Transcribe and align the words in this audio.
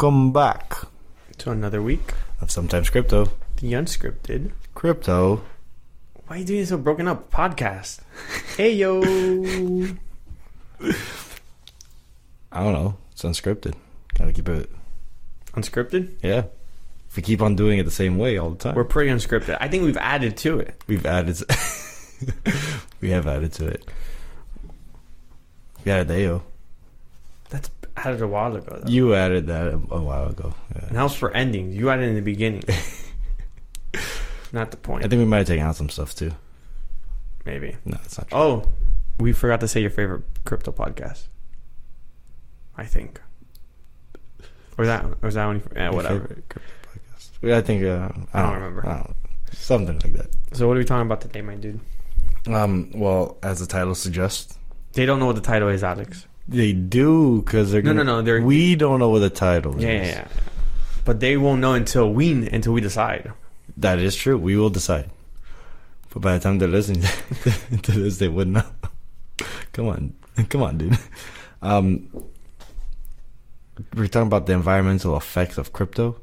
welcome 0.00 0.32
back 0.32 0.78
to 1.36 1.50
another 1.50 1.82
week. 1.82 2.14
of 2.40 2.50
Sometimes 2.50 2.88
Crypto. 2.88 3.26
The 3.56 3.74
unscripted. 3.74 4.52
Crypto. 4.74 5.42
Why 6.26 6.36
are 6.36 6.38
you 6.38 6.44
doing 6.46 6.64
so 6.64 6.78
broken 6.78 7.06
up 7.06 7.30
podcast? 7.30 8.00
hey 8.56 8.72
yo. 8.72 9.02
I 12.50 12.64
don't 12.64 12.72
know. 12.72 12.96
It's 13.12 13.22
unscripted. 13.22 13.74
Gotta 14.14 14.32
keep 14.32 14.48
it. 14.48 14.70
Unscripted? 15.52 16.14
Yeah. 16.22 16.44
If 17.10 17.16
we 17.16 17.22
keep 17.22 17.42
on 17.42 17.54
doing 17.54 17.78
it 17.78 17.82
the 17.82 17.90
same 17.90 18.16
way 18.16 18.38
all 18.38 18.48
the 18.48 18.56
time, 18.56 18.76
We're 18.76 18.84
pretty 18.84 19.10
unscripted. 19.10 19.58
I 19.60 19.68
think 19.68 19.84
we've 19.84 19.98
added 19.98 20.38
to 20.38 20.60
it. 20.60 20.82
we've 20.86 21.04
added. 21.04 21.36
we 23.02 23.10
have 23.10 23.26
added 23.26 23.52
to 23.52 23.66
it. 23.66 23.86
We 25.84 25.92
added 25.92 26.08
the 26.08 26.26
AO. 26.26 26.36
That's 26.36 26.49
added 28.04 28.22
a 28.22 28.26
while 28.28 28.54
ago 28.56 28.80
though. 28.82 28.90
You 28.90 29.14
added 29.14 29.46
that 29.48 29.66
a, 29.68 29.74
a 29.90 30.00
while 30.00 30.28
ago. 30.28 30.54
Yeah. 30.74 30.86
and 30.88 30.96
that 30.96 31.12
for 31.12 31.30
endings. 31.32 31.76
You 31.76 31.90
added 31.90 32.08
in 32.08 32.14
the 32.14 32.22
beginning. 32.22 32.62
Not 34.52 34.70
the 34.70 34.76
point. 34.76 35.04
I 35.04 35.08
think 35.08 35.20
we 35.20 35.26
might 35.26 35.38
have 35.38 35.46
taken 35.46 35.64
out 35.66 35.76
some 35.76 35.88
stuff 35.88 36.14
too. 36.14 36.32
Maybe. 37.46 37.76
No, 37.84 37.98
it's 38.04 38.18
not 38.18 38.28
true. 38.28 38.38
Oh, 38.38 38.68
we 39.18 39.32
forgot 39.32 39.60
to 39.60 39.68
say 39.68 39.80
your 39.80 39.90
favorite 39.90 40.22
crypto 40.44 40.72
podcast. 40.72 41.28
I 42.76 42.84
think. 42.84 43.20
Or 44.76 44.86
that 44.86 45.04
or 45.04 45.16
was 45.22 45.34
that 45.34 45.44
only 45.44 45.62
yeah, 45.74 45.90
whatever. 45.90 46.42
crypto 46.48 46.60
podcast? 47.42 47.54
I 47.56 47.60
think. 47.62 47.84
Uh, 47.84 48.08
I 48.34 48.42
don't 48.42 48.54
remember. 48.54 48.86
I 48.86 48.96
don't, 48.98 49.16
something 49.52 49.98
like 50.00 50.12
that. 50.14 50.34
So 50.52 50.66
what 50.68 50.76
are 50.76 50.80
we 50.80 50.84
talking 50.84 51.06
about 51.06 51.20
today, 51.20 51.42
my 51.42 51.54
dude? 51.54 51.80
Um. 52.46 52.90
Well, 52.94 53.38
as 53.42 53.60
the 53.60 53.66
title 53.66 53.94
suggests, 53.94 54.58
They 54.94 55.06
don't 55.06 55.18
know 55.20 55.26
what 55.26 55.36
the 55.36 55.42
title 55.42 55.68
is, 55.68 55.84
Alex. 55.84 56.26
They 56.50 56.72
do 56.72 57.40
because 57.42 57.70
they're 57.72 57.80
No, 57.82 57.92
gonna, 57.92 58.04
no, 58.04 58.16
no, 58.16 58.22
they're- 58.22 58.42
we 58.42 58.74
don't 58.76 58.98
know 58.98 59.08
what 59.08 59.20
the 59.20 59.30
title 59.30 59.80
Yeah, 59.80 59.88
is. 60.02 60.08
yeah, 60.08 60.14
yeah. 60.14 60.28
But 61.04 61.20
they 61.20 61.36
won't 61.38 61.60
know 61.62 61.72
until 61.74 62.12
we 62.12 62.32
until 62.48 62.72
we 62.74 62.80
decide. 62.82 63.32
That 63.76 63.98
is 63.98 64.14
true. 64.14 64.36
We 64.36 64.56
will 64.56 64.68
decide. 64.70 65.08
But 66.12 66.22
by 66.22 66.34
the 66.36 66.40
time 66.40 66.58
they're 66.58 66.68
listening 66.68 67.02
to 67.82 67.92
this, 67.92 68.18
they 68.18 68.28
would 68.28 68.48
know. 68.48 68.64
come 69.72 69.88
on, 69.88 70.12
come 70.50 70.62
on, 70.62 70.76
dude. 70.78 70.98
Um, 71.62 72.08
we're 73.94 74.08
talking 74.08 74.26
about 74.26 74.46
the 74.46 74.52
environmental 74.52 75.16
effects 75.16 75.56
of 75.56 75.72
crypto. 75.72 76.20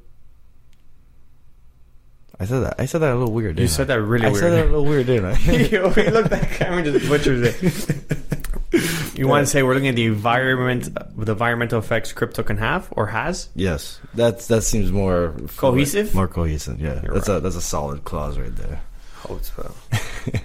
I 2.39 2.45
said 2.45 2.59
that. 2.59 2.75
I 2.77 2.85
said 2.85 2.99
that 3.01 3.13
a 3.13 3.15
little 3.15 3.33
weird. 3.33 3.57
You 3.59 3.67
said 3.67 3.87
that 3.87 3.99
really 4.01 4.23
weird. 4.23 4.25
I 4.25 4.29
weird. 4.29 4.39
said 4.41 4.51
that 4.51 4.63
a 4.65 4.69
little 4.69 4.85
weird, 4.85 5.05
didn't 5.07 5.25
I? 5.25 5.37
Yo, 5.67 5.89
he 5.89 6.09
looked 6.11 6.31
at 6.31 6.51
camera 6.51 6.83
just 6.83 7.09
butchers 7.09 7.41
it. 7.41 9.17
You 9.17 9.27
want 9.27 9.47
to 9.47 9.51
say 9.51 9.63
we're 9.63 9.73
looking 9.73 9.87
at 9.89 9.95
the 9.95 10.05
environment, 10.05 10.93
the 11.17 11.31
environmental 11.31 11.79
effects 11.79 12.13
crypto 12.13 12.43
can 12.43 12.57
have 12.57 12.87
or 12.91 13.07
has? 13.07 13.49
yes, 13.55 13.99
that's 14.13 14.47
that 14.47 14.61
seems 14.61 14.91
more 14.91 15.33
Cohesive? 15.55 16.13
More 16.13 16.27
cohesive. 16.27 16.79
Yeah, 16.79 17.01
You're 17.01 17.15
that's 17.15 17.27
a 17.27 17.39
that's 17.39 17.55
a 17.55 17.61
solid 17.61 18.03
clause 18.03 18.37
right 18.37 18.55
there. 18.55 18.81
Hope 19.15 19.43
so. 19.43 19.73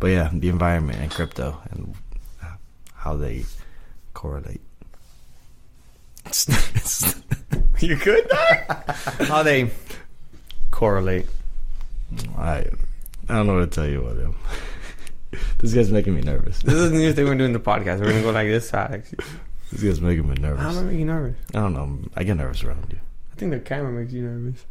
But 0.00 0.08
yeah, 0.08 0.30
the 0.32 0.48
environment 0.48 1.00
and 1.00 1.10
crypto 1.10 1.60
and 1.70 1.94
how 2.94 3.16
they 3.16 3.44
correlate. 4.14 4.60
You 7.80 7.94
good 7.94 8.28
there? 8.28 8.84
How 9.28 9.44
they 9.44 9.70
correlate? 10.72 11.26
I 12.36 12.64
I 13.28 13.34
don't 13.34 13.46
know 13.46 13.54
what 13.58 13.70
to 13.70 13.74
tell 13.74 13.86
you 13.88 14.04
about 14.04 14.16
him. 14.16 14.34
this 15.58 15.74
guy's 15.74 15.90
making 15.90 16.14
me 16.14 16.22
nervous. 16.22 16.60
This 16.62 16.74
is 16.74 16.90
the 16.90 16.96
new 16.96 17.12
thing 17.12 17.24
we're 17.26 17.34
doing 17.34 17.46
in 17.48 17.52
the 17.52 17.60
podcast. 17.60 18.00
We're 18.00 18.10
gonna 18.10 18.22
go 18.22 18.30
like 18.30 18.48
this, 18.48 18.72
Alex. 18.72 19.14
This 19.72 19.82
guy's 19.82 20.00
making 20.00 20.28
me 20.28 20.34
nervous. 20.36 20.62
How 20.62 20.70
am 20.70 20.78
I 20.78 20.82
making 20.82 21.00
you 21.00 21.06
nervous? 21.06 21.36
I 21.54 21.58
don't 21.60 21.74
know. 21.74 21.98
I 22.16 22.24
get 22.24 22.36
nervous 22.36 22.64
around 22.64 22.86
you. 22.90 22.98
I 23.32 23.36
think 23.36 23.52
the 23.52 23.60
camera 23.60 23.92
makes 23.92 24.12
you 24.12 24.22
nervous. 24.22 24.64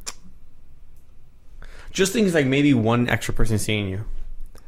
Just 1.91 2.13
things 2.13 2.33
like 2.33 2.45
maybe 2.45 2.73
one 2.73 3.07
extra 3.09 3.33
person 3.33 3.57
seeing 3.59 3.87
you. 3.89 4.03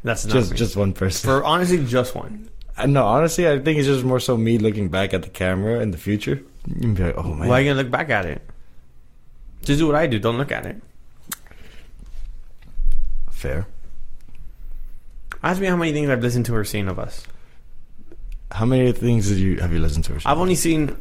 That's 0.03 0.25
not 0.25 0.33
Just 0.33 0.51
me. 0.51 0.57
just 0.57 0.75
one 0.77 0.93
person. 0.93 1.27
for 1.27 1.43
honestly 1.43 1.83
just 1.85 2.15
one. 2.15 2.49
I 2.77 2.85
no, 2.85 3.05
honestly, 3.05 3.47
I 3.47 3.59
think 3.59 3.77
it's 3.77 3.87
just 3.87 4.05
more 4.05 4.19
so 4.21 4.37
me 4.37 4.57
looking 4.57 4.87
back 4.89 5.13
at 5.13 5.23
the 5.23 5.29
camera 5.29 5.81
in 5.81 5.91
the 5.91 5.97
future. 5.97 6.41
You'd 6.67 6.95
be 6.95 7.03
like, 7.03 7.17
oh 7.17 7.33
man. 7.33 7.49
Why 7.49 7.57
are 7.59 7.61
you 7.61 7.71
gonna 7.71 7.81
look 7.83 7.91
back 7.91 8.09
at 8.09 8.25
it? 8.25 8.41
Just 9.63 9.79
do 9.79 9.87
what 9.87 9.95
I 9.95 10.07
do. 10.07 10.19
Don't 10.19 10.37
look 10.37 10.51
at 10.51 10.65
it. 10.65 10.81
Fair. 13.39 13.65
Ask 15.41 15.61
me 15.61 15.67
how 15.67 15.77
many 15.77 15.93
things 15.93 16.09
I've 16.09 16.21
listened 16.21 16.45
to 16.47 16.55
or 16.55 16.65
seen 16.65 16.89
of 16.89 16.99
us. 16.99 17.25
How 18.51 18.65
many 18.65 18.91
things 18.91 19.29
did 19.29 19.37
you 19.37 19.61
have 19.61 19.71
you 19.71 19.79
listened 19.79 20.03
to? 20.05 20.15
Or 20.15 20.19
I've 20.25 20.37
only 20.39 20.55
seen 20.55 20.97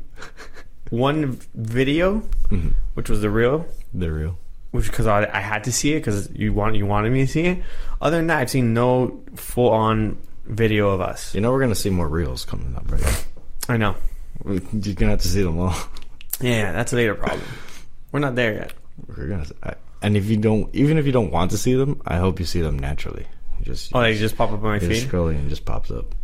one 0.91 1.41
video, 1.57 2.23
Mhm. 2.49 2.75
which 2.95 3.11
was 3.11 3.23
the 3.23 3.29
real, 3.31 3.67
They're 3.93 4.13
real. 4.13 4.39
which 4.71 4.87
because 4.87 5.09
I, 5.09 5.29
I 5.33 5.41
had 5.41 5.65
to 5.65 5.73
see 5.73 5.95
it 5.95 6.01
because 6.01 6.31
you 6.31 6.53
want 6.53 6.77
you 6.77 6.87
wanted 6.87 7.11
me 7.11 7.27
to 7.27 7.33
see 7.33 7.43
it. 7.47 7.63
Other 8.01 8.19
than 8.19 8.29
that, 8.29 8.39
I've 8.39 8.51
seen 8.51 8.73
no 8.73 9.21
full 9.35 9.71
on 9.71 10.17
video 10.47 10.91
of 10.91 11.01
us. 11.01 11.35
You 11.35 11.41
know 11.41 11.51
we're 11.51 11.61
gonna 11.61 11.75
see 11.75 11.91
more 11.91 12.07
reels 12.09 12.45
coming 12.45 12.73
up, 12.77 12.89
right? 12.93 13.27
I 13.69 13.77
know. 13.79 13.97
You're 14.47 14.95
gonna 14.95 15.11
have 15.13 15.23
to 15.23 15.29
see 15.29 15.43
them 15.43 15.59
all. 15.59 15.75
Yeah, 16.41 16.71
that's 16.71 16.93
a 16.93 16.97
later 16.97 17.17
problem. 17.17 17.43
We're 18.13 18.21
not 18.21 18.37
there 18.37 18.53
yet. 18.55 18.73
We're 19.09 19.27
gonna. 19.27 19.47
I, 19.65 19.75
and 20.03 20.17
if 20.17 20.27
you 20.27 20.37
don't, 20.37 20.75
even 20.75 20.99
if 20.99 21.07
you 21.07 21.13
don't 21.13 21.31
want 21.31 21.51
to 21.53 21.59
see 21.59 21.75
them, 21.75 22.01
I 22.07 22.17
hope 22.19 22.39
you 22.41 22.47
see 22.47 22.61
them 22.61 22.79
naturally. 22.79 23.27
You 23.59 23.65
just 23.65 23.95
Oh, 23.95 24.01
they 24.01 24.17
just 24.17 24.37
pop 24.37 24.51
up 24.53 24.59
on 24.63 24.71
my 24.71 24.79
feed. 24.79 25.09
scrolling 25.09 25.37
and 25.39 25.49
just 25.49 25.65
pops 25.65 25.91
up. 25.91 26.15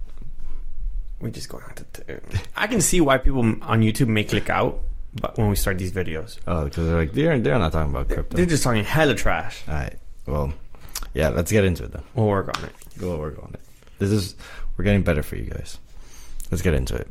We 1.21 1.31
just 1.31 1.49
go 1.49 1.59
out 1.59 1.77
to. 1.77 1.85
T- 2.05 2.39
I 2.57 2.67
can 2.67 2.81
see 2.81 3.01
why 3.01 3.19
people 3.19 3.41
on 3.43 3.81
YouTube 3.81 4.09
may 4.09 4.25
click 4.25 4.51
out, 4.51 4.81
but 5.21 5.39
when 5.39 5.49
we 5.49 5.57
start 5.57 5.79
these 5.79 5.93
videos, 5.93 6.39
Oh, 6.47 6.65
because 6.65 6.87
they're 6.87 6.97
like 6.99 7.13
they're 7.13 7.39
they're 7.39 7.59
not 7.59 7.73
talking 7.73 7.91
about 7.91 8.09
crypto. 8.09 8.37
they're 8.37 8.47
just 8.47 8.63
talking 8.63 8.85
hella 8.85 9.15
trash. 9.15 9.63
All 9.67 9.75
right. 9.75 9.99
Well, 10.27 10.53
yeah. 11.15 11.31
Let's 11.31 11.51
get 11.51 11.65
into 11.65 11.85
it 11.85 11.93
then. 11.93 12.03
We'll 12.15 12.27
work 12.27 12.57
on 12.59 12.65
it. 12.65 12.73
We'll 13.01 13.19
work 13.19 13.39
on 13.43 13.51
it. 13.55 13.61
This 13.99 14.11
is 14.11 14.37
we're 14.77 14.85
getting 14.85 15.03
better 15.03 15.23
for 15.23 15.37
you 15.37 15.45
guys. 15.45 15.79
Let's 16.51 16.63
get 16.63 16.75
into 16.75 16.95
it. 16.97 17.09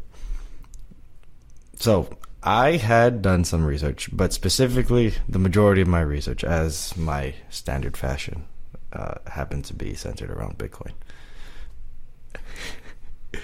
So 1.77 2.07
I 2.45 2.71
had 2.77 3.21
done 3.21 3.45
some 3.45 3.65
research, 3.65 4.09
but 4.11 4.33
specifically 4.33 5.13
the 5.29 5.39
majority 5.39 5.81
of 5.81 5.87
my 5.87 6.01
research, 6.01 6.43
as 6.43 6.95
my 6.97 7.35
standard 7.49 7.95
fashion, 7.95 8.45
uh, 8.91 9.15
happened 9.27 9.65
to 9.65 9.73
be 9.73 9.93
centered 9.95 10.29
around 10.29 10.57
Bitcoin. 10.57 10.91
but 13.31 13.39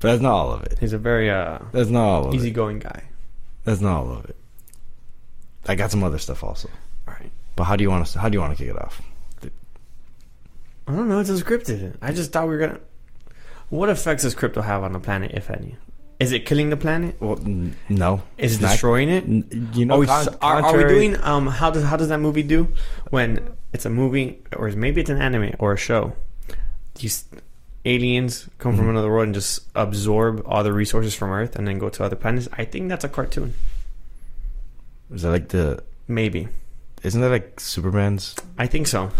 that's 0.00 0.22
not 0.22 0.32
all 0.32 0.52
of 0.52 0.62
it. 0.64 0.78
He's 0.78 0.92
a 0.92 0.98
very 0.98 1.30
uh, 1.30 1.58
That's 1.72 1.90
not 1.90 2.04
all 2.04 2.28
of 2.28 2.34
it. 2.34 2.36
easygoing 2.36 2.78
guy. 2.78 3.04
That's 3.64 3.80
not 3.80 3.96
all 4.00 4.12
of 4.12 4.24
it. 4.26 4.36
I 5.66 5.74
got 5.74 5.90
some 5.90 6.02
other 6.04 6.18
stuff 6.18 6.42
also. 6.42 6.68
All 7.06 7.14
right. 7.14 7.30
But 7.56 7.64
how 7.64 7.76
do 7.76 7.82
you 7.82 7.90
want 7.90 8.06
to? 8.06 8.18
How 8.18 8.28
do 8.28 8.34
you 8.36 8.40
want 8.40 8.56
to 8.56 8.64
kick 8.64 8.74
it 8.74 8.80
off? 8.80 9.02
I 10.86 10.96
don't 10.96 11.08
know. 11.08 11.20
It's 11.20 11.30
unscripted. 11.30 11.96
I 12.02 12.12
just 12.12 12.32
thought 12.32 12.48
we 12.48 12.54
were 12.54 12.58
gonna. 12.58 12.80
What 13.68 13.88
effects 13.88 14.22
does 14.24 14.34
crypto 14.34 14.60
have 14.62 14.82
on 14.82 14.92
the 14.92 14.98
planet, 15.00 15.32
if 15.34 15.50
any? 15.50 15.76
Is 16.20 16.30
it 16.32 16.46
killing 16.46 16.70
the 16.70 16.76
planet? 16.76 17.16
Well, 17.20 17.38
n- 17.40 17.74
no. 17.88 18.22
Is 18.38 18.56
it 18.56 18.60
not- 18.62 18.70
destroying 18.72 19.08
it? 19.08 19.24
N- 19.24 19.70
You 19.74 19.86
know, 19.86 19.94
are, 19.96 19.98
we, 19.98 20.06
con- 20.06 20.28
are, 20.40 20.62
are 20.62 20.76
we 20.76 20.84
doing 20.84 21.16
um 21.22 21.46
how 21.48 21.70
does 21.70 21.82
how 21.84 21.96
does 21.96 22.08
that 22.08 22.18
movie 22.20 22.42
do 22.44 22.68
when 23.10 23.40
it's 23.72 23.84
a 23.86 23.90
movie 23.90 24.38
or 24.56 24.70
maybe 24.70 25.00
it's 25.00 25.10
an 25.10 25.20
anime 25.20 25.54
or 25.58 25.72
a 25.72 25.76
show 25.78 26.12
these 26.96 27.24
aliens 27.84 28.48
come 28.58 28.76
from 28.76 28.86
Mhm. 28.86 28.90
another 28.90 29.08
world 29.10 29.24
and 29.24 29.34
just 29.34 29.62
absorb 29.74 30.42
all 30.46 30.62
the 30.62 30.72
resources 30.72 31.14
from 31.14 31.30
earth 31.30 31.56
and 31.56 31.66
then 31.66 31.78
go 31.78 31.88
to 31.88 32.04
other 32.04 32.14
planets 32.14 32.46
i 32.56 32.64
think 32.64 32.88
that's 32.88 33.02
a 33.02 33.08
cartoon 33.08 33.54
Is 35.12 35.22
that 35.22 35.30
like 35.30 35.48
the? 35.48 35.82
maybe 36.06 36.48
Isn't 37.02 37.20
that 37.22 37.30
like 37.30 37.58
Superman's 37.58 38.36
i 38.58 38.66
think 38.68 38.86
so 38.86 39.10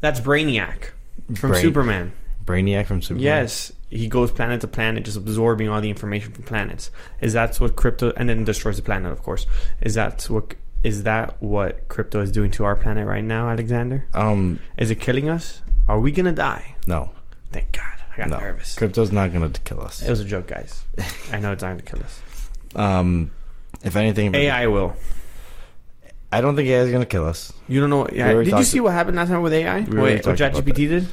that's 0.00 0.20
brainiac 0.20 0.90
from 1.36 1.50
Brain- 1.50 1.62
superman 1.62 2.12
Brainiac 2.44 2.86
from 2.86 3.00
Superman? 3.00 3.22
yes 3.24 3.72
he 3.92 4.08
goes 4.08 4.30
planet 4.32 4.60
to 4.62 4.66
planet 4.66 5.04
just 5.04 5.16
absorbing 5.18 5.68
all 5.68 5.80
the 5.80 5.90
information 5.90 6.32
from 6.32 6.42
planets 6.44 6.90
is 7.20 7.32
that 7.34 7.56
what 7.60 7.76
crypto 7.76 8.12
and 8.16 8.28
then 8.28 8.42
destroys 8.44 8.76
the 8.76 8.82
planet 8.82 9.12
of 9.12 9.22
course 9.22 9.46
is 9.82 9.94
that 9.94 10.22
what 10.30 10.54
is 10.82 11.02
that 11.02 11.40
what 11.42 11.86
crypto 11.88 12.20
is 12.20 12.32
doing 12.32 12.50
to 12.50 12.64
our 12.64 12.74
planet 12.74 13.06
right 13.06 13.22
now 13.24 13.48
alexander 13.50 14.06
Um. 14.14 14.58
Is 14.78 14.90
it 14.90 14.96
killing 15.00 15.28
us? 15.28 15.60
Are 15.88 16.00
we 16.00 16.10
gonna 16.10 16.32
die? 16.32 16.74
No. 16.86 17.10
Thank 17.52 17.72
God. 17.72 17.96
I 18.12 18.16
got 18.16 18.28
No. 18.30 18.38
nervous. 18.38 18.74
Crypto's 18.76 19.12
not 19.12 19.32
gonna 19.32 19.50
kill 19.50 19.80
us. 19.80 20.00
It 20.02 20.10
was 20.10 20.20
a 20.20 20.24
joke, 20.24 20.46
guys. 20.46 20.84
I 21.32 21.38
know 21.38 21.52
it's 21.52 21.62
not 21.62 21.70
gonna 21.70 21.82
kill 21.82 22.00
us. 22.00 22.20
Um. 22.74 23.30
If 23.84 23.94
anything, 23.96 24.34
AI 24.34 24.66
will. 24.68 24.94
I 26.30 26.40
don't 26.40 26.56
think 26.56 26.68
AI 26.68 26.80
is 26.80 26.90
gonna 26.90 27.04
kill 27.06 27.26
us. 27.26 27.52
You 27.68 27.80
don't 27.80 27.90
know. 27.90 27.98
What, 27.98 28.12
yeah. 28.14 28.32
Did 28.32 28.46
you 28.56 28.64
see 28.64 28.80
what 28.80 28.92
happened 28.92 29.16
last 29.16 29.28
time 29.28 29.42
with 29.42 29.52
AI? 29.52 29.80
We 29.80 29.98
what 29.98 30.20
about 30.20 30.38
ChatGPT 30.38 30.88
did? 30.88 31.08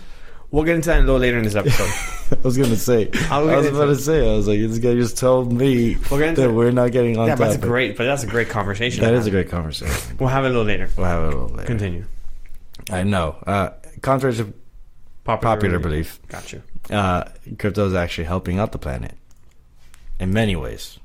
We'll 0.52 0.64
get 0.64 0.76
into 0.76 0.90
that 0.90 0.98
a 1.00 1.02
little 1.02 1.18
later 1.20 1.38
in 1.38 1.44
this 1.44 1.56
episode. 1.56 1.90
I 2.38 2.42
was 2.44 2.58
gonna 2.58 2.76
say. 2.76 3.10
I 3.30 3.40
was 3.40 3.68
about 3.68 3.86
to 3.86 3.96
say. 3.96 4.28
I 4.32 4.36
was 4.36 4.48
like, 4.48 4.60
this 4.60 4.80
guy 4.80 4.94
just 4.96 5.18
told 5.18 5.52
me 5.54 5.96
we'll 6.10 6.20
that 6.20 6.40
it. 6.40 6.52
we're 6.52 6.72
not 6.72 6.92
getting 6.92 7.18
on 7.18 7.28
yeah, 7.28 7.36
but 7.36 7.50
that's 7.50 7.58
great. 7.64 7.98
But 7.98 8.06
that's 8.06 8.24
a 8.24 8.28
great 8.28 8.50
conversation. 8.50 9.04
that 9.04 9.14
is 9.14 9.28
a 9.28 9.32
great 9.32 9.50
conversation. 9.50 10.18
We'll 10.18 10.30
have 10.30 10.46
it 10.46 10.48
a 10.48 10.52
little 10.52 10.66
later. 10.66 10.90
We'll 10.98 11.06
have 11.06 11.24
it 11.24 11.34
a 11.34 11.38
little 11.38 11.56
later. 11.56 11.68
Continue. 11.68 12.06
I 12.92 13.04
know. 13.04 13.36
Uh, 13.46 13.70
contrary 14.02 14.36
to 14.38 14.54
Popular, 15.24 15.56
popular 15.56 15.80
belief, 15.80 16.20
Got 16.28 16.54
you. 16.54 16.64
uh, 16.90 17.26
crypto 17.60 17.86
is 17.86 17.94
actually 17.94 18.24
helping 18.24 18.58
out 18.58 18.72
the 18.72 18.80
planet 18.80 19.14
in 20.20 20.34
many 20.34 20.56
ways, 20.56 20.98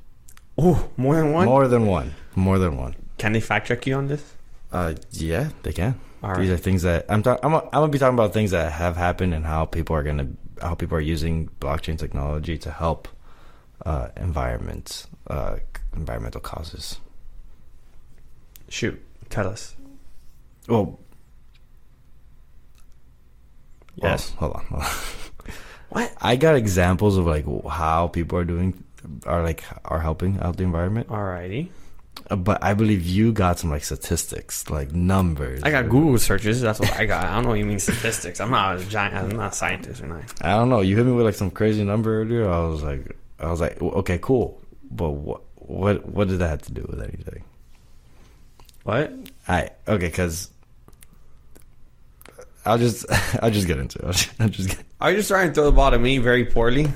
Oh, 0.57 0.89
more 0.97 1.15
than 1.17 1.31
one. 1.31 1.45
more 1.45 1.67
than 1.67 1.85
one. 1.85 2.15
More 2.33 2.57
than 2.57 2.75
one. 2.75 2.95
Can 3.19 3.33
they 3.33 3.39
fact 3.41 3.67
check 3.67 3.85
you 3.85 3.93
on 3.95 4.07
this? 4.07 4.33
Uh, 4.71 4.95
yeah, 5.11 5.49
they 5.61 5.73
can. 5.73 5.99
All 6.25 6.35
These 6.39 6.49
right. 6.49 6.55
are 6.55 6.57
things 6.57 6.81
that 6.81 7.05
I'm. 7.07 7.21
talking. 7.21 7.45
I'm. 7.45 7.53
I'm 7.55 7.69
gonna 7.71 7.87
be 7.89 7.99
talking 7.99 8.15
about 8.15 8.33
things 8.33 8.49
that 8.51 8.71
have 8.71 8.97
happened 8.97 9.33
and 9.35 9.45
how 9.45 9.65
people 9.65 9.95
are 9.95 10.01
gonna, 10.01 10.27
how 10.61 10.73
people 10.73 10.97
are 10.97 11.01
using 11.01 11.49
blockchain 11.59 11.99
technology 11.99 12.57
to 12.57 12.71
help 12.71 13.07
uh, 13.85 14.07
environments, 14.17 15.05
uh, 15.27 15.57
environmental 15.95 16.41
causes. 16.41 16.99
Shoot, 18.69 18.99
tell 19.29 19.47
us. 19.47 19.75
Well, 20.67 20.99
Yes. 23.97 24.33
well, 24.41 24.51
hold 24.51 24.53
on. 24.55 24.65
Hold 24.65 24.83
on. 24.83 24.89
What? 25.89 26.11
I 26.19 26.35
got 26.35 26.55
examples 26.55 27.15
of 27.15 27.25
like 27.27 27.45
how 27.69 28.07
people 28.07 28.37
are 28.39 28.43
doing, 28.43 28.83
are 29.27 29.43
like 29.43 29.63
are 29.85 29.99
helping 30.01 30.39
out 30.41 30.57
the 30.57 30.63
environment. 30.63 31.07
Alrighty. 31.07 31.69
Uh, 32.29 32.35
But 32.35 32.63
I 32.63 32.73
believe 32.73 33.05
you 33.05 33.31
got 33.31 33.59
some 33.59 33.69
like 33.69 33.83
statistics, 33.83 34.69
like 34.69 34.93
numbers. 34.93 35.61
I 35.63 35.71
got 35.71 35.89
Google 35.89 36.17
searches. 36.17 36.61
That's 36.61 36.79
what 36.79 36.93
I 36.93 37.05
got. 37.05 37.23
I 37.25 37.35
don't 37.35 37.43
know 37.43 37.49
what 37.49 37.59
you 37.59 37.65
mean 37.65 37.79
statistics. 37.79 38.39
I'm 38.39 38.51
not 38.51 38.79
a 38.79 38.85
giant. 38.85 39.15
I'm 39.15 39.29
not 39.29 39.53
a 39.53 39.55
scientist, 39.55 40.01
or 40.01 40.07
not. 40.07 40.23
I 40.41 40.51
don't 40.51 40.69
know. 40.69 40.81
You 40.81 40.95
hit 40.97 41.05
me 41.05 41.11
with 41.11 41.25
like 41.25 41.35
some 41.35 41.51
crazy 41.51 41.83
number 41.83 42.21
earlier. 42.21 42.49
I 42.49 42.59
was 42.67 42.81
like, 42.83 43.15
I 43.39 43.49
was 43.51 43.61
like, 43.61 43.81
okay, 43.81 44.17
cool. 44.21 44.61
But 44.89 45.11
what, 45.11 45.41
what, 45.55 46.05
what 46.07 46.27
did 46.27 46.39
that 46.39 46.49
have 46.49 46.61
to 46.63 46.71
do 46.71 46.85
with 46.89 47.01
anything? 47.01 47.43
What? 48.83 49.13
I 49.47 49.69
okay, 49.87 50.07
because 50.07 50.49
I'll 52.65 52.77
just, 52.77 53.05
I'll 53.41 53.51
just 53.51 53.67
get 53.67 53.77
into 53.79 53.99
it. 53.99 54.05
I'll 54.05 54.11
just, 54.13 54.31
I'll 54.41 54.49
just 54.49 54.69
get, 54.69 54.83
Are 55.01 55.11
you 55.11 55.17
just 55.17 55.29
trying 55.29 55.49
to 55.49 55.53
throw 55.53 55.65
the 55.65 55.71
ball 55.71 55.91
to 55.91 55.99
me 55.99 56.17
very 56.19 56.45
poorly? 56.45 56.87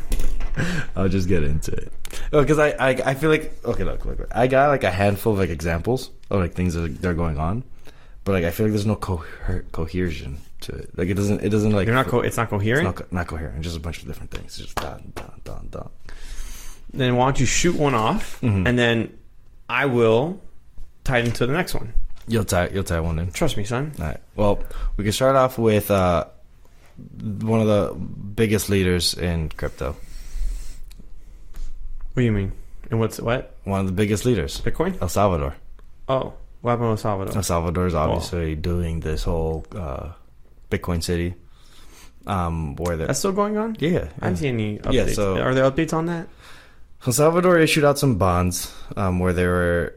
I'll 0.96 1.10
just 1.10 1.28
get 1.28 1.44
into 1.44 1.72
it. 1.72 1.92
Because 2.32 2.60
I, 2.60 2.70
I, 2.72 2.90
I 2.90 3.14
feel 3.14 3.30
like 3.30 3.54
okay, 3.66 3.84
look, 3.84 4.06
look, 4.06 4.20
look, 4.20 4.30
I 4.36 4.48
got 4.48 4.70
like 4.70 4.84
a 4.84 4.92
handful 4.92 5.34
of 5.34 5.40
like 5.40 5.50
examples 5.50 6.10
of 6.30 6.40
like 6.40 6.54
things 6.54 6.74
that 6.74 6.84
are, 6.84 6.88
that 6.88 7.10
are 7.10 7.14
going 7.14 7.38
on, 7.38 7.64
but 8.24 8.32
like 8.34 8.44
I 8.46 8.52
feel 8.52 8.66
like 8.66 8.74
there's 8.74 8.86
no 8.86 8.96
coher- 8.96 9.64
cohesion 9.72 10.40
to 10.62 10.74
it. 10.74 10.90
Like 10.98 11.10
it 11.10 11.14
doesn't, 11.16 11.42
it 11.42 11.50
doesn't 11.50 11.72
like 11.72 11.86
You're 11.88 11.96
not. 11.96 12.08
Co- 12.08 12.22
it's 12.22 12.38
not 12.38 12.44
it's 12.44 12.50
coherent. 12.52 12.84
not, 12.86 12.96
co- 12.96 13.06
not 13.12 13.28
coherent. 13.28 13.62
Just 13.62 13.78
a 13.78 13.80
bunch 13.80 14.02
of 14.02 14.08
different 14.08 14.32
things. 14.32 14.58
Just 14.58 14.76
done, 14.76 15.12
done, 15.16 15.42
done, 15.44 15.68
done. 15.72 15.90
then 16.94 17.16
why 17.16 17.26
don't 17.26 17.40
you 17.40 17.46
shoot 17.46 17.76
one 17.76 17.94
off, 17.96 18.40
Mhm. 18.42 18.68
and 18.68 18.78
then 18.78 19.18
I 19.70 19.86
will 19.86 20.42
tie 21.04 21.20
it 21.20 21.26
into 21.26 21.46
the 21.46 21.54
next 21.54 21.74
one. 21.76 21.94
You'll 22.28 22.44
tie, 22.46 22.70
you'll 22.70 22.84
tie 22.84 23.00
one 23.00 23.18
in. 23.20 23.32
Trust 23.32 23.58
me, 23.58 23.64
son. 23.64 23.92
All 24.00 24.06
right. 24.06 24.20
Well, 24.36 24.60
we 24.98 25.04
can 25.04 25.14
start 25.14 25.36
off 25.36 25.58
with 25.58 25.90
uh, 25.90 26.26
one 27.42 27.62
of 27.62 27.68
the 27.68 27.94
biggest 27.96 28.70
leaders 28.70 29.14
in 29.16 29.50
crypto. 29.50 29.96
What 32.14 32.22
do 32.22 32.26
you 32.26 32.32
mean? 32.32 32.52
And 32.92 33.00
what's 33.00 33.20
what? 33.20 33.56
One 33.64 33.82
of 33.82 33.86
the 33.86 33.92
biggest 33.94 34.26
leaders, 34.26 34.60
Bitcoin? 34.62 35.00
El 35.02 35.10
Salvador. 35.10 35.56
Oh, 36.08 36.34
what 36.62 36.72
happened 36.72 36.92
with 36.92 37.00
Salvador? 37.00 37.36
El 37.36 37.44
Salvador 37.44 37.88
is 37.88 37.94
obviously 37.96 38.56
doing 38.56 39.00
this 39.02 39.24
whole 39.24 39.66
uh, 39.76 40.10
Bitcoin 40.72 41.04
city, 41.04 41.36
um, 42.26 42.76
where 42.78 42.98
That's 42.98 43.20
still 43.20 43.32
going 43.32 43.58
on. 43.58 43.78
yeah, 43.80 44.08
I 44.22 44.26
haven't 44.26 44.38
seen 44.38 44.56
any 44.56 44.78
updates. 44.80 44.94
Yeah, 44.94 45.06
so- 45.14 45.40
Are 45.42 45.54
there 45.54 45.70
updates 45.70 45.94
on 45.94 46.08
that? 46.08 46.28
El 47.06 47.14
Salvador 47.14 47.58
issued 47.60 47.86
out 47.86 47.98
some 47.98 48.16
bonds 48.18 48.74
um, 48.98 49.20
where 49.20 49.32
they 49.32 49.46
were 49.48 49.96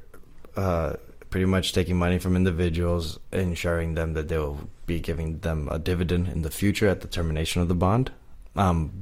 uh, 0.56 0.92
pretty 1.30 1.46
much 1.46 1.72
taking 1.72 1.96
money 1.96 2.18
from 2.18 2.36
individuals, 2.36 3.18
ensuring 3.32 3.94
them 3.94 4.12
that 4.12 4.28
they 4.28 4.38
will 4.38 4.68
be 4.86 5.00
giving 5.00 5.38
them 5.40 5.68
a 5.70 5.78
dividend 5.80 6.28
in 6.28 6.42
the 6.42 6.50
future 6.50 6.86
at 6.86 7.00
the 7.00 7.08
termination 7.08 7.60
of 7.60 7.66
the 7.68 7.74
bond. 7.74 8.12
Um, 8.54 9.01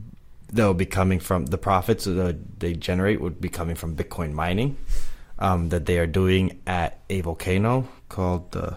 that 0.52 0.66
will 0.66 0.74
be 0.74 0.86
coming 0.86 1.20
from 1.20 1.46
the 1.46 1.58
profits 1.58 2.04
that 2.04 2.60
they 2.60 2.74
generate 2.74 3.20
would 3.20 3.40
be 3.40 3.48
coming 3.48 3.76
from 3.76 3.94
Bitcoin 3.96 4.32
mining 4.32 4.76
um, 5.38 5.68
that 5.70 5.86
they 5.86 5.98
are 5.98 6.06
doing 6.06 6.60
at 6.66 6.98
a 7.08 7.20
volcano 7.20 7.88
called 8.08 8.50
the 8.52 8.76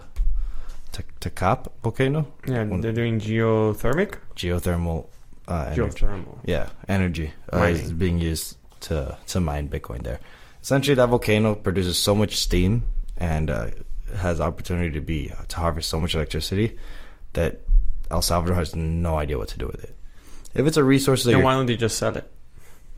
Tecapa 1.20 1.72
volcano, 1.82 2.26
Yeah, 2.46 2.64
they're 2.64 2.92
doing 2.92 3.18
geothermic, 3.20 4.18
geothermal 4.36 5.08
uh, 5.48 5.72
energy. 5.72 6.04
geothermal. 6.06 6.38
Yeah, 6.44 6.68
energy 6.88 7.32
uh, 7.52 7.62
is 7.64 7.92
being 7.92 8.18
used 8.18 8.56
to 8.82 9.16
to 9.28 9.40
mine 9.40 9.68
Bitcoin 9.68 10.02
there. 10.02 10.20
Essentially, 10.62 10.94
that 10.94 11.08
volcano 11.08 11.54
produces 11.56 11.98
so 11.98 12.14
much 12.14 12.36
steam 12.36 12.84
and 13.16 13.50
uh, 13.50 13.70
has 14.16 14.40
opportunity 14.40 14.92
to 14.92 15.00
be 15.00 15.32
to 15.48 15.56
harvest 15.56 15.88
so 15.88 15.98
much 16.00 16.14
electricity 16.14 16.78
that 17.32 17.60
El 18.10 18.22
Salvador 18.22 18.54
has 18.54 18.76
no 18.76 19.16
idea 19.16 19.36
what 19.36 19.48
to 19.48 19.58
do 19.58 19.66
with 19.66 19.82
it. 19.82 19.96
If 20.54 20.66
it's 20.66 20.76
a 20.76 20.84
resource 20.84 21.24
that 21.24 21.32
Then 21.32 21.42
why 21.42 21.54
don't 21.54 21.66
they 21.66 21.76
just 21.76 21.98
sell 21.98 22.16
it? 22.16 22.30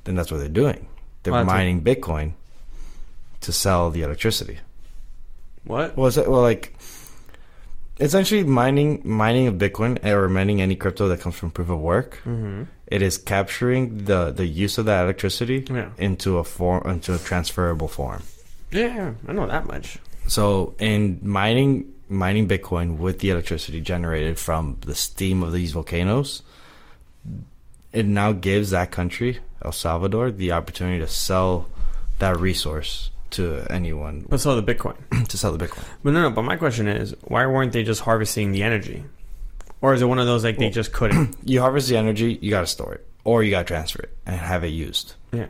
then 0.05 0.15
that's 0.15 0.31
what 0.31 0.39
they're 0.39 0.49
doing. 0.49 0.87
They're 1.23 1.33
what- 1.33 1.47
mining 1.47 1.81
Bitcoin 1.83 2.33
to 3.41 3.53
sell 3.53 3.91
the 3.91 4.03
electricity. 4.03 4.59
What? 5.65 5.97
Well, 5.97 6.07
it, 6.07 6.29
well, 6.31 6.43
like 6.43 6.75
essentially 7.99 8.45
mining 8.45 9.01
mining 9.05 9.47
of 9.47 9.55
Bitcoin 9.55 10.05
or 10.05 10.29
mining 10.29 10.61
any 10.61 10.77
crypto 10.77 11.09
that 11.09 11.21
comes 11.21 11.35
from 11.37 11.51
proof 11.51 11.71
of 11.71 11.81
work. 11.81 12.19
Mm-hmm. 12.25 12.65
It 12.87 13.03
is 13.03 13.19
capturing 13.19 14.05
the 14.05 14.31
the 14.31 14.47
use 14.47 14.79
of 14.79 14.85
that 14.87 15.05
electricity 15.05 15.65
Yeah. 15.69 15.91
into 15.99 16.39
a 16.39 16.45
form 16.45 16.89
into 16.89 17.15
a 17.15 17.19
transferable 17.19 17.89
form. 17.89 18.23
Yeah, 18.71 19.15
I 19.27 19.33
know 19.33 19.47
that 19.47 19.67
much. 19.67 19.99
So 20.29 20.75
in 20.79 21.19
mining 21.23 21.93
mining 22.09 22.47
Bitcoin 22.47 22.99
with 22.99 23.19
the 23.19 23.31
electricity 23.31 23.81
generated 23.81 24.39
from 24.39 24.77
the 24.83 24.95
steam 24.95 25.43
of 25.43 25.53
these 25.53 25.73
volcanoes, 25.73 26.43
it 27.93 28.07
now 28.07 28.33
gives 28.33 28.71
that 28.71 28.91
country, 28.91 29.39
El 29.65 29.73
Salvador, 29.73 30.31
the 30.31 30.53
opportunity 30.53 30.99
to 31.01 31.09
sell 31.09 31.67
that 32.19 32.39
resource 32.39 33.11
to 33.31 33.67
anyone 33.71 34.25
But 34.29 34.41
sell 34.41 34.61
the 34.61 34.75
Bitcoin. 34.75 34.97
to 35.29 35.39
sell 35.39 35.53
the 35.57 35.67
Bitcoin. 35.67 35.83
But 36.03 36.13
no, 36.13 36.23
no. 36.23 36.31
But 36.31 36.43
my 36.43 36.57
question 36.57 36.87
is, 36.89 37.15
why 37.23 37.47
weren't 37.47 37.73
they 37.73 37.83
just 37.83 38.03
harvesting 38.03 38.53
the 38.53 38.63
energy? 38.63 39.05
Or 39.83 39.93
is 39.95 40.01
it 40.03 40.07
one 40.07 40.19
of 40.19 40.27
those 40.27 40.45
like 40.45 40.57
they 40.59 40.67
Well- 40.67 40.73
just 40.73 40.93
couldn't? 40.93 41.37
You 41.45 41.61
harvest 41.61 41.89
the 41.89 41.97
energy, 41.97 42.39
you 42.41 42.51
got 42.51 42.61
to 42.63 42.67
store 42.67 42.95
it, 42.95 43.07
or 43.25 43.43
you 43.43 43.51
got 43.51 43.61
to 43.61 43.65
transfer 43.67 44.01
it 44.03 44.17
and 44.27 44.37
have 44.37 44.65
it 44.65 44.69
used. 44.69 45.15
yeah. 45.33 45.47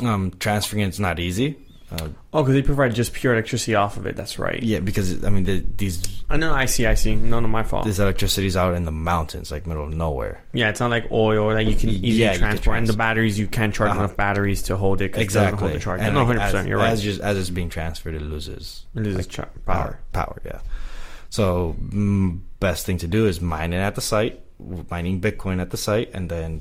Um, 0.00 0.32
transferring 0.38 0.82
it's 0.84 0.98
not 1.00 1.18
easy. 1.18 1.56
Uh, 1.90 2.08
Oh, 2.34 2.42
because 2.42 2.54
they 2.54 2.60
provide 2.62 2.94
just 2.94 3.14
pure 3.14 3.32
electricity 3.32 3.74
off 3.74 3.96
of 3.96 4.04
it. 4.06 4.14
That's 4.14 4.38
right. 4.38 4.62
yeah, 4.62 4.80
because 4.80 5.24
I 5.24 5.30
mean 5.30 5.44
the, 5.44 5.64
these 5.78 6.22
I 6.28 6.36
know. 6.36 6.52
I 6.52 6.66
see. 6.66 6.84
I 6.86 6.92
see. 6.94 7.14
None 7.14 7.42
of 7.44 7.50
my 7.50 7.62
fault. 7.62 7.86
this 7.86 7.98
electricity's 7.98 8.56
out 8.58 8.74
in 8.74 8.84
the 8.84 8.92
mountains, 8.92 9.50
like 9.50 9.66
middle 9.66 9.84
of 9.84 9.94
nowhere. 9.94 10.42
yeah, 10.52 10.68
it's 10.68 10.80
not 10.80 10.90
like 10.90 11.10
oil 11.10 11.48
that 11.54 11.64
you 11.64 11.74
can 11.74 11.88
easily 11.88 12.08
Yeah, 12.10 12.32
you 12.34 12.38
can 12.40 12.48
transfer, 12.50 12.74
and 12.74 12.86
the 12.86 12.92
batteries 12.92 13.38
you 13.38 13.46
can't 13.46 13.74
charge 13.74 13.90
Uh-huh. 13.92 14.00
enough 14.00 14.16
batteries 14.16 14.62
to 14.64 14.76
hold 14.76 15.00
it 15.00 15.12
doesn't 15.12 15.16
hold 15.16 15.24
Exactly. 15.24 15.72
the 15.72 15.78
charge. 15.78 16.00
And 16.02 16.14
no, 16.14 16.20
like, 16.20 16.26
hundred 16.26 16.40
percent. 16.42 16.68
You're 16.68 16.78
right. 16.78 16.90
As, 16.90 17.02
just, 17.02 17.20
as 17.22 17.38
it's 17.38 17.48
being 17.50 17.70
transferred, 17.70 18.14
it 18.14 18.22
loses 18.22 18.84
It 18.94 19.00
loses 19.00 19.16
like, 19.16 19.28
char- 19.30 19.48
power. 19.64 19.98
power. 20.12 20.34
Power, 20.36 20.42
yeah. 20.44 20.58
So 21.30 21.74
mm, 21.80 22.40
best 22.60 22.84
thing 22.84 22.98
to 22.98 23.06
do 23.06 23.26
is 23.26 23.40
mine 23.40 23.72
it 23.72 23.78
at 23.78 23.94
the 23.94 24.00
site, 24.02 24.40
mining 24.90 25.20
Bitcoin 25.22 25.58
at 25.60 25.70
the 25.70 25.76
site, 25.78 26.10
and 26.12 26.28
then 26.28 26.60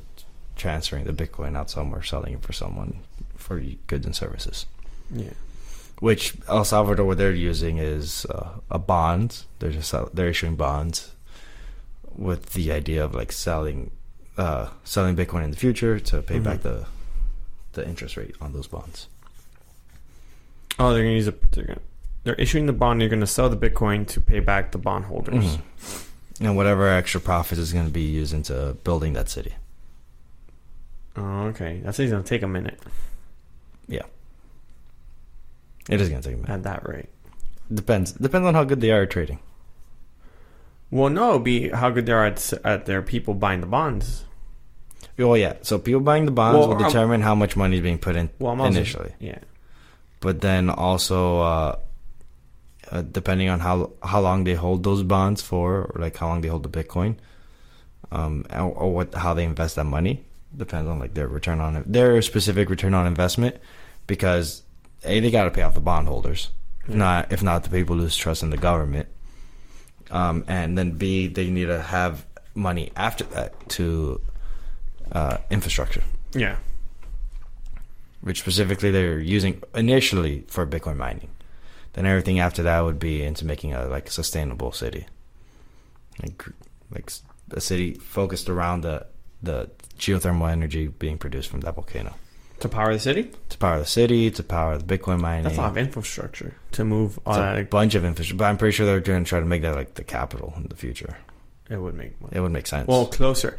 transferring 0.55 1.03
the 1.03 1.13
Bitcoin 1.13 1.57
out 1.57 1.69
somewhere, 1.69 2.01
selling 2.01 2.33
it 2.33 2.41
for 2.43 2.53
someone 2.53 2.99
for 3.35 3.59
goods 3.87 4.05
and 4.05 4.15
services. 4.15 4.65
Yeah. 5.13 5.33
Which 5.99 6.35
El 6.47 6.63
Salvador, 6.63 7.05
what 7.05 7.17
they're 7.17 7.31
using 7.33 7.77
is 7.79 8.25
uh, 8.25 8.49
a 8.69 8.77
bond. 8.79 9.43
They're 9.59 9.71
just 9.71 9.89
sell- 9.89 10.09
they're 10.13 10.29
issuing 10.29 10.55
bonds 10.55 11.11
with 12.15 12.53
the 12.53 12.71
idea 12.71 13.03
of 13.03 13.15
like 13.15 13.31
selling 13.31 13.91
uh, 14.37 14.69
selling 14.83 15.15
Bitcoin 15.15 15.43
in 15.43 15.49
the 15.51 15.57
future 15.57 15.99
to 15.99 16.21
pay 16.21 16.37
back 16.39 16.59
Mhm. 16.59 16.63
the 16.63 16.85
the 17.73 17.87
interest 17.87 18.17
rate 18.17 18.35
on 18.41 18.53
those 18.53 18.67
bonds. 18.67 19.07
Oh, 20.79 20.93
they're 20.93 21.01
gonna 21.03 21.15
use 21.15 21.27
a. 21.27 21.33
They're, 21.51 21.65
gonna, 21.65 21.81
they're 22.23 22.35
issuing 22.35 22.67
the 22.67 22.73
bond. 22.73 23.01
You're 23.01 23.09
gonna 23.09 23.25
sell 23.25 23.49
the 23.49 23.57
Bitcoin 23.69 24.05
to 24.09 24.21
pay 24.21 24.39
back 24.39 24.71
the 24.71 24.77
bondholders. 24.77 25.57
Mhm. 25.57 25.61
And 26.39 26.55
whatever 26.55 26.87
extra 26.87 27.19
profits 27.19 27.59
is 27.59 27.73
going 27.73 27.87
to 27.87 27.91
be 27.91 28.01
used 28.03 28.31
into 28.31 28.77
building 28.83 29.13
that 29.13 29.27
city. 29.27 29.55
Oh, 31.15 31.45
okay. 31.47 31.81
That's 31.83 31.97
gonna 31.97 32.21
take 32.21 32.43
a 32.43 32.47
minute 32.47 32.79
It 35.89 36.01
is 36.01 36.09
going 36.09 36.21
to 36.21 36.27
take 36.29 36.37
a 36.37 36.41
minute. 36.41 36.53
at 36.53 36.63
that 36.63 36.87
rate. 36.87 37.09
Depends. 37.73 38.11
Depends 38.13 38.45
on 38.47 38.53
how 38.53 38.63
good 38.63 38.81
they 38.81 38.91
are 38.91 39.03
at 39.03 39.09
trading. 39.09 39.39
Well, 40.89 41.09
no, 41.09 41.31
it'd 41.31 41.43
be 41.43 41.69
how 41.69 41.89
good 41.89 42.05
they 42.05 42.11
are 42.13 42.25
at, 42.25 42.33
s- 42.37 42.53
at 42.63 42.85
their 42.85 43.01
people 43.01 43.33
buying 43.33 43.61
the 43.61 43.67
bonds. 43.67 44.23
Oh 45.19 45.33
yeah. 45.33 45.55
So 45.61 45.77
people 45.79 46.01
buying 46.01 46.25
the 46.25 46.31
bonds 46.31 46.57
Well, 46.59 46.69
will 46.69 46.77
I'm- 46.77 46.85
determine 46.87 47.21
how 47.21 47.35
much 47.35 47.55
money 47.57 47.75
is 47.77 47.81
being 47.81 47.97
put 47.97 48.15
in 48.15 48.29
Well, 48.39 48.53
I'm 48.53 48.61
also, 48.61 48.77
initially. 48.77 49.13
Yeah. 49.19 49.39
But 50.21 50.41
then 50.41 50.69
also, 50.69 51.39
uh, 51.41 51.75
uh, 52.91 53.01
depending 53.01 53.49
on 53.49 53.59
how 53.59 53.91
how 54.01 54.21
long 54.21 54.43
they 54.45 54.53
hold 54.55 54.83
those 54.83 55.03
bonds 55.03 55.41
for, 55.41 55.91
or 55.93 55.99
like 55.99 56.15
how 56.17 56.27
long 56.27 56.41
they 56.41 56.47
hold 56.47 56.63
the 56.63 56.69
Bitcoin, 56.69 57.15
um, 58.11 58.45
or, 58.51 58.71
or 58.71 58.93
what 58.93 59.13
how 59.13 59.33
they 59.33 59.43
invest 59.43 59.75
that 59.75 59.83
money 59.83 60.23
depends 60.55 60.89
on 60.89 60.97
like 60.99 61.13
their 61.13 61.27
return 61.27 61.59
on 61.59 61.83
their 61.85 62.21
specific 62.21 62.69
return 62.69 62.93
on 62.93 63.05
investment, 63.05 63.57
because 64.07 64.63
a 65.07 65.19
they 65.19 65.31
got 65.31 65.45
to 65.45 65.51
pay 65.51 65.61
off 65.63 65.73
the 65.73 65.79
bondholders. 65.81 66.49
If 66.87 66.93
not 66.95 67.31
if 67.31 67.41
not 67.43 67.63
the 67.63 67.69
people 67.69 67.95
lose 67.95 68.15
trust 68.15 68.43
in 68.43 68.49
the 68.49 68.57
government. 68.57 69.07
Um, 70.11 70.45
and 70.47 70.77
then 70.77 70.91
B 70.91 71.27
they 71.27 71.49
need 71.49 71.65
to 71.65 71.81
have 71.81 72.25
money 72.55 72.91
after 72.95 73.23
that 73.25 73.69
to 73.69 74.21
uh, 75.11 75.37
infrastructure, 75.49 76.03
Yeah. 76.33 76.55
which 78.21 78.39
specifically 78.39 78.89
they're 78.91 79.19
using 79.19 79.61
initially 79.75 80.43
for 80.47 80.65
Bitcoin 80.65 80.97
mining. 80.97 81.29
Then 81.93 82.05
everything 82.05 82.39
after 82.39 82.63
that 82.63 82.81
would 82.81 82.99
be 82.99 83.23
into 83.23 83.45
making 83.45 83.73
a 83.73 83.85
like 83.87 84.09
sustainable 84.11 84.71
city, 84.71 85.07
like 86.21 86.45
like 86.93 87.11
a 87.51 87.59
city 87.61 87.93
focused 87.95 88.49
around 88.49 88.81
the 88.81 89.05
the 89.43 89.69
geothermal 89.99 90.49
energy 90.49 90.87
being 90.87 91.17
produced 91.17 91.49
from 91.49 91.61
that 91.61 91.75
volcano 91.75 92.13
To 92.59 92.69
power 92.69 92.91
the 92.93 92.99
city? 92.99 93.31
to 93.49 93.57
power 93.57 93.79
the 93.79 93.85
city, 93.85 94.31
to 94.31 94.43
power 94.43 94.77
the 94.77 94.97
Bitcoin 94.97 95.19
mining. 95.19 95.43
That's 95.43 95.57
a 95.57 95.61
lot 95.61 95.71
of 95.71 95.77
infrastructure 95.77 96.55
to 96.71 96.83
move 96.83 97.19
It's 97.25 97.37
a 97.37 97.67
bunch 97.69 97.95
of 97.95 98.03
infrastructure, 98.03 98.37
but 98.37 98.45
I'm 98.45 98.57
pretty 98.57 98.75
sure 98.75 98.85
they're 98.85 98.99
going 98.99 99.23
to 99.23 99.29
try 99.29 99.39
to 99.39 99.45
make 99.45 99.61
that 99.61 99.75
like 99.75 99.93
the 99.95 100.03
capital 100.03 100.53
in 100.57 100.63
the 100.67 100.75
future. 100.75 101.17
It 101.69 101.77
would 101.77 101.95
make 101.95 102.19
money. 102.21 102.33
It 102.35 102.39
would 102.39 102.51
make 102.51 102.67
sense. 102.67 102.87
Well, 102.87 103.05
closer. 103.07 103.57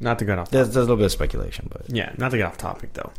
Not 0.00 0.18
to 0.20 0.24
get 0.24 0.38
off. 0.38 0.50
there's, 0.50 0.68
there's 0.68 0.76
a 0.76 0.80
little 0.80 0.96
bit 0.96 1.06
of 1.06 1.12
speculation, 1.12 1.68
but 1.70 1.82
Yeah, 1.88 2.12
not 2.18 2.30
to 2.30 2.36
get 2.36 2.46
off 2.46 2.56
topic 2.56 2.92
though. 2.92 3.12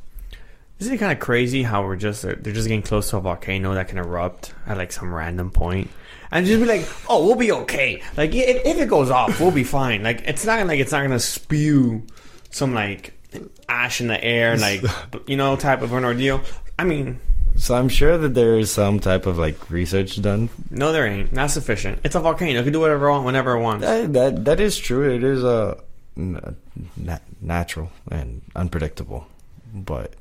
Isn't 0.79 0.93
it 0.93 0.97
kind 0.97 1.11
of 1.11 1.19
crazy 1.19 1.63
how 1.63 1.83
we're 1.83 1.97
just 1.97 2.23
uh, 2.23 2.35
they're 2.39 2.53
just 2.53 2.67
getting 2.69 2.81
close 2.81 3.09
to 3.09 3.17
a 3.17 3.21
volcano 3.21 3.73
that 3.73 3.89
can 3.89 3.97
erupt 3.97 4.53
at 4.65 4.77
like 4.77 4.93
some 4.93 5.13
random 5.13 5.51
point, 5.51 5.89
and 6.31 6.45
just 6.45 6.61
be 6.61 6.65
like, 6.65 6.87
"Oh, 7.09 7.25
we'll 7.25 7.35
be 7.35 7.51
okay." 7.51 8.01
Like 8.15 8.33
if, 8.33 8.65
if 8.65 8.79
it 8.79 8.87
goes 8.87 9.09
off, 9.09 9.41
we'll 9.41 9.51
be 9.51 9.65
fine. 9.65 10.03
Like 10.03 10.21
it's 10.25 10.45
not 10.45 10.65
like 10.67 10.79
it's 10.79 10.93
not 10.93 11.01
gonna 11.01 11.19
spew 11.19 12.03
some 12.49 12.73
like 12.73 13.18
ash 13.67 14.01
in 14.01 14.07
the 14.07 14.23
air, 14.23 14.57
like 14.57 14.83
you 15.27 15.37
know, 15.37 15.55
type 15.55 15.81
of 15.81 15.93
an 15.93 16.05
ordeal. 16.05 16.41
I 16.77 16.83
mean, 16.83 17.19
so 17.55 17.75
I'm 17.75 17.89
sure 17.89 18.17
that 18.17 18.33
there 18.33 18.57
is 18.57 18.71
some 18.71 18.99
type 18.99 19.25
of 19.25 19.37
like 19.37 19.69
research 19.69 20.21
done. 20.21 20.49
no, 20.69 20.91
there 20.91 21.05
ain't. 21.05 21.31
Not 21.33 21.51
sufficient. 21.51 21.99
It's 22.03 22.15
a 22.15 22.19
volcano. 22.19 22.59
It 22.59 22.63
can 22.63 22.73
do 22.73 22.79
whatever 22.79 23.07
it 23.07 23.11
wants, 23.11 23.25
whenever 23.25 23.53
it 23.53 23.61
wants. 23.61 23.85
That 23.85 24.13
that, 24.13 24.45
that 24.45 24.59
is 24.59 24.77
true. 24.77 25.13
It 25.13 25.23
is 25.23 25.43
a 25.43 25.77
uh, 26.17 26.51
na- 26.95 27.19
natural 27.41 27.91
and 28.11 28.41
unpredictable, 28.55 29.27
but 29.73 30.13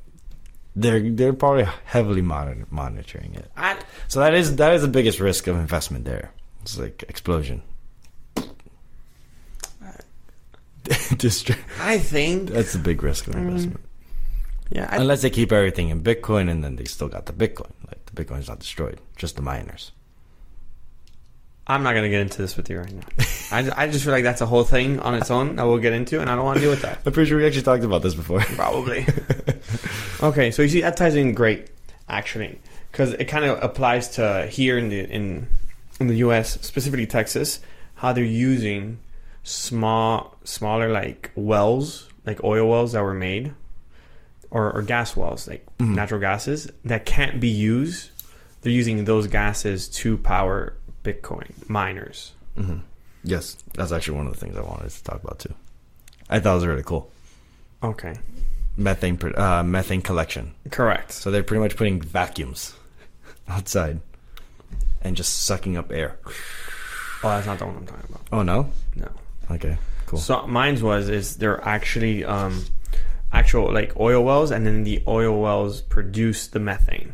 they're 0.75 1.09
they're 1.09 1.33
probably 1.33 1.65
heavily 1.85 2.21
monitor- 2.21 2.67
monitoring 2.69 3.33
it. 3.35 3.49
I, 3.57 3.77
So 4.07 4.19
that 4.19 4.33
is 4.33 4.57
that 4.57 4.73
is 4.73 4.81
the 4.81 4.87
biggest 4.87 5.19
risk 5.19 5.47
of 5.47 5.55
investment 5.57 6.05
there. 6.05 6.31
It's 6.61 6.77
like 6.77 7.03
explosion. 7.07 7.61
Distri- 11.19 11.57
I 11.79 11.97
think. 11.99 12.49
That's 12.49 12.75
a 12.75 12.79
big 12.79 13.03
risk 13.03 13.27
of 13.27 13.35
Mm. 13.35 13.39
investment. 13.47 13.79
Yeah, 14.71 14.87
I, 14.89 14.97
Unless 14.97 15.23
they 15.23 15.29
keep 15.31 15.51
everything 15.51 15.89
in 15.89 16.01
Bitcoin 16.03 16.49
and 16.49 16.63
then 16.63 16.75
they 16.75 16.85
still 16.85 17.07
got 17.07 17.25
the 17.25 17.33
Bitcoin. 17.33 17.71
Like 17.87 18.05
the 18.05 18.23
Bitcoin's 18.23 18.47
not 18.47 18.59
destroyed, 18.59 18.99
just 19.17 19.35
the 19.35 19.41
miners. 19.41 19.91
I'm 21.67 21.83
not 21.83 21.93
gonna 21.93 22.09
get 22.09 22.21
into 22.21 22.41
this 22.41 22.57
with 22.57 22.69
you 22.69 22.79
right 22.79 22.91
now. 22.93 23.01
I, 23.51 23.83
I 23.83 23.87
just 23.89 24.03
feel 24.03 24.11
like 24.13 24.23
that's 24.23 24.41
a 24.41 24.45
whole 24.47 24.63
thing 24.63 24.99
on 24.99 25.13
its 25.15 25.29
own 25.29 25.55
that 25.57 25.63
we'll 25.67 25.77
get 25.77 25.93
into, 25.93 26.19
and 26.19 26.29
I 26.29 26.35
don't 26.35 26.45
want 26.45 26.57
to 26.57 26.61
deal 26.61 26.71
with 26.71 26.81
that. 26.81 26.99
I'm 27.05 27.11
pretty 27.11 27.29
sure 27.29 27.37
we 27.37 27.45
actually 27.45 27.61
talked 27.63 27.83
about 27.83 28.01
this 28.01 28.15
before. 28.15 28.39
Probably. 28.41 29.05
okay, 30.23 30.49
so 30.51 30.61
you 30.63 30.69
see 30.69 30.81
that 30.81 30.97
ties 30.97 31.15
in 31.15 31.33
great, 31.33 31.69
actually, 32.07 32.59
because 32.91 33.13
it 33.13 33.25
kind 33.25 33.45
of 33.45 33.61
applies 33.63 34.09
to 34.15 34.47
here 34.47 34.77
in 34.79 34.89
the 34.89 34.99
in 35.01 35.47
in 35.99 36.07
the 36.07 36.15
U.S., 36.17 36.59
specifically 36.61 37.05
Texas, 37.05 37.59
how 37.95 38.13
they're 38.13 38.23
using 38.23 38.97
small, 39.43 40.35
smaller 40.49 40.91
like 40.91 41.31
wells, 41.35 42.09
like 42.25 42.43
oil 42.43 42.67
wells 42.69 42.91
that 42.93 43.01
were 43.03 43.13
made, 43.13 43.53
or, 44.51 44.71
or 44.71 44.81
gas 44.81 45.15
wells, 45.15 45.47
like 45.47 45.65
Mhm. 45.77 45.95
natural 45.95 46.19
gases 46.19 46.69
that 46.85 47.05
can't 47.05 47.39
be 47.39 47.47
used. 47.49 48.09
They're 48.61 48.73
using 48.73 49.05
those 49.05 49.27
gases 49.27 49.87
to 50.01 50.17
power 50.17 50.73
Bitcoin 51.03 51.51
miners. 51.69 52.33
hmm 52.57 52.79
Yes, 53.23 53.57
that's 53.73 53.91
actually 53.91 54.17
one 54.17 54.27
of 54.27 54.33
the 54.33 54.39
things 54.39 54.57
I 54.57 54.61
wanted 54.61 54.89
to 54.89 55.03
talk 55.03 55.21
about 55.23 55.39
too. 55.39 55.53
I 56.29 56.39
thought 56.39 56.53
it 56.53 56.55
was 56.55 56.65
really 56.65 56.83
cool. 56.83 57.11
Okay, 57.83 58.15
Methane, 58.77 59.17
uh, 59.37 59.63
methane 59.63 60.01
collection. 60.01 60.53
correct. 60.71 61.11
So 61.11 61.29
they're 61.31 61.43
pretty 61.43 61.61
much 61.61 61.75
putting 61.75 62.01
vacuums 62.01 62.73
outside 63.47 63.99
and 65.01 65.15
just 65.17 65.43
sucking 65.45 65.75
up 65.77 65.91
air. 65.91 66.17
Oh, 67.23 67.29
that's 67.29 67.45
not 67.47 67.59
the 67.59 67.65
one 67.65 67.75
I'm 67.77 67.85
talking 67.85 68.05
about. 68.09 68.21
Oh 68.31 68.41
no. 68.43 68.71
No. 68.95 69.09
Okay. 69.51 69.77
Cool. 70.09 70.17
So 70.19 70.47
mine's 70.47 70.81
was 70.81 71.07
is 71.07 71.35
they're 71.37 71.63
actually 71.63 72.25
um, 72.25 72.65
actual 73.31 73.71
like 73.71 73.95
oil 73.99 74.23
wells, 74.23 74.49
and 74.49 74.65
then 74.65 74.83
the 74.83 75.03
oil 75.07 75.39
wells 75.39 75.81
produce 75.81 76.47
the 76.47 76.59
methane. 76.59 77.13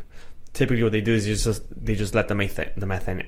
Typically, 0.53 0.81
what 0.81 0.93
they 0.93 1.01
do 1.01 1.13
is 1.13 1.25
just 1.25 1.61
they 1.75 1.95
just 1.95 2.15
let 2.15 2.29
the 2.29 2.35
methane 2.35 2.69
the 2.77 2.85
methane 2.85 3.23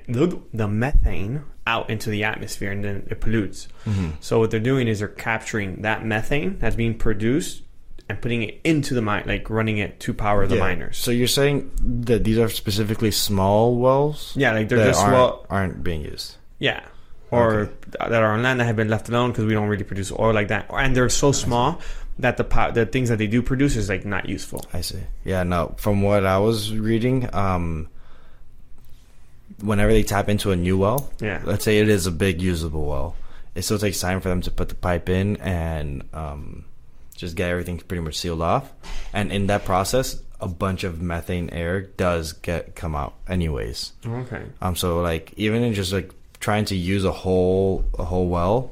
the 0.54 0.68
methane 0.70 1.44
out 1.66 1.90
into 1.90 2.10
the 2.10 2.24
atmosphere, 2.24 2.72
and 2.72 2.82
then 2.86 3.06
it 3.12 3.20
pollutes. 3.20 3.68
hmm 3.84 4.12
So 4.22 4.40
what 4.40 4.52
they're 4.52 4.62
doing 4.62 4.88
is 4.88 5.00
they're 5.00 5.10
capturing 5.10 5.82
that 5.82 6.06
methane 6.06 6.58
that's 6.60 6.78
being 6.78 6.98
produced 6.98 7.64
and 8.08 8.22
putting 8.22 8.44
it 8.44 8.62
into 8.64 8.94
the 8.94 9.02
mine, 9.02 9.24
like 9.28 9.50
running 9.50 9.80
it 9.80 10.00
to 10.00 10.14
power 10.14 10.48
the 10.48 10.56
Yeah. 10.56 10.62
miners. 10.62 10.96
So 10.98 11.12
you're 11.12 11.28
saying 11.28 11.70
that 12.06 12.24
these 12.24 12.38
are 12.40 12.48
specifically 12.48 13.12
small 13.12 13.76
wells 13.76 14.32
yeah, 14.38 14.54
like 14.54 14.70
they're 14.70 14.88
just 14.88 15.02
aren't, 15.02 15.14
well, 15.14 15.46
aren't 15.50 15.84
being 15.84 16.04
used. 16.04 16.38
Yeah. 16.58 16.80
Or 17.30 17.54
Okay. 17.62 17.74
that 18.10 18.24
are 18.24 18.32
on 18.34 18.42
land 18.44 18.60
that 18.62 18.66
have 18.66 18.76
been 18.78 18.88
left 18.90 19.10
alone 19.10 19.32
because 19.32 19.46
we 19.46 19.54
don't 19.54 19.68
really 19.68 19.84
produce 19.84 20.12
oil 20.12 20.34
like 20.34 20.48
that. 20.48 20.68
And 20.74 20.96
they're 20.96 21.10
so 21.10 21.32
small 21.34 21.82
that 22.20 22.38
the 22.38 22.44
po- 22.44 22.72
the 22.72 22.86
things 22.86 23.10
that 23.10 23.18
they 23.18 23.28
do 23.28 23.42
produce 23.42 23.76
is 23.76 23.90
like 23.90 24.06
not 24.06 24.28
useful. 24.30 24.64
I 24.74 24.82
see. 24.82 25.00
Yeah, 25.26 25.44
no. 25.44 25.76
From 25.78 26.02
what 26.02 26.26
I 26.26 26.38
was 26.40 26.74
reading, 26.74 27.30
um, 27.34 27.90
whenever 29.62 29.92
they 29.92 30.04
tap 30.04 30.30
into 30.30 30.52
a 30.52 30.56
new 30.56 30.78
well, 30.78 31.12
Yeah. 31.20 31.42
let's 31.44 31.64
say 31.64 31.80
it 31.80 31.90
is 31.90 32.06
a 32.08 32.12
big 32.12 32.42
usable 32.42 32.86
well, 32.86 33.16
it 33.56 33.64
still 33.64 33.80
takes 33.80 34.00
time 34.00 34.22
for 34.22 34.30
them 34.30 34.42
to 34.42 34.52
put 34.52 34.70
the 34.70 34.76
pipe 34.76 35.10
in 35.10 35.38
and 35.38 36.04
um, 36.14 36.66
just 37.16 37.36
get 37.36 37.50
everything 37.50 37.78
pretty 37.80 38.02
much 38.02 38.18
sealed 38.18 38.42
off. 38.42 38.72
And 39.14 39.32
in 39.32 39.48
that 39.48 39.66
process, 39.66 40.22
a 40.40 40.48
bunch 40.48 40.84
of 40.84 41.02
methane 41.02 41.50
air 41.50 41.82
does 41.82 42.34
get 42.34 42.76
come 42.76 42.96
out 42.96 43.16
anyways. 43.28 43.94
Okay. 44.06 44.44
Um, 44.62 44.76
so 44.76 45.02
like 45.02 45.34
even 45.38 45.64
in 45.64 45.74
just 45.74 45.92
like 45.92 46.12
trying 46.39 46.65
to 46.65 46.75
use 46.75 47.03
a 47.06 47.12
whole 47.12 47.86
a 47.98 48.03
whole 48.03 48.27
well, 48.27 48.72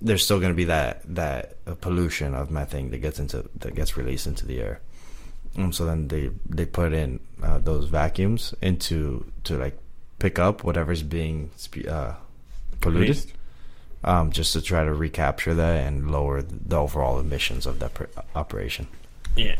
there's 0.00 0.24
still 0.24 0.38
going 0.38 0.52
to 0.52 0.56
be 0.56 0.64
that 0.64 1.02
that 1.14 1.56
pollution 1.80 2.34
of 2.34 2.50
methane 2.50 2.90
that 2.90 2.98
gets 2.98 3.18
into 3.18 3.48
that 3.56 3.74
gets 3.74 3.96
released 3.96 4.26
into 4.26 4.46
the 4.46 4.60
air. 4.60 4.80
Um, 5.56 5.72
so 5.72 5.84
then 5.86 6.08
they 6.08 6.30
they 6.48 6.66
put 6.66 6.92
in 6.92 7.20
uh, 7.42 7.58
those 7.58 7.86
vacuums 7.88 8.54
into 8.60 9.24
to 9.44 9.56
like 9.56 9.78
pick 10.18 10.38
up 10.38 10.64
whatever's 10.64 11.02
being 11.02 11.50
uh, 11.88 12.14
polluted, 12.80 13.32
um, 14.02 14.30
just 14.32 14.52
to 14.54 14.62
try 14.62 14.84
to 14.84 14.92
recapture 14.92 15.54
that 15.54 15.86
and 15.86 16.10
lower 16.10 16.42
the 16.42 16.76
overall 16.76 17.18
emissions 17.20 17.66
of 17.66 17.78
that 17.78 17.94
pr- 17.94 18.04
operation. 18.34 18.86
Yeah. 19.36 19.56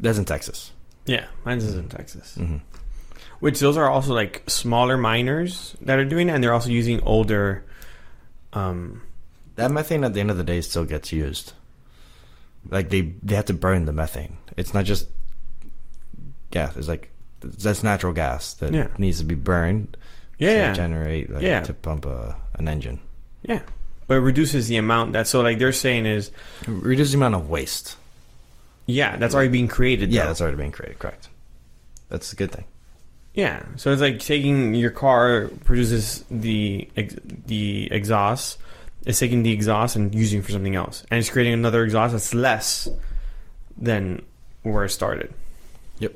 That's 0.00 0.18
in 0.18 0.24
Texas. 0.24 0.72
Yeah. 1.06 1.26
Mine's 1.44 1.64
is 1.64 1.74
in 1.74 1.88
Texas. 1.88 2.34
hmm 2.34 2.56
Which 3.42 3.58
those 3.58 3.76
are 3.76 3.90
also 3.90 4.14
like 4.14 4.44
smaller 4.46 4.96
miners 4.96 5.74
that 5.82 5.98
are 5.98 6.04
doing 6.04 6.28
it, 6.28 6.32
and 6.32 6.44
they're 6.44 6.54
also 6.54 6.70
using 6.70 7.00
older. 7.02 7.64
Um. 8.52 9.02
That 9.56 9.70
methane 9.72 10.04
at 10.04 10.14
the 10.14 10.20
end 10.20 10.30
of 10.30 10.36
the 10.38 10.44
day 10.44 10.60
still 10.62 10.84
gets 10.86 11.10
used. 11.12 11.52
Like 12.70 12.88
they 12.90 13.12
they 13.22 13.34
have 13.34 13.46
to 13.46 13.54
burn 13.54 13.84
the 13.84 13.92
methane. 13.92 14.36
It's 14.56 14.72
not 14.72 14.84
just 14.84 15.08
gas. 16.52 16.76
It's 16.76 16.86
like 16.88 17.10
that's 17.40 17.82
natural 17.82 18.12
gas 18.12 18.54
that 18.54 18.72
Yeah. 18.72 18.86
needs 18.96 19.18
to 19.18 19.24
be 19.24 19.34
burned 19.34 19.96
Yeah. 20.38 20.68
to 20.70 20.74
generate 20.76 21.28
like, 21.30 21.42
Yeah. 21.42 21.62
to 21.62 21.74
pump 21.74 22.06
a, 22.06 22.36
an 22.54 22.68
engine. 22.68 23.00
Yeah. 23.42 23.62
But 24.06 24.18
it 24.18 24.20
reduces 24.20 24.68
the 24.68 24.76
amount 24.76 25.12
that. 25.14 25.26
So 25.26 25.40
like 25.42 25.58
they're 25.58 25.72
saying 25.72 26.06
is 26.06 26.30
Reduce 26.68 27.10
the 27.10 27.16
amount 27.16 27.34
of 27.34 27.50
waste. 27.50 27.96
yeah 28.86 29.16
that's 29.16 29.34
already 29.34 29.50
being 29.50 29.68
created. 29.68 30.12
Yeah, 30.12 30.22
though. 30.22 30.28
that's 30.28 30.40
already 30.40 30.56
being 30.58 30.72
created. 30.72 30.98
Correct. 31.00 31.28
That's 32.08 32.32
a 32.32 32.36
good 32.36 32.52
thing. 32.52 32.64
Yeah, 33.34 33.62
so 33.76 33.92
it's 33.92 34.02
like 34.02 34.18
taking 34.18 34.74
your 34.74 34.90
car 34.90 35.48
produces 35.64 36.24
the 36.30 36.88
the 37.46 37.90
exhaust, 37.90 38.58
it's 39.06 39.18
taking 39.18 39.42
the 39.42 39.52
exhaust 39.52 39.96
and 39.96 40.14
using 40.14 40.40
it 40.40 40.44
for 40.44 40.52
something 40.52 40.76
else, 40.76 41.04
and 41.10 41.18
it's 41.18 41.30
creating 41.30 41.54
another 41.54 41.82
exhaust 41.82 42.12
that's 42.12 42.34
less 42.34 42.88
than 43.78 44.22
where 44.62 44.84
it 44.84 44.90
started. 44.90 45.32
Yep. 45.98 46.14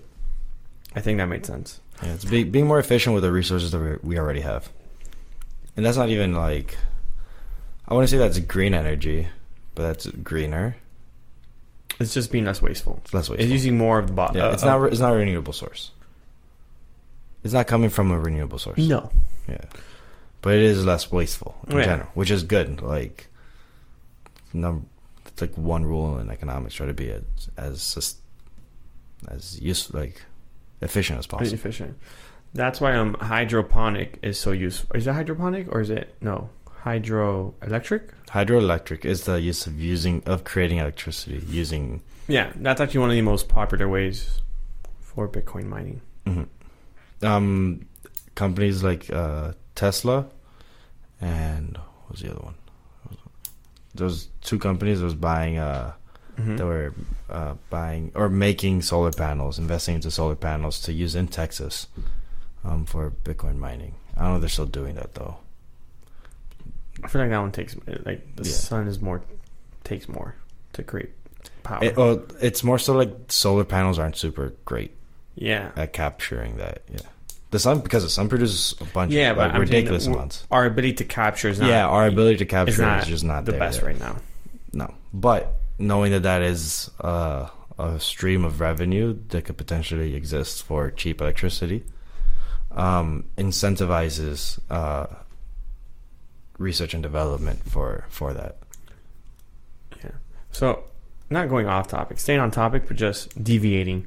I 0.94 1.00
think 1.00 1.18
that 1.18 1.26
made 1.26 1.46
sense. 1.46 1.80
Yeah, 2.02 2.12
it's 2.12 2.24
be, 2.26 2.44
being 2.44 2.66
more 2.66 2.78
efficient 2.78 3.14
with 3.14 3.22
the 3.22 3.32
resources 3.32 3.70
that 3.70 3.78
we, 3.78 4.10
we 4.10 4.18
already 4.18 4.42
have, 4.42 4.68
and 5.74 5.86
that's 5.86 5.96
not 5.96 6.10
even 6.10 6.34
like 6.34 6.76
I 7.88 7.94
want 7.94 8.06
to 8.06 8.10
say 8.10 8.18
that's 8.18 8.38
green 8.40 8.74
energy, 8.74 9.28
but 9.74 9.84
that's 9.84 10.06
greener. 10.06 10.76
It's 11.98 12.12
just 12.12 12.30
being 12.30 12.44
less 12.44 12.60
wasteful. 12.60 13.00
It's 13.04 13.14
less 13.14 13.30
wasteful. 13.30 13.42
It's 13.42 13.52
using 13.52 13.78
more 13.78 13.98
of 13.98 14.08
the 14.08 14.12
bottom. 14.12 14.36
Yeah, 14.36 14.52
it's 14.52 14.62
uh, 14.62 14.66
not. 14.66 14.92
It's 14.92 15.00
not 15.00 15.14
a 15.14 15.16
renewable 15.16 15.54
source. 15.54 15.92
It's 17.46 17.54
not 17.54 17.66
coming 17.66 17.90
from 17.90 18.10
a 18.10 18.18
renewable 18.18 18.58
source. 18.58 18.78
no. 18.78 19.10
Yeah, 19.48 19.64
but 20.42 20.54
it 20.54 20.62
is 20.62 20.84
less 20.84 21.10
wasteful 21.12 21.54
in 21.68 21.76
Yeah. 21.76 21.84
general, 21.84 22.08
which 22.14 22.30
is 22.32 22.42
good. 22.42 22.82
Like, 22.82 23.28
num- 24.52 24.88
it's 25.26 25.40
like 25.40 25.54
one 25.56 25.84
rule 25.86 26.18
in 26.18 26.28
economics: 26.30 26.74
try 26.74 26.86
to 26.86 26.92
be 26.94 27.08
as 27.10 27.22
as 27.56 28.16
as 29.28 29.60
use 29.60 29.92
like 29.94 30.22
efficient 30.80 31.18
as 31.20 31.26
possible. 31.26 31.54
efficient. 31.54 31.96
That's 32.54 32.80
why 32.80 32.96
um 32.96 33.14
hydroponic 33.20 34.18
is 34.22 34.38
so 34.38 34.50
useful. 34.52 34.96
Is 34.96 35.06
it 35.06 35.12
hydroponic 35.12 35.68
or 35.72 35.80
is 35.80 35.90
it 35.90 36.14
no 36.20 36.50
hydroelectric? 36.84 38.02
Hydroelectric 38.30 39.04
is 39.04 39.24
the 39.24 39.40
use 39.40 39.66
of 39.66 39.80
using 39.80 40.22
of 40.26 40.44
creating 40.44 40.78
electricity 40.78 41.44
using 41.48 42.02
Yeah, 42.28 42.50
that's 42.56 42.80
actually 42.80 43.00
one 43.00 43.10
of 43.10 43.16
the 43.16 43.22
most 43.22 43.48
popular 43.48 43.88
ways 43.88 44.40
for 45.00 45.28
Bitcoin 45.28 45.66
mining. 45.66 46.00
Um, 47.22 47.86
companies 48.34 48.82
like 48.82 49.10
uh, 49.10 49.52
Tesla 49.74 50.26
and 51.20 51.76
what 51.76 52.10
was 52.12 52.20
the 52.20 52.30
other 52.30 52.40
one? 52.40 52.54
Those 53.94 54.28
two 54.42 54.58
companies 54.58 54.98
that 54.98 55.04
was 55.04 55.14
buying 55.14 55.58
uh 55.58 55.92
Mhm. 56.36 56.58
that 56.58 56.66
were 56.66 56.92
uh, 57.30 57.54
buying 57.70 58.12
or 58.14 58.28
making 58.28 58.82
solar 58.82 59.10
panels, 59.10 59.58
investing 59.58 59.94
into 59.94 60.10
solar 60.10 60.34
panels 60.36 60.80
to 60.82 60.92
use 60.92 61.14
in 61.14 61.28
Texas 61.28 61.86
um, 62.62 62.84
for 62.84 63.10
Bitcoin 63.24 63.56
mining. 63.56 63.94
I 64.14 64.20
don't 64.20 64.28
know 64.30 64.34
if 64.36 64.40
they're 64.42 64.48
still 64.50 64.66
doing 64.66 64.96
that 64.96 65.14
though. 65.14 65.38
I 67.02 67.08
feel 67.08 67.22
like 67.22 67.30
that 67.30 67.38
one 67.38 67.52
takes 67.52 67.74
like 68.04 68.36
the 68.36 68.44
Yeah. 68.44 68.50
sun 68.52 68.86
is 68.86 69.00
more 69.00 69.22
takes 69.84 70.08
more 70.10 70.34
to 70.74 70.82
create 70.82 71.12
power. 71.62 71.82
It, 71.82 71.96
well, 71.96 72.22
it's 72.42 72.62
more 72.62 72.78
so 72.78 72.92
like 72.94 73.14
solar 73.28 73.64
panels 73.64 73.98
aren't 73.98 74.16
super 74.16 74.52
great 74.66 74.92
yeah, 75.36 75.70
at 75.76 75.92
capturing 75.92 76.56
that. 76.56 76.82
Yeah, 76.92 76.98
the 77.50 77.58
sun 77.58 77.80
because 77.80 78.02
the 78.02 78.10
sun 78.10 78.28
produces 78.28 78.74
a 78.80 78.84
bunch 78.84 79.12
yeah, 79.12 79.30
of 79.30 79.36
but 79.36 79.42
like, 79.42 79.50
saying 79.52 79.60
ridiculous 79.60 80.04
that 80.06 80.12
amounts. 80.12 80.46
Our 80.50 80.66
ability 80.66 80.94
to 80.94 81.04
capture 81.04 81.48
is 81.48 81.60
not. 81.60 81.68
yeah, 81.68 81.86
our 81.86 82.06
ability 82.06 82.38
to 82.38 82.46
capture 82.46 82.72
is 82.72 82.78
not 82.78 83.02
is 83.02 83.08
just 83.08 83.24
not 83.24 83.44
the 83.44 83.52
there 83.52 83.60
best 83.60 83.82
right 83.82 83.98
now. 83.98 84.16
No, 84.72 84.92
but 85.12 85.54
knowing 85.78 86.12
that 86.12 86.24
that 86.24 86.42
is 86.42 86.90
uh, 87.00 87.48
a 87.78 88.00
stream 88.00 88.44
of 88.44 88.60
revenue 88.60 89.18
that 89.28 89.44
could 89.44 89.56
potentially 89.56 90.14
exist 90.14 90.62
for 90.62 90.90
cheap 90.90 91.20
electricity, 91.20 91.84
um, 92.72 93.24
incentivizes 93.36 94.58
uh, 94.70 95.06
research 96.58 96.94
and 96.94 97.02
development 97.02 97.62
for 97.68 98.06
for 98.08 98.32
that. 98.32 98.56
Yeah. 100.02 100.10
So, 100.50 100.84
not 101.30 101.48
going 101.48 101.66
off 101.66 101.88
topic, 101.88 102.18
staying 102.18 102.40
on 102.40 102.50
topic, 102.50 102.88
but 102.88 102.96
just 102.96 103.42
deviating. 103.42 104.06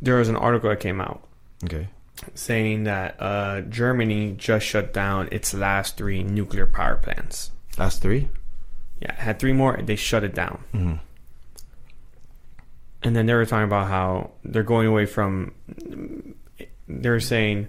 There 0.00 0.16
was 0.16 0.28
an 0.28 0.36
article 0.36 0.70
that 0.70 0.80
came 0.80 1.00
out 1.00 1.24
Okay. 1.64 1.88
saying 2.34 2.84
that 2.84 3.16
uh, 3.20 3.62
Germany 3.62 4.34
just 4.38 4.64
shut 4.66 4.92
down 4.92 5.28
its 5.32 5.52
last 5.54 5.96
three 5.96 6.22
nuclear 6.22 6.66
power 6.66 6.96
plants. 6.96 7.50
Last 7.78 8.00
three. 8.02 8.28
Yeah, 9.00 9.14
had 9.14 9.38
three 9.38 9.52
more. 9.52 9.76
They 9.82 9.96
shut 9.96 10.24
it 10.24 10.34
down. 10.34 10.62
Mm-hmm. 10.74 10.94
And 13.02 13.14
then 13.14 13.26
they 13.26 13.34
were 13.34 13.46
talking 13.46 13.64
about 13.64 13.86
how 13.88 14.32
they're 14.44 14.62
going 14.64 14.88
away 14.88 15.06
from. 15.06 15.54
They 16.88 17.08
were 17.08 17.20
saying 17.20 17.68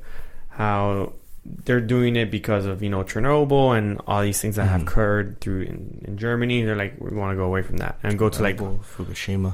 how 0.50 1.14
they're 1.46 1.82
doing 1.82 2.16
it 2.16 2.32
because 2.32 2.66
of 2.66 2.82
you 2.82 2.90
know 2.90 3.04
Chernobyl 3.04 3.78
and 3.78 4.02
all 4.08 4.22
these 4.24 4.42
things 4.42 4.56
that 4.56 4.66
have 4.66 4.82
Mhm. 4.82 4.88
occurred 4.88 5.40
through 5.42 5.62
in, 5.64 6.04
in 6.08 6.18
Germany. 6.18 6.64
They're 6.64 6.76
like 6.76 6.96
we 7.00 7.16
want 7.16 7.32
to 7.32 7.36
go 7.36 7.44
away 7.46 7.62
from 7.62 7.78
that 7.78 8.00
and 8.04 8.18
go 8.18 8.30
to 8.30 8.42
like 8.42 8.58
Fukushima. 8.58 9.54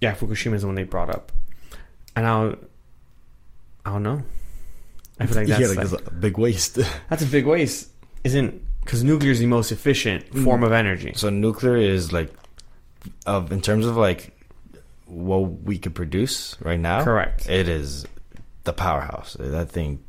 yeah 0.00 0.14
Fukushima 0.14 0.54
is 0.54 0.60
the 0.62 0.66
one 0.68 0.74
they 0.76 0.84
brought 0.84 1.08
up, 1.10 1.32
and 2.16 2.26
I 2.26 2.54
I 3.84 3.92
don't 3.92 4.02
know. 4.02 4.22
I 5.20 5.26
feel 5.26 5.36
like 5.36 5.46
that's 5.48 5.60
yeah, 5.60 5.66
like, 5.68 5.76
like- 5.78 5.88
there's 5.90 6.00
a 6.06 6.10
big 6.10 6.38
waste. 6.38 6.78
that's 7.08 7.22
a 7.22 7.26
big 7.26 7.46
waste, 7.46 7.90
isn't? 8.24 8.62
Because 8.80 9.04
nuclear 9.04 9.32
is 9.32 9.38
the 9.38 9.46
most 9.46 9.70
efficient 9.70 10.26
form 10.44 10.62
of 10.64 10.72
energy. 10.72 11.12
so 11.14 11.28
nuclear 11.28 11.76
is 11.76 12.10
like, 12.12 12.32
of 13.26 13.52
in 13.52 13.60
terms 13.60 13.84
of 13.86 13.96
like 13.96 14.34
what 15.06 15.40
we 15.64 15.78
could 15.78 15.94
produce 15.94 16.56
right 16.62 16.80
now. 16.80 17.04
Correct. 17.04 17.48
It 17.48 17.68
is 17.68 18.06
the 18.64 18.72
powerhouse. 18.72 19.36
That 19.38 19.70
thing 19.70 20.02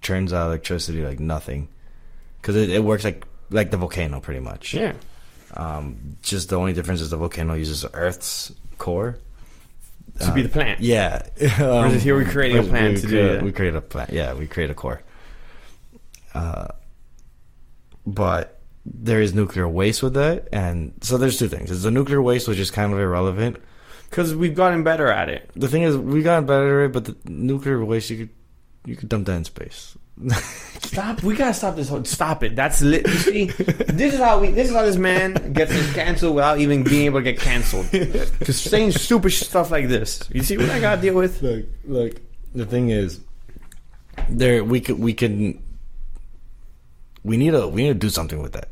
churns 0.00 0.32
out 0.32 0.46
electricity 0.48 1.04
like 1.04 1.20
nothing, 1.20 1.68
because 2.40 2.56
it, 2.56 2.70
it 2.70 2.82
works 2.82 3.04
like 3.04 3.24
like 3.50 3.70
the 3.70 3.76
volcano 3.76 4.20
pretty 4.20 4.40
much. 4.40 4.74
Yeah. 4.74 4.94
Um, 5.54 6.16
just 6.22 6.50
the 6.50 6.56
only 6.56 6.72
difference 6.72 7.00
is 7.00 7.10
the 7.10 7.16
volcano 7.16 7.54
uses 7.54 7.84
Earth's 7.94 8.52
core. 8.78 9.18
To 10.20 10.32
be 10.32 10.40
Um, 10.40 10.46
the 10.46 10.48
plant. 10.52 10.80
Yeah. 10.80 11.22
Whereas 11.58 12.02
here 12.02 12.14
we're 12.16 12.24
creating 12.30 12.58
a 12.58 12.62
we- 12.62 12.68
plant 12.68 12.94
we 12.96 13.00
to 13.02 13.06
do 13.06 13.28
create- 13.28 13.42
We 13.42 13.52
create 13.52 13.74
a 13.74 13.80
plant. 13.80 14.10
Yeah, 14.12 14.34
we 14.34 14.46
create 14.46 14.70
a 14.70 14.74
core. 14.74 15.00
Uh, 16.34 16.68
but 18.06 18.60
there 18.84 19.20
is 19.20 19.34
nuclear 19.34 19.68
waste 19.68 20.02
with 20.02 20.14
that, 20.14 20.48
and 20.52 20.92
so 21.02 21.18
there's 21.18 21.38
two 21.38 21.48
things. 21.48 21.68
There's 21.68 21.82
the 21.82 21.90
nuclear 21.90 22.22
waste, 22.22 22.48
which 22.48 22.58
is 22.58 22.70
kind 22.70 22.92
of 22.92 22.98
irrelevant. 22.98 23.56
Because 24.08 24.34
we've 24.34 24.54
gotten 24.54 24.82
better 24.82 25.08
at 25.08 25.28
it. 25.28 25.50
The 25.54 25.68
thing 25.68 25.82
is, 25.82 25.96
we 25.96 26.22
got 26.22 26.46
better, 26.46 26.82
at 26.82 26.86
it, 26.86 26.92
but 26.92 27.04
the 27.04 27.16
nuclear 27.30 27.84
waste, 27.84 28.08
you 28.10 28.16
could 28.18 28.28
you 28.86 28.96
could 28.96 29.08
dump 29.10 29.26
that 29.26 29.36
in 29.36 29.44
space. 29.44 29.96
Stop. 30.82 31.22
We 31.22 31.36
gotta 31.36 31.54
stop 31.54 31.76
this. 31.76 31.88
Whole, 31.88 32.04
stop 32.04 32.42
it. 32.42 32.56
That's 32.56 32.80
lit. 32.82 33.06
You 33.06 33.14
see, 33.14 33.44
this 33.46 34.14
is 34.14 34.20
how 34.20 34.40
we. 34.40 34.50
This 34.50 34.68
is 34.70 34.74
how 34.74 34.82
this 34.82 34.96
man 34.96 35.52
gets 35.52 35.72
canceled 35.92 36.34
without 36.34 36.58
even 36.58 36.82
being 36.82 37.06
able 37.06 37.20
to 37.20 37.24
get 37.24 37.38
canceled. 37.38 37.88
Just 37.90 38.64
saying 38.64 38.92
stupid 38.92 39.30
stuff 39.30 39.70
like 39.70 39.88
this. 39.88 40.22
You 40.32 40.42
see 40.42 40.56
what 40.56 40.70
I 40.70 40.80
gotta 40.80 41.00
deal 41.00 41.14
with? 41.14 41.42
Look, 41.42 41.66
look. 41.84 42.20
The 42.54 42.64
thing 42.66 42.90
is, 42.90 43.20
there 44.28 44.64
we 44.64 44.80
could 44.80 44.98
we 44.98 45.12
can 45.12 45.62
we 47.22 47.36
need 47.36 47.50
to 47.50 47.68
we 47.68 47.82
need 47.82 47.88
to 47.88 47.94
do 47.94 48.08
something 48.08 48.40
with 48.40 48.52
that 48.52 48.70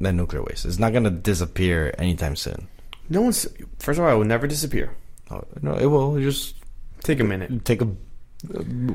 that 0.00 0.12
nuclear 0.12 0.42
waste. 0.42 0.66
It's 0.66 0.78
not 0.78 0.92
gonna 0.92 1.10
disappear 1.10 1.94
anytime 1.98 2.36
soon. 2.36 2.68
No 3.08 3.22
one's. 3.22 3.46
First 3.78 3.98
of 3.98 4.04
all, 4.04 4.12
it 4.12 4.18
will 4.18 4.24
never 4.24 4.46
disappear. 4.46 4.94
Oh, 5.30 5.42
no, 5.62 5.74
it 5.74 5.86
will 5.86 6.20
just 6.20 6.54
Take 7.02 7.20
a 7.20 7.24
minute. 7.24 7.64
take 7.64 7.80
a 7.82 7.88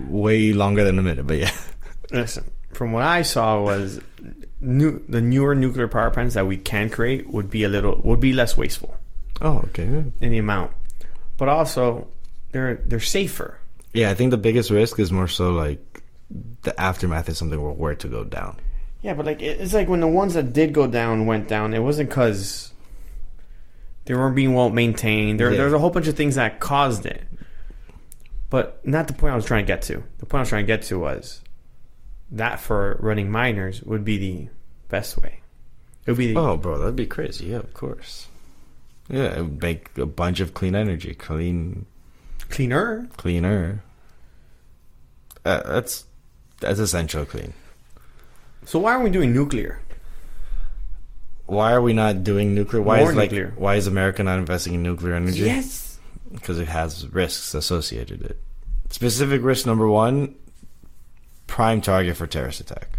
way 0.10 0.54
longer 0.54 0.84
than 0.84 1.00
a 1.00 1.02
minute, 1.02 1.26
but 1.26 1.38
yeah. 1.40 1.52
Listen. 2.12 2.50
From 2.74 2.92
what 2.94 3.04
I 3.04 3.22
saw 3.22 3.62
was 3.62 4.00
new 4.62 5.04
the 5.10 5.20
newer 5.22 5.56
nuclear 5.56 5.88
power 5.88 6.10
plants 6.12 6.36
that 6.36 6.46
we 6.48 6.56
can 6.58 6.90
create 6.90 7.28
would 7.30 7.50
be 7.50 7.64
a 7.64 7.70
little 7.70 8.00
would 8.04 8.20
be 8.20 8.32
less 8.34 8.56
wasteful 8.56 8.96
Oh, 9.42 9.58
okay. 9.70 9.84
in 9.84 10.14
the 10.20 10.38
amount, 10.38 10.72
but 11.38 11.50
also 11.50 12.08
they're 12.52 12.76
they're 12.76 13.00
safer. 13.00 13.58
Yeah, 13.94 14.10
I 14.10 14.14
think 14.14 14.32
the 14.32 14.38
biggest 14.38 14.70
risk 14.70 15.00
is 15.00 15.12
more 15.12 15.28
so 15.28 15.52
like 15.52 16.04
the 16.62 16.80
aftermath 16.80 17.28
is 17.28 17.38
something 17.38 17.60
we're 17.62 17.72
where 17.72 17.96
to 17.96 18.08
go 18.08 18.24
down. 18.24 18.58
Yeah, 19.02 19.16
but 19.16 19.26
like 19.26 19.42
it's 19.42 19.74
like 19.74 19.90
when 19.90 20.00
the 20.00 20.08
ones 20.08 20.36
that 20.36 20.54
did 20.54 20.74
go 20.74 20.88
down 20.88 21.26
went 21.26 21.48
down, 21.50 21.74
it 21.74 21.80
wasn't 21.80 22.10
because 22.10 22.72
they 24.06 24.14
weren't 24.14 24.36
being 24.36 24.54
well 24.54 24.70
maintained. 24.70 25.40
There, 25.40 25.50
Yeah. 25.52 25.58
there 25.58 25.66
was 25.66 25.74
a 25.74 25.80
whole 25.80 25.90
bunch 25.90 26.08
of 26.08 26.16
things 26.16 26.36
that 26.36 26.60
caused 26.60 27.06
it. 27.06 27.24
But 28.50 28.86
not 28.86 29.08
the 29.08 29.14
point 29.14 29.34
I 29.34 29.36
was 29.36 29.46
trying 29.46 29.64
to 29.66 29.68
get 29.68 29.82
to. 29.84 30.04
The 30.20 30.26
point 30.26 30.40
I 30.40 30.42
was 30.42 30.50
trying 30.50 30.64
to 30.64 30.68
get 30.68 30.82
to 30.84 31.00
was 31.00 31.42
that 32.32 32.60
for 32.60 32.98
running 33.00 33.30
miners 33.32 33.82
would 33.84 34.04
be 34.06 34.18
the 34.18 34.48
best 34.90 35.18
way. 35.18 35.40
It 36.06 36.12
would 36.12 36.18
be 36.18 36.34
the, 36.34 36.40
Oh, 36.40 36.58
bro, 36.58 36.78
that'd 36.80 36.96
be 36.96 37.06
crazy. 37.06 37.48
Yeah, 37.48 37.58
of 37.58 37.74
course. 37.74 38.28
Yeah, 39.10 39.38
it 39.38 39.42
would 39.42 39.62
make 39.62 39.98
a 39.98 40.06
bunch 40.06 40.40
of 40.40 40.54
clean 40.54 40.74
energy, 40.76 41.14
clean, 41.14 41.86
cleaner. 42.50 43.08
cleaner. 43.18 43.84
Uh, 45.46 45.62
that's 45.66 46.06
that's 46.60 46.80
essential 46.80 47.26
clean. 47.26 47.54
So 48.66 48.80
why 48.80 48.92
aren't 48.94 49.04
we 49.04 49.10
doing 49.10 49.34
nuclear? 49.34 49.80
Why 51.48 51.74
are 51.74 51.82
we 51.82 51.94
not 51.94 52.24
doing 52.24 52.56
nuclear? 52.56 52.82
Why 52.82 53.00
More 53.00 53.10
is 53.12 53.16
like 53.16 53.34
why 53.58 53.76
is 53.76 53.88
America 53.88 54.24
not 54.24 54.40
investing 54.40 54.74
in 54.76 54.84
nuclear 54.84 55.16
energy? 55.16 55.42
Yes. 55.42 55.98
because 56.32 56.60
it 56.60 56.68
has 56.68 57.08
risks 57.10 57.54
associated 57.54 58.22
with 58.22 58.32
it. 58.32 58.38
Specific 58.90 59.42
risk 59.44 59.66
number 59.66 59.88
one: 59.88 60.36
prime 61.52 61.82
target 61.82 62.16
for 62.16 62.26
terrorist 62.28 62.62
attack. 62.62 62.98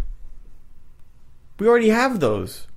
We 1.59 1.67
already 1.67 1.89
have 1.89 2.19
those. 2.19 2.67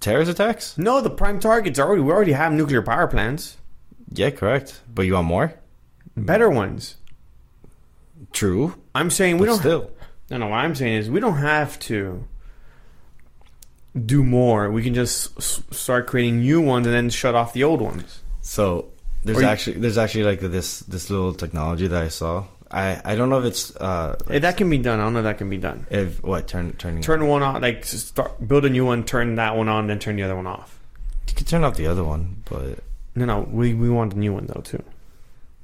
Terrorist 0.00 0.30
attacks? 0.30 0.78
No, 0.78 1.02
the 1.02 1.10
prime 1.10 1.40
targets 1.40 1.78
are 1.78 1.86
already 1.86 2.00
we 2.02 2.10
already 2.10 2.32
have 2.32 2.52
nuclear 2.54 2.80
power 2.80 3.06
plants. 3.06 3.58
Yeah, 4.10 4.30
correct. 4.30 4.80
But 4.92 5.02
you 5.02 5.12
want 5.12 5.26
more? 5.26 5.52
Better 6.16 6.48
ones. 6.48 6.96
True. 8.32 8.74
I'm 8.94 9.10
saying 9.10 9.36
we 9.38 9.46
don't 9.46 9.58
still. 9.58 9.90
No, 10.30 10.38
no. 10.38 10.46
What 10.48 10.56
I'm 10.64 10.74
saying 10.74 10.94
is 11.00 11.10
we 11.10 11.20
don't 11.20 11.36
have 11.38 11.78
to 11.90 12.26
do 13.94 14.24
more. 14.24 14.70
We 14.70 14.82
can 14.82 14.94
just 14.94 15.36
s- 15.38 15.62
start 15.70 16.06
creating 16.06 16.40
new 16.40 16.60
ones 16.62 16.86
and 16.86 16.94
then 16.96 17.10
shut 17.10 17.34
off 17.34 17.52
the 17.52 17.64
old 17.64 17.80
ones. 17.82 18.20
So 18.40 18.86
there's 19.24 19.38
you- 19.40 19.46
actually 19.46 19.78
there's 19.80 19.98
actually 19.98 20.24
like 20.24 20.40
this 20.40 20.80
this 20.80 21.10
little 21.10 21.34
technology 21.34 21.88
that 21.88 22.02
I 22.02 22.08
saw. 22.08 22.44
I 22.70 23.00
I 23.04 23.14
don't 23.14 23.28
know 23.30 23.38
if 23.38 23.44
it's 23.44 23.74
uh 23.76 24.16
If 24.28 24.42
that 24.42 24.56
can 24.56 24.68
be 24.70 24.78
done. 24.78 24.98
I 25.00 25.04
don't 25.04 25.12
know 25.12 25.20
if 25.20 25.24
that 25.24 25.38
can 25.38 25.48
be 25.50 25.58
done. 25.58 25.86
if 25.90 26.22
what 26.22 26.48
turn 26.48 26.72
turning 26.74 27.02
Turn 27.02 27.26
one 27.26 27.42
on, 27.42 27.62
like 27.62 27.84
start 27.84 28.46
build 28.46 28.64
a 28.64 28.70
new 28.70 28.84
one, 28.84 29.04
turn 29.04 29.36
that 29.36 29.56
one 29.56 29.68
on, 29.68 29.86
then 29.86 29.98
turn 29.98 30.16
the 30.16 30.22
other 30.24 30.36
one 30.36 30.46
off. 30.46 30.78
you 31.28 31.34
can 31.34 31.46
turn 31.46 31.64
off 31.64 31.76
the 31.76 31.86
other 31.86 32.02
one, 32.04 32.42
but 32.50 32.80
No, 33.14 33.24
no. 33.24 33.40
We 33.50 33.74
we 33.74 33.88
want 33.88 34.14
a 34.14 34.18
new 34.18 34.32
one 34.32 34.46
though 34.46 34.62
too. 34.62 34.82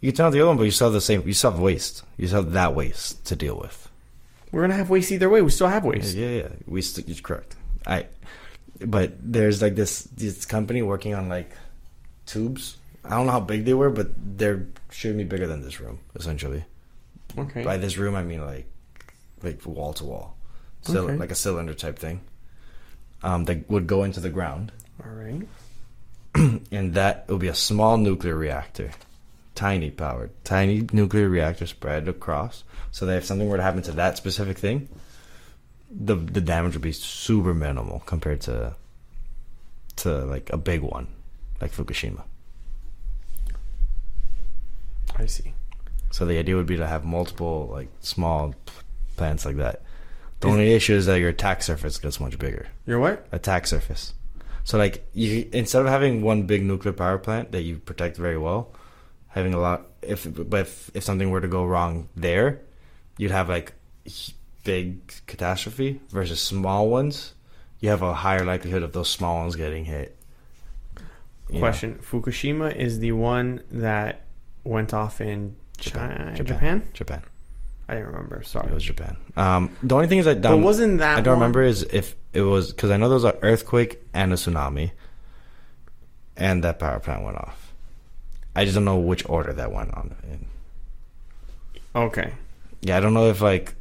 you 0.01 0.11
can 0.13 0.17
turn 0.17 0.27
off 0.27 0.33
the 0.33 0.41
other 0.41 0.49
one, 0.49 0.57
but 0.59 0.65
you 0.65 0.71
still 0.71 0.89
have 0.89 0.95
the 0.95 1.01
same. 1.01 1.23
You 1.27 1.33
still 1.35 1.51
have 1.51 1.61
waste. 1.61 2.05
You 2.17 2.27
still 2.29 2.43
have 2.45 2.53
that 2.53 2.75
waste 2.75 3.25
to 3.27 3.37
deal 3.37 3.57
with. 3.59 3.89
We're 4.53 4.61
gonna 4.63 4.75
have 4.77 4.91
waste 4.91 5.11
either 5.11 5.29
way. 5.29 5.43
We 5.43 5.51
still 5.51 5.69
have 5.69 5.85
waste. 5.85 6.15
Yeah, 6.15 6.29
yeah, 6.29 6.49
we 6.67 6.83
st- 6.83 7.09
it's 7.09 7.21
correct. 7.21 7.57
I, 7.87 8.07
but 8.79 9.15
there's 9.21 9.61
like 9.63 9.75
this 9.75 10.03
this 10.15 10.45
company 10.47 10.83
working 10.83 11.15
on 11.15 11.29
like 11.29 11.51
tubes. 12.27 12.77
I 13.05 13.11
don't 13.17 13.27
know 13.27 13.33
how 13.33 13.41
big 13.41 13.65
they 13.65 13.75
were, 13.75 13.91
but 13.91 14.09
they're 14.39 14.69
shouldn't 14.91 15.19
be 15.19 15.25
bigger 15.25 15.47
than 15.49 15.63
this 15.63 15.81
room 15.81 15.99
essentially. 16.15 16.65
Okay. 17.39 17.65
By 17.65 17.77
this 17.77 17.97
room, 17.97 18.15
I 18.15 18.23
mean 18.23 18.45
like 18.45 18.67
like 19.43 19.65
wall 19.67 19.93
to 19.95 20.05
wall, 20.05 20.37
so 20.83 21.07
like 21.07 21.31
a 21.31 21.35
cylinder 21.35 21.75
type 21.75 21.99
thing. 21.99 22.21
Um, 23.25 23.45
that 23.45 23.71
would 23.71 23.87
go 23.87 24.03
into 24.03 24.19
the 24.19 24.31
ground, 24.31 24.73
All 25.05 25.13
right. 25.13 25.47
and 26.73 26.95
that 26.95 27.29
would 27.29 27.39
be 27.39 27.47
a 27.47 27.55
small 27.55 27.97
nuclear 27.97 28.35
reactor 28.35 28.91
tiny 29.55 29.91
power, 29.91 30.31
tiny 30.45 30.87
nuclear 30.93 31.29
reactor 31.29 31.67
spread 31.67 32.09
across, 32.09 32.65
so 32.91 33.07
that 33.07 33.19
if 33.19 33.25
something 33.25 33.49
were 33.49 33.57
to 33.57 33.63
happen 33.63 33.83
to 33.83 33.93
that 33.93 34.17
specific 34.17 34.59
thing, 34.59 34.89
the 35.91 36.17
the 36.17 36.41
damage 36.41 36.75
would 36.75 36.83
be 36.83 36.93
super 36.93 37.55
minimal 37.55 38.01
compared 38.07 38.41
to 38.43 38.75
to 39.97 40.25
like 40.25 40.51
a 40.51 40.57
big 40.57 40.81
one, 40.81 41.07
like 41.61 41.73
Fukushima. 41.73 42.23
I 45.17 45.27
see. 45.27 45.53
So 46.13 46.27
the 46.27 46.39
idea 46.39 46.57
would 46.57 46.67
be 46.67 46.77
to 46.77 46.87
have 46.87 47.05
multiple 47.05 47.69
like 47.73 47.89
small 48.01 48.55
plants 49.17 49.45
like 49.45 49.57
that. 49.57 49.83
The 50.41 50.49
Is- 50.49 50.53
only 50.53 50.75
issue 50.75 50.95
is 50.95 51.07
that 51.07 51.19
your 51.19 51.31
attack 51.31 51.63
surface 51.63 51.99
gets 51.99 52.21
much 52.21 52.39
bigger. 52.39 52.69
You're 52.87 53.01
what? 53.01 53.27
Attack 53.33 53.67
surface. 53.67 54.13
So 54.63 54.79
like 54.79 55.05
you 55.15 55.49
instead 55.53 55.81
of 55.81 55.89
having 55.89 56.23
one 56.23 56.45
big 56.45 56.65
nuclear 56.65 56.93
power 56.93 57.19
plant 57.19 57.51
that 57.53 57.63
you 57.63 57.79
protect 57.79 58.19
very 58.19 58.39
well, 58.39 58.71
having 59.29 59.55
a 59.55 59.59
lot 59.59 59.87
if 60.03 60.29
but 60.51 60.61
if, 60.61 60.91
if 60.95 61.03
something 61.03 61.31
were 61.31 61.41
to 61.41 61.49
go 61.49 61.65
wrong 61.65 62.09
there, 62.15 62.61
you'd 63.17 63.31
have 63.31 63.49
like 63.49 63.73
big 64.65 65.13
catastrophe 65.27 66.01
versus 66.11 66.41
small 66.41 66.91
ones. 66.91 67.33
You 67.81 67.89
have 67.89 68.03
a 68.03 68.15
higher 68.15 68.45
likelihood 68.45 68.83
of 68.83 68.93
those 68.93 69.09
small 69.09 69.39
ones 69.39 69.57
getting 69.57 69.87
hit. 69.87 70.17
You 71.49 71.55
know? 71.55 71.59
Question: 71.61 71.99
Fukushima 72.03 72.77
is 72.77 72.99
the 72.99 73.13
one 73.13 73.63
that 73.71 74.23
went 74.63 74.95
off 74.95 75.21
in 75.21 75.57
China, 75.79 76.33
Japan. 76.35 76.47
Japan. 76.47 76.83
Japan. 76.93 77.23
I 77.89 77.95
didn't 77.95 78.09
remember. 78.09 78.43
Sorry, 78.45 78.69
it 78.69 78.75
was 78.75 78.85
Japan. 78.85 79.17
Um, 79.37 79.77
the 79.83 79.95
only 79.95 80.07
thing 80.07 80.19
is 80.19 80.25
that 80.27 80.41
but 80.41 80.57
wasn't 80.59 80.99
that? 80.99 81.19
I 81.19 81.21
don't 81.21 81.33
one- 81.35 81.41
remember 81.41 81.63
is 81.63 81.83
if 81.83 82.15
it 82.33 82.43
was 82.43 82.73
because 82.73 82.91
I 82.91 82.97
know 82.97 83.09
there 83.09 83.15
was 83.15 83.25
an 83.25 83.37
earthquake 83.43 84.01
and 84.15 84.33
a 84.33 84.37
tsunami, 84.37 84.93
and 86.37 86.63
that 86.65 86.79
power 86.79 87.01
plant 87.01 87.25
went 87.25 87.37
off. 87.37 87.73
I 88.55 88.65
just 88.65 88.75
don't 88.75 88.85
know 88.85 88.99
which 88.99 89.29
order 89.29 89.53
that 89.53 89.73
went 89.73 89.93
on. 89.95 90.15
in. 90.31 90.47
Okay. 91.95 92.33
Yeah, 92.81 92.97
I 92.97 93.01
don't 93.01 93.15
know 93.15 93.29
if 93.29 93.41
like, 93.41 93.75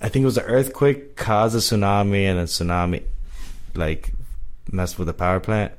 I 0.00 0.08
think 0.08 0.22
it 0.22 0.26
was 0.26 0.34
the 0.36 0.44
earthquake 0.44 1.16
caused 1.16 1.54
a 1.54 1.58
tsunami, 1.58 2.22
and 2.24 2.38
a 2.38 2.44
tsunami, 2.44 3.02
like, 3.74 4.12
messed 4.70 4.98
with 4.98 5.06
the 5.08 5.14
power 5.14 5.40
plant. 5.40 5.72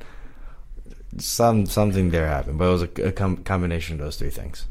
Some 1.17 1.65
something 1.65 2.09
there 2.11 2.27
happened, 2.27 2.57
but 2.57 2.65
it 2.65 2.71
was 2.71 2.81
a, 2.83 3.07
a 3.07 3.11
com- 3.11 3.37
combination 3.43 3.95
of 3.95 4.05
those 4.05 4.17
three 4.17 4.29
things. 4.29 4.65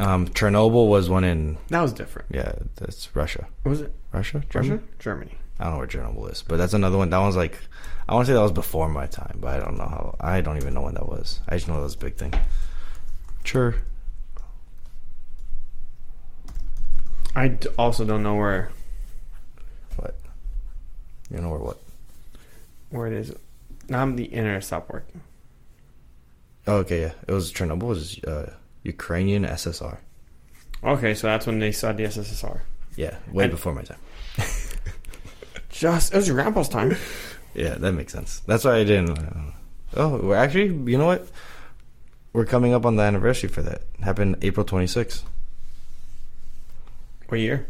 Um, 0.00 0.26
Chernobyl 0.28 0.88
was 0.88 1.08
one 1.10 1.24
in 1.24 1.58
That 1.68 1.82
was 1.82 1.92
different. 1.92 2.28
yeah, 2.32 2.52
that's 2.76 3.14
Russia. 3.14 3.46
Was 3.64 3.82
it 3.82 3.92
Russia, 4.12 4.42
Germany? 4.48 4.74
Russia? 4.76 4.84
Germany. 4.98 5.34
I 5.58 5.64
don't 5.64 5.72
know 5.74 5.78
where 5.78 5.86
Chernobyl 5.86 6.32
is, 6.32 6.42
but 6.42 6.56
that's 6.56 6.72
another 6.72 6.96
one. 6.96 7.10
That 7.10 7.18
one's 7.18 7.36
like, 7.36 7.58
I 8.08 8.14
want 8.14 8.26
to 8.26 8.30
say 8.32 8.34
that 8.34 8.40
was 8.42 8.50
before 8.52 8.88
my 8.88 9.06
time, 9.06 9.38
but 9.40 9.50
I 9.54 9.58
don't 9.62 9.76
know 9.76 9.84
how. 9.84 10.16
I 10.18 10.40
don't 10.40 10.56
even 10.56 10.72
know 10.74 10.80
when 10.82 10.94
that 10.94 11.06
was. 11.06 11.40
I 11.48 11.56
just 11.56 11.68
know 11.68 11.74
that 11.74 11.82
was 11.82 11.94
a 11.94 11.98
big 11.98 12.16
thing. 12.16 12.32
Sure. 13.44 13.74
I 17.36 17.48
d- 17.48 17.68
also 17.78 18.04
don't 18.04 18.22
know 18.22 18.36
where 18.36 18.70
What? 19.96 20.16
You 21.30 21.40
know 21.40 21.50
where 21.50 21.60
what? 21.60 21.78
where 22.90 23.06
it 23.06 23.12
is. 23.12 23.32
Now 23.88 24.04
the 24.10 24.24
internet 24.24 24.64
stopped 24.64 24.90
working. 24.90 25.20
Oh, 26.66 26.76
okay, 26.78 27.02
yeah. 27.02 27.12
It 27.28 27.32
was 27.32 27.52
Chernobyl. 27.52 27.82
It 27.82 27.86
was 27.86 28.24
uh, 28.24 28.52
Ukrainian 28.84 29.44
SSR. 29.44 29.98
Okay, 30.82 31.12
so 31.14 31.26
that's 31.26 31.46
when 31.46 31.58
they 31.58 31.72
saw 31.72 31.92
the 31.92 32.04
SSSR. 32.04 32.60
Yeah, 32.96 33.16
way 33.32 33.44
And- 33.44 33.52
before 33.52 33.74
my 33.74 33.82
time. 33.82 33.98
Just 35.70 36.12
it 36.12 36.16
was 36.16 36.26
your 36.28 36.36
grandpa's 36.36 36.68
time. 36.68 36.96
Yeah, 37.54 37.74
that 37.74 37.92
makes 37.92 38.12
sense. 38.12 38.40
That's 38.46 38.64
why 38.64 38.76
I 38.76 38.84
didn't. 38.84 39.18
uh, 39.18 39.52
Oh, 39.96 40.18
we're 40.18 40.36
actually, 40.36 40.66
you 40.90 40.96
know 40.98 41.06
what? 41.06 41.26
We're 42.32 42.44
coming 42.44 42.72
up 42.74 42.86
on 42.86 42.94
the 42.96 43.02
anniversary 43.02 43.48
for 43.48 43.62
that. 43.62 43.82
It 43.98 44.04
happened 44.04 44.36
April 44.42 44.64
26, 44.64 45.24
What 47.28 47.40
year? 47.40 47.66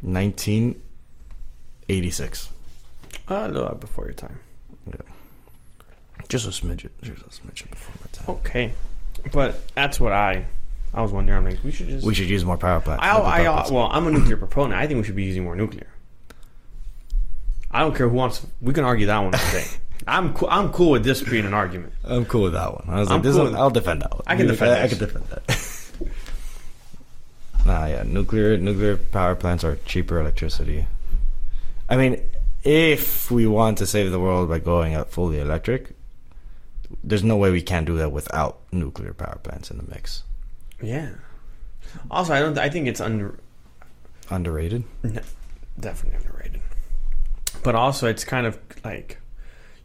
1986. 0.00 2.48
Uh, 3.30 3.34
a 3.34 3.48
little 3.48 3.74
before 3.76 4.06
your 4.06 4.14
time. 4.14 4.40
Yeah. 4.88 4.96
Just 6.28 6.46
a 6.46 6.50
smidget. 6.50 6.90
Just 7.02 7.22
a 7.22 7.26
smidget 7.30 7.70
before 7.70 7.94
my 8.00 8.06
time. 8.12 8.28
Okay, 8.40 8.72
but 9.30 9.74
that's 9.74 10.00
what 10.00 10.12
I 10.12 10.46
I 10.94 11.00
was 11.00 11.12
wondering. 11.12 11.38
I'm 11.38 11.44
like, 11.44 11.64
we 11.64 11.70
should 11.70 11.88
just. 11.88 12.06
We 12.06 12.14
should 12.14 12.28
use 12.28 12.44
more 12.44 12.58
power 12.58 12.80
plants. 12.80 13.02
I, 13.02 13.16
I, 13.16 13.42
I 13.42 13.46
uh, 13.46 13.68
well, 13.70 13.88
I'm 13.90 14.06
a 14.06 14.10
nuclear 14.10 14.36
proponent. 14.36 14.74
I 14.74 14.86
think 14.86 14.98
we 14.98 15.04
should 15.04 15.16
be 15.16 15.24
using 15.24 15.44
more 15.44 15.56
nuclear. 15.56 15.86
I 17.70 17.80
don't 17.80 17.96
care 17.96 18.08
who 18.08 18.16
wants. 18.16 18.46
We 18.60 18.74
can 18.74 18.84
argue 18.84 19.06
that 19.06 19.18
one 19.18 19.32
today. 19.32 19.64
I'm 20.06 20.34
cool. 20.34 20.48
I'm 20.50 20.70
cool 20.72 20.90
with 20.90 21.04
this 21.04 21.22
being 21.22 21.46
an 21.46 21.54
argument. 21.54 21.94
I'm 22.04 22.26
cool 22.26 22.42
with 22.42 22.52
that 22.52 22.74
one. 22.74 22.84
I 22.88 23.00
was 23.00 23.08
I'm 23.08 23.16
like, 23.16 23.22
this 23.22 23.36
cool 23.36 23.44
one, 23.44 23.56
I'll 23.56 23.70
defend 23.70 24.02
that 24.02 24.12
one. 24.12 24.22
I 24.26 24.36
can 24.36 24.46
defend 24.48 24.72
I, 24.72 24.84
I 24.84 24.88
can 24.88 24.98
defend 24.98 25.24
that. 25.26 25.92
nah, 27.66 27.86
yeah, 27.86 28.02
nuclear 28.02 28.58
nuclear 28.58 28.96
power 28.96 29.34
plants 29.34 29.64
are 29.64 29.76
cheaper 29.86 30.20
electricity. 30.20 30.86
I 31.88 31.96
mean, 31.96 32.20
if 32.64 33.30
we 33.30 33.46
want 33.46 33.78
to 33.78 33.86
save 33.86 34.10
the 34.10 34.20
world 34.20 34.48
by 34.48 34.58
going 34.58 34.94
out 34.94 35.10
fully 35.10 35.40
electric, 35.40 35.94
there's 37.04 37.24
no 37.24 37.36
way 37.36 37.50
we 37.50 37.62
can 37.62 37.84
do 37.84 37.96
that 37.98 38.12
without 38.12 38.60
nuclear 38.72 39.12
power 39.12 39.38
plants 39.42 39.70
in 39.70 39.78
the 39.78 39.84
mix. 39.84 40.24
Yeah. 40.80 41.10
Also, 42.10 42.32
I 42.32 42.40
don't. 42.40 42.56
I 42.58 42.68
think 42.70 42.86
it's 42.86 43.00
under 43.00 43.38
Underrated. 44.30 44.84
No, 45.02 45.20
definitely 45.78 46.18
underrated. 46.18 46.62
But 47.62 47.74
also, 47.74 48.08
it's 48.08 48.24
kind 48.24 48.46
of 48.46 48.58
like, 48.82 49.18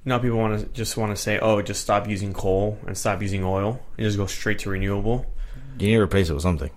you 0.06 0.10
know, 0.10 0.20
people 0.20 0.38
want 0.38 0.60
to 0.60 0.66
just 0.68 0.96
want 0.96 1.16
to 1.16 1.22
say, 1.22 1.38
"Oh, 1.40 1.62
just 1.62 1.82
stop 1.82 2.08
using 2.08 2.34
coal 2.34 2.78
and 2.88 2.98
stop 2.98 3.22
using 3.22 3.44
oil 3.44 3.82
and 3.98 4.06
just 4.06 4.18
go 4.18 4.26
straight 4.26 4.60
to 4.60 4.70
renewable." 4.70 5.26
You 5.80 5.88
need 5.88 5.96
to 5.96 6.02
replace 6.02 6.30
it 6.30 6.34
with 6.34 6.44
something. 6.44 6.72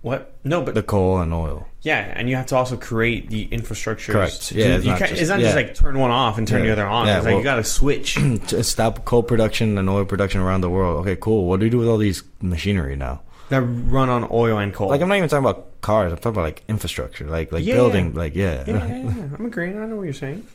What? 0.00 0.34
No, 0.44 0.62
but 0.62 0.74
The 0.74 0.82
coal 0.82 1.18
and 1.18 1.34
oil. 1.34 1.66
yeah, 1.82 2.12
and 2.14 2.28
you 2.30 2.36
have 2.36 2.46
to 2.46 2.56
also 2.56 2.76
create 2.76 3.30
the 3.30 3.44
infrastructure. 3.46 4.12
Correct. 4.12 4.52
Yeah, 4.52 4.76
it's 4.76 4.84
you 4.84 4.92
not 4.92 4.98
can't- 5.00 5.10
just- 5.10 5.20
it's 5.22 5.28
not 5.30 5.40
yeah. 5.40 5.46
just 5.46 5.56
like 5.56 5.74
turn 5.74 5.98
one 5.98 6.10
off 6.12 6.38
and 6.38 6.46
turn 6.46 6.62
the 6.62 6.70
other 6.70 6.86
on. 6.86 7.06
Yeah, 7.06 7.16
it's 7.18 7.26
like 7.26 7.36
you 7.36 7.42
got 7.42 7.56
to 7.56 7.64
switch. 7.64 8.14
to 8.48 8.62
stop 8.62 9.04
coal 9.04 9.22
production 9.24 9.76
and 9.76 9.88
oil 9.90 10.04
production 10.04 10.40
around 10.40 10.60
the 10.60 10.70
world. 10.70 11.00
Okay, 11.00 11.16
cool. 11.20 11.46
What 11.48 11.58
do 11.58 11.66
you 11.66 11.70
do 11.70 11.78
with 11.78 11.88
all 11.88 11.98
these 11.98 12.22
machinery 12.40 12.96
now? 12.96 13.22
that 13.50 13.62
run 13.62 14.10
on 14.10 14.28
oil 14.30 14.58
and 14.58 14.74
coal. 14.74 14.88
Like 14.90 15.00
I'm 15.00 15.08
not 15.08 15.16
even 15.16 15.28
talking 15.30 15.42
about 15.44 15.80
cars. 15.80 16.12
I'm 16.12 16.18
talking 16.18 16.32
about 16.32 16.42
like 16.42 16.62
infrastructure, 16.68 17.24
like 17.26 17.50
like 17.50 17.64
Yeah, 17.64 17.76
building, 17.76 18.12
like 18.12 18.34
yeah. 18.34 18.62
yeah, 18.66 18.74
yeah, 18.86 18.96
yeah, 19.02 19.22
I'm 19.38 19.46
agreeing. 19.46 19.78
I 19.80 19.86
know 19.86 19.96
what 19.96 20.02
you're 20.02 20.12
saying. 20.12 20.46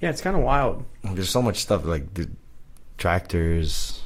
Yeah, 0.00 0.10
it's 0.10 0.20
kind 0.20 0.36
of 0.36 0.42
wild. 0.42 0.84
There's 1.02 1.28
so 1.30 1.42
much 1.42 1.56
stuff 1.58 1.84
like 1.84 2.14
the 2.14 2.30
tractors, 2.96 4.02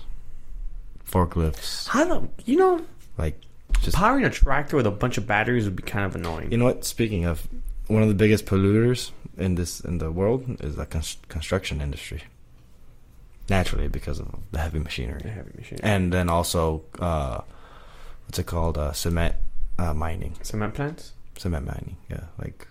forklifts, 1.08 1.88
How 1.88 2.04
do 2.04 2.28
you 2.46 2.56
know 2.56 2.80
like 3.18 3.38
just 3.82 3.96
powering 3.96 4.24
a 4.24 4.30
tractor 4.30 4.76
with 4.76 4.86
a 4.86 4.90
bunch 4.90 5.18
of 5.18 5.26
batteries 5.26 5.64
would 5.64 5.76
be 5.76 5.82
kind 5.82 6.04
of 6.04 6.14
annoying. 6.14 6.50
you 6.52 6.58
know 6.58 6.64
what? 6.66 6.84
Speaking 6.84 7.24
of, 7.24 7.46
one 7.86 8.02
of 8.02 8.08
the 8.08 8.14
biggest 8.14 8.44
polluters 8.46 9.10
in 9.36 9.54
this 9.54 9.80
in 9.80 9.98
the 9.98 10.10
world 10.10 10.44
is 10.60 10.76
the 10.76 10.86
cons- 10.86 11.16
construction 11.28 11.80
industry. 11.80 12.22
Naturally, 13.48 13.88
because 13.88 14.18
of 14.20 14.28
the 14.52 14.58
heavy 14.58 14.78
machinery, 14.78 15.20
The 15.22 15.30
heavy 15.30 15.52
machine. 15.56 15.78
and 15.82 16.12
then 16.12 16.28
also 16.28 16.82
uh, 16.98 17.40
what's 18.26 18.38
it 18.38 18.44
called? 18.46 18.76
Uh, 18.76 18.92
cement 18.92 19.36
uh, 19.78 19.94
mining, 19.94 20.34
Cement 20.42 20.74
plants. 20.74 21.12
cement 21.38 21.64
mining. 21.64 21.96
Yeah, 22.10 22.24
like 22.38 22.66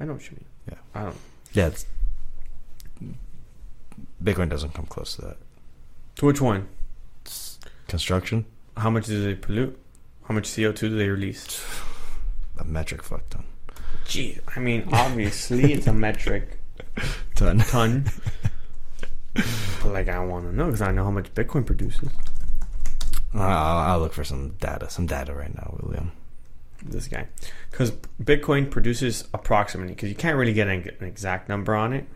I 0.00 0.04
know 0.06 0.14
what 0.14 0.24
you 0.30 0.36
mean. 0.36 0.44
Yeah. 0.70 0.78
I 0.94 1.04
don't. 1.04 1.16
yeah. 1.52 1.66
It's, 1.66 1.86
Bitcoin 4.22 4.48
doesn't 4.48 4.74
come 4.74 4.86
close 4.86 5.16
to 5.16 5.22
that. 5.22 5.36
To 6.16 6.26
which 6.26 6.40
one? 6.40 6.68
It's 7.22 7.58
construction, 7.88 8.44
How 8.76 8.90
much 8.90 9.06
do 9.06 9.22
they 9.22 9.34
pollute? 9.34 9.78
How 10.30 10.34
much 10.34 10.54
CO 10.54 10.70
two 10.70 10.88
do 10.90 10.96
they 10.96 11.08
release? 11.08 11.60
a 12.58 12.62
metric 12.62 13.02
fuck 13.02 13.28
ton. 13.30 13.42
Gee, 14.06 14.38
I 14.54 14.60
mean, 14.60 14.88
obviously 14.92 15.72
it's 15.72 15.88
a 15.88 15.92
metric 15.92 16.56
Ton. 17.34 17.58
ton. 17.58 18.04
but 19.34 19.86
like, 19.86 20.08
I 20.08 20.24
want 20.24 20.44
to 20.44 20.54
know 20.54 20.66
because 20.66 20.82
I 20.82 20.92
know 20.92 21.02
how 21.02 21.10
much 21.10 21.34
Bitcoin 21.34 21.66
produces. 21.66 22.10
Uh, 23.34 23.40
I'll, 23.40 23.78
I'll 23.78 23.98
look 23.98 24.12
for 24.12 24.22
some 24.22 24.50
data, 24.60 24.88
some 24.88 25.06
data 25.06 25.34
right 25.34 25.52
now, 25.52 25.76
William. 25.82 26.12
This 26.80 27.08
guy, 27.08 27.26
because 27.72 27.90
Bitcoin 28.22 28.70
produces 28.70 29.26
approximately, 29.34 29.94
because 29.94 30.10
you 30.10 30.14
can't 30.14 30.36
really 30.36 30.52
get 30.52 30.68
an, 30.68 30.88
an 31.00 31.08
exact 31.08 31.48
number 31.48 31.74
on 31.74 31.92
it, 31.92 32.06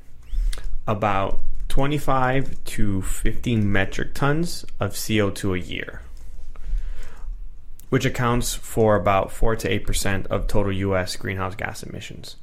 about 0.87 1.41
twenty 1.69 1.99
five 1.99 2.63
to 2.63 3.03
fifteen 3.03 3.73
metric 3.73 4.15
tons 4.15 4.65
of 4.79 4.97
CO 4.97 5.31
two 5.31 5.53
a 5.53 5.59
year. 5.59 6.03
Which 7.95 8.05
accounts 8.05 8.57
for 8.57 8.97
about 8.97 9.31
4 9.31 9.55
to 9.55 9.81
8% 9.81 10.27
of 10.27 10.49
total 10.49 10.73
US 10.73 11.15
greenhouse 11.15 11.55
gas 11.55 11.85
emissions. 11.85 12.35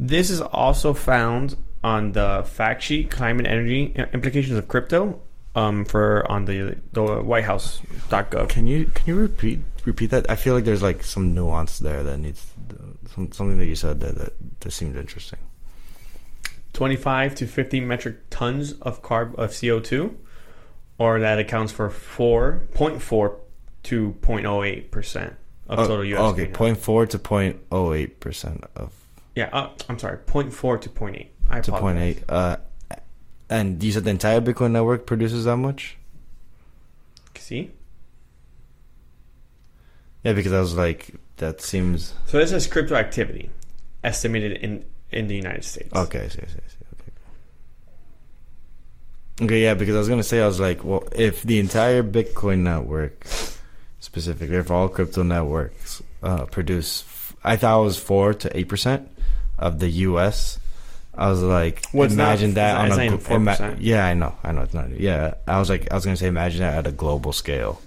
This 0.00 0.30
is 0.30 0.40
also 0.40 0.94
found 0.94 1.56
on 1.84 2.10
the 2.10 2.42
fact 2.44 2.82
sheet 2.82 3.08
Climate 3.08 3.46
Energy 3.46 3.94
Implications 4.12 4.58
of 4.58 4.66
Crypto 4.66 5.20
um, 5.54 5.84
for 5.84 6.28
on 6.28 6.46
the, 6.46 6.76
the 6.92 7.22
whitehouse.gov. 7.22 8.48
Can 8.48 8.66
you 8.66 8.86
can 8.86 9.06
you 9.06 9.14
repeat 9.14 9.60
repeat 9.84 10.10
that? 10.10 10.28
I 10.28 10.34
feel 10.34 10.54
like 10.54 10.64
there's 10.64 10.82
like 10.82 11.04
some 11.04 11.32
nuance 11.36 11.78
there 11.78 12.02
that 12.02 12.18
needs 12.18 12.44
some, 13.14 13.30
something 13.30 13.58
that 13.58 13.66
you 13.66 13.76
said 13.76 14.00
that, 14.00 14.18
that 14.18 14.32
that 14.58 14.72
seemed 14.72 14.96
interesting. 14.96 15.38
25 16.72 17.36
to 17.36 17.46
50 17.46 17.78
metric 17.78 18.16
tons 18.28 18.72
of 18.82 19.02
carb 19.02 19.36
of 19.36 19.50
CO2 19.52 20.16
or 20.98 21.20
that 21.20 21.38
accounts 21.38 21.70
for 21.70 21.90
4.4 21.90 23.45
to 23.86 24.14
0.08 24.22 24.90
percent 24.90 25.34
of 25.68 25.78
Oh, 25.80 25.86
total 25.88 26.04
U.S. 26.04 26.20
okay, 26.20 26.34
greenhouse. 26.36 26.56
point 26.56 26.78
four 26.78 27.06
to 27.06 27.18
point 27.18 27.60
oh 27.72 27.92
eight 27.92 28.20
percent 28.20 28.64
of 28.76 28.92
Yeah, 29.34 29.48
uh, 29.52 29.70
I'm 29.88 29.98
sorry, 29.98 30.18
0.4 30.18 30.80
to 30.82 30.88
0.8. 30.88 31.26
I 31.50 31.60
to 31.60 31.70
apologize. 31.74 31.80
point 31.80 31.98
eight. 31.98 32.22
Uh, 32.28 32.56
and 33.48 33.82
you 33.82 33.92
said 33.92 34.04
the 34.04 34.10
entire 34.10 34.40
Bitcoin 34.40 34.72
network 34.72 35.06
produces 35.06 35.44
that 35.44 35.56
much? 35.56 35.96
See, 37.38 37.70
Yeah, 40.24 40.32
because 40.32 40.52
I 40.52 40.58
was 40.58 40.74
like, 40.74 41.14
that 41.36 41.60
seems 41.60 42.14
so 42.26 42.38
this 42.38 42.50
is 42.50 42.66
crypto 42.66 42.94
activity 42.96 43.50
estimated 44.02 44.52
in 44.62 44.84
in 45.12 45.28
the 45.28 45.36
United 45.36 45.64
States. 45.64 45.94
okay. 45.94 46.20
I 46.24 46.28
see, 46.28 46.40
I 46.42 46.46
see, 46.46 46.58
I 46.66 46.68
see, 46.68 46.84
okay. 49.38 49.44
Okay, 49.44 49.62
yeah, 49.62 49.74
because 49.74 49.94
I 49.94 49.98
was 49.98 50.08
gonna 50.08 50.22
say 50.24 50.40
I 50.42 50.46
was 50.46 50.58
like, 50.58 50.82
well, 50.82 51.04
if 51.14 51.42
the 51.42 51.60
entire 51.60 52.02
Bitcoin 52.02 52.60
network, 52.60 53.24
specifically, 54.10 54.56
if 54.56 54.70
all 54.70 54.88
crypto 54.88 55.22
networks 55.24 56.00
uh, 56.22 56.46
produce, 56.46 57.04
I 57.44 57.56
thought 57.56 57.80
it 57.80 57.84
was 57.84 57.98
four 57.98 58.32
to 58.34 58.56
eight 58.56 58.68
percent 58.68 59.10
of 59.58 59.78
the 59.80 59.88
U.S. 60.08 60.58
I 61.14 61.28
was 61.28 61.42
like, 61.42 61.82
not- 61.92 62.12
imagine 62.12 62.54
that 62.54 62.86
it's 62.86 62.96
on 63.28 63.32
a 63.32 63.34
ima- 63.36 63.76
yeah, 63.80 64.06
I 64.06 64.14
know, 64.14 64.34
I 64.44 64.52
know, 64.52 64.62
it's 64.62 64.74
not. 64.74 64.90
Yeah, 64.90 65.34
I 65.48 65.58
was 65.58 65.68
like, 65.68 65.90
I 65.90 65.94
was 65.94 66.04
gonna 66.04 66.16
say, 66.16 66.28
imagine 66.28 66.60
that 66.60 66.74
at 66.78 66.86
a 66.86 66.92
global 66.92 67.32
scale, 67.32 67.80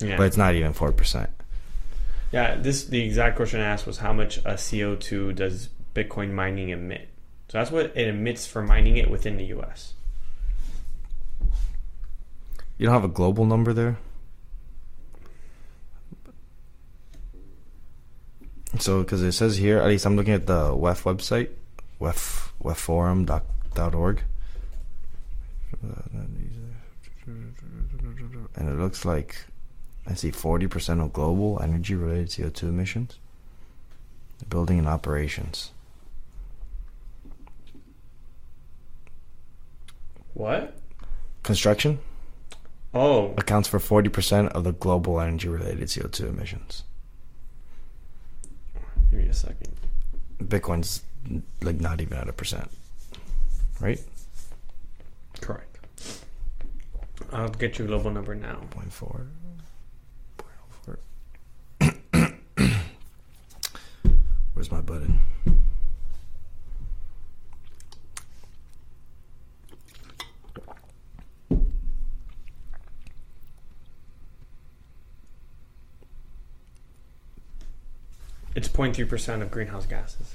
Yeah. 0.00 0.16
but 0.16 0.24
it's 0.26 0.36
not 0.36 0.54
even 0.54 0.72
four 0.72 0.92
percent. 0.92 1.30
Yeah, 2.32 2.56
this 2.56 2.84
the 2.86 3.02
exact 3.02 3.36
question 3.36 3.60
I 3.60 3.64
asked 3.64 3.86
was 3.86 3.98
how 3.98 4.12
much 4.12 4.38
a 4.44 4.56
CO 4.58 4.96
two 4.96 5.32
does 5.32 5.68
Bitcoin 5.94 6.32
mining 6.32 6.68
emit? 6.70 7.08
So 7.48 7.58
that's 7.58 7.70
what 7.70 7.86
it 7.96 8.08
emits 8.08 8.46
for 8.46 8.62
mining 8.62 8.96
it 8.96 9.10
within 9.10 9.36
the 9.36 9.44
U.S. 9.56 9.92
You 12.76 12.86
don't 12.86 12.94
have 12.94 13.04
a 13.04 13.08
global 13.08 13.44
number 13.44 13.72
there. 13.72 13.98
So, 18.78 19.02
because 19.02 19.22
it 19.22 19.32
says 19.32 19.56
here, 19.56 19.78
at 19.78 19.86
least 19.86 20.04
I'm 20.04 20.16
looking 20.16 20.34
at 20.34 20.46
the 20.46 20.70
WEF 20.70 21.02
website, 21.02 21.50
WEF, 22.00 22.50
WEFforum.org. 22.62 24.22
And 28.56 28.68
it 28.68 28.78
looks 28.78 29.04
like, 29.04 29.36
I 30.06 30.14
see 30.14 30.30
40% 30.30 31.02
of 31.02 31.12
global 31.12 31.60
energy 31.62 31.94
related 31.94 32.28
CO2 32.28 32.64
emissions. 32.64 33.18
Building 34.48 34.78
and 34.78 34.88
operations. 34.88 35.70
What? 40.34 40.76
Construction 41.42 42.00
Oh, 42.96 43.34
accounts 43.36 43.66
for 43.68 43.80
40% 43.80 44.48
of 44.50 44.62
the 44.62 44.72
global 44.72 45.20
energy 45.20 45.48
related 45.48 45.88
CO2 45.88 46.28
emissions. 46.28 46.84
Give 49.14 49.24
me 49.24 49.30
a 49.30 49.34
second. 49.34 49.72
Bitcoin's 50.42 51.02
like 51.62 51.80
not 51.80 52.00
even 52.00 52.18
at 52.18 52.28
a 52.28 52.32
percent, 52.32 52.68
right? 53.80 54.00
Correct. 55.40 55.78
I'll 57.32 57.48
get 57.48 57.78
you 57.78 57.84
a 57.84 57.88
global 57.88 58.10
number 58.10 58.34
now. 58.34 58.56
Point 58.70 58.92
four. 58.92 59.26
Where's 64.54 64.70
my 64.70 64.80
button? 64.80 65.20
It's 78.54 78.68
0.3 78.68 79.08
percent 79.08 79.42
of 79.42 79.50
greenhouse 79.50 79.86
gases 79.86 80.34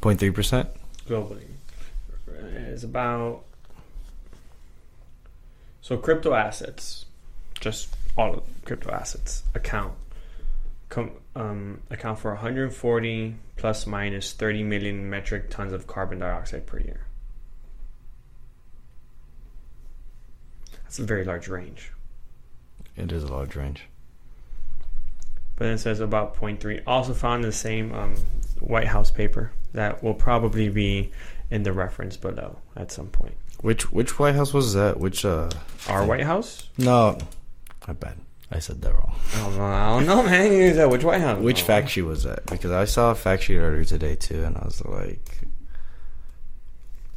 Point 0.00 0.18
three 0.20 0.30
percent. 0.30 0.68
globally. 1.08 1.44
It's 2.28 2.84
about 2.84 3.42
so 5.82 5.96
crypto 5.96 6.32
assets, 6.34 7.04
just 7.60 7.94
all 8.16 8.34
of 8.34 8.42
crypto 8.64 8.90
assets 8.90 9.42
account 9.54 9.94
com, 10.88 11.10
um, 11.34 11.80
account 11.90 12.18
for 12.18 12.30
140 12.32 13.34
plus 13.56 13.86
minus 13.86 14.32
30 14.32 14.62
million 14.62 15.08
metric 15.10 15.50
tons 15.50 15.72
of 15.72 15.86
carbon 15.86 16.18
dioxide 16.20 16.66
per 16.66 16.78
year. 16.78 17.06
That's 20.82 20.98
a 20.98 21.04
very 21.04 21.24
large 21.24 21.48
range. 21.48 21.92
It 22.96 23.12
is 23.12 23.22
a 23.22 23.28
large 23.32 23.54
range. 23.56 23.86
But 25.60 25.66
then 25.66 25.74
it 25.74 25.78
says 25.78 26.00
about 26.00 26.34
0.3. 26.36 26.80
Also 26.86 27.12
found 27.12 27.44
in 27.44 27.50
the 27.50 27.54
same 27.54 27.92
um, 27.92 28.14
White 28.60 28.86
House 28.86 29.10
paper 29.10 29.50
that 29.74 30.02
will 30.02 30.14
probably 30.14 30.70
be 30.70 31.12
in 31.50 31.64
the 31.64 31.72
reference 31.74 32.16
below 32.16 32.56
at 32.74 32.90
some 32.90 33.08
point. 33.08 33.34
Which 33.60 33.92
which 33.92 34.18
White 34.18 34.36
House 34.36 34.54
was 34.54 34.72
that? 34.72 34.98
Which 34.98 35.22
uh? 35.26 35.50
Our 35.86 36.06
White 36.06 36.22
House? 36.22 36.70
No, 36.78 37.18
I 37.86 37.92
bet 37.92 38.16
I 38.50 38.58
said 38.58 38.80
that 38.80 38.94
wrong. 38.94 39.14
I 39.34 39.38
don't 39.42 39.56
know, 39.58 39.64
I 39.64 39.88
don't 39.98 40.06
know 40.06 40.22
man. 40.22 40.50
You 40.50 40.72
said 40.72 40.86
which 40.86 41.04
White 41.04 41.20
House? 41.20 41.42
Which 41.42 41.62
Oh. 41.64 41.66
fact 41.66 41.90
sheet 41.90 42.02
was 42.02 42.22
that? 42.22 42.46
Because 42.46 42.70
I 42.70 42.86
saw 42.86 43.10
a 43.10 43.14
fact 43.14 43.42
sheet 43.42 43.58
earlier 43.58 43.84
today 43.84 44.16
too, 44.16 44.42
and 44.44 44.56
I 44.56 44.64
was 44.64 44.82
like, 44.86 45.40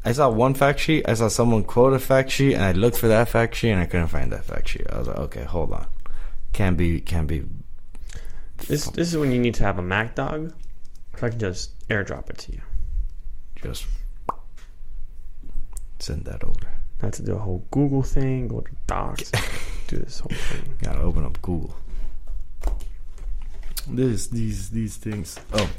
I 0.04 0.12
saw 0.12 0.30
one 0.30 0.54
fact 0.54 0.82
sheet. 0.82 1.08
I 1.08 1.14
saw 1.14 1.30
someone 1.30 1.64
quote 1.64 1.94
a 1.94 2.00
fact 2.00 2.30
sheet, 2.30 2.56
and 2.56 2.64
I 2.66 2.74
looked 2.74 2.98
for 2.98 3.08
that 3.08 3.30
fact 3.30 3.56
sheet, 3.56 3.72
and 3.72 3.80
I 3.80 3.86
couldn't 3.86 4.08
find 4.10 4.34
that 4.34 4.44
fact 4.44 4.68
sheet. 4.68 4.86
I 4.92 5.00
was 5.00 5.08
like, 5.08 5.18
okay, 5.18 5.44
hold 5.46 5.72
on, 5.72 5.88
can't 6.52 6.76
be, 6.76 7.00
can't 7.00 7.26
be. 7.28 7.46
This 8.68 8.86
this 8.92 9.10
is 9.10 9.18
when 9.18 9.32
you 9.32 9.40
need 9.40 9.56
to 9.56 9.64
have 9.64 9.78
a 9.78 9.82
Mac 9.82 10.16
dog. 10.16 10.54
So 11.18 11.28
I 11.28 11.30
can 11.30 11.40
just 11.40 11.88
airdrop 11.90 12.30
it 12.30 12.38
to 12.40 12.54
you. 12.54 12.62
Just 13.62 13.86
send 16.00 16.26
that 16.26 16.44
over. 16.44 16.68
Not 17.02 17.14
to 17.14 17.24
do 17.24 17.36
a 17.36 17.40
whole 17.40 17.66
Google 17.72 18.02
thing, 18.02 18.48
go 18.48 18.62
to 18.62 18.72
Docs, 18.88 19.32
do 19.88 19.98
this 19.98 20.20
whole 20.20 20.32
thing. 20.32 20.78
Gotta 20.82 21.02
open 21.02 21.26
up 21.26 21.42
Google. 21.42 21.76
This, 23.88 24.28
these, 24.28 24.70
these 24.70 24.96
things. 24.96 25.38
Oh, 25.54 25.70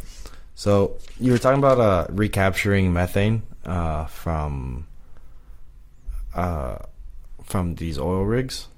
so 0.54 0.98
you 1.18 1.32
were 1.32 1.38
talking 1.38 1.58
about 1.58 1.80
uh, 1.80 2.06
recapturing 2.10 2.92
methane 2.92 3.42
uh, 3.64 4.04
from 4.04 4.86
uh, 6.34 6.78
from 7.44 7.76
these 7.76 7.98
oil 7.98 8.24
rigs, 8.24 8.68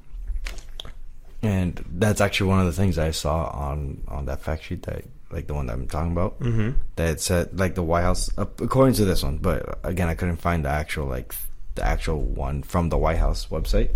and 1.47 1.85
that's 1.93 2.21
actually 2.21 2.51
one 2.51 2.61
of 2.61 2.67
the 2.67 2.73
things 2.73 2.99
I 2.99 3.11
saw 3.11 3.47
on 3.47 4.03
on 4.09 4.27
that 4.27 4.41
fact 4.41 4.65
sheet 4.65 4.83
that 4.83 5.05
like 5.31 5.47
the 5.47 5.55
one 5.55 5.67
that 5.67 5.73
I'm 5.75 5.89
talking 5.89 6.13
about 6.13 6.39
Mm-hmm. 6.41 6.71
that 6.97 7.21
said 7.21 7.59
like 7.59 7.75
the 7.75 7.83
White 7.83 8.03
House 8.03 8.31
uh, 8.39 8.47
according 8.61 8.95
to 8.95 9.05
this 9.05 9.23
one, 9.23 9.39
but 9.39 9.79
again 9.83 10.09
I 10.09 10.15
couldn't 10.15 10.37
find 10.37 10.65
the 10.65 10.69
actual 10.69 11.07
like 11.07 11.35
the 11.75 11.85
actual 11.85 12.21
one 12.21 12.63
from 12.63 12.89
the 12.89 12.97
White 12.99 13.19
House 13.19 13.47
website 13.47 13.91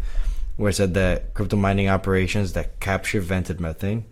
where 0.57 0.71
it 0.71 0.75
said 0.75 0.93
that 0.95 1.33
crypto 1.35 1.57
mining 1.57 1.89
operations 1.89 2.53
that 2.53 2.79
capture 2.81 3.21
vented 3.21 3.61
methane 3.61 4.05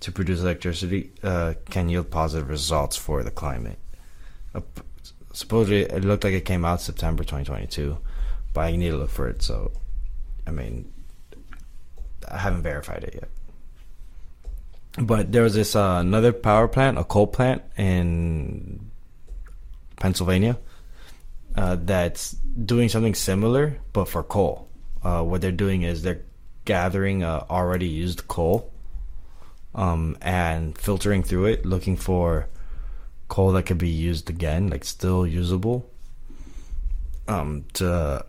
to 0.00 0.12
produce 0.12 0.40
electricity 0.40 1.10
uh, 1.24 1.54
can 1.70 1.88
yield 1.88 2.08
positive 2.10 2.48
results 2.48 2.96
for 2.96 3.24
the 3.24 3.32
climate. 3.32 3.78
Uh, 4.54 4.60
supposedly 5.32 5.82
it 5.82 6.04
looked 6.04 6.22
like 6.22 6.34
it 6.34 6.44
came 6.44 6.64
out 6.64 6.80
September 6.80 7.24
2022, 7.24 7.98
but 8.54 8.60
I 8.60 8.76
need 8.76 8.90
to 8.90 8.96
look 8.96 9.10
for 9.10 9.28
it. 9.28 9.42
So, 9.42 9.72
I 10.46 10.52
mean, 10.52 10.92
I 12.30 12.38
haven't 12.38 12.62
verified 12.62 13.04
it 13.04 13.14
yet. 13.14 13.28
But 15.00 15.30
there 15.30 15.42
was 15.42 15.54
this 15.54 15.76
uh, 15.76 15.98
another 16.00 16.32
power 16.32 16.66
plant, 16.66 16.98
a 16.98 17.04
coal 17.04 17.26
plant 17.26 17.62
in 17.76 18.90
Pennsylvania, 19.96 20.58
uh, 21.54 21.76
that's 21.80 22.32
doing 22.32 22.88
something 22.88 23.14
similar, 23.14 23.78
but 23.92 24.06
for 24.08 24.22
coal. 24.22 24.68
Uh, 25.02 25.22
what 25.22 25.40
they're 25.40 25.52
doing 25.52 25.82
is 25.82 26.02
they're 26.02 26.22
gathering 26.64 27.22
uh, 27.22 27.44
already 27.48 27.86
used 27.86 28.26
coal 28.28 28.72
um, 29.74 30.16
and 30.20 30.76
filtering 30.76 31.22
through 31.22 31.46
it, 31.46 31.64
looking 31.64 31.96
for 31.96 32.48
coal 33.28 33.52
that 33.52 33.64
could 33.64 33.78
be 33.78 33.88
used 33.88 34.28
again, 34.28 34.68
like 34.68 34.84
still 34.84 35.26
usable, 35.26 35.88
um, 37.28 37.64
to 37.74 38.24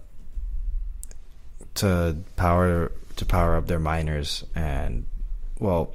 to 1.75 2.17
power 2.35 2.91
to 3.19 3.25
power 3.25 3.55
up 3.55 3.67
their 3.67 3.79
miners. 3.79 4.43
And 4.55 5.05
well, 5.59 5.93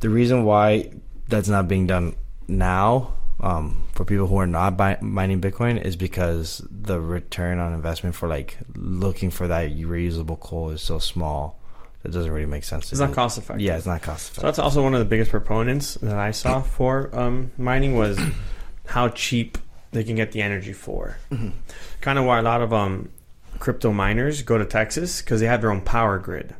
the 0.00 0.08
reason 0.08 0.44
why 0.44 0.90
that's 1.28 1.48
not 1.48 1.68
being 1.68 1.86
done 1.86 2.14
now 2.48 3.14
um, 3.40 3.84
for 3.92 4.04
people 4.04 4.26
who 4.26 4.36
are 4.36 4.46
not 4.46 4.76
buy- 4.76 4.98
mining 5.00 5.40
Bitcoin 5.40 5.80
is 5.82 5.96
because 5.96 6.64
the 6.70 7.00
return 7.00 7.58
on 7.58 7.72
investment 7.72 8.14
for 8.14 8.28
like 8.28 8.56
looking 8.76 9.30
for 9.30 9.48
that 9.48 9.70
reusable 9.70 10.38
coal 10.38 10.70
is 10.70 10.80
so 10.82 10.98
small 10.98 11.58
that 12.02 12.10
it 12.10 12.12
doesn't 12.12 12.30
really 12.32 12.46
make 12.46 12.64
sense. 12.64 12.90
It's 12.92 13.00
not 13.00 13.12
cost 13.12 13.38
effective. 13.38 13.60
Yeah, 13.62 13.76
it's 13.76 13.86
not 13.86 14.02
cost 14.02 14.26
So 14.26 14.30
effective. 14.30 14.42
that's 14.44 14.58
also 14.58 14.82
one 14.82 14.94
of 14.94 15.00
the 15.00 15.06
biggest 15.06 15.30
proponents 15.30 15.94
that 15.94 16.18
I 16.18 16.30
saw 16.30 16.62
for 16.76 17.10
um, 17.18 17.50
mining 17.58 17.96
was 17.96 18.18
how 18.86 19.08
cheap 19.08 19.58
they 19.92 20.04
can 20.04 20.16
get 20.16 20.32
the 20.32 20.42
energy 20.42 20.72
for. 20.72 21.16
Mm-hmm. 21.30 21.50
Kind 22.00 22.18
of 22.18 22.24
why 22.24 22.38
a 22.38 22.42
lot 22.42 22.60
of 22.62 22.72
um, 22.72 23.10
crypto 23.62 23.92
miners 23.92 24.42
go 24.42 24.58
to 24.58 24.64
Texas 24.64 25.22
because 25.22 25.38
they 25.38 25.46
have 25.46 25.60
their 25.60 25.70
own 25.70 25.80
power 25.80 26.18
grid. 26.18 26.52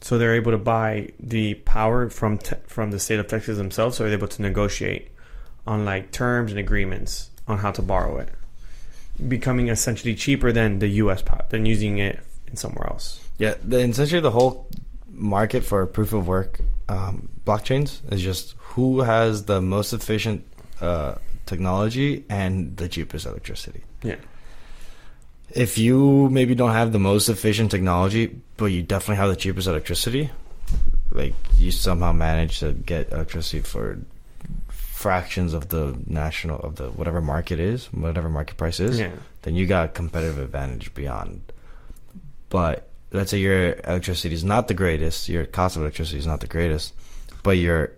So 0.00 0.18
they're 0.18 0.34
able 0.34 0.50
to 0.50 0.58
buy 0.58 1.12
the 1.20 1.54
power 1.54 2.10
from 2.10 2.38
te- 2.38 2.56
from 2.66 2.90
the 2.90 2.98
state 2.98 3.20
of 3.20 3.28
Texas 3.28 3.56
themselves. 3.56 3.96
So 3.96 4.02
they're 4.02 4.14
able 4.14 4.26
to 4.26 4.42
negotiate 4.42 5.12
on 5.64 5.84
like 5.84 6.10
terms 6.10 6.50
and 6.50 6.58
agreements 6.58 7.30
on 7.46 7.58
how 7.58 7.70
to 7.70 7.82
borrow 7.82 8.18
it, 8.18 8.30
becoming 9.28 9.68
essentially 9.68 10.16
cheaper 10.16 10.50
than 10.50 10.80
the 10.80 10.88
U.S. 11.02 11.22
power 11.22 11.44
than 11.50 11.66
using 11.66 11.98
it 11.98 12.18
in 12.48 12.56
somewhere 12.56 12.88
else. 12.88 13.24
Yeah, 13.38 13.54
the, 13.62 13.78
essentially 13.78 14.20
the 14.20 14.32
whole 14.32 14.68
market 15.08 15.62
for 15.62 15.86
proof 15.86 16.12
of 16.12 16.26
work 16.26 16.60
um, 16.88 17.28
blockchains 17.44 18.00
is 18.12 18.22
just 18.22 18.54
who 18.74 19.02
has 19.02 19.44
the 19.44 19.60
most 19.60 19.92
efficient 19.92 20.44
uh, 20.80 21.14
technology 21.46 22.24
and 22.28 22.76
the 22.76 22.88
cheapest 22.88 23.24
electricity. 23.24 23.84
Yeah. 24.02 24.16
If 25.54 25.78
you 25.78 26.28
maybe 26.30 26.54
don't 26.54 26.72
have 26.72 26.92
the 26.92 26.98
most 26.98 27.28
efficient 27.28 27.70
technology, 27.70 28.38
but 28.56 28.66
you 28.66 28.82
definitely 28.82 29.16
have 29.16 29.30
the 29.30 29.36
cheapest 29.36 29.66
electricity, 29.66 30.30
like 31.10 31.34
you 31.56 31.70
somehow 31.70 32.12
manage 32.12 32.60
to 32.60 32.72
get 32.72 33.12
electricity 33.12 33.60
for 33.60 33.98
fractions 34.68 35.54
of 35.54 35.68
the 35.68 35.96
national 36.06 36.58
of 36.60 36.76
the 36.76 36.90
whatever 36.90 37.20
market 37.22 37.60
is, 37.60 37.86
whatever 37.92 38.28
market 38.28 38.56
price 38.56 38.80
is, 38.80 38.98
Yeah. 38.98 39.12
then 39.42 39.54
you 39.54 39.66
got 39.66 39.84
a 39.86 39.88
competitive 39.88 40.38
advantage 40.38 40.92
beyond. 40.92 41.40
But 42.50 42.88
let's 43.12 43.30
say 43.30 43.38
your 43.38 43.74
electricity 43.84 44.34
is 44.34 44.44
not 44.44 44.68
the 44.68 44.74
greatest, 44.74 45.28
your 45.28 45.46
cost 45.46 45.76
of 45.76 45.82
electricity 45.82 46.18
is 46.18 46.26
not 46.26 46.40
the 46.40 46.46
greatest, 46.46 46.94
but 47.42 47.56
your 47.58 47.92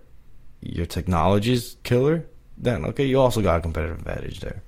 your 0.62 0.84
technology 0.84 1.52
is 1.54 1.76
killer, 1.84 2.26
then 2.58 2.84
okay, 2.84 3.06
you 3.06 3.18
also 3.18 3.40
got 3.40 3.58
a 3.58 3.62
competitive 3.62 3.98
advantage 3.98 4.40
there. 4.40 4.62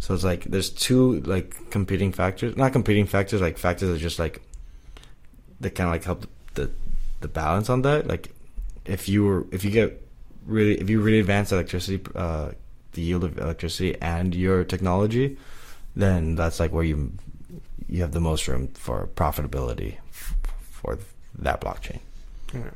So 0.00 0.14
it's 0.14 0.24
like 0.24 0.44
there's 0.44 0.70
two 0.70 1.20
like 1.22 1.70
competing 1.70 2.12
factors, 2.12 2.56
not 2.56 2.72
competing 2.72 3.06
factors, 3.06 3.40
like 3.40 3.58
factors 3.58 3.90
that 3.90 3.98
just 3.98 4.18
like 4.18 4.40
that 5.60 5.74
kind 5.74 5.88
of 5.88 5.94
like 5.94 6.04
help 6.04 6.26
the 6.54 6.70
the 7.20 7.28
balance 7.28 7.68
on 7.68 7.82
that. 7.82 8.06
Like 8.06 8.30
if 8.84 9.08
you 9.08 9.24
were 9.24 9.46
if 9.50 9.64
you 9.64 9.70
get 9.70 10.02
really 10.46 10.80
if 10.80 10.88
you 10.88 11.00
really 11.00 11.20
advance 11.20 11.52
electricity, 11.52 12.02
uh, 12.14 12.50
the 12.92 13.02
yield 13.02 13.24
of 13.24 13.38
electricity 13.38 13.96
and 14.00 14.34
your 14.34 14.64
technology, 14.64 15.36
then 15.94 16.36
that's 16.36 16.60
like 16.60 16.72
where 16.72 16.84
you 16.84 17.12
you 17.88 18.02
have 18.02 18.12
the 18.12 18.20
most 18.20 18.46
room 18.48 18.68
for 18.68 19.08
profitability 19.14 19.96
for 20.10 20.98
that 21.38 21.60
blockchain. 21.60 21.98
Yeah. 22.54 22.70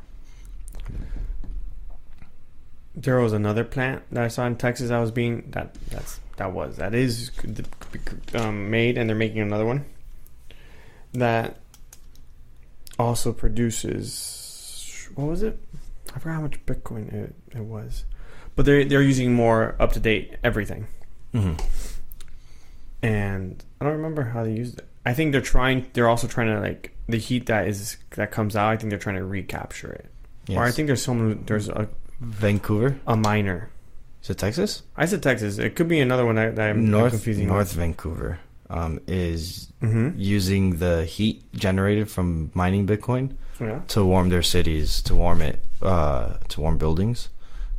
There 2.95 3.21
was 3.21 3.33
another 3.33 3.65
plant 3.65 4.03
that 4.13 4.23
I 4.23 4.29
saw 4.29 4.47
in 4.47 4.57
Texas 4.57 4.91
that 4.91 4.99
was 4.99 5.11
being 5.11 5.51
that 5.51 5.75
that's 5.91 6.21
that 6.37 6.53
was 6.53 6.77
that 6.77 6.95
is 6.95 7.31
um, 8.35 8.71
made, 8.71 8.97
and 8.99 9.09
they're 9.09 9.16
making 9.16 9.40
another 9.40 9.66
one 9.66 9.85
that 11.12 11.57
also 12.99 13.33
produces 13.33 15.09
what 15.14 15.27
was 15.27 15.42
it? 15.42 15.59
I 16.14 16.18
forgot 16.18 16.35
how 16.37 16.40
much 16.42 16.64
Bitcoin 16.66 17.12
it, 17.12 17.35
it 17.55 17.64
was, 17.64 18.05
but 18.57 18.64
they're 18.66 18.85
they're 18.85 19.03
using 19.03 19.33
more 19.35 19.77
up 19.79 19.92
to 19.92 20.01
date 20.01 20.37
everything, 20.45 20.87
Mm-hmm. 21.35 21.55
and 23.03 23.62
I 23.81 23.85
don't 23.85 23.95
remember 23.97 24.25
how 24.25 24.45
they 24.45 24.53
used 24.53 24.79
it. 24.79 24.87
I 25.05 25.14
think 25.14 25.33
they're 25.33 25.40
trying. 25.40 25.87
They're 25.92 26.09
also 26.09 26.27
trying 26.29 26.49
to 26.49 26.61
like 26.61 26.95
the 27.09 27.16
heat 27.18 27.47
that 27.47 27.66
is 27.66 27.97
that 28.11 28.31
comes 28.31 28.55
out. 28.57 28.71
I 28.71 28.77
think 28.77 28.90
they're 28.90 28.99
trying 28.99 29.16
to 29.16 29.25
recapture 29.25 29.92
it. 29.92 30.07
Or 30.57 30.62
I 30.64 30.71
think 30.71 30.87
there's 30.87 31.03
someone 31.03 31.45
there's 31.47 31.68
a, 31.68 31.88
Vancouver. 32.21 32.99
a 33.07 33.16
miner. 33.16 33.71
Is 34.23 34.31
it 34.31 34.39
Texas? 34.39 34.83
I 34.97 35.07
said 35.07 35.23
Texas. 35.23 35.59
It 35.59 35.75
could 35.75 35.89
be 35.89 36.01
another 36.01 36.25
one 36.25 36.37
that, 36.37 36.59
I'm, 36.59 36.91
North 36.91 37.11
confusing. 37.13 37.49
North 37.49 37.73
Vancouver 37.73 38.39
um, 38.71 39.01
is 39.07 39.73
hmm 39.81 40.11
using 40.17 40.79
the 40.79 41.05
heat 41.05 41.43
generated 41.55 42.09
from 42.09 42.51
mining 42.55 42.87
Bitcoin 42.87 43.35
Yeah. 43.61 43.81
to 43.89 44.05
warm 44.05 44.29
their 44.29 44.43
cities, 44.43 45.03
to 45.03 45.15
warm 45.17 45.43
it, 45.43 45.65
uh, 45.83 46.35
to 46.51 46.61
warm 46.61 46.79
buildings 46.79 47.29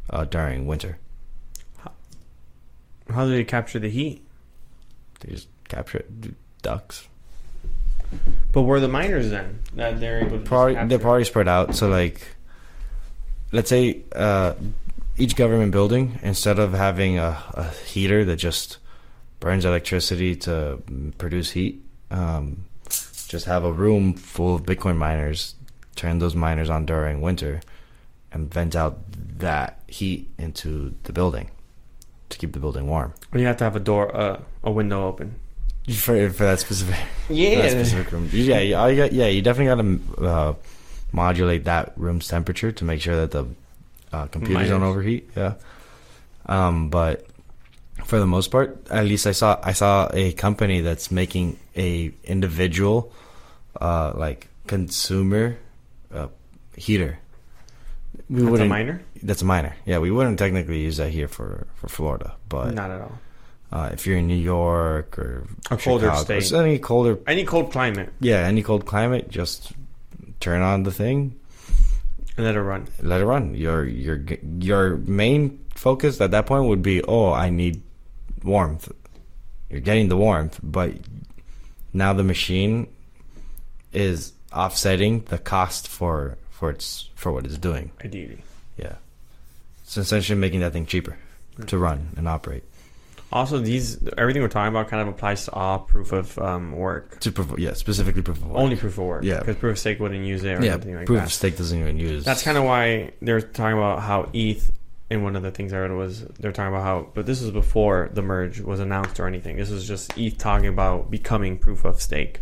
uh, 0.10 0.26
during 0.26 0.68
winter. 0.68 0.98
How 3.10 3.26
do 3.26 3.32
they 3.32 3.44
capture 3.44 3.80
the 3.80 3.90
heat? 3.90 4.26
They 5.22 5.34
just 5.34 5.48
capture 5.70 6.00
it, 6.00 6.34
ducks. 6.62 7.08
But 8.52 8.62
where 8.64 8.78
are 8.78 8.80
the 8.82 8.88
miners 8.88 9.30
then? 9.30 9.60
That 9.76 10.00
they're 10.00 10.20
able 10.20 10.38
to 10.40 10.44
Probably 10.44 10.76
they're 10.88 11.00
probably 11.00 11.24
spread 11.24 11.48
out. 11.48 11.76
So 11.76 11.88
like, 11.90 12.22
let's 13.52 13.70
say 13.70 14.02
uh, 14.16 14.54
each 15.18 15.36
government 15.36 15.72
building, 15.72 16.20
instead 16.24 16.60
of 16.60 16.74
having 16.74 17.18
a, 17.20 17.38
a 17.54 17.70
heater 17.86 18.26
that 18.26 18.38
just 18.38 18.78
burns 19.40 19.66
electricity 19.66 20.36
to 20.38 20.82
produce 21.18 21.52
heat, 21.52 21.84
um, 22.12 22.66
just 23.28 23.46
have 23.46 23.64
a 23.64 23.72
room 23.72 24.14
full 24.14 24.56
of 24.56 24.64
Bitcoin 24.64 24.98
miners. 24.98 25.56
Turn 25.96 26.20
those 26.20 26.36
miners 26.36 26.70
on 26.70 26.86
during 26.86 27.22
winter, 27.22 27.62
and 28.32 28.52
vent 28.52 28.76
out 28.76 29.00
that 29.40 29.82
heat 29.88 30.30
into 30.40 30.96
the 31.04 31.14
building 31.14 31.52
to 32.30 32.38
keep 32.38 32.54
the 32.54 32.60
building 32.60 32.88
warm. 32.88 33.14
You 33.34 33.46
have 33.46 33.58
to 33.58 33.64
have 33.64 33.76
a 33.76 33.80
door, 33.80 34.16
uh, 34.16 34.42
a 34.64 34.72
window 34.72 35.08
open. 35.08 35.36
For, 35.94 36.30
for 36.30 36.44
that 36.46 36.60
specific 36.62 36.96
Yeah. 37.30 37.62
that 37.62 37.72
specific 37.72 38.12
room. 38.12 38.30
Yeah, 38.32 38.60
yeah, 38.60 38.88
you 38.88 39.10
yeah. 39.12 39.28
You 39.28 39.42
definitely 39.42 40.00
got 40.00 40.18
to 40.18 40.26
uh, 40.26 40.54
modulate 41.12 41.66
that 41.66 41.94
room's 41.98 42.28
temperature 42.28 42.72
to 42.72 42.86
make 42.86 43.02
sure 43.02 43.16
that 43.18 43.32
the 43.32 43.46
uh, 44.14 44.28
computers 44.28 44.70
don't 44.70 44.84
overheat. 44.84 45.30
Yeah. 45.36 45.56
Um, 46.46 46.90
but 46.90 47.26
for 48.06 48.20
the 48.20 48.28
most 48.28 48.52
part, 48.52 48.88
at 48.92 49.06
least 49.06 49.26
I 49.28 49.32
saw 49.34 49.60
I 49.64 49.74
saw 49.74 50.10
a 50.14 50.34
company 50.34 50.82
that's 50.82 51.10
making 51.12 51.58
a 51.76 52.12
individual, 52.24 53.12
uh, 53.82 54.14
like 54.16 54.48
consumer, 54.68 55.58
uh, 56.14 56.28
heater. 56.76 57.20
We 58.30 58.38
That's 58.38 58.48
a 58.48 58.52
wouldn't. 58.52 58.70
miner? 58.70 59.02
That's 59.24 59.42
a 59.42 59.46
miner. 59.46 59.76
Yeah, 59.86 60.00
we 60.00 60.12
wouldn't 60.12 60.38
technically 60.38 60.80
use 60.82 60.98
that 60.98 61.10
here 61.12 61.28
for 61.28 61.66
for 61.76 61.88
Florida, 61.90 62.36
but 62.50 62.74
Not 62.74 62.92
at 62.92 63.02
all. 63.02 63.18
uh, 63.72 63.90
if 63.94 64.06
you're 64.06 64.18
in 64.18 64.28
New 64.28 64.36
York 64.38 65.18
or 65.18 65.48
A 65.72 65.78
colder 65.78 66.08
Chicago, 66.14 66.40
state. 66.40 66.54
any 66.54 66.78
colder 66.80 67.18
Any 67.26 67.44
cold 67.46 67.72
climate 67.72 68.12
yeah, 68.20 68.46
any 68.48 68.62
cold 68.64 68.86
climate, 68.86 69.30
just 69.32 69.72
turn 70.40 70.62
on 70.62 70.84
the 70.84 70.92
thing, 70.92 71.36
let 72.38 72.56
it 72.56 72.62
run. 72.62 72.88
let 73.02 73.22
it 73.22 73.26
run. 73.26 73.56
Your 73.56 73.86
your 73.86 74.24
your 74.60 74.98
main 74.98 75.64
focus 75.76 76.20
at 76.22 76.32
that 76.32 76.46
point 76.46 76.66
would 76.66 76.82
be, 76.82 77.02
oh, 77.04 77.32
I 77.32 77.50
need 77.50 77.82
warmth. 78.44 78.92
You're 79.70 79.82
getting 79.82 80.10
the 80.10 80.18
warmth, 80.18 80.60
but 80.62 80.94
now 81.94 82.14
the 82.14 82.24
machine 82.24 82.88
is 83.92 84.34
offsetting 84.52 85.22
the 85.26 85.38
cost 85.38 85.88
for 85.88 86.38
for 86.50 86.70
its 86.70 87.10
for 87.16 87.32
what 87.32 87.46
it's 87.46 87.58
doing. 87.58 87.92
Ideally. 88.04 88.44
Yeah, 88.78 88.96
it's 89.84 89.98
essentially 89.98 90.40
making 90.40 90.62
that 90.62 90.74
thing 90.74 90.86
cheaper 90.86 91.18
mm. 91.58 91.68
to 91.68 91.78
run 91.78 92.10
and 92.18 92.28
operate. 92.28 92.64
Also, 93.34 93.58
these 93.60 93.98
everything 94.18 94.44
we're 94.44 94.48
talking 94.48 94.70
about 94.72 94.88
kind 94.90 95.02
of 95.02 95.08
applies 95.08 95.46
to 95.46 95.52
all 95.54 95.80
proof 95.80 96.12
of 96.12 96.38
um, 96.38 96.72
work. 96.74 97.20
To 97.22 97.32
prov- 97.32 97.58
yeah, 97.58 97.74
specifically 97.74 98.22
proof 98.22 98.38
of 98.38 98.48
work. 98.48 98.58
Only 98.60 98.76
proof 98.76 98.94
of 99.00 99.04
work. 99.06 99.24
Yeah. 99.24 99.40
Because 99.40 99.56
proof 99.56 99.72
of 99.72 99.80
stake 99.80 100.00
wouldn't 100.00 100.24
use 100.24 100.44
it 100.44 100.60
or 100.60 100.64
yeah, 100.64 100.76
like 100.76 101.08
proof 101.08 101.18
that. 101.20 101.26
of 101.26 101.34
stake 101.34 101.58
doesn't 101.58 101.80
even 101.80 101.98
use. 101.98 102.22
It. 102.22 102.26
That's 102.26 102.44
kind 102.44 102.58
of 102.60 102.64
why 102.64 103.12
they're 103.22 103.42
talking 103.42 103.78
about 103.78 104.02
how 104.02 104.30
ETH. 104.34 104.72
And 105.10 105.24
one 105.24 105.36
of 105.36 105.44
the 105.44 105.52
things 105.52 105.74
I 105.74 105.80
read 105.80 105.92
was 105.92 106.22
they're 106.40 106.52
talking 106.52 106.74
about 106.74 106.84
how, 106.84 107.08
but 107.14 107.26
this 107.26 107.42
was 107.42 107.52
before 107.52 108.10
the 108.14 108.22
merge 108.22 108.62
was 108.62 108.80
announced 108.80 109.20
or 109.20 109.28
anything. 109.28 109.58
This 109.58 109.70
was 109.70 109.88
just 109.88 110.18
ETH 110.18 110.38
talking 110.38 110.68
about 110.68 111.12
becoming 111.12 111.58
proof 111.58 111.86
of 111.86 112.02
stake. 112.02 112.40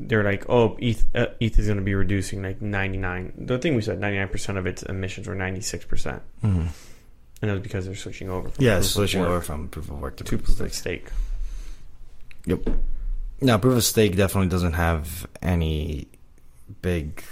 They're 0.00 0.22
like, 0.22 0.48
oh, 0.48 0.76
ETH, 0.80 1.04
uh, 1.14 1.26
ETH 1.40 1.58
is 1.58 1.66
going 1.66 1.78
to 1.78 1.84
be 1.84 1.94
reducing 1.94 2.42
like 2.42 2.60
99. 2.62 3.32
The 3.36 3.58
thing 3.58 3.74
we 3.74 3.82
said, 3.82 3.98
99% 4.00 4.56
of 4.56 4.66
its 4.66 4.82
emissions 4.84 5.26
were 5.26 5.34
96%. 5.34 6.20
Mhm. 6.44 6.68
And 7.40 7.50
it 7.50 7.54
was 7.54 7.62
because 7.62 7.86
they're 7.86 7.94
switching 7.94 8.30
over. 8.30 8.48
From 8.48 8.64
Yeah, 8.64 8.80
switching 8.80 9.24
over 9.24 9.40
from 9.40 9.68
proof 9.68 9.90
of 9.90 10.00
work 10.00 10.16
to, 10.16 10.24
to 10.24 10.38
proof 10.38 10.60
of 10.60 10.74
stake. 10.74 11.08
Yep. 12.46 12.68
Now, 13.40 13.58
proof 13.58 13.76
of 13.76 13.84
stake 13.84 14.16
definitely 14.16 14.48
doesn't 14.48 14.72
have 14.72 15.26
any 15.40 16.08
big 16.82 17.22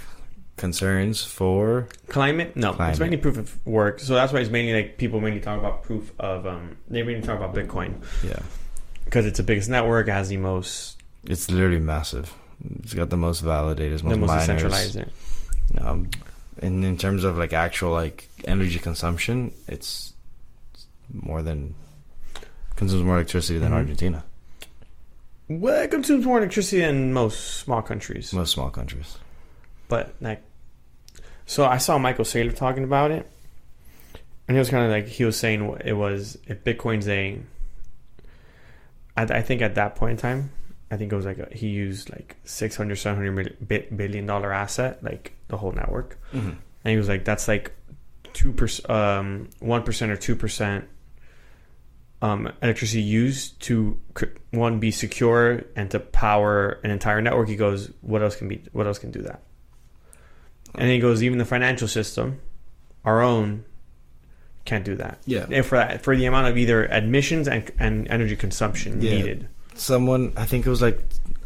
concerns 0.55 1.23
for. 1.23 1.87
Climate? 2.07 2.55
No, 2.55 2.75
it's 2.79 2.99
mainly 2.99 3.17
proof 3.17 3.37
of 3.37 3.65
work. 3.65 3.99
So 3.99 4.15
that's 4.15 4.33
why 4.33 4.39
it's 4.39 4.49
mainly 4.49 4.73
like 4.73 4.97
people 4.97 5.19
mainly 5.19 5.39
talk 5.39 5.59
about 5.59 5.83
proof 5.83 6.11
of, 6.19 6.45
um, 6.47 6.77
they 6.87 7.03
mainly 7.03 7.21
talk 7.21 7.37
about 7.37 7.53
Bitcoin 7.53 8.01
Yeah, 8.23 8.39
because 9.05 9.25
it's 9.25 9.37
the 9.37 9.43
biggest 9.43 9.69
network, 9.69 10.07
has 10.07 10.29
the 10.29 10.37
most, 10.37 10.97
it's 11.25 11.49
literally 11.51 11.79
massive. 11.79 12.33
It's 12.79 12.93
got 12.93 13.09
the 13.09 13.17
most 13.17 13.43
validators, 13.43 14.03
most, 14.03 14.13
the 14.13 14.17
most 14.17 14.27
miners. 14.29 14.63
decentralized. 14.63 14.99
Um, 15.79 16.09
and 16.61 16.83
in 16.83 16.97
terms 16.97 17.23
of 17.23 17.37
like 17.37 17.53
actual 17.53 17.91
like 17.91 18.29
energy 18.45 18.79
consumption, 18.79 19.53
it's 19.67 20.13
more 21.13 21.41
than 21.41 21.75
consumes 22.75 23.03
more 23.03 23.15
electricity 23.15 23.59
than 23.59 23.71
Mhm. 23.71 23.75
Argentina. 23.75 24.23
Well, 25.49 25.81
it 25.81 25.91
consumes 25.91 26.25
more 26.25 26.37
electricity 26.39 26.81
than 26.81 27.13
most 27.13 27.57
small 27.59 27.81
countries. 27.81 28.33
Most 28.33 28.51
small 28.51 28.69
countries. 28.69 29.17
But 29.87 30.13
like, 30.19 30.41
so 31.45 31.65
I 31.65 31.77
saw 31.77 31.97
Michael 31.97 32.25
Saylor 32.25 32.53
talking 32.55 32.83
about 32.83 33.11
it, 33.11 33.25
and 34.47 34.55
he 34.57 34.59
was 34.59 34.69
kind 34.69 34.83
of 34.85 34.91
like 34.91 35.07
he 35.07 35.23
was 35.23 35.37
saying 35.37 35.77
it 35.85 35.93
was 35.93 36.37
if 36.47 36.63
Bitcoin's 36.63 37.07
a. 37.07 37.39
I, 39.15 39.23
I 39.23 39.41
think 39.41 39.61
at 39.61 39.75
that 39.75 39.95
point 39.95 40.11
in 40.11 40.17
time, 40.17 40.51
I 40.89 40.97
think 40.97 41.11
it 41.11 41.15
was 41.15 41.25
like 41.25 41.37
a, 41.39 41.47
he 41.51 41.67
used 41.67 42.09
like 42.09 42.37
600 42.45 42.95
700 42.95 43.31
mil- 43.31 43.55
bi- 43.67 43.87
billion 43.95 44.25
dollar 44.25 44.53
asset 44.53 45.03
like 45.03 45.33
the 45.49 45.57
whole 45.57 45.71
network 45.73 46.17
Mm-hmm. 46.33 46.49
and 46.49 46.91
he 46.91 46.95
was 46.97 47.07
like 47.09 47.25
that's 47.25 47.47
like 47.47 47.71
2% 48.33 48.89
um 48.89 49.49
1% 49.61 50.09
or 50.09 50.17
2% 50.17 50.85
um 52.21 52.51
electricity 52.61 53.01
used 53.01 53.59
to 53.61 53.99
one 54.51 54.79
be 54.79 54.91
secure 54.91 55.63
and 55.75 55.91
to 55.91 55.99
power 55.99 56.79
an 56.83 56.89
entire 56.91 57.21
network 57.21 57.47
he 57.47 57.55
goes 57.55 57.91
what 58.01 58.21
else 58.23 58.35
can 58.35 58.47
be 58.47 58.61
what 58.71 58.87
else 58.87 58.97
can 58.97 59.11
do 59.11 59.21
that 59.21 59.41
and 60.75 60.89
he 60.89 60.99
goes 60.99 61.21
even 61.21 61.37
the 61.37 61.45
financial 61.45 61.87
system 61.87 62.39
our 63.05 63.21
own 63.21 63.63
can't 64.65 64.83
do 64.83 64.95
that 64.95 65.19
Yeah. 65.25 65.45
and 65.51 65.65
for 65.65 65.77
that, 65.77 66.01
for 66.01 66.15
the 66.15 66.25
amount 66.25 66.47
of 66.47 66.57
either 66.57 66.85
admissions 66.91 67.47
and, 67.47 67.71
and 67.79 68.07
energy 68.09 68.35
consumption 68.35 68.99
Yeah. 69.01 69.11
needed 69.11 69.47
someone 69.79 70.33
I 70.37 70.45
think 70.45 70.65
it 70.65 70.69
was 70.69 70.81
like 70.81 70.99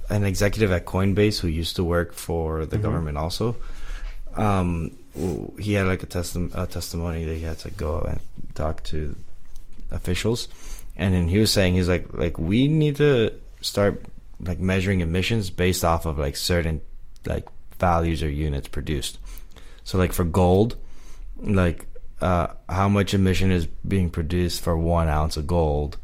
an 0.09 0.23
executive 0.23 0.71
at 0.71 0.85
Coinbase 0.85 1.39
who 1.39 1.47
used 1.47 1.75
to 1.77 1.83
work 1.83 2.13
for 2.13 2.65
the 2.65 2.77
Mhm. 2.77 2.81
government 2.81 3.17
also. 3.17 3.55
Um, 4.35 4.91
he 5.59 5.73
had 5.73 5.87
like 5.87 6.03
a, 6.03 6.07
testi- 6.07 6.51
a 6.55 6.65
testimony 6.67 7.25
that 7.25 7.35
he 7.35 7.41
had 7.43 7.59
to 7.59 7.71
go 7.71 7.99
and 8.01 8.19
talk 8.55 8.83
to 8.85 9.15
officials, 9.91 10.47
and 10.95 11.13
then 11.13 11.27
he 11.27 11.37
was 11.37 11.51
saying 11.51 11.73
he's 11.75 11.89
like 11.89 12.13
like 12.13 12.37
we 12.39 12.67
need 12.67 12.95
to 12.97 13.31
start 13.61 14.01
like 14.39 14.59
measuring 14.59 15.01
emissions 15.01 15.49
based 15.49 15.83
off 15.83 16.05
of 16.05 16.17
like 16.17 16.35
certain 16.35 16.81
like 17.25 17.47
values 17.79 18.23
or 18.23 18.29
units 18.29 18.67
produced. 18.67 19.17
So 19.83 19.97
like 19.97 20.13
for 20.13 20.23
gold, 20.23 20.75
like 21.37 21.85
uh, 22.21 22.47
how 22.69 22.87
much 22.87 23.13
emission 23.13 23.51
is 23.51 23.65
being 23.87 24.09
produced 24.09 24.61
for 24.61 24.77
one 24.77 25.07
ounce 25.09 25.37
of 25.37 25.45
gold 25.47 25.97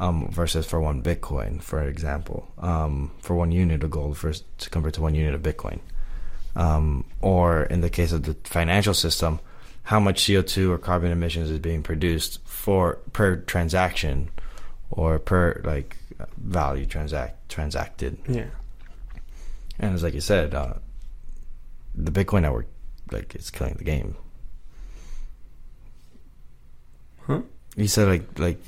um, 0.00 0.28
versus 0.30 0.66
for 0.66 0.80
one 0.80 1.02
Bitcoin, 1.02 1.62
for 1.62 1.82
example, 1.82 2.50
um, 2.58 3.10
for 3.20 3.34
one 3.34 3.52
unit 3.52 3.82
of 3.82 3.90
gold 3.90 4.16
versus 4.18 4.44
to 4.58 4.70
convert 4.70 4.94
to 4.94 5.02
one 5.02 5.14
unit 5.14 5.34
of 5.34 5.42
Bitcoin. 5.42 5.80
Um, 6.54 7.04
or 7.20 7.64
in 7.64 7.82
the 7.82 7.90
case 7.90 8.12
of 8.12 8.22
the 8.22 8.34
financial 8.44 8.94
system, 8.94 9.40
how 9.84 10.00
much 10.00 10.22
CO2 10.22 10.70
or 10.70 10.78
carbon 10.78 11.12
emissions 11.12 11.50
is 11.50 11.58
being 11.58 11.82
produced 11.82 12.40
for 12.46 12.98
per 13.12 13.36
transaction 13.36 14.30
or 14.90 15.18
per 15.18 15.60
like 15.64 15.96
value 16.36 16.86
transact 16.86 17.48
transacted. 17.48 18.18
yeah 18.28 18.46
And 19.78 19.94
it's 19.94 20.02
like 20.02 20.14
you 20.14 20.20
said, 20.20 20.54
uh, 20.54 20.74
the 21.94 22.10
Bitcoin 22.10 22.42
network 22.42 22.66
like 23.12 23.34
it's 23.34 23.50
killing 23.50 23.74
the 23.74 23.84
game. 23.84 24.16
Huh? 27.26 27.42
You 27.76 27.88
said 27.88 28.08
like 28.08 28.38
like 28.38 28.58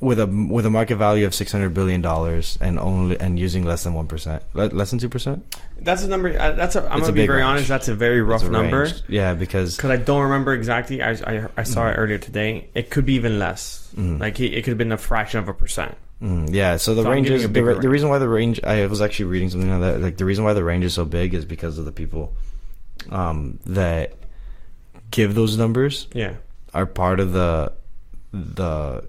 with 0.00 0.20
a 0.20 0.26
with 0.26 0.64
a 0.64 0.70
market 0.70 0.96
value 0.96 1.26
of 1.26 1.34
six 1.34 1.50
hundred 1.50 1.74
billion 1.74 2.00
dollars 2.00 2.56
and 2.60 2.78
only 2.78 3.18
and 3.18 3.38
using 3.38 3.64
less 3.64 3.82
than 3.84 3.94
one 3.94 4.06
percent, 4.06 4.42
less 4.54 4.90
than 4.90 4.98
two 5.00 5.08
percent. 5.08 5.44
that's 5.80 6.02
a 6.04 6.08
number 6.08 6.28
uh, 6.38 6.52
that's 6.52 6.76
a 6.76 6.80
i'm 6.92 6.98
It's 6.98 7.08
gonna 7.08 7.08
a 7.08 7.12
be 7.12 7.26
very 7.26 7.38
range. 7.40 7.46
honest 7.50 7.68
that's 7.68 7.88
a 7.88 7.94
very 7.96 8.22
rough 8.22 8.48
number 8.48 8.88
Yeah, 9.08 9.34
because 9.34 9.76
because 9.76 9.90
i 9.90 9.96
don't 9.96 10.22
remember 10.22 10.54
exactly 10.54 11.02
i, 11.02 11.10
I, 11.10 11.48
I 11.56 11.62
saw 11.64 11.82
Mhm. 11.82 11.92
it 11.92 11.96
earlier 11.96 12.18
today 12.18 12.68
it 12.74 12.90
could 12.90 13.06
be 13.06 13.14
even 13.14 13.38
less 13.40 13.92
Mhm. 13.96 14.20
like 14.20 14.36
he, 14.36 14.46
it 14.46 14.62
could 14.62 14.70
have 14.70 14.78
been 14.78 14.92
a 14.92 14.96
fraction 14.98 15.40
of 15.40 15.48
a 15.48 15.54
percent 15.54 15.96
Mm, 16.20 16.52
yeah, 16.52 16.78
so 16.78 16.96
the 16.96 17.04
So 17.04 17.10
range 17.12 17.30
is 17.30 17.42
the, 17.44 17.48
bigger 17.48 17.74
ra- 17.74 17.80
the 17.80 17.88
reason 17.88 18.08
why 18.08 18.18
the 18.18 18.28
range. 18.28 18.58
I 18.64 18.84
was 18.86 19.00
actually 19.00 19.26
reading 19.26 19.50
something 19.50 19.70
on 19.70 19.80
that. 19.82 20.00
Like 20.00 20.16
the 20.16 20.24
reason 20.24 20.42
why 20.42 20.52
the 20.52 20.64
range 20.64 20.84
is 20.84 20.92
so 20.92 21.04
big 21.04 21.32
is 21.32 21.44
because 21.44 21.78
of 21.78 21.84
the 21.84 21.92
people 21.92 22.34
um, 23.10 23.60
that 23.66 24.14
give 25.12 25.36
those 25.36 25.56
numbers 25.56 26.08
yeah 26.12 26.34
are 26.74 26.86
part 26.86 27.20
of 27.20 27.32
the 27.32 27.72
the 28.32 29.06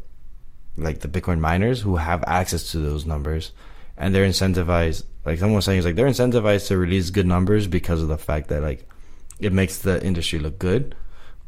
like 0.82 0.99
the 0.99 1.07
Bitcoin 1.07 1.39
miners 1.39 1.82
who 1.82 1.97
have 1.97 2.23
access 2.27 2.71
to 2.71 2.77
those 2.77 3.05
numbers, 3.05 3.51
and 3.97 4.13
they're 4.13 4.27
incentivized. 4.27 5.03
Like 5.25 5.39
someone 5.39 5.57
was 5.57 5.65
saying, 5.65 5.80
is 5.80 5.86
like 5.86 5.95
they're 5.95 6.07
incentivized 6.07 6.67
to 6.67 6.77
release 6.77 7.09
good 7.09 7.27
numbers 7.27 7.67
because 7.67 8.01
of 8.01 8.07
the 8.07 8.17
fact 8.17 8.49
that 8.49 8.61
like 8.61 8.88
it 9.39 9.53
makes 9.53 9.80
the 9.80 10.03
industry 10.03 10.39
look 10.39 10.59
good. 10.59 10.95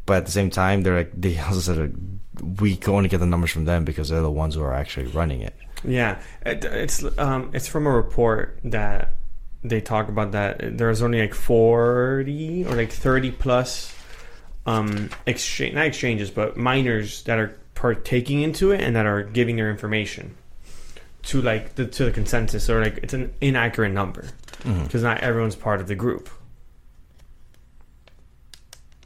But 0.05 0.17
at 0.17 0.25
the 0.25 0.31
same 0.31 0.49
time, 0.49 0.83
they're 0.83 0.97
like 0.97 1.11
they 1.13 1.37
also 1.47 1.59
said 1.59 1.77
like, 1.77 2.59
we 2.61 2.75
can 2.75 2.93
only 2.93 3.09
get 3.09 3.19
the 3.19 3.25
numbers 3.25 3.51
from 3.51 3.65
them 3.65 3.85
because 3.85 4.09
they're 4.09 4.21
the 4.21 4.31
ones 4.31 4.55
who 4.55 4.63
are 4.63 4.73
actually 4.73 5.07
running 5.07 5.41
it. 5.41 5.55
Yeah, 5.83 6.21
it, 6.45 6.63
it's 6.63 7.03
um, 7.17 7.51
it's 7.53 7.67
from 7.67 7.87
a 7.87 7.91
report 7.91 8.59
that 8.65 9.15
they 9.63 9.81
talk 9.81 10.09
about 10.09 10.31
that 10.31 10.77
there's 10.77 11.01
only 11.01 11.21
like 11.21 11.33
forty 11.33 12.65
or 12.65 12.75
like 12.75 12.91
thirty 12.91 13.31
plus 13.31 13.95
um 14.65 15.09
exchange 15.25 15.73
not 15.73 15.85
exchanges 15.85 16.29
but 16.29 16.55
miners 16.55 17.23
that 17.23 17.39
are 17.39 17.57
partaking 17.81 18.41
into 18.43 18.69
it 18.71 18.79
and 18.79 18.95
that 18.95 19.07
are 19.07 19.23
giving 19.23 19.55
their 19.55 19.71
information 19.71 20.35
to 21.23 21.41
like 21.41 21.73
the 21.75 21.85
to 21.87 22.05
the 22.05 22.11
consensus 22.11 22.69
or 22.69 22.83
like 22.83 22.97
it's 23.01 23.13
an 23.13 23.33
inaccurate 23.41 23.89
number 23.89 24.25
because 24.83 25.01
not 25.01 25.19
everyone's 25.21 25.55
part 25.55 25.81
of 25.81 25.87
the 25.87 25.95
group. 25.95 26.29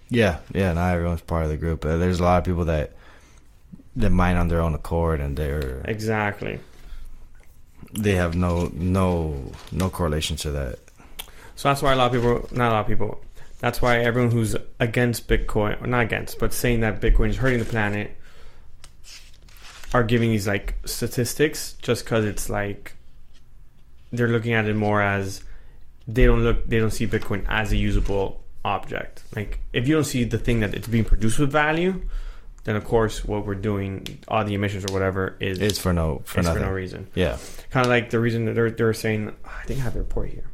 Yeah, 0.09 0.39
yeah. 0.53 0.73
Not 0.73 0.93
everyone's 0.93 1.21
part 1.21 1.43
of 1.45 1.49
the 1.49 1.57
group. 1.57 1.83
Uh, 1.85 1.97
there's 1.97 2.19
a 2.19 2.23
lot 2.23 2.37
of 2.39 2.43
people 2.43 2.65
that 2.65 2.91
that 3.95 4.09
mine 4.11 4.35
on 4.35 4.49
their 4.49 4.59
own 4.61 4.75
accord, 4.75 5.19
and 5.21 5.37
they're 5.37 5.81
Exactly. 5.85 6.59
they 7.93 8.15
have 8.15 8.35
no 8.35 8.69
no 8.73 9.51
no 9.71 9.89
correlation 9.89 10.35
to 10.37 10.51
that. 10.51 10.79
So 11.55 11.69
that's 11.69 11.81
why 11.81 11.93
a 11.93 11.95
lot 11.95 12.07
of 12.07 12.21
people, 12.21 12.49
not 12.51 12.71
a 12.71 12.73
lot 12.73 12.79
of 12.81 12.87
people, 12.87 13.21
that's 13.59 13.81
why 13.81 13.99
everyone 13.99 14.31
who's 14.31 14.55
against 14.81 15.27
Bitcoin, 15.29 15.81
or 15.81 15.87
not 15.87 16.01
against, 16.01 16.37
but 16.39 16.53
saying 16.53 16.81
that 16.81 16.99
Bitcoin 16.99 17.29
is 17.29 17.37
hurting 17.37 17.59
the 17.59 17.65
planet, 17.65 18.15
are 19.93 20.03
giving 20.03 20.31
these 20.31 20.47
like 20.47 20.75
statistics 20.85 21.73
just 21.81 22.03
because 22.05 22.25
it's 22.25 22.49
like 22.49 22.93
they're 24.11 24.27
looking 24.29 24.53
at 24.53 24.65
it 24.65 24.75
more 24.75 25.01
as 25.01 25.43
they 26.07 26.25
don't 26.25 26.43
look, 26.43 26.67
they 26.67 26.79
don't 26.79 26.91
see 26.91 27.07
Bitcoin 27.07 27.45
as 27.47 27.71
a 27.71 27.77
usable 27.77 28.43
object. 28.63 29.23
Like 29.35 29.59
if 29.73 29.87
you 29.87 29.95
don't 29.95 30.03
see 30.03 30.23
the 30.23 30.37
thing 30.37 30.59
that 30.59 30.73
it's 30.73 30.87
being 30.87 31.05
produced 31.05 31.39
with 31.39 31.51
value, 31.51 32.01
then 32.63 32.75
of 32.75 32.83
course 32.83 33.23
what 33.23 33.45
we're 33.45 33.55
doing, 33.55 34.19
all 34.27 34.43
the 34.43 34.53
emissions 34.53 34.85
or 34.89 34.93
whatever, 34.93 35.35
is 35.39 35.59
It's 35.59 35.79
for 35.79 35.93
no 35.93 36.21
for 36.25 36.43
for 36.43 36.59
no 36.59 36.69
reason 36.69 37.07
Yeah, 37.15 37.37
kind 37.69 37.85
of 37.85 37.89
like 37.89 38.09
the 38.09 38.19
reason 38.19 38.45
that 38.45 38.53
they're 38.53 38.71
they're 38.71 38.93
saying 38.93 39.33
I 39.45 39.63
think 39.65 39.79
I 39.79 39.83
have 39.83 39.93
the 39.93 39.99
report 39.99 40.29
here. 40.29 40.45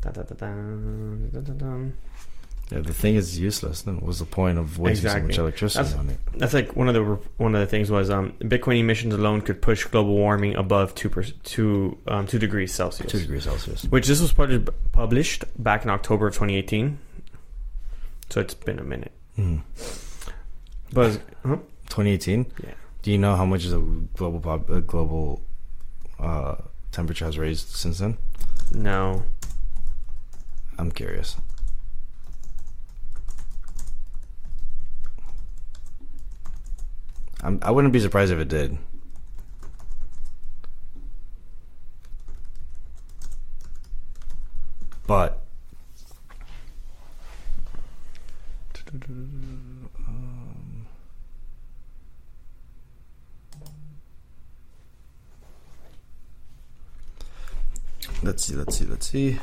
Da, 0.00 0.10
da, 0.10 0.22
da. 0.22 0.46
Yeah. 2.70 2.80
The 2.80 2.92
thing 2.92 3.14
is 3.16 3.38
useless. 3.38 3.82
Then 3.82 4.00
what's 4.00 4.18
the 4.18 4.24
point 4.26 4.58
of 4.58 4.78
wasting 4.78 5.10
so 5.10 5.20
much 5.20 5.38
electricity 5.38 5.82
That's- 5.84 5.98
on 5.98 6.10
it? 6.10 6.18
That's 6.34 6.54
like 6.54 6.76
one 6.76 6.88
of 6.88 6.94
the 6.94 7.02
one 7.36 7.54
of 7.54 7.60
the 7.60 7.66
things 7.66 7.90
was 7.90 8.10
um, 8.10 8.32
Bitcoin 8.40 8.78
emissions 8.80 9.14
alone 9.14 9.40
could 9.40 9.60
push 9.62 9.84
global 9.84 10.14
warming 10.14 10.54
above 10.56 10.94
two 10.94 11.08
per, 11.08 11.22
two 11.44 11.98
um, 12.06 12.26
two 12.26 12.38
degrees 12.38 12.72
Celsius. 12.74 13.10
Two 13.10 13.20
degrees 13.20 13.44
Celsius. 13.44 13.84
Which 13.84 14.06
this 14.06 14.20
was 14.20 14.32
published 14.32 14.68
published 14.92 15.44
back 15.62 15.84
in 15.84 15.90
October 15.90 16.28
of 16.28 16.34
2018. 16.34 16.98
So 18.30 18.40
it's 18.40 18.54
been 18.54 18.78
a 18.78 18.84
minute. 18.84 19.12
Mhm. 19.38 19.62
But 20.92 21.20
huh? 21.44 21.56
2018. 21.88 22.46
Yeah. 22.62 22.70
Do 23.02 23.10
you 23.12 23.18
know 23.18 23.36
how 23.36 23.46
much 23.46 23.64
the 23.64 23.78
global 24.14 24.40
pop, 24.40 24.68
uh, 24.68 24.80
global 24.80 25.42
uh, 26.18 26.56
temperature 26.92 27.24
has 27.24 27.38
raised 27.38 27.68
since 27.68 27.98
then? 27.98 28.18
no, 28.72 29.22
I'm 30.78 30.90
curious. 30.90 31.36
I'm, 37.42 37.58
I 37.62 37.70
wouldn't 37.70 37.92
be 37.92 38.00
surprised 38.00 38.32
if 38.32 38.38
it 38.38 38.48
did. 38.48 38.78
But 45.06 45.40
um, 50.06 50.86
let's 58.22 58.44
see, 58.44 58.54
let's 58.54 58.76
see, 58.76 58.84
let's 58.84 59.10
see. 59.10 59.38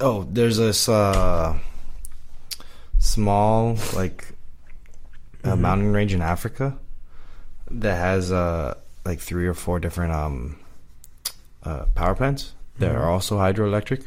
Oh, 0.00 0.26
there's 0.28 0.56
this 0.56 0.88
uh, 0.88 1.56
small 2.98 3.76
like 3.94 4.31
a 5.44 5.48
Mhm. 5.56 5.60
mountain 5.60 5.92
range 5.92 6.12
in 6.14 6.22
Africa 6.22 6.78
that 7.70 7.96
has 7.96 8.30
uh 8.32 8.74
like 9.04 9.18
three 9.20 9.46
or 9.46 9.54
four 9.54 9.80
different 9.80 10.12
um 10.12 10.56
uh, 11.64 11.84
power 11.94 12.14
plants 12.14 12.54
that 12.78 12.90
Mhm. 12.92 12.98
are 12.98 13.08
also 13.10 13.38
hydroelectric. 13.38 14.04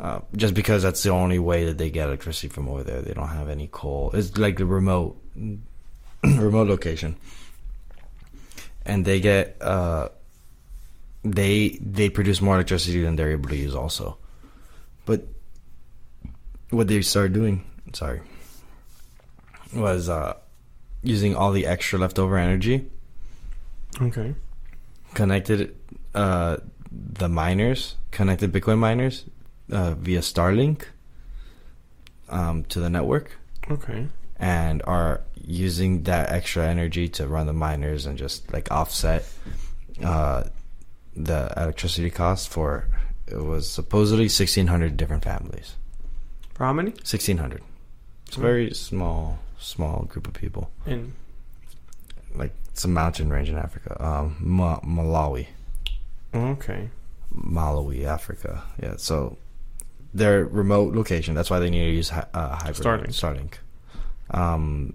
Uh, 0.00 0.20
just 0.34 0.54
because 0.54 0.82
that's 0.82 1.02
the 1.02 1.10
only 1.10 1.38
way 1.38 1.64
that 1.66 1.78
they 1.78 1.88
get 1.90 2.08
electricity 2.08 2.48
from 2.48 2.68
over 2.68 2.82
there. 2.82 3.00
They 3.00 3.14
don't 3.14 3.28
have 3.28 3.48
any 3.48 3.68
coal. 3.70 4.10
It's 4.12 4.36
like 4.36 4.58
a 4.60 4.64
remote, 4.66 5.16
remote 6.24 6.68
location, 6.68 7.16
and 8.84 9.04
they 9.04 9.20
get 9.20 9.56
uh, 9.60 10.08
they 11.22 11.78
they 11.80 12.10
produce 12.10 12.40
more 12.42 12.54
electricity 12.56 13.02
than 13.02 13.16
they're 13.16 13.30
able 13.30 13.48
to 13.50 13.56
use 13.56 13.74
also. 13.74 14.18
But 15.06 15.26
what 16.70 16.88
they 16.88 17.00
started 17.02 17.32
doing, 17.32 17.64
sorry, 17.92 18.20
was 19.74 20.08
uh, 20.08 20.34
using 21.02 21.34
all 21.34 21.52
the 21.52 21.66
extra 21.66 21.98
leftover 21.98 22.36
energy 22.38 22.86
okay, 24.00 24.34
connected 25.14 25.74
uh, 26.14 26.56
the 26.90 27.28
miners 27.28 27.96
connected 28.10 28.52
Bitcoin 28.52 28.78
miners 28.78 29.24
uh, 29.70 29.94
via 29.94 30.20
Starlink 30.20 30.84
um, 32.28 32.64
to 32.64 32.80
the 32.80 32.88
network 32.90 33.32
Okay. 33.70 34.06
and 34.38 34.82
are 34.86 35.20
using 35.46 36.02
that 36.04 36.30
extra 36.30 36.66
energy 36.66 37.08
to 37.08 37.26
run 37.26 37.46
the 37.46 37.52
miners 37.52 38.06
and 38.06 38.16
just 38.18 38.52
like 38.52 38.70
offset 38.70 39.24
uh, 40.02 40.44
the 41.16 41.52
electricity 41.56 42.10
cost 42.10 42.48
for 42.48 42.88
it 43.26 43.36
was 43.42 43.68
supposedly 43.68 44.24
1600 44.24 44.96
different 44.96 45.22
families 45.24 45.76
For 46.54 46.64
how 46.64 46.72
many? 46.72 46.90
1600 46.90 47.62
it's 48.26 48.36
Hmm. 48.36 48.42
very 48.42 48.74
small 48.74 49.38
small 49.64 50.04
group 50.04 50.26
of 50.26 50.34
people. 50.34 50.70
In 50.86 51.12
like 52.34 52.52
it's 52.70 52.84
a 52.84 52.88
mountain 52.88 53.28
range 53.30 53.48
in 53.48 53.56
africa. 53.56 53.96
Um 54.04 54.36
Ma- 54.40 54.80
malawi. 54.80 55.46
Okay. 56.34 56.90
malawi 57.34 58.04
africa. 58.04 58.62
Yeah 58.82 58.94
so 58.96 59.36
their 60.12 60.44
remote 60.44 60.94
location. 60.94 61.34
That's 61.34 61.50
why 61.50 61.58
they 61.58 61.70
need 61.70 61.84
to 61.86 61.90
use 61.96 62.08
hy- 62.10 62.26
uh, 62.34 62.56
hybrid 62.56 62.76
Starlink. 62.76 63.08
starlink. 63.20 63.52
Um 64.30 64.94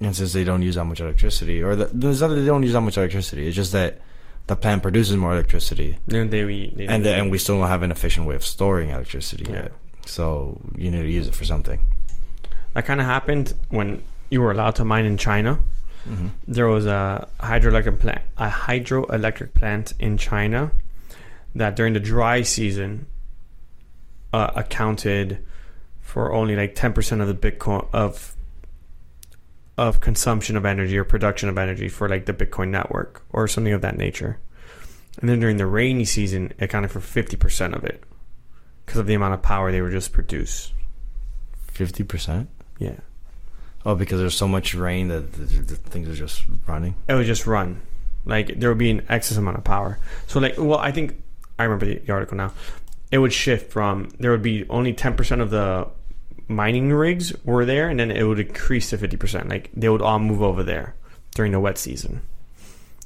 and 0.00 0.16
since 0.16 0.32
they 0.32 0.44
don't 0.44 0.62
use 0.62 0.74
that 0.74 0.84
much 0.84 1.00
electricity 1.00 1.62
or 1.62 1.76
the, 1.76 1.84
there's 1.92 2.20
not 2.20 2.28
that 2.28 2.34
they 2.36 2.46
don't 2.46 2.62
use 2.64 2.72
that 2.72 2.80
much 2.80 2.96
electricity. 2.96 3.46
It's 3.46 3.54
just 3.56 3.72
that 3.72 4.00
the 4.48 4.56
plant 4.56 4.82
produces 4.82 5.16
more 5.16 5.32
electricity. 5.32 5.98
Then 6.08 6.30
they 6.30 6.44
we 6.44 6.72
they 6.74 6.86
and 6.86 7.04
the, 7.04 7.14
and 7.14 7.30
we 7.30 7.38
still 7.38 7.58
don't 7.60 7.68
have 7.68 7.82
an 7.82 7.92
efficient 7.92 8.26
way 8.26 8.34
of 8.34 8.44
storing 8.44 8.90
electricity 8.90 9.44
Yeah. 9.48 9.62
yet 9.64 9.72
so 10.04 10.60
you 10.76 10.90
need 10.90 11.02
to 11.02 11.08
use 11.08 11.28
it 11.28 11.34
for 11.34 11.44
something 11.44 11.78
that 12.74 12.86
kind 12.86 13.00
of 13.00 13.06
happened 13.06 13.54
when 13.68 14.02
you 14.30 14.40
were 14.40 14.50
allowed 14.50 14.76
to 14.76 14.84
mine 14.84 15.04
in 15.04 15.16
China. 15.16 15.58
mm-hmm. 16.08 16.28
There 16.48 16.68
was 16.68 16.86
a 16.86 17.28
hydroelectric 17.40 18.00
plant, 18.00 18.22
a 18.38 18.48
hydroelectric 18.48 19.54
plant 19.54 19.92
in 19.98 20.16
China 20.16 20.72
that 21.54 21.76
during 21.76 21.92
the 21.92 22.00
dry 22.00 22.42
season 22.42 23.06
uh, 24.32 24.50
accounted 24.56 25.44
for 26.00 26.32
only 26.32 26.56
like 26.56 26.74
ten 26.74 26.92
percent 26.92 27.20
of 27.20 27.28
the 27.28 27.34
Bitcoin 27.34 27.86
of 27.92 28.34
of 29.78 30.00
consumption 30.00 30.56
of 30.56 30.66
energy 30.66 30.98
or 30.98 31.04
production 31.04 31.48
of 31.48 31.58
energy 31.58 31.88
for 31.88 32.08
like 32.08 32.26
the 32.26 32.34
Bitcoin 32.34 32.68
network 32.68 33.22
or 33.30 33.48
something 33.48 33.72
of 33.72 33.80
that 33.82 33.96
nature. 33.96 34.38
And 35.20 35.28
then 35.28 35.40
during 35.40 35.58
the 35.58 35.66
rainy 35.66 36.04
season, 36.04 36.52
it 36.58 36.64
accounted 36.64 36.90
for 36.90 37.00
fifty 37.00 37.36
percent 37.36 37.74
of 37.74 37.84
it 37.84 38.02
because 38.84 38.98
of 38.98 39.06
the 39.06 39.14
amount 39.14 39.34
of 39.34 39.42
power 39.42 39.70
they 39.70 39.82
would 39.82 39.92
just 39.92 40.12
produce. 40.12 40.72
50% 41.74 42.48
Yeah. 42.82 43.00
oh 43.86 43.94
because 43.94 44.18
there's 44.20 44.34
so 44.34 44.48
much 44.48 44.74
rain 44.74 45.08
that 45.08 45.32
the, 45.32 45.44
the 45.44 45.76
things 45.76 46.08
are 46.08 46.14
just 46.14 46.44
running 46.66 46.94
it 47.08 47.14
would 47.14 47.26
just 47.26 47.46
run. 47.46 47.80
Like 48.24 48.58
there 48.58 48.68
would 48.68 48.78
be 48.78 48.90
an 48.90 49.04
excess 49.08 49.36
amount 49.36 49.58
of 49.58 49.64
power. 49.64 49.98
So 50.26 50.38
like, 50.40 50.54
well, 50.56 50.78
I 50.78 50.92
think 50.92 51.20
I 51.58 51.64
remember 51.64 51.86
the, 51.86 51.98
the 51.98 52.12
article 52.12 52.36
now. 52.36 52.52
It 53.10 53.18
would 53.18 53.32
shift 53.32 53.72
from 53.72 54.10
there 54.18 54.30
would 54.30 54.42
be 54.42 54.64
only 54.68 54.92
ten 54.92 55.14
percent 55.14 55.40
of 55.40 55.50
the 55.50 55.88
mining 56.48 56.92
rigs 56.92 57.32
were 57.44 57.64
there, 57.64 57.88
and 57.88 57.98
then 57.98 58.10
it 58.10 58.22
would 58.22 58.38
increase 58.38 58.90
to 58.90 58.98
fifty 58.98 59.16
percent. 59.16 59.48
Like 59.48 59.70
they 59.74 59.88
would 59.88 60.02
all 60.02 60.18
move 60.18 60.42
over 60.42 60.62
there 60.62 60.94
during 61.34 61.52
the 61.52 61.60
wet 61.60 61.78
season 61.78 62.22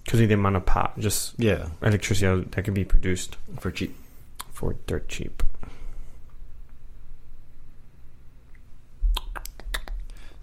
because 0.05 0.21
of 0.21 0.29
the 0.29 0.35
amount 0.35 0.57
of 0.57 0.67
power, 0.67 0.93
just 0.99 1.35
yeah 1.39 1.69
electricity 1.83 2.47
that 2.51 2.63
could 2.65 2.75
be 2.75 2.85
produced 2.85 3.37
for 3.59 3.71
cheap 3.71 3.97
for 4.53 4.77
dirt 4.87 5.09
cheap. 5.09 5.43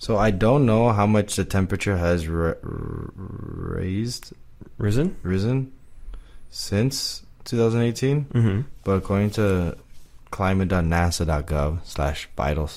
So 0.03 0.17
I 0.17 0.31
don't 0.31 0.65
know 0.65 0.91
how 0.91 1.07
much 1.07 1.37
the 1.37 1.45
temperature 1.45 1.95
has 1.97 2.27
ra- 2.27 2.59
raised, 2.63 4.33
Risen. 4.77 5.15
risen 5.23 5.71
since 6.49 7.23
2018, 7.45 8.25
Mm-hmm. 8.25 8.61
but 8.83 8.91
according 8.99 9.29
to 9.39 9.77
climate.nasa.gov 10.29 11.85
slash 11.85 12.27
vital 12.35 12.69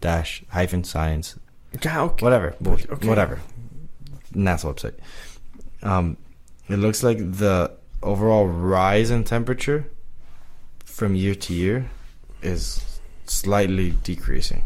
dash 0.00 0.44
hyphen 0.50 0.84
science, 0.84 1.34
Yeah, 1.82 2.02
okay. 2.02 2.22
whatever, 2.24 2.54
bullshit, 2.60 2.90
Okay. 2.90 3.08
whatever, 3.08 3.40
NASA 4.32 4.72
website. 4.72 4.94
Um, 5.82 6.16
it 6.68 6.76
looks 6.78 7.02
like 7.02 7.18
the 7.18 7.72
overall 8.04 8.46
rise 8.46 9.10
in 9.10 9.24
temperature 9.24 9.90
from 10.84 11.16
year 11.16 11.34
to 11.34 11.52
year 11.54 11.90
is 12.40 12.84
slightly 13.26 13.90
decreasing. 14.04 14.62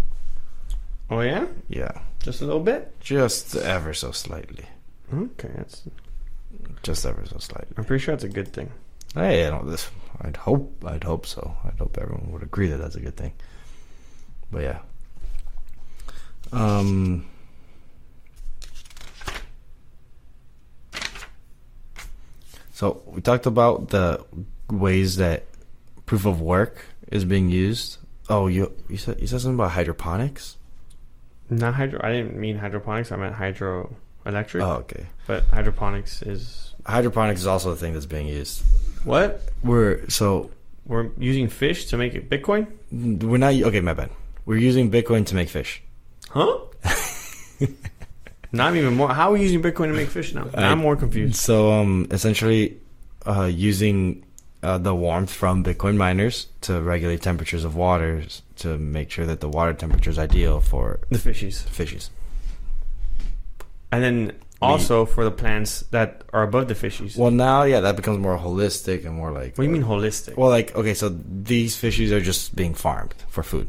Oh 1.13 1.21
yeah, 1.21 1.47
Yeah, 1.69 1.93
just 2.21 2.41
a 2.41 2.47
little 2.47 2.63
bit. 2.63 2.99
just 3.01 3.55
ever 3.55 3.93
so 3.93 4.13
slightly. 4.13 4.65
Okay, 5.13 5.51
that's. 5.57 5.83
Just 6.83 7.05
ever 7.05 7.25
so 7.27 7.37
slightly. 7.39 7.75
I'm 7.77 7.85
pretty 7.85 8.03
sure 8.03 8.15
that's 8.15 8.25
a 8.25 8.29
good 8.29 8.53
thing. 8.53 8.71
Hey, 9.15 9.47
I 9.47 9.51
don't. 9.51 9.67
This. 9.71 9.91
I'd 10.23 10.37
hope. 10.37 10.83
I'd 10.87 11.05
hope 11.05 11.27
so. 11.27 11.55
I'd 11.65 11.79
hope 11.79 11.99
everyone 11.99 12.33
would 12.33 12.43
agree 12.43 12.69
that 12.69 12.79
that's 12.79 12.95
a 12.97 13.01
good 13.01 13.17
thing. 13.17 13.33
But 14.51 14.63
yeah. 14.63 14.79
Um. 16.51 17.27
So 22.73 23.03
we 23.07 23.21
talked 23.21 23.47
about 23.47 23.89
the 23.91 24.25
ways 24.71 25.17
that 25.17 25.45
proof 26.07 26.25
of 26.27 26.41
work 26.41 26.87
is 27.11 27.25
being 27.25 27.49
used. 27.51 27.99
Oh, 28.29 28.47
you 28.47 28.73
you 28.89 28.97
said 28.97 29.21
you 29.21 29.27
said 29.27 29.41
something 29.41 29.57
about 29.57 29.73
hydroponics. 29.73 30.57
Not 31.51 31.75
hydro. 31.75 32.01
I 32.03 32.13
didn't 32.13 32.37
mean 32.37 32.57
hydroponics. 32.59 33.13
I 33.13 33.17
meant 33.17 33.35
hydroelectric. 33.35 34.63
Oh, 34.63 34.81
okay. 34.85 35.07
But 35.27 35.45
hydroponics 35.47 36.23
is 36.23 36.75
Hydroponics 36.87 37.41
is 37.41 37.47
also 37.47 37.71
a 37.71 37.77
thing 37.77 37.93
that's 37.93 38.07
being 38.07 38.27
used. 38.27 38.63
what 39.05 39.43
We're 39.63 40.09
so 40.09 40.51
we're 40.87 41.11
using 41.19 41.49
fish 41.49 41.87
to 41.87 41.97
make 41.97 42.15
it 42.15 42.29
Bitcoin. 42.29 42.67
we're 42.91 43.39
not 43.39 43.55
okay. 43.55 43.81
My 43.81 43.95
bad. 43.95 44.11
We're 44.47 44.59
using 44.59 44.91
Bitcoin 44.91 45.25
to 45.27 45.35
make 45.35 45.49
fish. 45.49 45.83
Huh? 46.31 46.59
Not 48.55 48.77
even 48.77 48.95
more. 48.97 49.09
How 49.09 49.31
are 49.31 49.33
we 49.33 49.41
using 49.43 49.63
Bitcoin 49.63 49.87
to 49.89 49.95
make 49.95 50.09
fish 50.09 50.35
now? 50.35 50.49
I- 50.55 50.65
I'm 50.65 50.79
more 50.79 50.97
confused. 50.97 51.37
So, 51.37 51.73
um, 51.73 52.07
essentially, 52.11 52.79
uh, 53.25 53.45
using 53.51 54.25
uh, 54.63 54.79
the 54.79 54.95
warmth 54.95 55.33
from 55.33 55.65
Bitcoin 55.65 55.97
miners 55.97 56.47
to 56.63 56.81
regulate 56.81 57.21
temperatures 57.23 57.65
of 57.65 57.75
waters 57.75 58.43
to 58.57 58.79
make 58.79 59.11
sure 59.11 59.27
that 59.27 59.41
the 59.41 59.49
water 59.49 59.73
temperature 59.75 60.11
is 60.11 60.19
ideal 60.19 60.61
for 60.61 61.01
The 61.11 61.19
fishies, 61.19 61.65
fishies. 61.65 62.11
and 63.91 64.03
then 64.03 64.33
also 64.61 65.05
for 65.05 65.25
the 65.25 65.31
plants 65.31 65.81
that 65.91 66.23
are 66.33 66.45
above 66.45 66.69
the 66.69 66.75
fishies. 66.75 67.17
Well, 67.19 67.33
now, 67.33 67.65
yeah, 67.65 67.81
that 67.81 67.97
becomes 67.97 68.19
more 68.21 68.39
holistic 68.39 69.05
and 69.05 69.15
more 69.15 69.33
like. 69.33 69.59
What 69.59 69.65
do 69.65 69.71
you 69.71 69.71
mean 69.71 69.83
holistic? 69.85 70.37
Well, 70.37 70.51
like 70.51 70.75
okay, 70.77 70.95
so 70.95 71.09
these 71.09 71.77
fishies 71.77 72.13
are 72.13 72.21
just 72.21 72.55
being 72.55 72.73
farmed 72.75 73.15
for 73.29 73.43
food, 73.43 73.69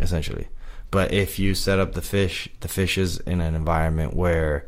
essentially. 0.00 0.48
But 0.90 1.12
if 1.12 1.38
you 1.38 1.54
set 1.54 1.78
up 1.78 1.92
the 1.92 2.02
fish, 2.02 2.48
the 2.60 2.68
fishes 2.68 3.18
in 3.20 3.40
an 3.40 3.54
environment 3.54 4.14
where 4.14 4.66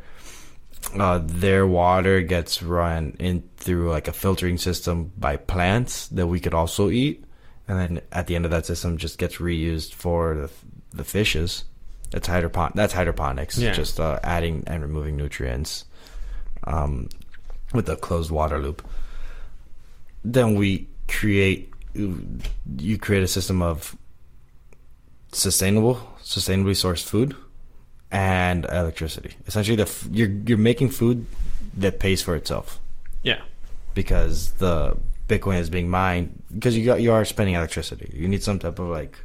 uh, 0.93 1.19
their 1.23 1.65
water 1.65 2.21
gets 2.21 2.61
run 2.61 3.15
in 3.19 3.43
through 3.57 3.89
like 3.89 4.07
a 4.07 4.13
filtering 4.13 4.57
system 4.57 5.11
by 5.17 5.37
plants 5.37 6.07
that 6.07 6.27
we 6.27 6.39
could 6.39 6.53
also 6.53 6.89
eat, 6.89 7.23
and 7.67 7.79
then 7.79 8.01
at 8.11 8.27
the 8.27 8.35
end 8.35 8.45
of 8.45 8.51
that 8.51 8.65
system 8.65 8.97
just 8.97 9.17
gets 9.17 9.37
reused 9.37 9.93
for 9.93 10.35
the, 10.35 10.51
the 10.97 11.03
fishes. 11.03 11.65
That's 12.11 12.27
hydropon. 12.27 12.71
That's 12.75 12.93
hydroponics. 12.93 13.57
Yeah. 13.57 13.73
Just 13.73 13.99
uh, 13.99 14.19
adding 14.23 14.63
and 14.67 14.81
removing 14.81 15.17
nutrients, 15.17 15.85
um, 16.65 17.09
with 17.73 17.89
a 17.89 17.95
closed 17.95 18.31
water 18.31 18.59
loop 18.59 18.87
then 20.25 20.55
we 20.55 20.87
create 21.07 21.71
you 21.93 22.97
create 22.97 23.23
a 23.23 23.27
system 23.27 23.61
of 23.61 23.95
sustainable 25.31 25.95
sustainably 26.21 26.71
sourced 26.71 27.03
food 27.03 27.35
and 28.15 28.63
electricity. 28.65 29.33
Essentially 29.45 29.75
the 29.75 29.83
f- 29.83 30.07
you're 30.09 30.29
you're 30.47 30.57
making 30.57 30.89
food 30.89 31.25
that 31.75 31.99
pays 31.99 32.21
for 32.21 32.35
itself. 32.35 32.79
Yeah, 33.23 33.41
because 33.93 34.51
the 34.53 34.97
bitcoin 35.27 35.59
is 35.59 35.69
being 35.69 35.89
mined 35.89 36.41
because 36.53 36.77
you 36.77 36.85
got 36.85 37.01
you 37.01 37.11
are 37.11 37.25
spending 37.25 37.55
electricity. 37.55 38.09
You 38.15 38.27
need 38.29 38.41
some 38.41 38.57
type 38.59 38.79
of 38.79 38.87
like 38.87 39.17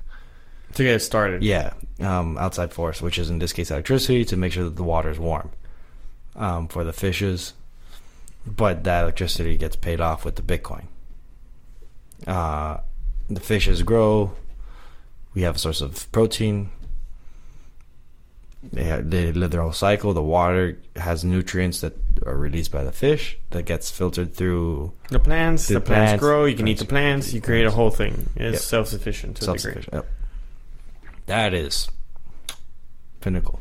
to 0.74 0.82
get 0.82 0.94
it 0.96 1.00
started. 1.00 1.42
yeah 1.42 1.72
um, 2.00 2.38
outside 2.38 2.72
force 2.72 3.02
which 3.02 3.18
is 3.18 3.28
in 3.28 3.40
this 3.40 3.52
case 3.52 3.70
electricity 3.72 4.24
to 4.24 4.36
make 4.36 4.52
sure 4.52 4.64
that 4.64 4.76
the 4.76 4.84
water 4.84 5.10
is 5.10 5.18
warm 5.18 5.50
um, 6.36 6.68
for 6.68 6.84
the 6.84 6.92
fishes. 6.92 7.52
But 8.46 8.84
that 8.84 9.02
electricity 9.02 9.56
gets 9.58 9.76
paid 9.76 10.00
off 10.00 10.24
with 10.24 10.36
the 10.36 10.42
bitcoin. 10.42 10.86
Uh, 12.26 12.78
the 13.28 13.40
fishes 13.40 13.82
grow. 13.82 14.32
We 15.34 15.42
have 15.42 15.56
a 15.56 15.58
source 15.58 15.80
of 15.82 16.10
protein 16.10 16.70
they, 18.62 18.84
have, 18.84 19.10
they 19.10 19.32
live 19.32 19.50
their 19.50 19.62
whole 19.62 19.72
cycle 19.72 20.12
the 20.12 20.22
water 20.22 20.78
has 20.96 21.24
nutrients 21.24 21.80
that 21.80 21.94
are 22.26 22.36
released 22.36 22.70
by 22.70 22.84
the 22.84 22.92
fish 22.92 23.38
that 23.50 23.64
gets 23.64 23.90
filtered 23.90 24.34
through 24.34 24.92
The 25.08 25.18
plants, 25.18 25.66
The 25.68 25.80
plants, 25.80 26.10
plants, 26.10 26.20
grow. 26.20 26.44
You 26.44 26.54
can 26.56 26.68
eat 26.68 26.78
the 26.78 26.84
plants. 26.84 27.32
You 27.32 27.40
create 27.40 27.64
a 27.66 27.70
whole 27.70 27.90
thing. 27.90 28.28
It's 28.36 28.52
Yep. 28.54 28.60
self-sufficient 28.62 29.36
to 29.38 29.44
a 29.44 29.46
degree. 29.46 29.58
self-sufficient 29.60 29.94
yep. 29.94 30.06
that 31.26 31.54
is 31.54 31.88
pinnacle 33.20 33.60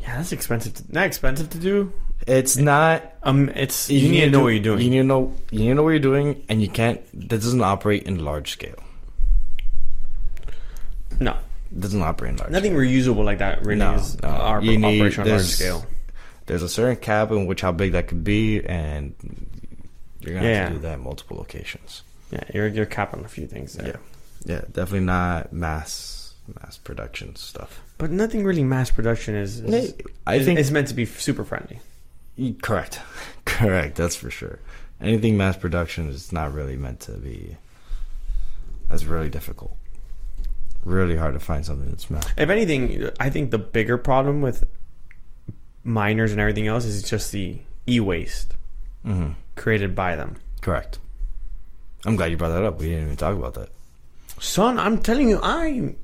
Yeah, 0.00 0.16
that's 0.16 0.32
expensive. 0.32 0.74
To, 0.74 0.84
not 0.92 1.04
expensive 1.06 1.50
to 1.50 1.58
do. 1.58 1.92
It's 2.26 2.56
not. 2.56 3.02
Um, 3.24 3.48
it's 3.50 3.90
you, 3.90 4.08
need 4.08 4.20
to 4.20 4.30
know 4.30 4.38
do- 4.38 4.44
what 4.44 4.48
you're 4.50 4.62
doing. 4.62 4.80
You 4.80 4.90
need 4.90 4.98
to 4.98 5.04
know. 5.04 5.34
You 5.50 5.58
need 5.60 5.68
to 5.68 5.74
know 5.74 5.82
what 5.82 5.90
you're 5.90 5.98
doing, 5.98 6.42
and 6.48 6.62
you 6.62 6.68
can't. 6.68 7.00
That 7.28 7.40
doesn't 7.40 7.60
operate 7.60 8.04
in 8.04 8.24
large 8.24 8.52
scale. 8.52 8.78
no, 11.20 11.36
doesn't 11.78 12.02
operate 12.02 12.32
in 12.32 12.36
large. 12.36 12.50
nothing 12.50 12.74
reusable 12.74 13.24
like 13.24 13.38
that 13.38 13.64
really 13.64 13.78
No, 13.78 13.94
is 13.94 14.20
no. 14.22 14.28
our 14.28 14.62
You 14.62 14.78
need- 14.78 14.84
on 14.84 14.98
large 14.98 15.16
there's- 15.16 15.54
scale. 15.54 15.86
There's 16.46 16.62
a 16.62 16.68
certain 16.68 16.96
cap 16.96 17.30
in 17.30 17.46
which 17.46 17.60
how 17.60 17.70
big 17.72 17.92
that 17.92 18.08
could 18.08 18.24
be, 18.24 18.60
and 18.66 19.14
you're 20.20 20.34
gonna 20.34 20.54
have 20.54 20.68
to 20.70 20.74
do 20.74 20.80
that 20.80 20.92
at 20.94 21.00
multiple 21.00 21.36
locations. 21.36 22.02
Yeah, 22.30 22.40
you're 22.52 22.66
you're 22.68 22.86
capping 22.86 23.24
a 23.24 23.28
few 23.28 23.46
things 23.46 23.74
there. 23.74 23.86
Yeah, 24.44 24.54
yeah, 24.54 24.60
definitely 24.72 25.00
not 25.06 25.52
mass 25.52 26.34
mass 26.60 26.76
production 26.78 27.36
stuff. 27.36 27.80
But 27.98 28.10
nothing 28.10 28.44
really 28.44 28.64
mass 28.64 28.90
production 28.90 29.36
is. 29.36 29.60
is 29.60 29.94
I 30.26 30.34
is- 30.36 30.44
think 30.44 30.58
it's 30.58 30.70
meant 30.72 30.88
to 30.88 30.94
be 30.94 31.04
super 31.06 31.44
friendly. 31.44 31.80
Correct. 32.62 33.00
Correct. 33.44 33.96
That's 33.96 34.16
for 34.16 34.30
sure. 34.30 34.58
Anything 35.00 35.36
mass 35.36 35.56
production 35.56 36.08
is 36.08 36.32
not 36.32 36.52
really 36.52 36.76
meant 36.76 37.00
to 37.00 37.12
be. 37.12 37.56
That's 38.88 39.04
really 39.04 39.28
difficult. 39.30 39.76
Really 40.84 41.16
hard 41.16 41.34
to 41.34 41.40
find 41.40 41.64
something 41.64 41.88
that's 41.88 42.10
mass. 42.10 42.26
If 42.36 42.50
anything, 42.50 43.08
I 43.20 43.30
think 43.30 43.50
the 43.50 43.58
bigger 43.58 43.96
problem 43.98 44.40
with 44.42 44.64
miners 45.84 46.32
and 46.32 46.40
everything 46.40 46.66
else 46.66 46.84
is 46.84 47.02
just 47.02 47.32
the 47.32 47.58
e-waste 47.88 48.54
hmm 49.04 49.30
created 49.56 49.94
by 49.94 50.16
them. 50.16 50.36
Correct. 50.60 50.98
I'm 52.06 52.16
glad 52.16 52.30
you 52.30 52.36
brought 52.36 52.50
that 52.50 52.64
up. 52.64 52.80
We 52.80 52.88
didn't 52.88 53.04
even 53.04 53.16
talk 53.16 53.36
about 53.36 53.54
that. 53.54 53.68
Son, 54.40 54.78
I'm 54.78 54.98
telling 54.98 55.28
you, 55.28 55.38
I. 55.42 55.94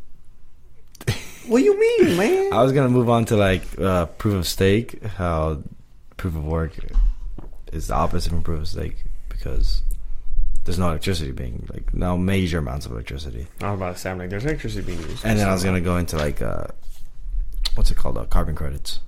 what 1.46 1.58
do 1.58 1.64
you 1.64 1.78
mean, 1.80 2.16
man? 2.18 2.52
I 2.52 2.62
was 2.62 2.72
gonna 2.72 2.88
move 2.88 3.08
on 3.08 3.24
to 3.26 3.36
like 3.36 3.62
uh, 3.80 4.06
proof 4.06 4.34
of 4.34 4.46
stake. 4.46 5.02
How 5.02 5.62
proof 6.16 6.36
of 6.36 6.44
work 6.44 6.72
is 7.72 7.88
the 7.88 7.94
opposite 7.94 8.30
from 8.30 8.42
proof 8.42 8.60
of 8.60 8.68
stake 8.68 8.96
because 9.28 9.82
there's 10.68 10.78
no 10.78 10.88
electricity 10.90 11.32
being 11.32 11.66
like 11.72 11.94
no 11.94 12.18
major 12.18 12.58
amounts 12.58 12.84
of 12.84 12.92
electricity. 12.92 13.46
I 13.62 13.70
was 13.70 13.78
about 13.80 13.94
to 13.94 13.98
say, 13.98 14.10
I'm 14.10 14.18
like, 14.18 14.28
there's 14.28 14.44
electricity 14.44 14.84
being 14.84 15.00
used. 15.00 15.24
And 15.24 15.38
then 15.38 15.48
I 15.48 15.52
was 15.54 15.64
gonna 15.64 15.80
go 15.80 15.96
into 15.96 16.18
like 16.18 16.42
uh, 16.42 16.66
what's 17.74 17.90
it 17.90 17.96
called? 17.96 18.18
Uh, 18.18 18.26
carbon 18.26 18.54
credits. 18.54 19.00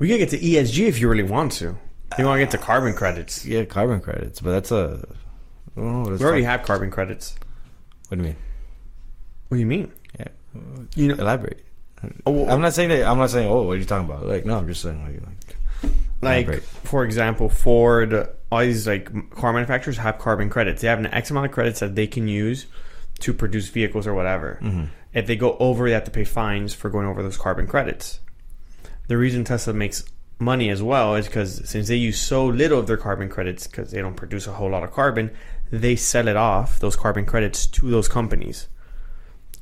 We 0.00 0.08
could 0.08 0.18
get 0.18 0.30
to 0.30 0.38
ESG 0.38 0.88
if 0.88 0.98
you 0.98 1.08
really 1.08 1.22
want 1.22 1.52
to. 1.52 1.76
You 2.18 2.24
want 2.26 2.40
to 2.40 2.44
get 2.44 2.50
to 2.50 2.58
carbon 2.58 2.92
credits? 2.92 3.46
Yeah, 3.46 3.64
carbon 3.66 4.00
credits, 4.00 4.40
but 4.40 4.50
that's 4.50 4.72
a. 4.72 5.06
I 5.76 5.80
don't 5.80 6.02
know 6.02 6.10
We 6.10 6.24
already 6.24 6.42
called. 6.42 6.44
have 6.44 6.62
carbon 6.64 6.90
credits. 6.90 7.36
What 8.08 8.16
do 8.16 8.22
you 8.24 8.30
mean? 8.30 8.36
What 9.46 9.54
do 9.56 9.60
you 9.60 9.66
mean? 9.66 9.92
Yeah, 10.18 10.28
You 10.96 11.08
know, 11.08 11.14
elaborate. 11.14 11.64
Oh, 12.26 12.48
I'm 12.48 12.60
not 12.60 12.74
saying 12.74 12.88
that. 12.88 13.04
I'm 13.06 13.16
not 13.18 13.30
saying. 13.30 13.48
Oh, 13.48 13.62
what 13.62 13.74
are 13.74 13.76
you 13.76 13.84
talking 13.84 14.10
about? 14.10 14.26
Like, 14.26 14.44
no, 14.44 14.58
I'm 14.58 14.66
just 14.66 14.82
saying 14.82 15.04
like. 15.04 15.92
like 16.20 16.48
like 16.48 16.62
for 16.62 17.04
example, 17.04 17.48
Ford, 17.48 18.28
all 18.52 18.60
these 18.60 18.86
like 18.86 19.30
car 19.30 19.50
manufacturers 19.52 19.96
have 19.96 20.18
carbon 20.18 20.50
credits. 20.50 20.82
They 20.82 20.88
have 20.88 20.98
an 20.98 21.06
X 21.06 21.30
amount 21.30 21.46
of 21.46 21.52
credits 21.52 21.80
that 21.80 21.94
they 21.94 22.06
can 22.06 22.28
use 22.28 22.66
to 23.20 23.32
produce 23.32 23.68
vehicles 23.68 24.06
or 24.06 24.12
whatever. 24.12 24.58
Mhm. 24.60 24.88
If 25.14 25.26
they 25.26 25.36
go 25.36 25.56
over, 25.58 25.86
they 25.88 25.94
have 25.94 26.04
to 26.04 26.10
pay 26.10 26.24
fines 26.24 26.74
for 26.74 26.90
going 26.90 27.06
over 27.06 27.22
those 27.22 27.38
carbon 27.38 27.66
credits. 27.66 28.20
The 29.08 29.16
reason 29.16 29.44
Tesla 29.44 29.72
makes 29.72 30.04
money 30.38 30.68
as 30.68 30.82
well 30.82 31.14
is 31.14 31.26
because 31.26 31.62
since 31.64 31.88
they 31.88 31.96
use 31.96 32.18
so 32.20 32.44
little 32.44 32.78
of 32.78 32.86
their 32.86 32.96
carbon 32.98 33.30
credits 33.30 33.66
because 33.66 33.90
they 33.90 34.02
don't 34.02 34.16
produce 34.16 34.46
a 34.46 34.52
whole 34.52 34.70
lot 34.70 34.82
of 34.82 34.92
carbon, 34.92 35.30
they 35.70 35.96
sell 35.96 36.28
it 36.28 36.36
off 36.36 36.78
those 36.78 36.96
carbon 36.96 37.24
credits 37.24 37.66
to 37.66 37.90
those 37.90 38.08
companies 38.08 38.68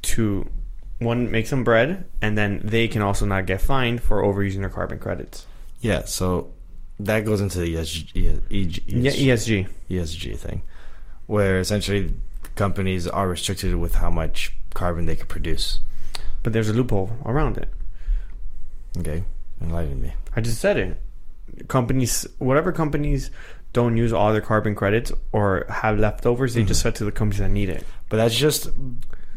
to 0.02 0.50
one 0.98 1.30
make 1.30 1.46
some 1.46 1.62
bread, 1.62 2.06
and 2.20 2.36
then 2.36 2.60
they 2.64 2.88
can 2.88 3.02
also 3.02 3.24
not 3.24 3.46
get 3.46 3.60
fined 3.60 4.02
for 4.02 4.20
overusing 4.22 4.60
their 4.60 4.68
carbon 4.68 4.98
credits. 4.98 5.46
Yeah, 5.80 6.04
so 6.04 6.52
that 7.04 7.24
goes 7.24 7.40
into 7.40 7.58
the 7.58 7.74
ESG, 7.74 8.40
ESG, 8.50 8.82
Yeah, 8.86 9.10
ESG. 9.10 9.68
ESG 9.90 10.36
thing, 10.36 10.62
where 11.26 11.58
essentially 11.58 12.14
companies 12.56 13.06
are 13.06 13.28
restricted 13.28 13.74
with 13.76 13.96
how 13.96 14.10
much 14.10 14.52
carbon 14.74 15.06
they 15.06 15.16
could 15.16 15.28
produce. 15.28 15.80
But 16.42 16.52
there's 16.52 16.68
a 16.68 16.72
loophole 16.72 17.10
around 17.24 17.58
it. 17.58 17.68
Okay, 18.98 19.24
enlighten 19.60 20.00
me. 20.00 20.12
I 20.34 20.40
just 20.40 20.60
said 20.60 20.76
it. 20.76 21.68
Companies, 21.68 22.26
whatever 22.38 22.72
companies 22.72 23.30
don't 23.72 23.96
use 23.96 24.12
all 24.12 24.32
their 24.32 24.40
carbon 24.40 24.74
credits 24.74 25.12
or 25.32 25.66
have 25.68 25.98
leftovers, 25.98 26.54
they 26.54 26.64
just 26.64 26.80
mm-hmm. 26.80 26.88
sell 26.88 26.92
to 26.92 27.04
the 27.04 27.12
companies 27.12 27.40
that 27.40 27.50
need 27.50 27.68
it. 27.68 27.84
But 28.08 28.16
that's 28.16 28.34
just 28.34 28.68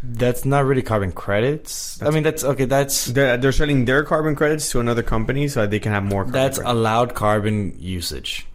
that's 0.06 0.44
not 0.44 0.66
really 0.66 0.82
carbon 0.82 1.14
credits. 1.14 2.02
I 2.02 2.10
mean, 2.10 2.24
that's 2.24 2.44
okay. 2.44 2.66
That's 2.66 3.06
They're, 3.06 3.38
they're 3.38 3.54
selling 3.54 3.86
their 3.86 4.04
carbon 4.04 4.36
credits 4.36 4.70
to 4.72 4.82
another 4.82 5.02
company 5.02 5.48
so 5.48 5.66
they 5.66 5.80
can 5.80 5.94
have 5.94 6.04
more. 6.04 6.24
Carbon 6.24 6.34
that's 6.34 6.58
allowed 6.60 7.16
carbon 7.16 7.76
usage. 7.80 8.46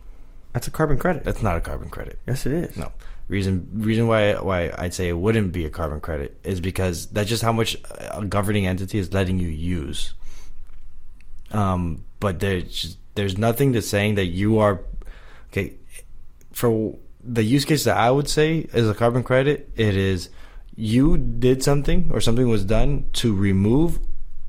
that's 0.53 0.69
a 0.69 0.71
carbon 0.71 0.99
credit. 0.99 1.25
That's 1.25 1.43
not 1.43 1.57
a 1.57 1.61
carbon 1.61 1.89
credit. 1.89 2.19
yes, 2.27 2.45
it 2.45 2.53
is. 2.53 2.77
No. 2.77 2.93
Reason 3.29 3.69
reason 3.75 4.07
why 4.07 4.35
why 4.35 4.73
I'd 4.77 4.95
say 4.95 5.09
it 5.09 5.17
wouldn't 5.17 5.53
be 5.53 5.65
a 5.65 5.71
carbon 5.71 6.01
credit 6.01 6.39
is 6.45 6.61
because 6.61 7.07
that's 7.07 7.29
just 7.29 7.43
how 7.43 7.53
much 7.53 7.77
a 8.11 8.25
governing 8.25 8.67
entity 8.67 8.99
is 8.99 9.13
letting 9.13 9.39
you 9.39 9.49
use. 9.49 10.15
Um, 11.51 12.05
but 12.21 12.41
there's 12.41 12.97
there's 13.15 13.37
nothing 13.37 13.73
to 13.73 13.83
saying 13.83 14.15
that 14.17 14.27
you 14.27 14.59
are 14.59 14.81
okay 15.51 15.75
for 16.53 16.97
the 17.23 17.43
use 17.43 17.65
case 17.65 17.85
that 17.85 17.97
I 17.97 18.11
would 18.11 18.29
say 18.29 18.67
is 18.73 18.89
a 18.89 18.95
carbon 18.95 19.23
credit. 19.23 19.71
It 19.77 19.95
is 19.97 20.31
you 20.81 21.19
did 21.19 21.61
something 21.63 22.09
or 22.13 22.21
something 22.21 22.49
was 22.49 22.65
done 22.65 23.05
to 23.13 23.35
remove 23.35 23.99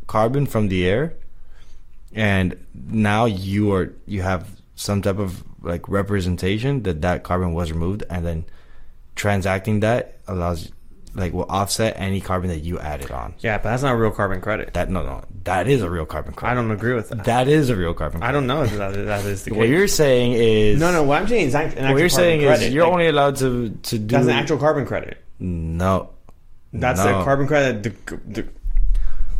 carbon 0.05 0.45
from 0.45 0.67
the 0.67 0.88
air, 0.88 1.15
and 2.13 2.55
now 2.73 3.25
you 3.25 3.73
are 3.73 3.91
you 4.05 4.21
have 4.21 4.47
some 4.75 5.01
type 5.01 5.17
of 5.17 5.43
like 5.63 5.89
representation 5.89 6.84
that 6.84 7.01
that 7.01 7.23
carbon 7.23 7.53
was 7.53 7.71
removed, 7.71 8.03
and 8.11 8.23
then 8.25 8.45
transacting 9.15 9.80
that 9.80 10.19
allows 10.27 10.71
like 11.15 11.34
will 11.34 11.49
offset 11.49 11.95
any 11.97 12.21
carbon 12.21 12.49
that 12.51 12.59
you 12.59 12.77
added 12.80 13.09
on. 13.09 13.34
Yeah, 13.39 13.57
but 13.57 13.63
that's 13.71 13.82
not 13.82 13.93
a 13.95 13.97
real 13.97 14.11
carbon 14.11 14.39
credit. 14.39 14.73
That 14.75 14.89
no 14.91 15.03
no 15.03 15.23
that 15.45 15.67
is 15.67 15.82
a 15.82 15.89
real 15.89 16.05
carbon 16.05 16.34
credit. 16.34 16.51
I 16.51 16.55
don't 16.55 16.69
agree 16.69 16.93
with 16.93 17.09
that. 17.09 17.23
That 17.25 17.47
is 17.47 17.71
a 17.71 17.75
real 17.75 17.95
carbon. 17.95 18.21
I 18.21 18.32
don't 18.32 18.45
know 18.45 18.61
if 18.61 18.71
that, 18.77 18.93
that 18.93 19.25
is 19.25 19.43
the 19.45 19.49
case. 19.49 19.57
What 19.57 19.67
you're 19.67 19.88
saying 19.88 20.34
is 20.34 20.80
no, 20.80 20.91
no. 20.91 21.01
What 21.01 21.23
I'm 21.23 21.27
saying 21.27 21.47
is, 21.47 21.55
an 21.55 21.91
What 21.91 21.99
you're 21.99 22.07
saying 22.09 22.41
credit. 22.41 22.67
is 22.67 22.73
you're 22.73 22.84
Like, 22.84 22.93
only 22.93 23.07
allowed 23.07 23.38
to 23.38 23.69
to 23.71 23.97
do 23.97 24.05
that's 24.15 24.25
an 24.27 24.32
actual 24.34 24.59
carbon 24.59 24.86
credit. 24.86 25.17
no. 25.39 26.11
That's 26.74 26.99
no. 26.99 27.20
the 27.20 27.24
carbon 27.24 27.47
credit. 27.47 27.84
The, 27.84 28.17
the, 28.28 28.47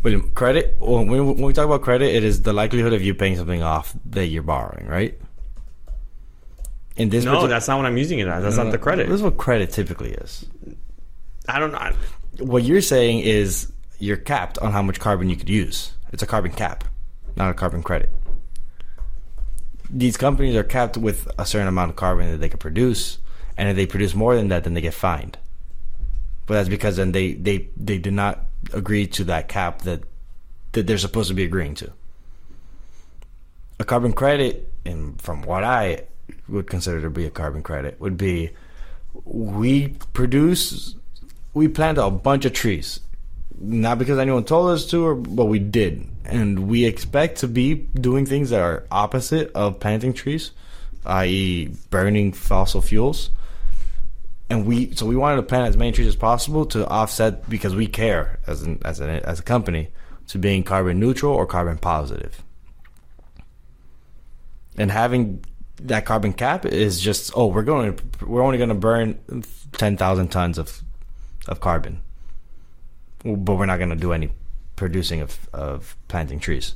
William, 0.02 0.30
credit. 0.32 0.76
When, 0.80 1.08
when 1.08 1.36
we 1.42 1.52
talk 1.52 1.66
about 1.66 1.82
credit, 1.82 2.14
it 2.14 2.24
is 2.24 2.42
the 2.42 2.52
likelihood 2.52 2.92
of 2.92 3.02
you 3.02 3.14
paying 3.14 3.36
something 3.36 3.62
off 3.62 3.94
that 4.06 4.26
you're 4.26 4.42
borrowing, 4.42 4.86
right? 4.86 5.18
In 6.96 7.08
this, 7.08 7.24
no, 7.24 7.46
that's 7.46 7.68
not 7.68 7.76
what 7.76 7.86
I'm 7.86 7.96
using 7.96 8.18
it 8.18 8.26
as. 8.26 8.42
That's 8.42 8.56
No, 8.56 8.64
not 8.64 8.72
the 8.72 8.78
credit. 8.78 9.08
This 9.08 9.16
is 9.16 9.22
what 9.22 9.36
credit 9.36 9.70
typically 9.70 10.12
is. 10.12 10.46
I 11.48 11.58
don't 11.58 11.72
know. 11.72 11.92
What 12.44 12.64
you're 12.64 12.82
saying 12.82 13.20
is 13.20 13.72
you're 13.98 14.16
capped 14.16 14.58
on 14.58 14.72
how 14.72 14.82
much 14.82 14.98
carbon 15.00 15.30
you 15.30 15.36
could 15.36 15.48
use. 15.48 15.92
It's 16.12 16.22
a 16.22 16.26
carbon 16.26 16.52
cap, 16.52 16.84
not 17.36 17.50
a 17.50 17.54
carbon 17.54 17.82
credit. 17.82 18.10
These 19.88 20.16
companies 20.16 20.56
are 20.56 20.64
capped 20.64 20.96
with 20.96 21.28
a 21.38 21.46
certain 21.46 21.68
amount 21.68 21.90
of 21.90 21.96
carbon 21.96 22.30
that 22.30 22.38
they 22.38 22.48
can 22.48 22.58
produce, 22.58 23.18
and 23.56 23.68
if 23.68 23.76
they 23.76 23.86
produce 23.86 24.14
more 24.14 24.36
than 24.36 24.48
that, 24.48 24.64
then 24.64 24.74
they 24.74 24.80
get 24.80 24.94
fined. 24.94 25.38
But 26.50 26.56
that's 26.56 26.68
because 26.68 26.96
then 26.96 27.12
they 27.12 27.34
they 27.34 27.68
they 27.76 27.98
did 27.98 28.12
not 28.12 28.40
agree 28.72 29.06
to 29.06 29.22
that 29.30 29.46
cap 29.46 29.82
that 29.82 30.02
that 30.72 30.84
they're 30.84 30.98
supposed 30.98 31.28
to 31.28 31.34
be 31.34 31.44
agreeing 31.44 31.76
to. 31.76 31.92
A 33.78 33.84
carbon 33.84 34.12
credit, 34.12 34.68
and 34.84 35.22
from 35.22 35.42
what 35.42 35.62
I 35.62 36.06
would 36.48 36.66
consider 36.66 37.02
to 37.02 37.08
be 37.08 37.24
a 37.24 37.30
carbon 37.30 37.62
credit, 37.62 38.00
would 38.00 38.16
be 38.16 38.50
we 39.22 39.94
produce 40.12 40.96
we 41.54 41.68
planted 41.68 42.04
a 42.04 42.10
bunch 42.10 42.44
of 42.46 42.52
trees. 42.52 42.98
Not 43.56 44.00
because 44.00 44.18
anyone 44.18 44.42
told 44.42 44.70
us 44.70 44.86
to 44.86 45.06
or 45.06 45.14
but 45.14 45.44
we 45.44 45.60
did. 45.60 46.04
And 46.24 46.66
we 46.66 46.84
expect 46.84 47.38
to 47.38 47.46
be 47.46 47.74
doing 47.74 48.26
things 48.26 48.50
that 48.50 48.60
are 48.60 48.88
opposite 48.90 49.52
of 49.54 49.78
planting 49.78 50.12
trees 50.12 50.50
i.e 51.06 51.70
burning 51.88 52.32
fossil 52.32 52.82
fuels 52.82 53.30
and 54.50 54.66
we 54.66 54.94
so 54.94 55.06
we 55.06 55.16
wanted 55.16 55.36
to 55.36 55.42
plant 55.42 55.68
as 55.68 55.76
many 55.76 55.92
trees 55.92 56.08
as 56.08 56.16
possible 56.16 56.66
to 56.66 56.86
offset 56.88 57.48
because 57.48 57.74
we 57.74 57.86
care 57.86 58.40
as 58.46 58.62
an, 58.62 58.80
as 58.84 59.00
a 59.00 59.26
as 59.26 59.40
a 59.40 59.42
company 59.42 59.88
to 60.26 60.38
being 60.38 60.62
carbon 60.62 61.00
neutral 61.00 61.32
or 61.32 61.46
carbon 61.46 61.78
positive. 61.78 62.42
and 64.76 64.90
having 64.90 65.44
that 65.82 66.04
carbon 66.04 66.32
cap 66.32 66.66
is 66.66 67.00
just 67.00 67.30
oh 67.34 67.46
we're 67.46 67.62
going 67.62 67.98
we're 68.26 68.42
only 68.42 68.58
going 68.58 68.68
to 68.68 68.74
burn 68.74 69.18
10,000 69.72 70.28
tons 70.28 70.58
of 70.58 70.82
of 71.48 71.60
carbon. 71.60 72.02
But 73.24 73.56
we're 73.56 73.66
not 73.66 73.78
going 73.78 73.90
to 73.90 73.96
do 73.96 74.12
any 74.12 74.30
producing 74.76 75.20
of 75.20 75.48
of 75.52 75.96
planting 76.08 76.40
trees. 76.40 76.74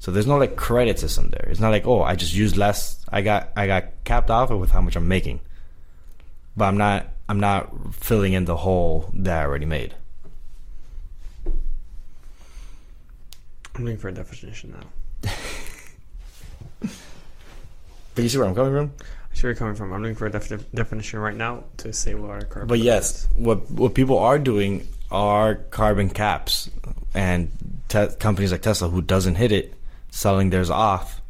So 0.00 0.10
there's 0.10 0.26
no 0.26 0.38
like 0.38 0.56
credit 0.56 0.98
system 0.98 1.30
there. 1.30 1.48
It's 1.50 1.60
not 1.60 1.70
like 1.70 1.86
oh 1.86 2.02
I 2.02 2.16
just 2.16 2.34
used 2.34 2.56
less 2.56 3.04
I 3.08 3.22
got 3.22 3.50
I 3.56 3.66
got 3.66 3.84
capped 4.04 4.30
off 4.30 4.50
with 4.50 4.70
how 4.70 4.80
much 4.80 4.96
I'm 4.96 5.08
making 5.08 5.40
but 6.58 6.66
I'm 6.66 6.76
not 6.76 7.06
I'm 7.28 7.40
not 7.40 7.94
filling 7.94 8.34
in 8.34 8.44
the 8.44 8.56
hole 8.56 9.10
that 9.14 9.40
I 9.40 9.44
already 9.44 9.66
made 9.66 9.94
I'm 13.74 13.84
looking 13.84 13.96
for 13.98 14.08
a 14.08 14.12
definition 14.12 14.74
now. 15.22 15.30
But 18.18 18.22
you 18.24 18.30
see 18.30 18.38
where 18.38 18.48
I'm 18.48 18.54
coming 18.56 18.72
from. 18.72 18.92
I 18.98 19.34
see 19.36 19.42
where 19.44 19.52
you're 19.52 19.56
coming 19.56 19.76
from. 19.76 19.92
I'm 19.92 20.02
looking 20.02 20.16
for 20.16 20.26
a 20.26 20.30
def- 20.32 20.72
definition 20.72 21.20
right 21.20 21.36
now 21.36 21.62
to 21.76 21.92
say 21.92 22.16
what 22.16 22.30
our 22.30 22.40
carbon. 22.40 22.66
But 22.66 22.80
yes, 22.80 23.28
what 23.36 23.70
what 23.70 23.94
people 23.94 24.18
are 24.18 24.40
doing 24.40 24.88
are 25.12 25.54
carbon 25.54 26.10
caps, 26.10 26.68
and 27.14 27.52
te- 27.88 28.08
companies 28.18 28.50
like 28.50 28.62
Tesla, 28.62 28.88
who 28.88 29.02
doesn't 29.02 29.36
hit 29.36 29.52
it, 29.52 29.72
selling 30.10 30.50
theirs 30.50 30.68
off 30.68 31.22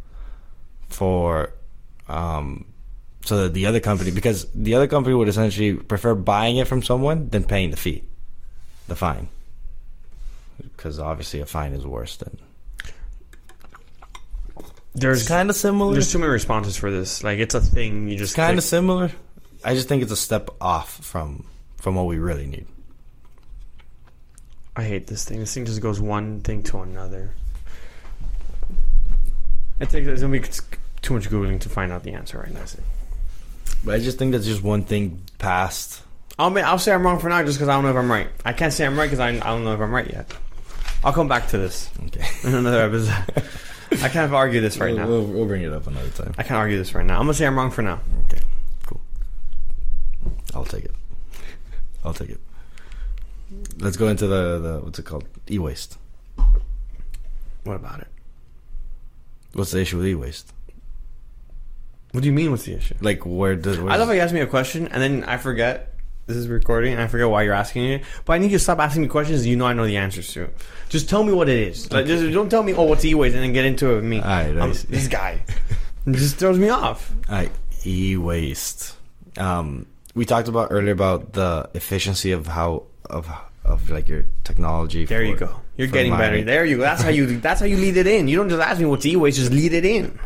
for, 0.89 1.53
um, 2.09 2.64
so 3.29 3.43
that 3.43 3.53
the 3.55 3.66
other 3.66 3.79
company, 3.81 4.11
because 4.11 4.47
the 4.55 4.74
other 4.74 4.87
company 4.87 5.14
would 5.14 5.29
essentially 5.29 5.74
prefer 5.74 6.14
buying 6.14 6.57
it 6.57 6.66
from 6.66 6.83
someone 6.83 7.29
than 7.29 7.45
paying 7.45 7.70
the 7.70 7.76
fee, 7.76 8.03
the 8.89 8.97
fine, 8.97 9.29
because 10.62 10.99
obviously 10.99 11.41
a 11.41 11.47
fine 11.47 11.72
is 11.74 11.87
worse 11.87 12.16
than. 12.16 12.39
There's 14.95 15.20
It's 15.20 15.29
kind 15.29 15.51
of 15.51 15.57
similar. 15.57 15.93
there's 15.93 16.11
too 16.11 16.18
many 16.18 16.33
responses 16.33 16.76
for 16.76 16.91
this. 16.91 17.22
Like 17.22 17.39
it's 17.39 17.55
a 17.55 17.61
thing. 17.61 18.09
You 18.09 18.16
just 18.16 18.35
kind 18.35 18.57
of 18.59 18.64
similar. 18.64 19.12
I 19.62 19.74
just 19.74 19.89
think 19.89 20.03
it's 20.03 20.11
a 20.11 20.16
step 20.16 20.49
off 20.61 21.05
from 21.05 21.47
from 21.76 21.95
what 21.95 22.07
we 22.07 22.18
really 22.18 22.47
need. 22.47 22.66
I 24.74 24.85
hate 24.85 25.07
this 25.07 25.24
thing. 25.24 25.39
This 25.41 25.53
thing 25.53 25.66
just 25.66 25.83
goes 25.83 26.01
one 26.01 26.41
thing 26.41 26.62
to 26.64 26.79
another. 26.79 27.35
It 29.79 29.91
takes 29.91 30.07
it's 30.09 30.22
gonna 30.22 30.33
be 30.33 30.43
too 31.03 31.14
much 31.14 31.29
googling 31.29 31.61
to 31.61 31.68
find 31.68 31.93
out 31.93 32.03
the 32.03 32.12
answer 32.14 32.39
right 32.39 32.53
now. 32.53 32.64
But 33.85 33.95
I 33.95 33.99
just 33.99 34.18
think 34.18 34.33
that's 34.33 34.47
just 34.47 34.62
one 34.62 34.83
thing 34.85 35.22
past. 35.39 36.03
I'll 36.39 36.51
ma- 36.51 36.61
I'll 36.61 36.79
say 36.79 36.93
I'm 36.93 37.05
wrong 37.05 37.18
for 37.18 37.29
now 37.29 37.43
just 37.43 37.59
because 37.59 37.68
I 37.68 37.74
don't 37.74 37.85
know 37.85 37.91
if 37.91 37.97
I'm 37.97 38.11
right. 38.11 38.29
I 38.45 38.53
can't 38.53 38.72
say 38.72 38.85
I'm 38.87 38.99
right 38.99 39.07
because 39.07 39.20
I, 39.20 39.29
I 39.31 39.39
don't 39.51 39.64
know 39.64 39.74
if 39.74 39.81
I'm 39.81 39.93
right 39.93 40.09
yet. 40.09 40.33
I'll 41.05 41.12
come 41.12 41.29
back 41.29 41.49
to 41.49 41.59
this 41.59 41.91
Okay, 42.07 42.26
in 42.45 42.55
another 42.55 42.83
episode. 42.87 43.45
I 44.03 44.09
can't 44.09 44.33
argue 44.33 44.61
this 44.61 44.79
right 44.79 44.95
we'll, 44.95 44.99
now. 44.99 45.07
We'll, 45.09 45.24
we'll 45.24 45.47
bring 45.47 45.62
it 45.62 45.72
up 45.72 45.87
another 45.87 46.11
time. 46.11 46.35
I 46.37 46.43
can't 46.43 46.59
argue 46.59 46.76
this 46.76 46.95
right 46.95 47.05
now. 47.07 47.14
I'm 47.14 47.22
gonna 47.22 47.35
say 47.35 47.47
I'm 47.47 47.57
wrong 47.57 47.70
for 47.70 47.83
now. 47.83 48.01
Okay, 48.24 48.41
cool. 48.87 49.01
I'll 50.55 50.64
take 50.64 50.85
it. 50.85 50.93
I'll 52.05 52.12
take 52.14 52.31
it. 52.31 52.41
Let's 53.79 53.97
go 53.97 54.09
into 54.09 54.26
the, 54.26 54.59
the 54.59 54.81
what's 54.81 54.99
it 54.99 55.05
called? 55.07 55.24
E-waste. 55.51 55.97
What 57.64 57.76
about 57.76 58.01
it? 58.01 58.09
What's 59.55 59.70
the 59.70 59.81
issue 59.81 59.97
with 59.99 60.07
e-waste? 60.07 60.53
What 62.12 62.22
do 62.22 62.26
you 62.26 62.32
mean? 62.32 62.50
What's 62.50 62.64
the 62.64 62.74
issue? 62.74 62.94
Like, 63.00 63.24
where 63.26 63.54
does? 63.54 63.78
Where 63.78 63.92
I 63.92 63.96
love 63.96 64.09
how 64.09 64.14
you 64.14 64.20
ask 64.20 64.32
me 64.32 64.40
a 64.40 64.46
question 64.46 64.88
and 64.88 65.02
then 65.02 65.24
I 65.24 65.36
forget 65.36 65.94
this 66.26 66.36
is 66.36 66.48
recording 66.48 66.92
and 66.92 67.02
I 67.02 67.06
forget 67.06 67.28
why 67.28 67.42
you're 67.42 67.54
asking 67.54 67.84
it. 67.86 68.02
But 68.24 68.34
I 68.34 68.38
need 68.38 68.50
you 68.50 68.59
to 68.59 68.62
stop 68.64 68.78
asking 68.78 69.02
me 69.02 69.09
questions 69.09 69.46
you 69.46 69.56
know 69.56 69.66
I 69.66 69.72
know 69.72 69.86
the 69.86 69.96
answers 69.96 70.32
to. 70.34 70.50
Just 70.88 71.09
tell 71.09 71.24
me 71.24 71.32
what 71.32 71.48
it 71.48 71.59
is. 71.59 71.90
Like, 71.90 72.06
just 72.06 72.32
don't 72.32 72.48
tell 72.50 72.62
me, 72.62 72.74
oh, 72.74 72.84
what's 72.84 73.04
e-waste 73.04 73.34
and 73.34 73.42
then 73.42 73.52
get 73.52 73.64
into 73.64 73.90
it 73.92 73.94
with 73.96 74.04
me. 74.04 74.20
I 74.20 74.50
I'm- 74.50 74.74
see. 74.74 74.88
this 74.88 75.09
guy. 75.09 75.40
It 76.06 76.12
just 76.12 76.36
throws 76.36 76.59
me 76.59 76.70
off. 76.70 77.12
I 77.28 77.50
e-waste. 77.84 78.96
Um, 79.36 79.84
we 80.14 80.24
talked 80.24 80.48
about 80.48 80.68
earlier 80.70 80.92
about 80.92 81.34
the 81.34 81.68
efficiency 81.74 82.32
of 82.32 82.46
how 82.46 82.84
of 83.11 83.28
of 83.64 83.90
like 83.90 84.09
your 84.09 84.24
technology. 84.42 85.04
There 85.04 85.22
you 85.22 85.36
go. 85.36 85.61
You're 85.79 85.87
getting 85.87 86.12
better. 86.16 86.43
There 86.43 86.64
you 86.66 86.76
go. 86.79 86.83
That's 86.83 87.03
how 87.03 87.09
you. 87.11 87.39
That's 87.41 87.61
how 87.61 87.66
you 87.66 87.76
lead 87.76 87.97
it 87.97 88.07
in. 88.09 88.26
You 88.29 88.37
don't 88.37 88.49
just 88.51 88.61
ask 88.61 88.81
me 88.81 88.87
what's 88.87 89.07
e-waste. 89.07 89.39
Just 89.39 89.53
lead 89.53 89.72
it 89.72 89.85
in. 89.85 90.18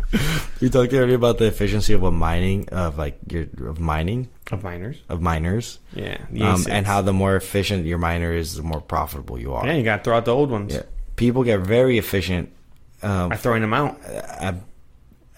We 0.62 0.70
talked 0.70 0.92
earlier 0.94 1.14
about 1.14 1.36
the 1.38 1.44
efficiency 1.46 1.92
of 1.92 2.02
a 2.02 2.10
mining 2.10 2.68
of 2.70 2.96
like 2.96 3.18
your 3.30 3.44
of 3.68 3.78
mining 3.78 4.28
Of 4.50 4.64
miners. 4.64 4.96
of 5.10 5.20
miners, 5.20 5.78
Yeah. 5.94 6.18
um, 6.40 6.64
and 6.70 6.86
how 6.86 7.02
the 7.02 7.12
more 7.12 7.36
efficient 7.36 7.84
your 7.84 7.98
miner 7.98 8.32
is, 8.32 8.56
the 8.56 8.62
more 8.62 8.80
profitable 8.80 9.38
you 9.38 9.52
are. 9.52 9.66
Yeah, 9.66 9.74
you 9.74 9.82
got 9.84 9.98
to 9.98 10.02
throw 10.04 10.16
out 10.16 10.24
the 10.24 10.34
old 10.34 10.50
ones. 10.50 10.72
Yeah. 10.74 10.82
People 11.16 11.44
get 11.44 11.60
very 11.60 11.98
efficient 11.98 12.48
um, 13.02 13.28
By 13.30 13.36
throwing 13.36 13.60
them 13.60 13.74
out. 13.74 14.00
at, 14.04 14.54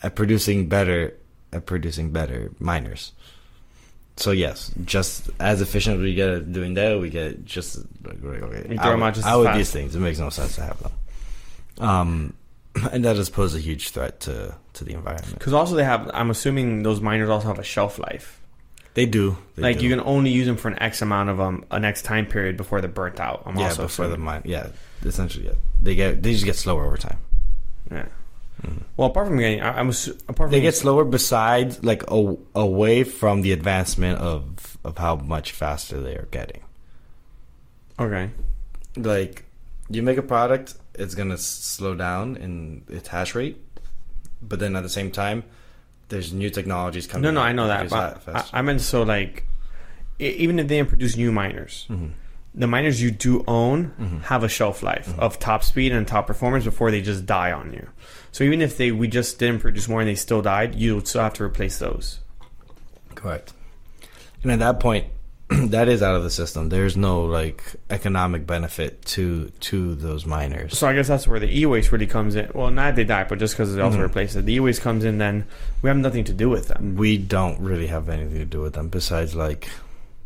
at 0.03 0.15
producing 0.15 0.69
better 0.69 1.15
at 1.53 1.67
producing 1.67 2.11
better 2.13 2.53
miners. 2.61 3.13
So 4.17 4.31
yes, 4.31 4.71
just 4.85 5.31
as 5.41 5.61
efficient 5.61 6.01
we 6.01 6.15
get 6.15 6.29
at 6.29 6.53
doing 6.53 6.75
that, 6.75 7.01
we 7.01 7.11
get 7.11 7.45
just 7.45 7.79
like, 8.05 8.23
okay. 8.25 8.69
You 8.71 8.79
throw 8.79 8.93
'em 8.93 9.03
out, 9.03 9.09
out 9.09 9.15
just 9.15 9.27
out 9.27 9.47
as 9.49 9.57
these 9.57 9.71
things. 9.71 9.97
It 9.97 10.01
makes 10.01 10.19
no 10.19 10.31
sense 10.31 10.55
to 10.57 10.63
have 10.63 10.81
them. 10.81 10.93
Um, 11.81 12.35
and 12.93 13.05
that 13.05 13.15
does 13.15 13.29
pose 13.29 13.55
a 13.55 13.61
huge 13.61 13.91
threat 13.91 14.21
to 14.21 14.55
to 14.75 14.85
the 14.85 14.95
environment. 14.95 15.35
Because 15.35 15.53
also 15.53 15.75
they 15.75 15.85
have. 15.85 16.11
I'm 16.15 16.31
assuming 16.31 16.83
those 16.83 17.01
miners 17.01 17.29
also 17.29 17.49
have 17.49 17.59
a 17.59 17.65
shelf 17.65 17.99
life. 17.99 18.41
They 18.95 19.07
do. 19.07 19.37
They 19.57 19.63
like 19.63 19.79
do. 19.79 19.85
you 19.85 19.91
can 19.91 20.01
only 20.01 20.31
use 20.31 20.47
them 20.47 20.57
for 20.57 20.69
an 20.69 20.79
X 20.81 21.03
amount 21.03 21.29
of 21.31 21.41
um 21.41 21.65
an 21.73 21.85
X 21.85 22.01
time 22.01 22.27
period 22.27 22.57
before 22.57 22.81
they're 22.81 22.91
burnt 22.91 23.19
out. 23.19 23.43
I'm 23.47 23.57
yeah, 23.57 23.65
also 23.65 23.83
before 23.83 24.07
the 24.07 24.17
mine. 24.17 24.43
Yeah, 24.45 24.69
essentially, 25.03 25.47
yeah. 25.47 25.55
They 25.83 25.97
get 25.97 26.23
they 26.23 26.33
just 26.33 26.45
get 26.45 26.55
slower 26.55 26.85
over 26.87 26.97
time. 26.97 27.19
Yeah. 27.91 28.07
Well, 28.97 29.09
apart 29.09 29.27
from 29.29 29.39
getting, 29.39 29.61
I, 29.61 29.79
I'm 29.79 29.91
assu- 29.91 30.19
apart 30.29 30.37
from 30.49 30.51
They 30.51 30.61
get 30.61 30.75
slower 30.75 31.05
besides 31.05 31.83
like 31.85 32.03
a, 32.11 32.37
away 32.55 33.05
from 33.05 33.43
the 33.43 33.53
advancement 33.53 34.19
of 34.21 34.77
of 34.85 34.99
how 34.99 35.17
much 35.17 35.53
faster 35.53 36.01
they 36.01 36.15
are 36.15 36.29
getting. 36.31 36.63
okay. 37.99 38.31
like 38.97 39.45
you 39.91 40.03
make 40.03 40.17
a 40.19 40.23
product 40.23 40.75
it's 40.95 41.15
gonna 41.15 41.37
slow 41.39 41.95
down 41.95 42.37
in 42.37 42.83
its 42.89 43.09
hash 43.09 43.35
rate 43.35 43.57
but 44.43 44.59
then 44.59 44.77
at 44.77 44.83
the 44.83 44.89
same 44.89 45.11
time 45.11 45.43
there's 46.09 46.33
new 46.33 46.51
technologies 46.51 47.07
coming 47.07 47.23
No, 47.23 47.31
no, 47.31 47.41
I 47.41 47.53
know 47.53 47.67
that. 47.67 47.89
But 47.89 48.27
I. 48.29 48.59
I 48.59 48.63
meant 48.63 48.81
so 48.83 49.03
like, 49.03 49.47
even 50.19 50.59
if 50.59 50.69
they 50.69 50.77
didn't 50.77 50.91
produce 50.91 51.17
new 51.17 51.33
miners, 51.33 51.87
Mhm. 51.91 52.11
the 52.55 52.67
miners 52.67 53.01
you 53.03 53.11
do 53.11 53.43
own 53.49 53.93
Mhm. 53.99 54.23
have 54.25 54.45
a 54.45 54.49
shelf 54.49 54.83
life 54.83 55.09
Mhm. 55.09 55.19
of 55.19 55.39
top 55.39 55.65
speed 55.65 55.93
and 55.93 56.07
top 56.07 56.27
performance 56.27 56.65
before 56.65 56.91
they 56.91 57.01
just 57.01 57.25
die 57.25 57.53
on 57.53 57.73
you. 57.73 57.89
So 58.35 58.43
even 58.43 58.61
if 58.61 58.77
they 58.77 58.91
we 58.91 59.07
just 59.07 59.39
didn't 59.39 59.61
produce 59.61 59.87
more 59.89 60.01
and 60.01 60.09
they 60.09 60.17
still 60.17 60.43
died, 60.43 60.75
you 60.75 60.97
would 60.97 61.07
still 61.07 61.23
have 61.23 61.35
to 61.35 61.45
replace 61.45 61.79
those. 61.79 62.19
correct 63.15 63.53
and 64.43 64.51
at 64.53 64.59
that 64.59 64.81
point 64.81 65.07
that 65.49 65.89
is 65.89 66.03
out 66.03 66.17
of 66.17 66.23
the 66.25 66.31
system 66.31 66.69
there's 66.69 66.97
no 66.97 67.23
like 67.25 67.63
economic 67.91 68.43
benefit 68.47 69.05
to 69.05 69.51
to 69.61 69.95
those 69.95 70.27
miners 70.27 70.77
So 70.77 70.89
I 70.89 70.95
guess 70.95 71.07
that's 71.09 71.29
where 71.29 71.39
the 71.39 71.51
e-waste 71.61 71.93
really 71.93 72.07
comes 72.09 72.35
in. 72.35 72.51
Well, 72.55 72.71
not 72.71 72.97
they 72.97 73.05
die, 73.05 73.25
but 73.25 73.39
just 73.39 73.55
because 73.55 73.75
they 73.75 73.81
also 73.83 73.99
Mhm. 73.99 74.07
replace 74.11 74.35
it, 74.37 74.47
the 74.47 74.55
e-waste 74.55 74.81
comes 74.83 75.05
in. 75.05 75.19
Then 75.19 75.45
we 75.81 75.89
have 75.89 75.97
nothing 76.09 76.25
to 76.25 76.33
do 76.33 76.49
with 76.51 76.67
them. 76.69 76.97
we 76.97 77.17
don't 77.19 77.59
really 77.61 77.87
have 77.87 78.09
anything 78.09 78.39
to 78.39 78.51
do 78.57 78.61
with 78.65 78.75
them 78.75 78.89
besides 78.89 79.35
like 79.47 79.69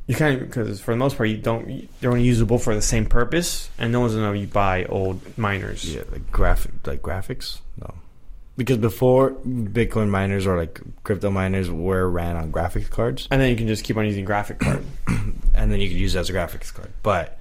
You 0.09 0.15
can't 0.17 0.41
because 0.41 0.81
for 0.81 0.91
the 0.93 0.97
most 0.97 1.17
part 1.17 1.29
you 1.29 1.37
don't. 1.37 1.89
They're 2.01 2.11
only 2.11 2.25
usable 2.25 2.59
for 2.59 2.75
the 2.75 2.83
same 2.83 3.07
purpose, 3.07 3.69
and 3.79 3.93
no 3.93 4.01
one's 4.01 4.15
gonna 4.15 4.47
buy 4.47 4.85
old 4.87 5.21
miners. 5.39 5.85
yeah 5.95 6.03
like 6.11 6.33
graphic 6.33 6.73
like 6.87 7.03
graphics 7.03 7.61
no 7.81 7.95
because 8.57 8.79
before 8.79 9.33
bitcoin 9.33 10.09
miners 10.09 10.45
or 10.47 10.57
like 10.57 10.81
crypto 11.05 11.31
miners 11.31 11.71
were 11.71 12.09
ran 12.11 12.35
on 12.37 12.51
graphics 12.51 12.91
cards 12.91 13.29
And 13.31 13.41
then 13.41 13.51
you 13.51 13.57
can 13.57 13.69
just 13.69 13.85
keep 13.85 13.97
on 13.97 14.05
using 14.07 14.25
graphic 14.25 14.59
card. 14.59 14.83
and 15.55 15.71
then 15.71 15.79
you 15.79 15.89
could 15.89 15.97
use 15.99 16.17
it 16.17 16.19
as 16.19 16.29
a 16.31 16.33
graphics 16.33 16.75
card. 16.75 16.91
But 17.05 17.39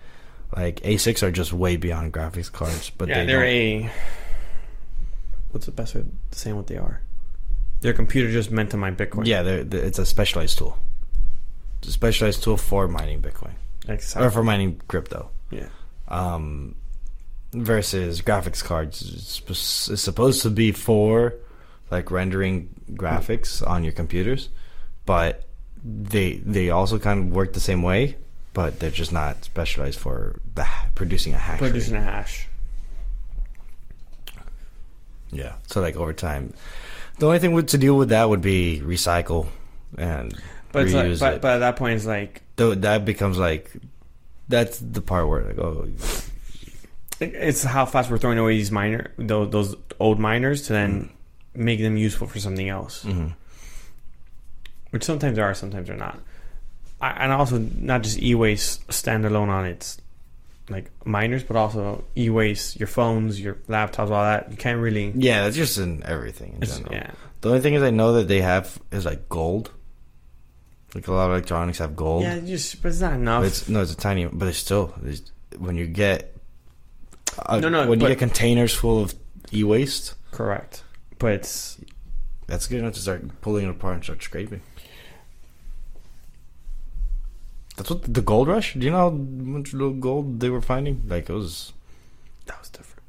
like 0.55 0.75
ASICs 0.81 1.23
are 1.23 1.31
just 1.31 1.53
way 1.53 1.75
beyond 1.77 2.13
graphics 2.13 2.51
cards. 2.51 2.91
But 2.91 3.07
yeah, 3.07 3.21
they 3.21 3.25
they're 3.25 3.39
don't- 3.39 3.89
a. 3.89 3.91
What's 5.51 5.65
the 5.65 5.71
best 5.71 5.95
way 5.95 6.01
of 6.01 6.07
saying 6.31 6.55
what 6.55 6.67
they 6.67 6.77
are? 6.77 7.01
They're 7.81 7.93
computer 7.93 8.31
just 8.31 8.51
meant 8.51 8.71
to 8.71 8.77
mine 8.77 8.95
Bitcoin. 8.95 9.25
yeah, 9.25 9.41
they're, 9.41 9.63
they 9.63 9.77
it's 9.79 9.99
a 9.99 10.05
specialized 10.05 10.57
tool. 10.57 10.77
A 11.83 11.91
specialized 11.91 12.43
tool 12.43 12.57
for 12.57 12.87
mining 12.87 13.21
Bitcoin 13.21 13.53
exactly. 13.87 14.27
or 14.27 14.31
for 14.31 14.43
mining 14.43 14.81
crypto. 14.87 15.29
yeah. 15.51 15.67
Um, 16.07 16.75
versus 17.53 18.21
graphics 18.21 18.63
cards 18.63 19.01
is 19.01 20.01
supposed 20.01 20.41
to 20.41 20.49
be 20.49 20.71
for 20.71 21.33
like 21.91 22.11
rendering 22.11 22.69
graphics 22.91 23.65
on 23.65 23.83
your 23.83 23.93
computers, 23.93 24.49
but 25.05 25.43
they 25.83 26.37
they 26.37 26.69
also 26.69 26.99
kind 26.99 27.19
of 27.19 27.35
work 27.35 27.53
the 27.53 27.59
same 27.59 27.83
way, 27.83 28.17
but 28.53 28.79
they're 28.79 28.91
just 28.91 29.11
not 29.13 29.43
specialized 29.45 29.99
for 29.99 30.39
the 30.55 30.65
producing 30.95 31.33
a 31.33 31.37
hash. 31.37 31.61
rate. 31.61 31.69
Producing 31.69 31.95
a 31.95 32.01
hash. 32.01 32.47
Yeah. 35.31 35.53
So 35.67 35.81
like 35.81 35.95
over 35.95 36.13
time, 36.13 36.53
the 37.19 37.25
only 37.25 37.39
thing 37.39 37.65
to 37.65 37.77
deal 37.77 37.97
with 37.97 38.09
that 38.09 38.29
would 38.29 38.41
be 38.41 38.81
recycle 38.83 39.47
and 39.97 40.33
But 40.85 40.93
like, 40.93 41.19
but, 41.19 41.41
but 41.41 41.53
at 41.55 41.59
that 41.59 41.75
point, 41.75 41.95
it's 41.95 42.05
like 42.05 42.41
Though 42.55 42.73
that 42.75 43.05
becomes 43.05 43.37
like 43.37 43.71
that's 44.49 44.79
the 44.79 45.01
part 45.01 45.27
where 45.27 45.43
like 45.43 45.59
oh 45.59 45.87
it's 47.19 47.63
how 47.63 47.85
fast 47.85 48.09
we're 48.11 48.17
throwing 48.17 48.37
away 48.37 48.57
these 48.57 48.71
miner 48.71 49.11
those, 49.17 49.49
those 49.49 49.75
old 49.99 50.19
miners 50.19 50.63
to 50.67 50.73
then 50.73 51.09
make 51.55 51.79
them 51.79 51.97
useful 51.97 52.27
for 52.27 52.39
something 52.39 52.69
else. 52.69 53.03
mhm. 53.03 53.33
Which 54.91 55.03
sometimes 55.03 55.37
are, 55.39 55.53
sometimes 55.53 55.87
they're 55.87 55.97
not. 55.97 56.19
I, 57.01 57.09
and 57.11 57.31
also 57.31 57.57
not 57.57 58.03
just 58.03 58.19
e-waste 58.19 58.87
standalone 58.87 59.49
on 59.49 59.65
its 59.65 59.99
like 60.69 60.89
miners, 61.05 61.43
but 61.43 61.55
also 61.55 62.03
e-waste, 62.15 62.79
your 62.79 62.87
phones, 62.87 63.39
your 63.39 63.55
laptops, 63.67 64.09
all 64.11 64.23
that. 64.23 64.49
You 64.51 64.57
can't 64.57 64.79
really. 64.79 65.11
yeah 65.15 65.43
that's 65.43 65.55
just 65.55 65.77
in 65.77 66.03
everything 66.05 66.57
in 66.61 66.67
general. 66.67 66.93
yeah. 66.93 67.11
The 67.41 67.49
only 67.49 67.61
thing 67.61 67.73
is 67.75 67.83
I 67.83 67.89
know 67.91 68.13
that 68.13 68.27
they 68.27 68.41
have 68.41 68.79
is 68.91 69.05
like 69.05 69.27
gold. 69.29 69.71
Like 70.95 71.07
a 71.07 71.11
lot 71.13 71.25
of 71.25 71.31
electronics 71.31 71.77
have 71.79 71.95
gold. 71.95 72.23
Yeah, 72.23 72.39
just 72.39 72.81
but 72.81 72.89
it's 72.89 73.01
not 73.01 73.13
enough. 73.13 73.43
It's 73.43 73.67
no, 73.69 73.81
it's 73.81 73.91
a 73.93 73.97
tiny, 73.97 74.25
but 74.25 74.47
it's 74.47 74.57
still 74.57 74.93
it's, 75.03 75.31
when 75.57 75.75
you 75.75 75.85
get 75.85 76.35
uh, 77.45 77.59
No, 77.59 77.69
no, 77.69 77.87
when 77.89 77.99
you 77.99 78.05
but- 78.05 78.09
get 78.09 78.19
containers 78.19 78.73
full 78.73 79.01
of 79.01 79.13
e-waste. 79.53 80.15
Correct. 80.31 80.83
But 81.19 81.33
it's 81.33 81.77
That's 82.47 82.67
good 82.67 82.79
enough 82.79 82.93
to 82.93 82.99
start 83.01 83.41
pulling 83.41 83.65
it 83.65 83.69
apart 83.69 83.95
and 83.95 84.03
start 84.03 84.23
scraping. 84.23 84.61
That's 87.75 87.89
what 87.91 88.11
the 88.11 88.21
gold 88.21 88.47
rush. 88.47 88.73
Do 88.73 88.79
you 88.85 88.91
know 88.91 88.97
how 88.97 89.09
much 89.11 89.73
little 89.73 89.93
gold 89.93 90.39
they 90.39 90.49
were 90.49 90.61
finding? 90.61 91.03
Like 91.07 91.29
it 91.29 91.33
was 91.33 91.73
That 92.45 92.59
was 92.59 92.69
different. 92.69 93.03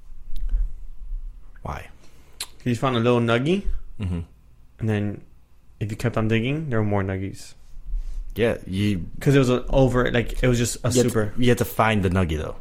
why? 1.62 1.88
You 2.64 2.74
found 2.76 2.96
a 2.96 3.00
little 3.00 3.20
nuggie, 3.20 3.64
Mm-hmm. 4.00 4.20
and 4.80 4.88
then 4.88 5.22
if 5.80 5.90
you 5.90 5.96
kept 5.96 6.16
on 6.16 6.28
digging, 6.28 6.68
there 6.70 6.78
were 6.80 6.84
more 6.86 7.02
nuggies. 7.02 7.54
Yeah, 8.38 8.58
you 8.66 8.98
Because 8.98 9.34
it 9.34 9.38
was 9.40 9.50
a 9.50 9.66
over, 9.66 10.10
like 10.12 10.42
it 10.42 10.46
was 10.46 10.58
just 10.58 10.76
a 10.84 10.90
you 10.90 11.02
had, 11.02 11.10
super. 11.10 11.26
to, 11.34 11.42
you 11.42 11.48
had 11.48 11.58
to 11.58 11.64
find 11.64 12.04
the 12.04 12.10
nugget 12.10 12.38
though. 12.40 12.56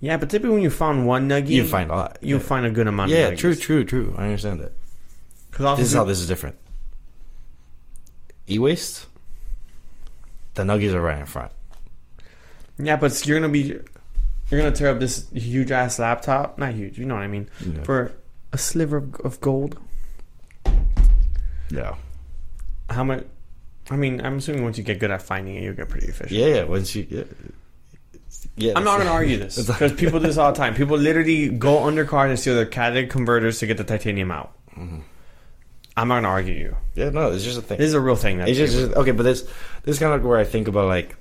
Yeah, 0.00 0.16
but 0.16 0.30
typically 0.30 0.54
when 0.54 0.62
you 0.62 0.70
found 0.70 1.06
one 1.06 1.28
nuggie, 1.28 1.48
You 1.50 1.66
find 1.66 1.90
a 1.90 1.94
lot. 1.94 2.18
you 2.22 2.36
yeah. 2.36 2.42
find 2.42 2.64
a 2.64 2.70
good 2.70 2.86
amount. 2.86 3.10
Yeah, 3.10 3.34
true, 3.34 3.54
true, 3.54 3.84
true. 3.84 4.14
I 4.16 4.24
understand 4.24 4.60
that. 4.60 4.72
Because 5.50 5.76
This 5.78 5.88
is 5.88 5.94
how 5.94 6.04
this 6.04 6.20
is 6.20 6.26
different. 6.28 6.56
E-waste. 8.48 9.06
The 10.54 10.62
nuggies 10.62 10.94
are 10.94 11.00
right 11.02 11.18
in 11.18 11.26
front. 11.26 11.52
Yeah, 12.78 12.96
but 12.96 13.26
you're 13.26 13.38
gonna 13.40 13.52
be, 13.52 13.62
you're 14.50 14.60
gonna 14.60 14.72
tear 14.74 14.88
up 14.90 15.00
this 15.00 15.28
huge 15.32 15.70
ass 15.70 15.98
laptop. 15.98 16.56
Not 16.58 16.72
huge, 16.74 16.98
you 16.98 17.04
know 17.04 17.14
what 17.14 17.24
I 17.24 17.26
mean. 17.28 17.48
Yeah. 17.60 17.82
For 17.82 18.12
a 18.52 18.58
sliver 18.58 18.98
of, 18.98 19.14
of 19.20 19.40
gold. 19.40 19.78
yeah. 21.70 21.96
How 22.88 23.04
much? 23.04 23.24
I 23.90 23.96
mean, 23.96 24.20
I'm 24.24 24.38
assuming 24.38 24.64
once 24.64 24.78
you 24.78 24.84
get 24.84 24.98
good 24.98 25.10
at 25.10 25.22
finding 25.22 25.54
it, 25.56 25.62
you'll 25.62 25.74
get 25.74 25.88
pretty 25.88 26.08
efficient. 26.08 26.32
Yeah, 26.32 26.46
yeah. 26.46 26.64
Once 26.64 26.94
you, 26.94 27.06
yeah, 27.08 27.24
yeah. 28.56 28.72
I'm 28.76 28.84
not 28.84 28.98
gonna 28.98 29.10
argue 29.10 29.38
this 29.38 29.56
because 29.66 29.92
people 29.92 30.18
do 30.20 30.26
this 30.26 30.36
all 30.38 30.52
the 30.52 30.58
time. 30.58 30.74
People 30.74 30.98
literally 30.98 31.48
go 31.50 31.78
undercard 31.78 32.30
and 32.30 32.38
steal 32.38 32.54
their 32.54 32.66
catalytic 32.66 33.10
converters 33.10 33.58
to 33.60 33.66
get 33.66 33.76
the 33.76 33.84
titanium 33.84 34.30
out. 34.30 34.52
Mhm. 34.76 35.02
I'm 35.96 36.08
not 36.08 36.16
gonna 36.16 36.28
argue 36.28 36.54
you. 36.54 36.76
Yeah, 36.94 37.10
no, 37.10 37.30
it's 37.32 37.44
just 37.44 37.58
a 37.58 37.62
thing. 37.62 37.78
This 37.78 37.88
is 37.88 37.94
a 37.94 38.00
real 38.00 38.16
thing. 38.16 38.38
That 38.38 38.48
It's 38.48 38.58
just, 38.58 38.76
people- 38.76 39.00
okay, 39.02 39.12
but 39.12 39.22
this 39.22 39.42
this 39.82 39.96
is 39.96 39.98
kind 39.98 40.12
of 40.12 40.22
where 40.24 40.38
I 40.38 40.44
think 40.44 40.68
about 40.68 40.88
like 40.88 41.16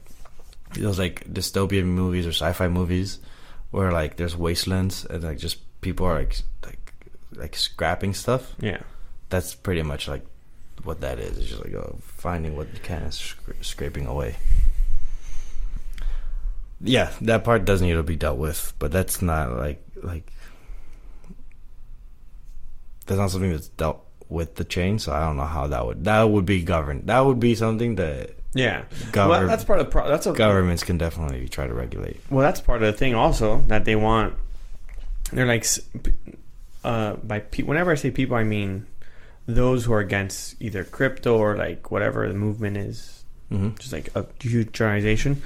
those 0.74 1.00
like 1.00 1.26
dystopian 1.32 1.86
movies 1.86 2.26
or 2.26 2.32
sci-fi 2.32 2.68
movies 2.68 3.20
where 3.72 3.92
like 3.92 4.18
there's 4.18 4.36
wastelands 4.36 5.06
and 5.06 5.24
like 5.24 5.38
just 5.38 5.58
people 5.82 6.06
are 6.08 6.16
like 6.16 6.36
like 6.66 6.94
like 7.36 7.56
scrapping 7.56 8.14
stuff. 8.14 8.54
yeah. 8.60 8.80
That's 9.30 9.56
pretty 9.56 9.82
much 9.84 10.08
like 10.08 10.26
what 10.84 11.02
that 11.02 11.20
is. 11.20 11.38
It's 11.38 11.48
just 11.48 11.64
like 11.64 11.74
oh, 11.74 11.98
finding 12.02 12.56
what 12.56 12.68
you 12.74 12.80
can 12.82 13.04
and 13.04 13.12
scra- 13.12 13.64
scraping 13.64 14.06
away. 14.06 14.36
Yeah, 16.82 17.12
that 17.22 17.44
part 17.44 17.66
does 17.66 17.82
need 17.82 17.94
to 17.94 18.04
be 18.04 18.16
dealt 18.16 18.38
with, 18.38 18.74
but 18.80 18.92
that's 18.92 19.22
not 19.22 19.54
like 19.58 19.82
like 20.04 20.32
that's 23.06 23.20
not 23.20 23.32
something 23.32 23.52
that's 23.52 23.70
dealt 23.70 24.04
with 24.30 24.56
the 24.56 24.64
chain. 24.64 25.00
So 25.00 25.14
I 25.14 25.22
don't 25.26 25.38
know 25.38 25.46
how 25.46 25.68
that 25.68 25.86
would 25.86 26.04
that 26.06 26.24
would 26.24 26.46
be 26.46 26.64
governed. 26.64 27.08
That 27.08 27.22
would 27.22 27.40
be 27.40 27.56
something 27.56 27.96
that 27.96 28.32
Yeah. 28.54 28.84
Gover- 29.12 29.30
well, 29.30 29.48
that's 29.48 29.64
part 29.64 29.80
of 29.80 29.86
the 29.88 29.92
pro- 29.92 30.08
that's 30.08 30.26
a 30.28 30.34
governments 30.34 30.84
can 30.84 30.98
definitely 30.98 31.48
try 31.48 31.68
to 31.68 31.74
regulate. 31.74 32.20
Well, 32.30 32.42
that's 32.42 32.62
part 32.62 32.82
of 32.82 32.92
the 32.92 32.98
thing 32.98 33.16
also 33.16 33.62
that 33.68 33.86
they 33.86 33.96
want. 33.96 34.36
They're 35.32 35.48
like, 35.48 35.66
uh, 36.84 37.14
by 37.16 37.40
pe- 37.40 37.64
whenever 37.64 37.92
I 37.92 37.96
say 37.96 38.12
people, 38.12 38.36
I 38.38 38.44
mean 38.44 38.86
those 39.48 39.86
who 39.86 39.94
are 39.94 40.00
against 40.00 40.56
either 40.62 40.84
crypto 40.84 41.38
or 41.38 41.56
like 41.56 41.92
whatever 41.92 42.28
the 42.28 42.34
movement 42.34 42.78
is, 42.78 43.24
hmm 43.50 43.70
just 43.80 43.94
like 43.94 44.10
a 44.16 44.26
huge 44.42 44.72
generalization. 44.72 45.42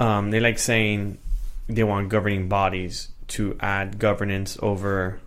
Um, 0.00 0.30
they 0.30 0.40
like 0.40 0.58
saying 0.58 1.18
they 1.68 1.84
want 1.84 2.08
governing 2.08 2.48
bodies 2.48 3.08
to 3.28 3.56
add 3.60 3.98
governance 3.98 4.58
over 4.60 5.20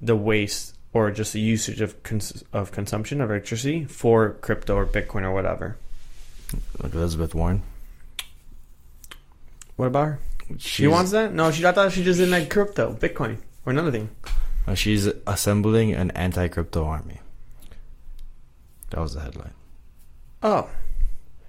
the 0.00 0.14
waste 0.16 0.76
or 0.92 1.10
just 1.10 1.32
the 1.32 1.40
usage 1.40 1.80
of 1.80 2.02
cons- 2.02 2.44
of 2.52 2.70
consumption 2.72 3.20
of 3.22 3.30
electricity 3.30 3.84
for 3.86 4.32
crypto 4.42 4.76
or 4.76 4.84
Bitcoin 4.86 5.22
or 5.22 5.32
whatever. 5.32 5.76
Like 6.82 6.92
Elizabeth 6.94 7.34
Warren, 7.34 7.62
What 9.76 9.86
about 9.86 10.04
her? 10.06 10.18
She 10.58 10.86
wants 10.86 11.12
that? 11.12 11.32
No, 11.32 11.50
she 11.50 11.64
I 11.64 11.72
thought 11.72 11.92
she 11.92 12.04
just 12.04 12.18
didn't 12.18 12.32
like 12.32 12.50
crypto, 12.50 12.92
Bitcoin, 12.92 13.38
or 13.64 13.72
another 13.72 13.90
thing. 13.90 14.10
Uh, 14.66 14.74
she's 14.74 15.06
assembling 15.26 15.92
an 15.92 16.10
anti-crypto 16.12 16.84
army. 16.84 17.20
That 18.90 19.00
was 19.00 19.14
the 19.14 19.20
headline. 19.20 19.54
Oh, 20.42 20.68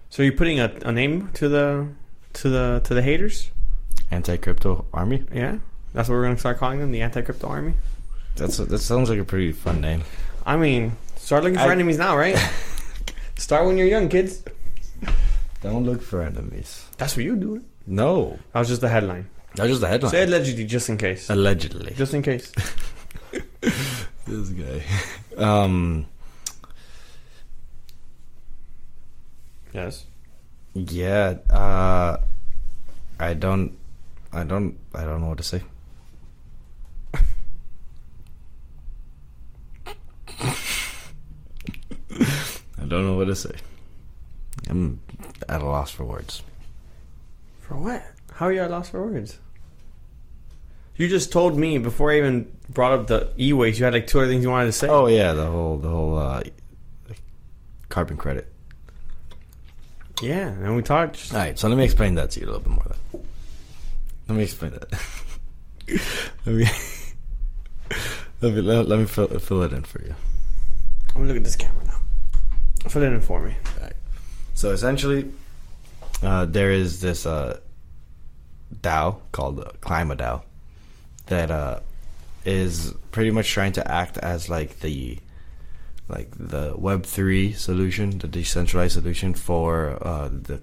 so 0.09 0.23
you're 0.23 0.33
putting 0.33 0.59
a, 0.59 0.71
a 0.85 0.91
name 0.91 1.29
to 1.33 1.49
the 1.49 1.87
to 2.33 2.49
the 2.49 2.81
to 2.85 2.93
the 2.93 3.01
haters? 3.01 3.51
Anti-crypto 4.11 4.85
army. 4.93 5.25
Yeah, 5.33 5.57
that's 5.93 6.07
what 6.09 6.15
we're 6.15 6.23
gonna 6.23 6.37
start 6.37 6.57
calling 6.57 6.79
them, 6.79 6.91
the 6.91 7.01
anti-crypto 7.01 7.47
army. 7.47 7.73
That's 8.35 8.57
that 8.57 8.79
sounds 8.79 9.09
like 9.09 9.19
a 9.19 9.23
pretty 9.25 9.51
fun 9.51 9.81
name. 9.81 10.03
I 10.45 10.55
mean, 10.57 10.93
start 11.17 11.43
looking 11.43 11.57
for 11.59 11.65
I- 11.65 11.71
enemies 11.71 11.97
now, 11.97 12.15
right? 12.17 12.37
start 13.37 13.65
when 13.65 13.77
you're 13.77 13.87
young, 13.87 14.09
kids. 14.09 14.43
Don't 15.61 15.85
look 15.85 16.01
for 16.01 16.21
enemies. 16.21 16.85
That's 16.97 17.15
what 17.15 17.23
you 17.25 17.35
do. 17.37 17.63
No, 17.87 18.37
That 18.53 18.59
was 18.59 18.67
just 18.69 18.81
the 18.81 18.89
headline. 18.89 19.29
that 19.55 19.63
was 19.63 19.71
just 19.71 19.81
the 19.81 19.87
headline. 19.87 20.11
Say 20.11 20.23
allegedly, 20.23 20.65
just 20.65 20.89
in 20.89 20.97
case. 20.97 21.29
Allegedly, 21.29 21.93
Just 21.95 22.13
in 22.13 22.21
case. 22.21 22.51
this 23.61 24.49
guy. 24.49 24.83
Um. 25.37 26.05
yes. 29.73 30.05
Yeah. 30.73 31.35
Uh. 31.49 32.17
I 33.19 33.33
don't. 33.33 33.77
I 34.31 34.43
don't. 34.43 34.77
I 34.93 35.03
don't 35.03 35.21
know 35.21 35.29
what 35.29 35.37
to 35.37 35.43
say. 35.43 35.61
I 42.83 42.85
don't 42.85 43.05
know 43.05 43.15
what 43.15 43.25
to 43.25 43.35
say. 43.35 43.55
I'm 44.69 44.99
at 45.47 45.61
a 45.61 45.65
loss 45.65 45.91
for 45.91 46.03
words. 46.05 46.43
For 47.61 47.75
what? 47.75 48.03
How 48.33 48.47
are 48.47 48.53
you 48.53 48.61
at 48.61 48.69
a 48.69 48.73
loss 48.73 48.89
for 48.89 49.05
words? 49.05 49.39
You 50.95 51.07
just 51.07 51.31
told 51.31 51.57
me 51.57 51.79
before 51.79 52.11
I 52.11 52.17
even 52.17 52.51
brought 52.69 52.91
up 52.91 53.07
the 53.07 53.33
e-waste. 53.39 53.79
You 53.79 53.85
had 53.85 53.93
like 53.93 54.05
two 54.05 54.19
other 54.19 54.27
things 54.27 54.43
you 54.43 54.49
wanted 54.49 54.67
to 54.67 54.71
say. 54.73 54.87
Oh 54.87 55.07
yeah, 55.07 55.33
the 55.33 55.47
whole 55.47 55.77
the 55.77 55.89
whole 55.89 56.17
uh, 56.17 56.43
carbon 57.89 58.15
credit. 58.15 58.51
yeah, 60.21 60.49
and 60.49 60.75
we 60.75 60.83
talked. 60.83 61.33
All 61.33 61.39
right, 61.39 61.57
so 61.57 61.67
let 61.67 61.77
me 61.77 61.83
explain 61.83 62.15
that 62.15 62.31
to 62.31 62.39
you 62.39 62.45
a 62.45 62.47
little 62.47 62.61
bit 62.61 62.69
more. 62.69 62.85
Then. 63.11 63.23
Let 64.27 64.37
me 64.37 64.43
explain 64.43 64.73
that. 64.73 64.91
let 66.45 66.55
me 66.55 66.65
let 68.41 68.53
me 68.53 68.61
let, 68.61 68.87
let 68.87 68.99
me 68.99 69.05
fill, 69.05 69.27
fill 69.39 69.63
it 69.63 69.73
in 69.73 69.83
for 69.83 70.01
you. 70.03 70.13
I'm 71.09 71.21
gonna 71.21 71.27
look 71.27 71.37
at 71.37 71.43
this 71.43 71.55
camera 71.55 71.83
now. 71.85 72.89
Fill 72.89 73.01
it 73.01 73.13
in 73.13 73.21
for 73.21 73.41
me. 73.41 73.55
All 73.77 73.83
right. 73.83 73.93
So 74.53 74.71
essentially, 74.71 75.31
uh, 76.21 76.45
there 76.45 76.71
is 76.71 77.01
this 77.01 77.25
uh, 77.25 77.59
DAO 78.81 79.19
called 79.31 79.59
uh, 79.59 79.71
Climate 79.81 80.19
DAO 80.19 80.43
that 81.27 81.51
uh, 81.51 81.79
is 82.45 82.93
pretty 83.11 83.31
much 83.31 83.49
trying 83.49 83.73
to 83.73 83.91
act 83.91 84.17
as 84.17 84.49
like 84.49 84.79
the 84.79 85.19
like 86.09 86.29
the 86.37 86.73
Web 86.77 87.05
three 87.05 87.53
solution, 87.53 88.17
the 88.19 88.27
decentralized 88.27 88.93
solution 88.93 89.33
for 89.33 89.97
uh, 90.05 90.29
the 90.29 90.61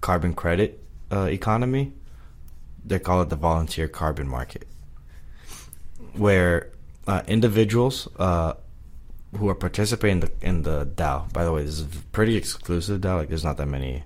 carbon 0.00 0.34
credit 0.34 0.82
uh, 1.10 1.24
economy. 1.30 1.92
They 2.84 2.98
call 2.98 3.22
it 3.22 3.30
the 3.30 3.36
volunteer 3.36 3.88
carbon 3.88 4.28
market, 4.28 4.68
where 6.12 6.70
uh, 7.06 7.22
individuals 7.26 8.08
uh, 8.18 8.54
who 9.38 9.48
are 9.48 9.54
participating 9.54 10.20
in 10.20 10.20
the, 10.20 10.30
in 10.42 10.62
the 10.62 10.86
DAO. 10.86 11.32
By 11.32 11.44
the 11.44 11.52
way, 11.52 11.64
this 11.64 11.80
is 11.80 11.86
pretty 12.12 12.36
exclusive 12.36 13.00
DAO. 13.00 13.16
Like, 13.16 13.28
there's 13.28 13.44
not 13.44 13.56
that 13.56 13.66
many 13.66 14.04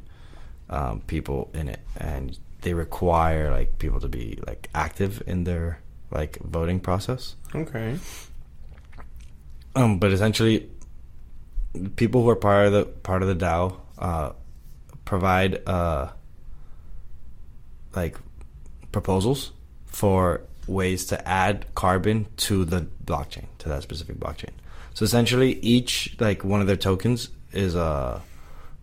um, 0.71 1.01
people 1.01 1.51
in 1.55 1.69
it, 1.69 1.81
and 1.97 2.39
they 2.63 2.75
require 2.75 3.51
like 3.51 3.79
people 3.79 4.01
to 4.01 4.09
be 4.09 4.39
like 4.47 4.69
active 4.75 5.23
in 5.27 5.45
their 5.45 5.81
like 6.11 6.39
voting 6.39 6.81
process. 6.81 7.37
Okay. 7.55 7.99
Um, 9.75 9.99
but 9.99 10.13
essentially, 10.13 10.69
people 11.97 12.23
who 12.23 12.31
are 12.31 12.37
part 12.37 12.67
of 12.67 12.73
the 12.73 12.85
part 12.85 13.23
of 13.23 13.29
the 13.29 13.37
DAO 13.37 13.77
uh, 13.99 14.33
provide 15.05 15.67
uh, 15.67 16.11
like 17.95 18.17
proposals 18.93 19.53
for 19.87 20.43
ways 20.67 21.07
to 21.07 21.29
add 21.29 21.67
carbon 21.75 22.27
to 22.37 22.65
the 22.65 22.87
blockchain 23.05 23.47
to 23.59 23.69
that 23.69 23.83
specific 23.83 24.17
blockchain. 24.17 24.51
So 24.95 25.05
essentially, 25.05 25.59
each 25.61 26.17
like 26.19 26.45
one 26.45 26.61
of 26.61 26.67
their 26.67 26.77
tokens 26.77 27.31
is 27.53 27.77
uh, 27.77 28.21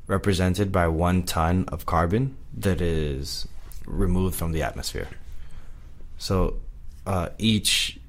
represented 0.07 0.71
by 0.71 0.87
one 0.87 1.23
ton 1.23 1.65
of 1.67 1.85
carbon 1.85 2.37
that 2.57 2.81
is 2.81 3.47
removed 3.85 4.35
from 4.35 4.51
the 4.51 4.63
atmosphere. 4.63 5.09
So 6.17 6.57
uh, 7.05 7.29
each 7.37 7.99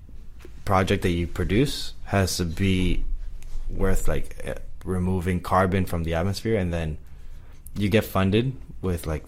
project 0.64 1.02
that 1.02 1.10
you 1.10 1.26
produce 1.26 1.94
has 2.04 2.36
to 2.36 2.44
be 2.44 3.04
worth 3.70 4.08
like 4.08 4.36
uh, 4.46 4.54
removing 4.84 5.40
carbon 5.40 5.86
from 5.86 6.04
the 6.04 6.14
atmosphere, 6.14 6.56
and 6.56 6.72
then 6.72 6.98
you 7.76 7.88
get 7.88 8.04
funded 8.04 8.54
with 8.82 9.06
like 9.06 9.24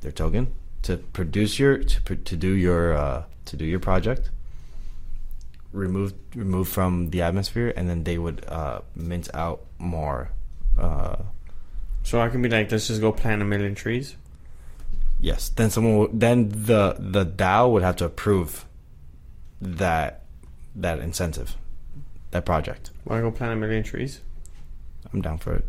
their 0.00 0.12
token 0.12 0.46
to 0.82 0.96
produce 0.96 1.58
your 1.58 1.78
to 1.78 2.16
to 2.16 2.36
do 2.36 2.52
your 2.52 2.94
uh, 2.94 3.24
to 3.44 3.56
do 3.56 3.64
your 3.64 3.80
project. 3.80 4.30
removed 5.72 6.14
removed 6.36 6.70
from 6.70 7.10
the 7.10 7.22
atmosphere, 7.22 7.72
and 7.76 7.88
then 7.88 8.04
they 8.04 8.18
would 8.18 8.44
uh, 8.48 8.80
mint 8.94 9.28
out 9.34 9.60
more. 9.78 10.28
Uh, 10.78 11.16
So 12.02 12.20
I 12.20 12.28
can 12.28 12.42
be 12.42 12.48
like, 12.48 12.70
let's 12.72 12.88
just 12.88 13.00
go 13.00 13.12
plant 13.12 13.42
a 13.42 13.44
million 13.44 13.74
trees. 13.74 14.16
yes, 15.20 15.48
then 15.50 15.70
someone 15.70 15.96
would, 15.98 16.20
then 16.20 16.48
the 16.50 16.96
the 16.98 17.24
DAO 17.24 17.70
would 17.72 17.82
have 17.82 17.96
to 17.96 18.04
approve 18.04 18.64
that 19.62 20.24
that 20.74 20.98
incentive, 20.98 21.56
that 22.32 22.44
project. 22.44 22.90
Want 23.04 23.20
to 23.20 23.30
go 23.30 23.36
plant 23.36 23.52
a 23.52 23.56
million 23.56 23.82
trees? 23.82 24.20
I'm 25.12 25.22
down 25.22 25.38
for 25.38 25.54
it. 25.54 25.64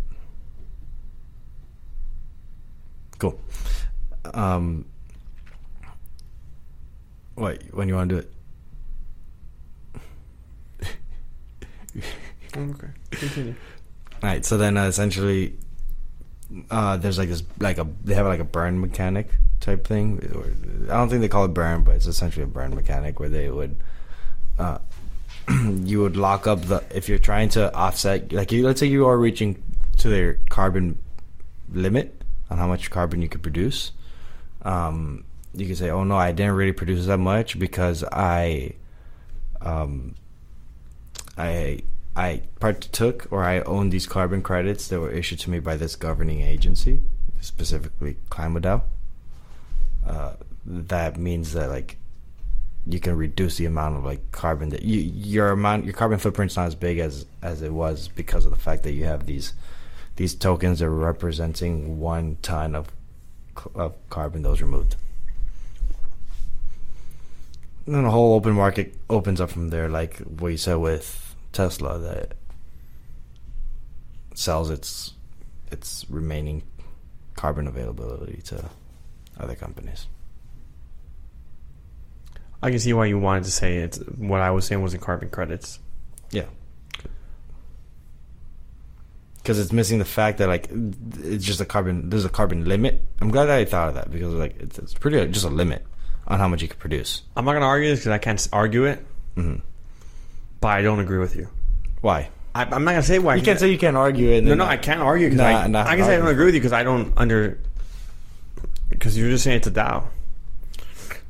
Cool. 3.20 3.40
Um, 4.34 4.86
what 7.36 7.62
when 7.72 7.88
you 7.88 7.96
want 7.96 8.10
to 8.10 8.16
do 8.16 8.20
it? 8.22 8.32
Okay, 12.56 12.88
continue. 13.10 13.56
All 14.22 14.30
right. 14.30 14.46
So 14.46 14.58
then, 14.58 14.78
uh, 14.78 14.86
essentially, 14.86 15.56
uh, 16.70 16.98
there's 16.98 17.18
like 17.18 17.30
this, 17.30 17.42
like 17.60 17.80
a 17.80 17.88
they 18.04 18.14
have 18.14 18.28
like 18.28 18.40
a 18.40 18.44
burn 18.44 18.80
mechanic 18.80 19.30
type 19.64 19.88
thing. 19.88 20.20
I 20.90 20.98
don't 20.98 21.10
think 21.10 21.22
they 21.22 21.28
call 21.28 21.46
it 21.46 21.54
burn, 21.54 21.84
but 21.84 21.96
it's 21.96 22.06
essentially 22.06 22.44
a 22.44 22.48
burn 22.48 22.76
mechanic 22.76 23.20
where 23.20 23.30
they 23.30 23.50
would, 23.50 23.76
uh, 24.60 24.78
you 25.50 26.02
would 26.02 26.18
lock 26.18 26.46
up 26.46 26.62
the 26.64 26.84
if 26.94 27.10
you're 27.10 27.18
trying 27.18 27.50
to 27.50 27.74
offset, 27.74 28.32
like 28.32 28.52
you, 28.52 28.66
let's 28.66 28.80
say 28.80 28.88
you 28.88 29.08
are 29.08 29.18
reaching 29.18 29.64
to 29.98 30.10
their 30.10 30.36
carbon 30.50 30.98
limit 31.72 32.22
on 32.50 32.58
how 32.58 32.68
much 32.68 32.92
carbon 32.92 33.22
you 33.22 33.30
could 33.30 33.42
produce. 33.42 33.92
Um, 34.64 35.24
you 35.54 35.66
could 35.68 35.78
say, 35.78 35.90
"Oh 35.90 36.04
no, 36.04 36.16
I 36.16 36.32
didn't 36.32 36.54
really 36.54 36.74
produce 36.74 37.06
that 37.06 37.18
much 37.18 37.58
because 37.58 38.04
I, 38.12 38.74
um, 39.62 40.16
I 41.38 41.84
I 42.16 42.42
partook 42.60 43.28
or 43.32 43.44
I 43.44 43.62
own 43.62 43.90
these 43.90 44.08
carbon 44.08 44.42
credits 44.42 44.88
that 44.90 45.00
were 45.00 45.12
issued 45.12 45.40
to 45.40 45.50
me 45.50 45.60
by 45.60 45.78
this 45.78 45.96
governing 45.96 46.42
agency, 46.42 47.02
specifically 47.42 48.18
ClimateDAO. 48.30 48.84
Uh, 50.08 50.34
that 50.66 51.18
means 51.18 51.54
that 51.54 51.70
like 51.70 51.98
you 52.86 53.00
can 53.00 53.16
reduce 53.16 53.58
the 53.58 53.66
amount 53.66 53.98
of 53.98 54.04
like 54.04 54.32
carbon 54.32 54.70
that 54.70 54.82
you 54.84 55.00
your 55.00 55.52
amount 55.52 55.86
your 55.86 55.94
carbon 55.94 56.20
footprint's 56.20 56.56
not 56.56 56.68
as 56.68 56.76
big 56.76 57.00
as 57.00 57.26
as 57.42 57.62
it 57.62 57.72
was 57.72 58.10
because 58.10 58.46
of 58.46 58.52
the 58.52 58.58
fact 58.58 58.84
that 58.84 58.92
you 58.92 59.06
have 59.06 59.26
these 59.26 59.54
these 60.16 60.36
tokens 60.36 60.82
are 60.82 60.92
representing 60.92 62.00
one 62.00 62.38
ton 62.42 62.76
of 62.76 62.88
of 63.76 63.96
carbon 64.10 64.42
that 64.44 64.50
was 64.50 64.62
removed. 64.62 64.96
And 67.86 67.96
then 67.96 68.04
the 68.04 68.12
whole 68.12 68.34
open 68.34 68.54
market 68.54 68.96
opens 69.10 69.42
up 69.42 69.50
from 69.50 69.70
there, 69.70 69.90
like 69.90 70.18
what 70.20 70.50
you 70.50 70.58
said 70.58 70.76
with 70.76 71.36
Tesla, 71.52 72.00
that 72.00 72.34
sells 74.36 74.70
its 74.70 75.14
its 75.72 76.06
remaining 76.10 76.64
carbon 77.36 77.68
availability 77.68 78.42
to 78.44 78.70
other 79.40 79.56
companies. 79.56 80.08
I 82.62 82.70
can 82.70 82.80
see 82.80 82.94
why 82.94 83.06
you 83.08 83.20
wanted 83.20 83.44
to 83.46 83.52
say 83.52 83.78
it. 83.78 83.96
What 84.18 84.40
I 84.42 84.52
was 84.52 84.66
saying 84.66 84.82
was 84.82 84.94
in 84.94 85.00
carbon 85.02 85.30
credits. 85.30 85.80
Yeah. 86.32 86.46
Because 89.38 89.60
it's 89.60 89.74
missing 89.74 90.00
the 90.00 90.06
fact 90.06 90.38
that 90.38 90.48
like 90.48 90.70
it's 91.24 91.44
just 91.44 91.60
a 91.60 91.66
carbon. 91.66 92.10
There's 92.10 92.24
a 92.24 92.30
carbon 92.30 92.64
limit. 92.66 93.02
I'm 93.20 93.30
glad 93.30 93.46
that 93.46 93.58
I 93.58 93.66
thought 93.66 93.90
of 93.90 93.96
that 93.96 94.10
because 94.10 94.34
like 94.34 94.58
it's, 94.60 94.80
it's 94.80 94.94
pretty 94.94 95.26
just 95.28 95.46
a 95.46 95.50
limit 95.50 95.86
on 96.28 96.40
how 96.40 96.48
much 96.48 96.62
you 96.62 96.70
can 96.70 96.80
produce. 96.80 97.24
I'm 97.36 97.44
not 97.44 97.52
gonna 97.54 97.66
argue 97.66 97.90
this 97.90 98.00
because 98.00 98.12
I 98.12 98.18
can't 98.20 98.48
argue 98.54 98.86
it, 98.86 99.06
hmm 99.36 99.56
but 100.62 100.70
I 100.70 100.82
don't 100.82 101.02
agree 101.02 101.18
with 101.18 101.36
you. 101.36 101.50
Why? 102.00 102.30
I, 102.56 102.64
I'm 102.64 102.86
not 102.86 102.92
gonna 102.92 103.04
say 103.04 103.20
why. 103.20 103.36
You 103.36 103.42
can't 103.42 103.60
say 103.60 103.70
you 103.70 103.78
can't 103.78 103.98
argue 103.98 104.30
it. 104.30 104.46
no, 104.46 104.54
no, 104.56 104.64
I 104.64 104.78
can't 104.78 105.02
argue 105.02 105.26
because 105.28 105.40
Nah, 105.40 105.46
I, 105.64 105.68
nah, 105.68 105.84
I 105.86 105.98
can 105.98 106.06
say 106.06 106.16
I 106.16 106.20
don't 106.20 106.30
agree 106.30 106.46
with 106.46 106.54
you 106.56 106.62
because 106.62 106.72
I 106.72 106.84
don't 106.84 107.12
under 107.18 107.60
because 108.90 109.18
you're 109.18 109.30
just 109.30 109.44
saying 109.44 109.58
it's 109.58 109.68
a 109.68 109.72
DAO. 109.72 110.04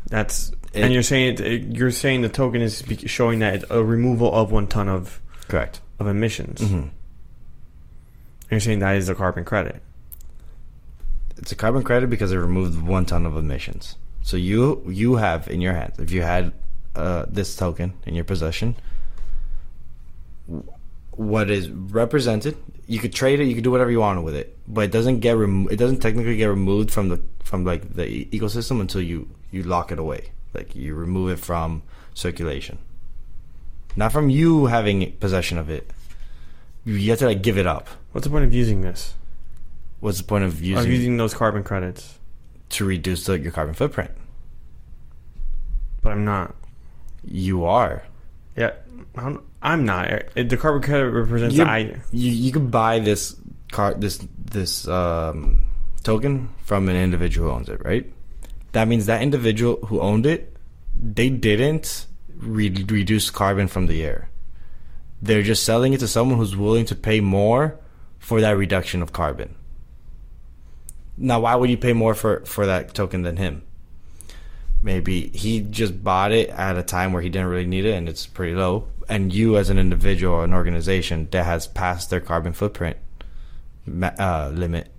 That's 0.07 0.51
It- 0.73 0.83
and 0.83 0.93
you're 0.93 1.03
saying 1.03 1.37
it, 1.39 1.75
you're 1.77 1.91
saying 1.91 2.21
the 2.21 2.29
token 2.29 2.61
is 2.61 2.83
showing 3.05 3.39
that 3.39 3.55
it's 3.55 3.65
a 3.69 3.83
removal 3.83 4.33
of 4.33 4.51
one 4.51 4.67
ton 4.67 4.89
of 4.89 5.19
Correct. 5.47 5.81
of 5.99 6.07
emissions. 6.07 6.61
hmm 6.61 6.73
And 6.75 6.91
you're 8.51 8.59
saying 8.59 8.79
that 8.79 8.95
is 8.97 9.07
a 9.09 9.15
carbon 9.15 9.45
credit. 9.45 9.81
It's 11.37 11.51
a 11.51 11.55
carbon 11.55 11.83
credit 11.83 12.09
because 12.09 12.31
it 12.31 12.37
removed 12.37 12.81
one 12.81 13.05
ton 13.05 13.25
of 13.25 13.35
emissions. 13.37 13.95
So 14.23 14.37
you 14.37 14.83
you 14.87 15.15
have 15.17 15.47
in 15.49 15.61
your 15.61 15.73
hands 15.73 15.99
if 15.99 16.11
you 16.11 16.21
had 16.21 16.53
uh, 16.95 17.25
this 17.27 17.55
token 17.55 17.93
in 18.05 18.13
your 18.15 18.23
possession, 18.23 18.75
what 21.17 21.49
is 21.49 21.69
represented, 21.69 22.57
you 22.87 22.99
could 22.99 23.13
trade 23.13 23.39
it, 23.39 23.45
you 23.45 23.55
could 23.55 23.63
do 23.63 23.71
whatever 23.71 23.91
you 23.91 23.99
want 23.99 24.23
with 24.23 24.35
it, 24.35 24.57
but 24.67 24.81
it 24.85 24.91
doesn't 24.91 25.19
get 25.19 25.37
remo- 25.37 25.67
it 25.69 25.77
doesn't 25.77 25.99
technically 25.99 26.37
get 26.37 26.47
removed 26.47 26.91
from 26.91 27.09
the 27.09 27.21
from 27.43 27.63
like 27.65 27.95
the 27.95 28.05
e- 28.07 28.29
ecosystem 28.31 28.81
until 28.81 29.01
you 29.01 29.29
you 29.51 29.63
lock 29.63 29.91
it 29.91 29.99
away, 29.99 30.31
like 30.53 30.75
you 30.75 30.93
remove 30.95 31.31
it 31.31 31.39
from 31.39 31.83
circulation, 32.13 32.77
not 33.95 34.11
from 34.11 34.29
you 34.29 34.65
having 34.67 35.11
possession 35.13 35.57
of 35.57 35.69
it. 35.69 35.91
You 36.85 37.09
have 37.11 37.19
to 37.19 37.25
like 37.27 37.41
give 37.41 37.57
it 37.57 37.65
up. 37.67 37.87
What's 38.11 38.25
the 38.27 38.31
point 38.31 38.43
of 38.45 38.53
using 38.53 38.81
this? 38.81 39.13
What's 40.01 40.17
the 40.17 40.25
point 40.25 40.43
of 40.43 40.53
Of 40.55 40.61
using, 40.61 40.91
using 40.91 41.17
those 41.17 41.33
carbon 41.33 41.63
credits, 41.63 42.19
to 42.71 42.83
reduce 42.85 43.25
the, 43.25 43.39
your 43.39 43.51
carbon 43.53 43.73
footprint? 43.73 44.11
but 46.01 46.11
I'm 46.11 46.25
not. 46.25 46.53
You 47.23 47.63
are. 47.63 48.03
Yeah, 48.57 48.71
I'm, 49.15 49.41
I'm 49.63 49.85
not. 49.85 50.09
The 50.35 50.57
carbon 50.57 50.81
credit 50.81 51.09
represents 51.09 51.55
You, 51.55 51.63
the 51.63 51.69
I. 51.69 51.77
you 52.11 52.31
you 52.31 52.51
could 52.51 52.69
buy 52.69 52.99
this 52.99 53.35
car 53.71 53.93
this 53.93 54.19
this 54.37 54.87
um, 54.87 55.63
token 56.03 56.49
from 56.63 56.89
an 56.89 56.97
individual 56.97 57.49
who 57.49 57.55
owns 57.55 57.69
it, 57.69 57.83
right? 57.83 58.11
That 58.73 58.87
means 58.87 59.05
that 59.05 59.21
individual 59.21 59.77
who 59.85 60.01
owned 60.01 60.25
it, 60.25 60.55
they 60.95 61.29
didn't 61.29 62.07
re- 62.37 62.69
reduce 62.89 63.29
carbon 63.29 63.67
from 63.67 63.87
the 63.87 64.03
air. 64.03 64.29
They're 65.21 65.43
just 65.43 65.63
selling 65.63 65.93
it 65.93 66.01
to 66.01 66.07
someone 66.07 66.37
who's 66.37 66.55
willing 66.57 66.85
to 66.87 66.95
pay 66.95 67.21
more 67.21 67.79
for 68.19 68.41
that 68.41 68.57
reduction 68.57 69.01
of 69.01 69.13
carbon. 69.13 69.55
Now, 71.15 71.39
why 71.41 71.55
would 71.55 71.69
you 71.69 71.77
pay 71.77 71.93
more 71.93 72.15
for 72.15 72.43
for 72.45 72.65
that 72.65 72.93
token 72.93 73.21
than 73.21 73.37
him? 73.37 73.63
Maybe 74.83 75.29
he 75.29 75.61
just 75.61 76.03
bought 76.03 76.31
it 76.33 76.49
at 76.49 76.77
a 76.77 76.83
time 76.83 77.13
where 77.13 77.21
he 77.21 77.29
didn't 77.29 77.47
really 77.47 77.65
need 77.65 77.85
it 77.85 77.93
and 77.93 78.09
it's 78.09 78.27
pretty 78.27 78.53
low. 78.53 78.87
And 79.09 79.33
you, 79.33 79.57
as 79.57 79.69
an 79.69 79.79
individual 79.79 80.35
or 80.35 80.43
an 80.43 80.53
organization 80.53 81.27
that 81.31 81.45
has 81.45 81.67
passed 81.67 82.09
their 82.09 82.19
carbon 82.19 82.53
footprint 82.53 82.97
uh, 84.19 84.51
limit, 84.53 84.89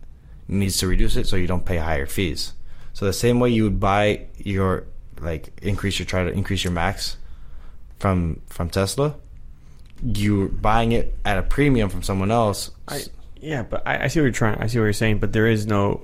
needs 0.48 0.78
to 0.78 0.86
reduce 0.86 1.16
it 1.16 1.26
so 1.26 1.36
you 1.36 1.46
don't 1.46 1.64
pay 1.64 1.76
higher 1.76 2.06
fees. 2.06 2.54
So 2.94 3.04
the 3.04 3.12
same 3.12 3.40
way 3.40 3.50
you 3.50 3.64
would 3.64 3.80
buy 3.80 4.26
your 4.36 4.86
like 5.20 5.52
increase 5.62 5.98
your 5.98 6.06
try 6.06 6.24
to 6.24 6.30
increase 6.30 6.64
your 6.64 6.72
max 6.72 7.16
from 7.98 8.40
from 8.46 8.70
Tesla, 8.70 9.16
you're 10.02 10.48
buying 10.48 10.92
it 10.92 11.16
at 11.24 11.38
a 11.38 11.42
premium 11.42 11.88
from 11.88 12.02
someone 12.02 12.30
else. 12.30 12.70
I 12.88 13.02
yeah, 13.40 13.62
but 13.62 13.86
I, 13.86 14.04
I 14.04 14.06
see 14.08 14.20
what 14.20 14.24
you're 14.24 14.32
trying. 14.32 14.58
I 14.60 14.66
see 14.66 14.78
what 14.78 14.84
you're 14.84 14.92
saying, 14.92 15.18
but 15.18 15.32
there 15.32 15.46
is 15.46 15.66
no 15.66 16.02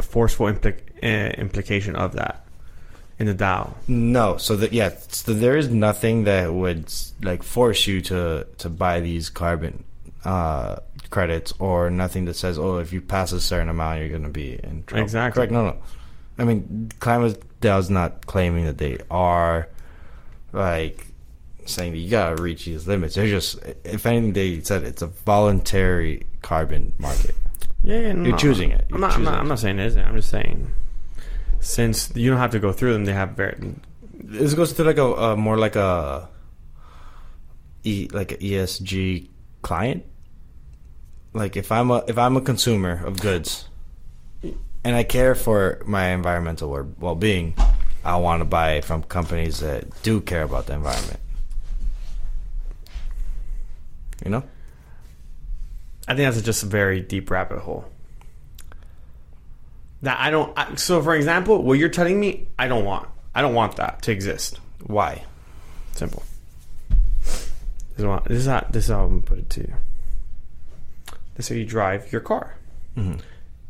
forceful 0.00 0.46
impli- 0.46 0.80
uh, 1.02 1.06
implication 1.06 1.96
of 1.96 2.12
that 2.14 2.44
in 3.18 3.26
the 3.26 3.34
DAO. 3.34 3.72
No, 3.88 4.36
so 4.36 4.56
that 4.56 4.72
yeah, 4.72 4.90
so 5.08 5.32
there 5.32 5.56
is 5.56 5.68
nothing 5.68 6.24
that 6.24 6.52
would 6.52 6.92
like 7.22 7.42
force 7.42 7.86
you 7.86 8.00
to 8.02 8.46
to 8.58 8.68
buy 8.68 9.00
these 9.00 9.30
carbon 9.30 9.84
uh, 10.24 10.76
credits, 11.10 11.52
or 11.58 11.90
nothing 11.90 12.24
that 12.26 12.34
says, 12.34 12.58
oh, 12.58 12.78
if 12.78 12.92
you 12.92 13.00
pass 13.00 13.32
a 13.32 13.40
certain 13.40 13.68
amount, 13.68 14.00
you're 14.00 14.08
going 14.08 14.22
to 14.22 14.28
be 14.28 14.54
in 14.54 14.84
trouble. 14.84 15.02
Exactly. 15.02 15.40
Correct? 15.40 15.52
No, 15.52 15.64
no. 15.66 15.76
I 16.38 16.44
mean, 16.44 16.90
climate 16.98 17.42
DAO's 17.60 17.90
not 17.90 18.26
claiming 18.26 18.64
that 18.64 18.78
they 18.78 18.98
are 19.10 19.68
like 20.52 21.06
saying 21.64 21.92
that 21.92 21.98
you 21.98 22.10
gotta 22.10 22.42
reach 22.42 22.64
these 22.64 22.88
limits. 22.88 23.14
They're 23.14 23.28
just, 23.28 23.58
if 23.84 24.04
anything, 24.06 24.32
they 24.32 24.60
said 24.62 24.82
it's 24.82 25.02
a 25.02 25.06
voluntary 25.06 26.26
carbon 26.42 26.92
market. 26.98 27.34
Yeah, 27.82 28.00
yeah 28.00 28.12
no, 28.12 28.28
You're 28.30 28.38
choosing 28.38 28.70
it. 28.72 28.86
I'm 28.90 28.98
You're 28.98 29.00
not, 29.00 29.14
I'm, 29.14 29.24
not, 29.24 29.34
it. 29.34 29.38
I'm 29.38 29.48
not 29.48 29.58
saying 29.58 29.78
it 29.78 29.86
isn't. 29.86 30.04
I'm 30.04 30.16
just 30.16 30.30
saying 30.30 30.72
since 31.62 32.10
you 32.16 32.28
don't 32.28 32.40
have 32.40 32.50
to 32.50 32.58
go 32.58 32.72
through 32.72 32.92
them, 32.92 33.04
they 33.06 33.12
have 33.12 33.30
very. 33.30 33.74
This 34.12 34.52
goes 34.52 34.72
to 34.74 34.84
like 34.84 34.98
a, 34.98 35.36
more 35.36 35.56
like 35.56 35.76
a 35.76 36.28
e 37.84 38.08
like 38.12 38.32
a 38.32 38.36
ESG 38.36 39.28
client. 39.62 40.04
Like 41.32 41.56
if 41.56 41.72
I'm 41.72 41.90
a 41.90 42.04
if 42.08 42.18
I'm 42.18 42.36
a 42.36 42.40
consumer 42.40 43.00
of 43.06 43.20
goods, 43.20 43.68
and 44.84 44.96
I 44.96 45.04
care 45.04 45.34
for 45.34 45.80
my 45.86 46.08
environmental 46.08 46.68
well 46.98 47.14
being, 47.14 47.54
I 48.04 48.16
want 48.16 48.40
to 48.40 48.44
buy 48.44 48.80
from 48.80 49.04
companies 49.04 49.60
that 49.60 50.02
do 50.02 50.20
care 50.20 50.42
about 50.42 50.66
the 50.66 50.74
environment. 50.74 51.20
You 54.24 54.30
know, 54.32 54.42
I 56.08 56.14
think 56.14 56.32
that's 56.32 56.44
just 56.44 56.64
a 56.64 56.66
very 56.66 57.00
deep 57.00 57.30
rabbit 57.30 57.60
hole. 57.60 57.91
That 60.02 60.18
I 60.20 60.30
don't. 60.30 60.52
I, 60.58 60.74
so, 60.74 61.00
for 61.02 61.14
example, 61.14 61.62
what 61.62 61.78
you're 61.78 61.88
telling 61.88 62.18
me, 62.18 62.48
I 62.58 62.66
don't 62.68 62.84
want. 62.84 63.08
I 63.34 63.40
don't 63.42 63.54
want 63.54 63.76
that 63.76 64.02
to 64.02 64.12
exist. 64.12 64.58
why? 64.84 65.24
Simple. 65.92 66.22
This 67.24 67.50
is, 67.98 68.04
what, 68.06 68.24
this 68.24 68.38
is 68.38 68.46
how 68.46 68.66
this 68.70 68.84
is 68.84 68.90
how 68.90 69.04
I'm 69.04 69.10
gonna 69.10 69.22
put 69.22 69.38
it 69.38 69.50
to 69.50 69.60
you. 69.60 69.74
This 71.36 71.46
is 71.46 71.48
how 71.50 71.54
you 71.56 71.64
drive 71.64 72.10
your 72.10 72.20
car. 72.20 72.56
Mm-hmm. 72.96 73.20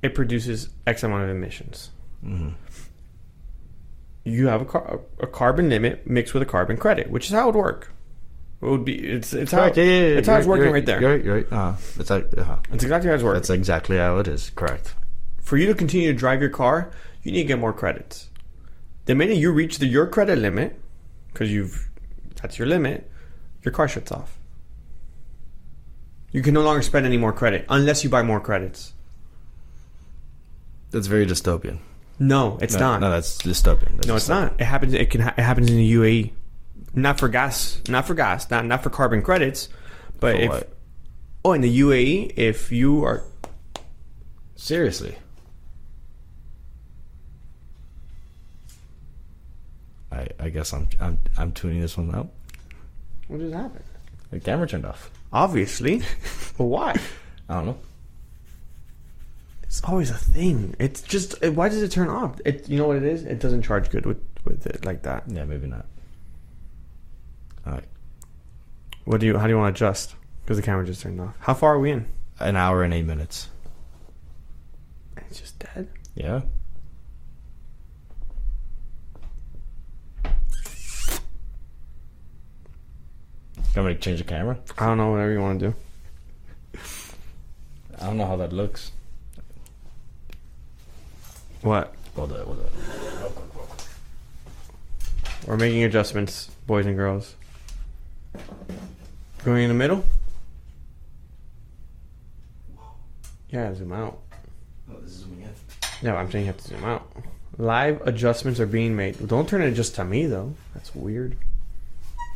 It 0.02 0.14
produces 0.14 0.68
X 0.86 1.02
amount 1.02 1.24
of 1.24 1.30
emissions. 1.30 1.90
Mm-hmm. 2.24 2.50
You 4.24 4.46
have 4.46 4.62
a, 4.62 4.64
car, 4.64 5.00
a 5.20 5.26
carbon 5.26 5.68
limit 5.68 6.06
mixed 6.08 6.32
with 6.34 6.42
a 6.44 6.46
carbon 6.46 6.76
credit, 6.76 7.10
which 7.10 7.26
is 7.26 7.32
how 7.32 7.42
it 7.42 7.46
would 7.46 7.54
work. 7.56 7.90
It 8.62 8.66
would 8.66 8.84
be 8.84 8.94
it's 8.96 9.32
it's 9.32 9.50
how 9.50 9.66
Yeah, 9.66 9.72
yeah, 9.76 9.82
yeah. 9.82 9.98
it's 10.18 10.28
how 10.28 10.36
it's 10.36 10.46
working 10.46 10.62
you're- 10.66 10.72
right 10.74 10.86
there. 10.86 11.00
You're 11.00 11.10
right. 11.16 11.24
You're 11.24 11.34
right. 11.36 11.52
Uh, 11.52 11.74
it's 11.98 12.10
like, 12.10 12.26
uh, 12.38 12.56
That's 12.70 12.84
exactly 12.84 13.08
how 13.08 13.14
it's 13.16 13.24
working. 13.24 13.40
that's 13.40 13.50
exactly 13.50 13.96
how 13.98 14.18
it 14.18 14.28
is. 14.28 14.50
Correct. 14.54 14.94
For 15.43 15.57
you 15.57 15.66
to 15.66 15.74
continue 15.74 16.11
to 16.12 16.18
drive 16.18 16.40
your 16.40 16.51
car, 16.51 16.90
you 17.22 17.32
need 17.32 17.43
to 17.43 17.49
get 17.49 17.59
more 17.59 17.72
credits. 17.72 18.30
The 19.05 19.14
minute 19.14 19.36
you 19.36 19.53
reach 19.53 19.78
the, 19.78 19.86
your 19.86 20.07
credit 20.07 20.38
limit, 20.38 20.80
because 21.32 21.53
you've 21.53 21.88
that's 22.40 22.59
your 22.59 22.66
limit, 22.68 23.11
your 23.62 23.72
car 23.72 23.88
shuts 23.88 24.11
off. 24.11 24.38
You 26.30 26.43
can 26.43 26.55
no 26.55 26.62
longer 26.62 26.82
spend 26.82 27.05
any 27.05 27.18
more 27.18 27.32
credit 27.32 27.66
unless 27.68 28.03
you 28.03 28.11
buy 28.11 28.22
more 28.22 28.40
credits. 28.40 28.95
That's 30.90 31.07
very 31.07 31.26
dystopian. 31.26 31.78
No, 32.18 32.59
it's 32.61 32.74
no, 32.74 32.80
not. 32.80 33.01
No, 33.01 33.11
that's 33.11 33.38
dystopian. 33.38 33.97
That's 33.97 34.07
No, 34.07 34.16
it's 34.16 34.26
dystopian. 34.26 34.28
not. 34.28 34.61
It 34.61 34.64
happens. 34.64 34.95
It 34.95 35.11
can. 35.11 35.20
Ha- 35.22 35.34
it 35.36 35.43
happens 35.43 35.70
in 35.70 35.76
the 35.76 35.93
UAE. 35.95 36.30
Not 36.95 37.18
for 37.18 37.28
gas. 37.28 37.80
Not 37.88 38.07
for 38.07 38.14
gas. 38.14 38.51
Not 38.51 38.64
not 38.66 38.82
for 38.82 38.90
carbon 38.90 39.22
credits. 39.22 39.68
But 40.20 40.36
For 40.36 40.43
if 40.43 40.51
what? 40.51 40.72
oh, 41.45 41.53
in 41.53 41.61
the 41.62 41.80
UAE, 41.80 42.32
if 42.36 42.70
you 42.70 43.05
are 43.05 43.24
Seriously. 44.55 45.16
I 50.12 50.28
I 50.38 50.48
guess 50.50 50.72
I'm 50.72 50.86
I'm 51.00 51.18
I'm 51.38 51.52
tuning 51.52 51.80
this 51.80 51.96
one 51.96 52.14
out. 52.14 52.28
what 53.28 53.40
just 53.40 53.54
happened? 53.54 53.84
The 54.30 54.40
camera 54.40 54.66
turned 54.68 54.86
off. 54.86 55.10
Obviously, 55.32 56.02
but 56.58 56.64
why? 56.64 56.94
I 57.48 57.54
don't 57.54 57.66
know. 57.66 57.78
It's 59.64 59.82
always 59.84 60.10
a 60.10 60.14
thing. 60.18 60.76
It's 60.78 61.00
just 61.02 61.42
it- 61.42 61.54
why 61.54 61.68
does 61.68 61.82
it 61.82 61.90
turn 61.90 62.08
off? 62.08 62.40
It 62.44 62.68
you 62.68 62.76
know 62.78 62.86
what 62.86 62.96
it 62.96 63.04
is? 63.04 63.24
It 63.24 63.40
doesn't 63.40 63.62
charge 63.62 63.90
good 63.90 64.04
with 64.06 64.20
with 64.44 64.66
it 64.66 64.84
like 64.84 65.02
that. 65.02 65.24
Yeah, 65.28 65.44
maybe 65.44 65.66
not. 65.66 65.86
All 67.66 67.72
right, 67.74 67.84
What 69.04 69.20
do 69.20 69.26
you? 69.26 69.38
How 69.38 69.44
do 69.46 69.50
you 69.52 69.58
want 69.58 69.76
to 69.76 69.84
adjust? 69.84 70.14
Because 70.44 70.56
the 70.56 70.62
camera 70.64 70.84
just 70.84 71.00
turned 71.00 71.20
off. 71.20 71.36
How 71.40 71.54
far 71.54 71.74
are 71.74 71.78
we 71.78 71.90
in? 71.92 72.06
an 72.40 72.56
hour 72.56 72.82
and 72.82 72.92
eight 72.92 73.04
minutes. 73.06 73.48
It's 75.16 75.38
just 75.40 75.58
dead. 75.60 75.88
Yeah. 76.16 76.40
Can 83.72 83.84
we 83.84 83.94
change 83.94 84.18
the 84.18 84.24
camera? 84.24 84.58
I 84.78 84.86
don't 84.86 84.98
know. 84.98 85.10
Whatever 85.10 85.32
you 85.32 85.40
want 85.40 85.60
to 85.60 85.68
do. 85.68 85.74
I 87.98 88.06
don't 88.06 88.18
know 88.18 88.26
how 88.26 88.36
that 88.36 88.52
looks. 88.52 88.92
What? 91.62 91.94
Hold 92.16 92.32
up, 92.32 92.44
hold 92.44 92.60
up. 92.60 93.32
We're 95.46 95.56
making 95.56 95.84
adjustments, 95.84 96.50
boys 96.66 96.86
and 96.86 96.96
girls. 96.96 97.34
Going 99.44 99.62
in 99.62 99.68
the 99.68 99.74
middle. 99.74 100.04
Yeah, 103.50 103.74
zoom 103.74 103.92
out. 103.92 104.18
Oh, 104.90 104.98
this 105.00 105.10
is 105.10 105.18
zooming 105.18 105.42
in. 105.42 105.50
Yeah, 106.02 106.16
I'm 106.16 106.30
saying 106.30 106.46
you 106.46 106.52
have 106.52 106.60
to 106.62 106.68
zoom 106.68 106.84
out. 106.84 107.10
Live 107.58 108.00
adjustments 108.06 108.60
are 108.60 108.66
being 108.66 108.96
made. 108.96 109.28
Don't 109.28 109.48
turn 109.48 109.62
it 109.62 109.72
just 109.72 109.94
to 109.96 110.04
me 110.04 110.26
though. 110.26 110.54
That's 110.74 110.94
weird. 110.94 111.36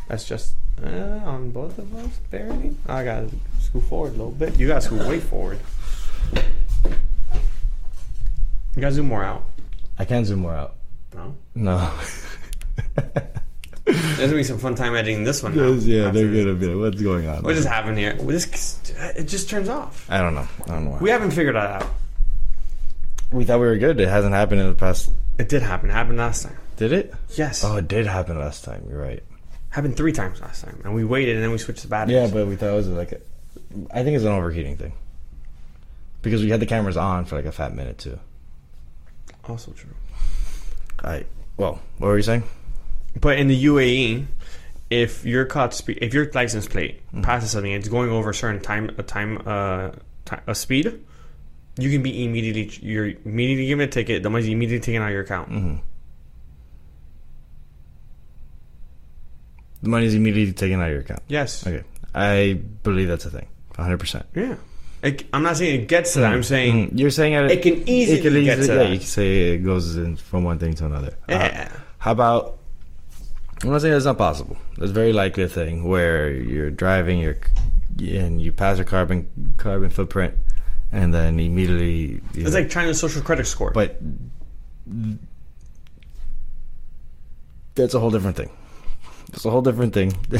That's 0.08 0.26
just 0.26 0.54
uh, 0.84 1.20
on 1.24 1.50
both 1.50 1.78
of 1.78 1.94
us. 1.96 2.18
Barely. 2.30 2.76
I 2.88 3.04
gotta 3.04 3.30
scoot 3.60 3.82
forward 3.84 4.08
a 4.14 4.16
little 4.16 4.30
bit. 4.32 4.58
You 4.58 4.66
gotta 4.68 4.82
scoot 4.82 5.06
way 5.06 5.20
forward. 5.20 5.58
You 6.34 6.42
gotta 8.82 8.94
zoom 8.94 9.06
more 9.08 9.24
out. 9.24 9.44
I 9.98 10.04
can't 10.04 10.26
zoom 10.26 10.40
more 10.40 10.54
out. 10.54 10.74
No. 11.14 11.34
No. 11.54 11.90
There's 13.86 14.18
gonna 14.18 14.34
be 14.34 14.44
some 14.44 14.58
fun 14.58 14.74
time 14.74 14.94
editing 14.94 15.24
this 15.24 15.42
one. 15.42 15.56
Now, 15.56 15.68
yeah, 15.72 16.10
they're 16.10 16.26
gonna 16.26 16.54
be 16.54 16.66
like, 16.66 16.76
what's 16.76 17.02
going 17.02 17.26
on? 17.28 17.42
What 17.42 17.54
just 17.54 17.68
happened 17.68 17.98
here? 17.98 18.14
Well, 18.18 18.26
This 18.26 18.92
it 19.16 19.24
just 19.24 19.48
turns 19.48 19.68
off. 19.68 20.08
I 20.10 20.18
don't 20.18 20.34
know. 20.34 20.46
I 20.64 20.68
don't 20.68 20.84
know 20.84 20.90
why. 20.92 20.98
We 20.98 21.10
haven't 21.10 21.30
figured 21.30 21.54
that 21.54 21.82
out. 21.82 21.90
We 23.32 23.44
thought 23.44 23.60
we 23.60 23.66
were 23.66 23.78
good. 23.78 24.00
It 24.00 24.08
hasn't 24.08 24.34
happened 24.34 24.60
in 24.60 24.68
the 24.68 24.74
past. 24.74 25.10
It 25.38 25.48
did 25.48 25.62
happen. 25.62 25.90
It 25.90 25.92
happened 25.92 26.18
last 26.18 26.42
time. 26.42 26.56
Did 26.76 26.92
it? 26.92 27.14
Yes. 27.30 27.64
Oh, 27.64 27.76
it 27.76 27.88
did 27.88 28.06
happen 28.06 28.38
last 28.38 28.64
time. 28.64 28.84
You're 28.88 29.00
right. 29.00 29.22
Happened 29.76 29.96
three 29.96 30.12
times 30.12 30.40
last 30.40 30.64
time, 30.64 30.80
and 30.84 30.94
we 30.94 31.04
waited, 31.04 31.36
and 31.36 31.44
then 31.44 31.52
we 31.52 31.58
switched 31.58 31.82
the 31.82 31.88
batteries. 31.88 32.16
Yeah, 32.16 32.26
but 32.32 32.46
we 32.48 32.56
thought 32.56 32.70
it 32.70 32.74
was 32.76 32.88
like, 32.88 33.12
a, 33.12 33.20
I 33.92 34.02
think 34.02 34.16
it's 34.16 34.24
an 34.24 34.32
overheating 34.32 34.76
thing. 34.76 34.92
Because 36.22 36.42
we 36.42 36.50
had 36.50 36.58
the 36.60 36.66
cameras 36.66 36.96
on 36.96 37.24
for 37.24 37.36
like 37.36 37.44
a 37.44 37.52
fat 37.52 37.74
minute 37.74 37.98
too. 37.98 38.18
also 39.48 39.70
true. 39.72 39.90
I 41.04 41.24
well, 41.56 41.80
what 41.98 42.08
were 42.08 42.16
you 42.16 42.22
saying? 42.22 42.42
But 43.20 43.38
in 43.38 43.46
the 43.48 43.64
UAE, 43.66 44.26
if 44.90 45.24
your 45.24 45.44
caught 45.44 45.72
spe- 45.74 46.00
if 46.02 46.12
your 46.14 46.30
license 46.32 46.66
plate 46.66 47.00
Mm-hmm. 47.08 47.22
passes 47.22 47.50
something, 47.52 47.72
and 47.72 47.80
it's 47.80 47.88
going 47.88 48.10
over 48.10 48.30
a 48.30 48.34
certain 48.34 48.60
time 48.60 48.90
a 48.98 49.02
time 49.02 49.40
uh 49.46 49.90
ti 50.24 50.36
a 50.48 50.54
speed. 50.54 51.00
You 51.78 51.90
can 51.90 52.02
be 52.02 52.24
immediately 52.24 52.70
you're 52.82 53.12
immediately 53.24 53.66
given 53.66 53.86
a 53.86 53.90
ticket. 53.90 54.22
The 54.22 54.30
money's 54.30 54.48
immediately 54.48 54.84
taken 54.84 55.02
out 55.02 55.08
of 55.08 55.12
your 55.12 55.22
account. 55.22 55.50
Mm-hmm. 55.50 55.76
The 59.82 59.88
money's 59.88 60.14
immediately 60.14 60.52
taken 60.52 60.80
out 60.80 60.86
of 60.86 60.92
your 60.92 61.00
account. 61.02 61.22
Yes. 61.28 61.66
Okay, 61.66 61.84
I 62.14 62.60
believe 62.82 63.08
that's 63.08 63.24
a 63.26 63.30
thing. 63.30 63.46
100. 63.76 63.98
percent 63.98 64.26
Yeah. 64.34 64.56
It, 65.02 65.26
I'm 65.32 65.42
not 65.42 65.56
saying 65.58 65.82
it 65.82 65.86
gets 65.88 66.14
to 66.14 66.20
that. 66.20 66.32
I'm 66.32 66.42
saying 66.42 66.92
you're 66.94 67.10
saying 67.10 67.34
it, 67.34 67.50
it 67.50 67.62
can 67.62 67.86
easily 67.88 68.44
get 68.44 68.56
to 68.56 68.66
yeah, 68.66 68.74
that. 68.74 68.90
You 68.90 68.98
can 68.98 69.06
say 69.06 69.54
it 69.54 69.58
goes 69.58 69.96
in 69.96 70.16
from 70.16 70.44
one 70.44 70.58
thing 70.58 70.74
to 70.74 70.86
another. 70.86 71.14
Uh, 71.28 71.32
yeah. 71.34 71.72
How 71.98 72.12
about? 72.12 72.58
I'm 73.62 73.70
not 73.70 73.82
saying 73.82 73.92
that's 73.92 74.04
not 74.06 74.18
possible. 74.18 74.56
There's 74.76 74.90
very 74.90 75.12
likely 75.12 75.42
a 75.42 75.48
thing 75.48 75.84
where 75.84 76.30
you're 76.30 76.70
driving, 76.70 77.18
you're 77.18 77.36
and 78.00 78.40
you 78.40 78.52
pass 78.52 78.78
a 78.78 78.84
carbon 78.84 79.54
carbon 79.58 79.90
footprint, 79.90 80.34
and 80.92 81.12
then 81.14 81.38
immediately. 81.38 81.94
you 81.94 82.22
It's 82.34 82.52
know- 82.52 82.60
like 82.60 82.70
China's 82.70 82.98
social 82.98 83.22
credit 83.22 83.46
score. 83.46 83.70
but 83.72 84.00
that's 87.74 87.94
a 87.94 88.00
whole 88.00 88.10
different 88.10 88.36
thing. 88.36 88.50
It's 89.36 89.44
a 89.44 89.50
whole 89.50 89.60
different 89.60 89.92
thing. 89.92 90.16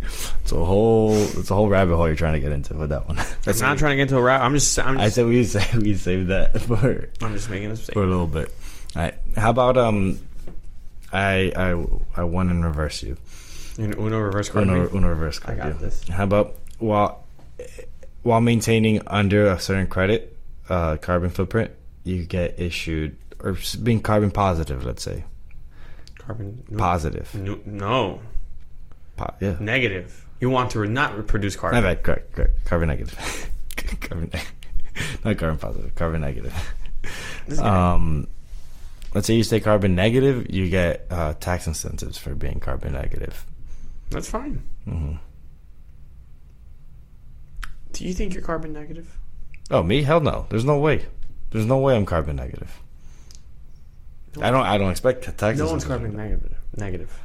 it's 0.00 0.50
a 0.50 0.64
whole 0.64 1.12
it's 1.12 1.50
a 1.50 1.54
whole 1.54 1.68
rabbit 1.68 1.94
hole 1.94 2.06
you're 2.06 2.16
trying 2.16 2.32
to 2.32 2.40
get 2.40 2.50
into 2.50 2.74
with 2.74 2.88
that 2.88 3.06
one. 3.06 3.18
I'm 3.18 3.58
not 3.58 3.76
trying 3.76 3.92
to 3.92 3.96
get 3.96 4.02
into 4.02 4.16
a 4.16 4.22
rabbit. 4.22 4.44
I'm 4.44 4.54
just. 4.54 4.78
I'm 4.78 4.98
I 4.98 5.04
just, 5.04 5.16
said 5.16 5.26
we 5.26 5.44
say 5.44 5.66
we 5.78 5.94
save 5.94 6.28
that 6.28 6.58
for 6.62 7.10
I'm 7.20 7.34
just 7.34 7.50
making 7.50 7.66
a 7.66 7.70
mistake. 7.70 7.92
for 7.92 8.02
a 8.02 8.06
little 8.06 8.26
bit. 8.26 8.52
All 8.96 9.02
right. 9.02 9.14
How 9.36 9.50
about 9.50 9.76
um, 9.76 10.18
I 11.12 11.52
I 11.54 11.84
I 12.16 12.24
won 12.24 12.48
in 12.48 12.64
reverse 12.64 13.02
you. 13.02 13.18
In 13.76 13.92
Uno 13.92 14.18
reverse 14.18 14.48
card. 14.48 14.68
Uno. 14.68 14.88
Uno 14.88 15.08
reverse 15.08 15.38
I 15.44 15.54
got 15.54 15.66
you. 15.68 15.74
this. 15.74 16.08
How 16.08 16.24
about 16.24 16.54
while 16.78 17.26
while 18.22 18.40
maintaining 18.40 19.06
under 19.06 19.48
a 19.48 19.58
certain 19.60 19.86
credit 19.86 20.34
uh, 20.70 20.96
carbon 20.96 21.28
footprint, 21.28 21.72
you 22.04 22.24
get 22.24 22.58
issued 22.58 23.18
or 23.38 23.58
being 23.82 24.00
carbon 24.00 24.30
positive. 24.30 24.82
Let's 24.82 25.02
say 25.02 25.24
Carbon. 26.26 26.62
No. 26.68 26.78
positive. 26.78 27.34
No, 27.34 27.58
no. 27.64 28.20
Po- 29.16 29.34
yeah. 29.40 29.56
Negative. 29.60 30.26
You 30.40 30.50
want 30.50 30.70
to 30.72 30.84
not 30.86 31.16
reproduce 31.16 31.56
carbon. 31.56 31.82
bad. 31.82 32.02
Correct. 32.02 32.32
Correct. 32.32 32.64
Carbon 32.64 32.88
negative. 32.88 33.50
carbon. 34.00 34.30
neg- 34.32 34.46
Not 35.24 35.38
carbon 35.38 35.58
positive. 35.58 35.94
Carbon 35.94 36.20
negative. 36.20 36.74
Um, 37.58 38.26
let's 39.14 39.26
say 39.26 39.34
you 39.34 39.42
stay 39.42 39.60
carbon 39.60 39.94
negative, 39.94 40.50
you 40.50 40.68
get 40.68 41.06
uh, 41.10 41.34
tax 41.34 41.66
incentives 41.66 42.18
for 42.18 42.34
being 42.34 42.60
carbon 42.60 42.92
negative. 42.92 43.46
That's 44.10 44.28
fine. 44.28 44.62
Mm-hmm. 44.86 45.14
Do 47.92 48.04
you 48.06 48.14
think 48.14 48.34
you're 48.34 48.42
carbon 48.42 48.72
negative? 48.72 49.18
Oh, 49.70 49.82
me? 49.82 50.02
Hell 50.02 50.20
no. 50.20 50.46
There's 50.50 50.64
no 50.64 50.78
way. 50.78 51.06
There's 51.50 51.66
no 51.66 51.78
way 51.78 51.96
I'm 51.96 52.06
carbon 52.06 52.36
negative. 52.36 52.80
I 54.40 54.50
don't. 54.50 54.64
I 54.64 54.78
don't 54.78 54.90
expect 54.90 55.24
ta- 55.24 55.32
tax. 55.36 55.58
No 55.58 55.66
one's 55.66 55.84
incentives. 55.84 56.14
carbon 56.14 56.16
negative. 56.16 56.56
Negative. 56.76 57.18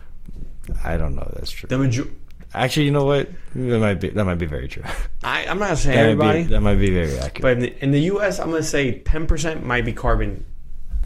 I 0.83 0.97
don't 0.97 1.15
know. 1.15 1.29
That's 1.35 1.51
true. 1.51 1.67
The 1.69 1.77
major- 1.77 2.07
Actually, 2.53 2.85
you 2.87 2.91
know 2.91 3.05
what? 3.05 3.29
That 3.55 3.79
might 3.79 3.95
be. 3.95 4.09
That 4.09 4.25
might 4.25 4.35
be 4.37 4.45
very 4.45 4.67
true. 4.67 4.83
I, 5.23 5.45
I'm 5.47 5.59
not 5.59 5.77
saying 5.77 5.95
That 5.97 6.03
everybody, 6.03 6.39
Might 6.39 6.47
be, 6.47 6.53
that 6.53 6.61
might 6.61 6.75
be 6.75 6.89
very 6.91 7.17
accurate. 7.19 7.41
but 7.41 7.51
in 7.53 7.59
the, 7.59 7.83
in 7.83 7.91
the 7.91 7.99
U.S., 8.13 8.39
I'm 8.39 8.49
gonna 8.51 8.63
say 8.63 8.99
10% 9.01 9.63
might 9.63 9.85
be 9.85 9.93
carbon. 9.93 10.45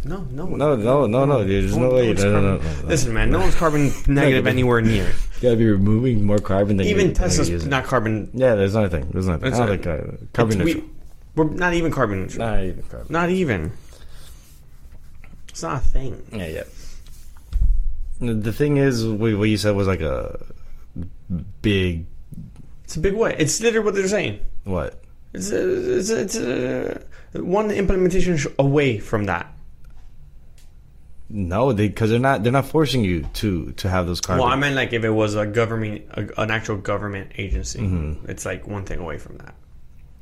No, 0.04 0.22
no, 0.32 0.46
no, 0.46 0.76
no, 0.76 0.76
no, 0.76 1.08
no, 1.08 1.26
no. 1.26 1.44
There's 1.44 1.76
no, 1.76 1.88
one- 1.88 1.96
way. 1.96 2.08
one's 2.08 2.24
No, 2.24 2.32
no, 2.32 2.42
no, 2.42 2.58
carbon- 2.60 2.76
no, 2.78 2.82
no. 2.84 2.88
Listen, 2.88 3.14
man, 3.14 3.30
no 3.32 3.40
one's 3.40 3.56
carbon 3.56 3.84
negative 3.90 4.08
Negative. 4.10 4.48
anywhere 4.48 4.82
near. 4.82 5.04
it. 5.06 5.16
You 5.38 5.42
gotta 5.42 5.58
be 5.58 5.70
removing 5.70 6.26
more 6.26 6.40
carbon 6.40 6.78
than 6.78 6.88
Even 6.88 7.08
you're, 7.08 7.14
than 7.14 7.22
you're 7.24 7.30
Tesla's 7.30 7.66
not 7.68 7.84
carbon. 7.86 8.30
Yeah, 8.34 8.56
there's 8.56 8.74
nothing. 8.76 9.10
There's 9.12 9.28
nothing. 9.28 9.48
It's 9.48 9.58
I 9.60 9.66
don't 9.68 9.84
not- 9.84 9.84
think 9.84 10.22
uh, 10.22 10.26
carbon 10.34 10.62
it's- 10.62 10.76
neutral. 10.76 10.90
We, 11.36 11.44
we're 11.44 11.54
not 11.54 11.74
even 11.74 11.92
carbon 11.92 12.22
neutral. 12.22 12.48
Not 12.48 12.64
even 12.64 12.84
carbon. 12.84 13.08
Not 13.10 13.30
even. 13.30 13.72
It's 15.52 15.62
not 15.64 15.78
a 15.78 15.80
thing. 15.86 16.24
Yeah, 16.32 16.48
yeah. 16.48 16.64
The 18.20 18.52
thing 18.54 18.78
is, 18.78 19.06
what 19.06 19.38
what 19.38 19.50
you 19.50 19.58
said 19.58 19.76
was 19.76 19.88
like 19.88 20.02
a 20.02 20.40
big 21.62 22.06
It's 22.84 22.96
a 22.96 23.00
big 23.00 23.14
way. 23.14 23.36
It's 23.38 23.62
literally 23.62 23.86
what 23.86 23.96
they're 23.96 24.08
saying. 24.08 24.40
what? 24.64 24.98
It's 25.34 25.50
a, 25.52 25.98
it's 25.98 26.10
a, 26.10 26.20
it's 26.22 26.36
a, 26.36 27.42
one 27.44 27.72
implementation 27.72 28.38
away 28.60 29.00
from 29.00 29.26
that. 29.26 29.48
No, 31.30 31.72
they 31.72 31.88
because 31.88 32.10
they're 32.10 32.20
not 32.20 32.44
they're 32.44 32.52
not 32.52 32.66
forcing 32.66 33.04
you 33.06 33.24
to 33.36 33.72
to 33.74 33.90
have 33.90 34.06
those 34.06 34.20
cards. 34.20 34.42
Well, 34.42 34.50
I 34.50 34.58
meant 34.58 34.76
like 34.76 34.92
if 34.92 35.04
it 35.06 35.10
was 35.10 35.36
a 35.36 35.46
government, 35.46 36.04
a, 36.12 36.28
an 36.42 36.52
actual 36.52 36.76
government 36.78 37.32
agency, 37.38 37.80
Mhm. 37.80 38.28
it's 38.30 38.46
like 38.46 38.68
one 38.68 38.84
thing 38.84 39.00
away 39.00 39.18
from 39.18 39.38
that. 39.38 39.56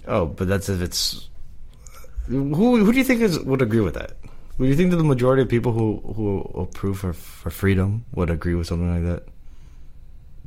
oh, 0.07 0.27
but 0.27 0.47
that's 0.47 0.69
if 0.69 0.81
it's 0.83 1.27
who 2.27 2.77
who 2.85 2.91
do 2.91 2.97
you 2.97 3.03
think 3.03 3.21
is 3.21 3.39
would 3.39 3.63
agree 3.63 3.81
with 3.81 3.95
that? 3.95 4.11
Do 4.59 4.65
you 4.65 4.75
think 4.75 4.91
that 4.91 4.97
the 4.97 5.05
majority 5.05 5.41
of 5.41 5.47
people 5.47 5.71
who 5.71 6.01
who 6.15 6.41
approve 6.59 6.99
for 6.99 7.13
for 7.13 7.49
freedom 7.49 8.03
would 8.13 8.29
agree 8.29 8.55
with 8.55 8.67
something 8.67 8.93
like 8.93 9.05
that? 9.05 9.23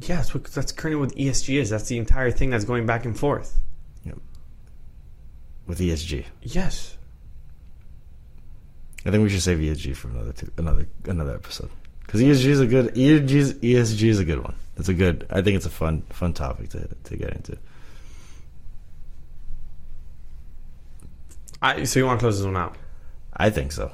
Yes, 0.00 0.30
because 0.30 0.54
that's 0.54 0.70
currently 0.70 1.00
what 1.00 1.14
ESG 1.16 1.58
is. 1.58 1.70
That's 1.70 1.88
the 1.88 1.96
entire 1.96 2.30
thing 2.30 2.50
that's 2.50 2.64
going 2.64 2.84
back 2.84 3.06
and 3.06 3.18
forth. 3.18 3.56
Yep. 4.04 4.18
With 5.66 5.78
ESG, 5.78 6.26
Yes. 6.42 6.96
I 9.04 9.10
think 9.10 9.22
we 9.22 9.30
should 9.30 9.42
save 9.42 9.58
ESG 9.58 9.96
for 9.96 10.08
another 10.08 10.32
two, 10.32 10.52
another 10.58 10.86
another 11.06 11.34
episode 11.34 11.70
because 12.00 12.20
ESG 12.20 12.44
is 12.44 12.60
a 12.60 12.66
good 12.66 12.94
ESG 12.94 13.30
is, 13.30 13.54
ESG 13.54 14.08
is 14.08 14.18
a 14.18 14.24
good 14.24 14.42
one. 14.42 14.54
It's 14.76 14.88
a 14.88 14.94
good. 14.94 15.26
I 15.30 15.40
think 15.40 15.56
it's 15.56 15.66
a 15.66 15.70
fun 15.70 16.02
fun 16.10 16.34
topic 16.34 16.68
to 16.70 16.86
to 17.04 17.16
get 17.16 17.32
into. 17.34 17.56
I, 21.62 21.84
so 21.84 22.00
you 22.00 22.06
want 22.06 22.20
to 22.20 22.24
close 22.24 22.38
this 22.38 22.44
one 22.44 22.56
out? 22.56 22.76
I 23.34 23.48
think 23.50 23.72
so. 23.72 23.92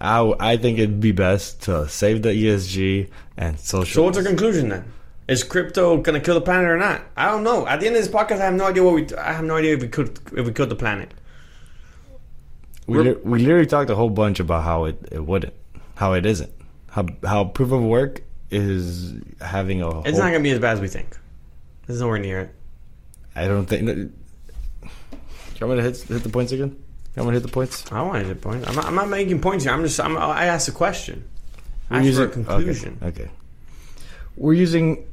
I, 0.00 0.34
I 0.38 0.56
think 0.56 0.78
it'd 0.78 1.00
be 1.00 1.12
best 1.12 1.62
to 1.62 1.88
save 1.88 2.22
the 2.22 2.30
ESG 2.30 3.10
and 3.36 3.58
social. 3.58 3.94
So 3.94 4.02
what's 4.02 4.18
our 4.18 4.24
conclusion 4.24 4.68
then? 4.68 4.92
Is 5.28 5.42
crypto 5.42 5.96
gonna 5.98 6.20
kill 6.20 6.34
the 6.34 6.40
planet 6.40 6.68
or 6.68 6.76
not? 6.76 7.02
I 7.16 7.26
don't 7.30 7.42
know. 7.42 7.66
At 7.66 7.80
the 7.80 7.86
end 7.86 7.96
of 7.96 8.02
this 8.02 8.12
podcast, 8.12 8.40
I 8.40 8.44
have 8.44 8.54
no 8.54 8.66
idea 8.66 8.84
what 8.84 8.94
we. 8.94 9.16
I 9.16 9.32
have 9.32 9.44
no 9.44 9.56
idea 9.56 9.74
if 9.74 9.82
we 9.82 9.88
could 9.88 10.18
if 10.36 10.46
we 10.46 10.52
killed 10.52 10.68
the 10.68 10.76
planet. 10.76 11.12
we, 12.86 12.98
li- 12.98 13.16
we 13.24 13.40
literally 13.40 13.66
talked 13.66 13.90
a 13.90 13.96
whole 13.96 14.10
bunch 14.10 14.38
about 14.38 14.62
how 14.62 14.84
it, 14.84 14.96
it 15.10 15.24
wouldn't, 15.26 15.52
how 15.96 16.12
it 16.12 16.24
isn't, 16.24 16.52
how 16.90 17.06
how 17.24 17.44
proof 17.44 17.72
of 17.72 17.82
work 17.82 18.22
is 18.50 19.14
having 19.40 19.82
a. 19.82 20.00
It's 20.02 20.16
not 20.18 20.30
gonna 20.30 20.40
be 20.40 20.50
as 20.52 20.60
bad 20.60 20.74
as 20.74 20.80
we 20.80 20.86
think. 20.88 21.16
It's 21.88 21.98
nowhere 21.98 22.18
near 22.18 22.40
it. 22.42 22.50
I 23.34 23.48
don't 23.48 23.66
think. 23.66 23.86
That, 23.86 23.96
you 23.96 24.10
want 25.66 25.70
me 25.70 25.76
to 25.76 25.82
hit 25.82 26.00
hit 26.02 26.22
the 26.22 26.28
points 26.28 26.52
again? 26.52 26.76
You 27.16 27.22
want 27.22 27.34
to 27.34 27.40
hit 27.40 27.46
the 27.46 27.52
points? 27.52 27.90
I 27.90 28.02
want 28.02 28.20
to 28.22 28.28
hit 28.28 28.40
points. 28.42 28.68
I'm 28.68 28.74
not, 28.76 28.84
I'm 28.84 28.94
not 28.94 29.08
making 29.08 29.40
points 29.40 29.64
here. 29.64 29.72
I'm 29.72 29.82
just. 29.82 29.98
I'm, 29.98 30.16
I 30.18 30.44
asked 30.46 30.68
a 30.68 30.72
question. 30.72 31.24
We're 31.90 31.96
for 31.98 32.02
a 32.02 32.04
using- 32.04 32.30
conclusion. 32.30 32.98
Okay, 33.02 33.22
okay. 33.22 33.30
We're 34.36 34.52
using 34.52 35.06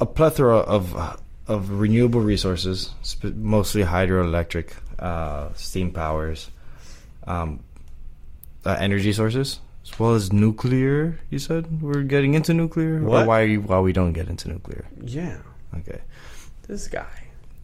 a 0.00 0.06
plethora 0.06 0.58
of 0.58 0.94
of 1.48 1.70
renewable 1.70 2.20
resources, 2.20 2.90
mostly 3.34 3.84
hydroelectric, 3.84 4.72
uh, 4.98 5.54
steam 5.54 5.92
powers, 5.92 6.50
um, 7.26 7.60
uh, 8.66 8.76
energy 8.78 9.12
sources, 9.14 9.60
as 9.84 9.98
well 9.98 10.14
as 10.14 10.30
nuclear. 10.32 11.18
You 11.30 11.38
said 11.38 11.80
we're 11.80 12.02
getting 12.02 12.34
into 12.34 12.52
nuclear, 12.52 13.00
What? 13.00 13.22
or 13.22 13.26
why? 13.26 13.54
Why 13.56 13.80
we 13.80 13.92
don't 13.94 14.12
get 14.12 14.28
into 14.28 14.48
nuclear? 14.50 14.84
Yeah, 15.00 15.38
Okay. 15.78 16.00
this 16.66 16.88
guy. 16.88 17.06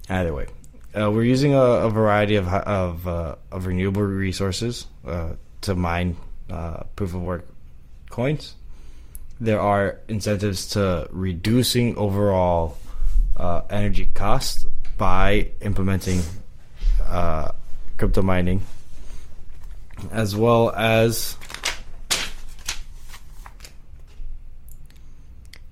Either 0.09 0.33
way, 0.33 0.47
uh, 0.95 1.11
we're 1.11 1.25
using 1.25 1.55
a, 1.55 1.61
a 1.61 1.91
variety 1.91 2.37
of 2.37 2.49
of 2.49 3.07
uh, 3.07 3.37
of 3.51 3.67
renewable 3.67 4.03
resources 4.03 4.87
uh, 5.07 5.31
to 5.63 5.75
mine 5.75 6.17
uh, 6.51 6.85
proof 6.97 7.15
of 7.15 7.23
work 7.23 7.47
coins. 8.11 8.55
There 9.41 9.61
are 9.61 9.99
incentives 10.09 10.69
to 10.71 11.09
reducing 11.11 11.97
overall 11.97 12.79
uh, 13.37 13.63
energy 13.71 14.07
costs 14.15 14.67
by 14.99 15.51
implementing 15.61 16.21
uh, 17.03 17.53
crypto 17.97 18.23
mining, 18.23 18.63
as 20.13 20.37
well 20.37 20.71
as 20.71 21.37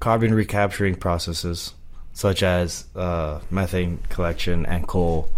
carbon 0.01 0.33
recapturing 0.33 0.95
processes 0.95 1.75
such 2.21 2.43
as 2.43 2.85
uh, 2.95 3.41
methane 3.51 3.99
collection 4.11 4.67
and 4.67 4.87
coal 4.87 5.31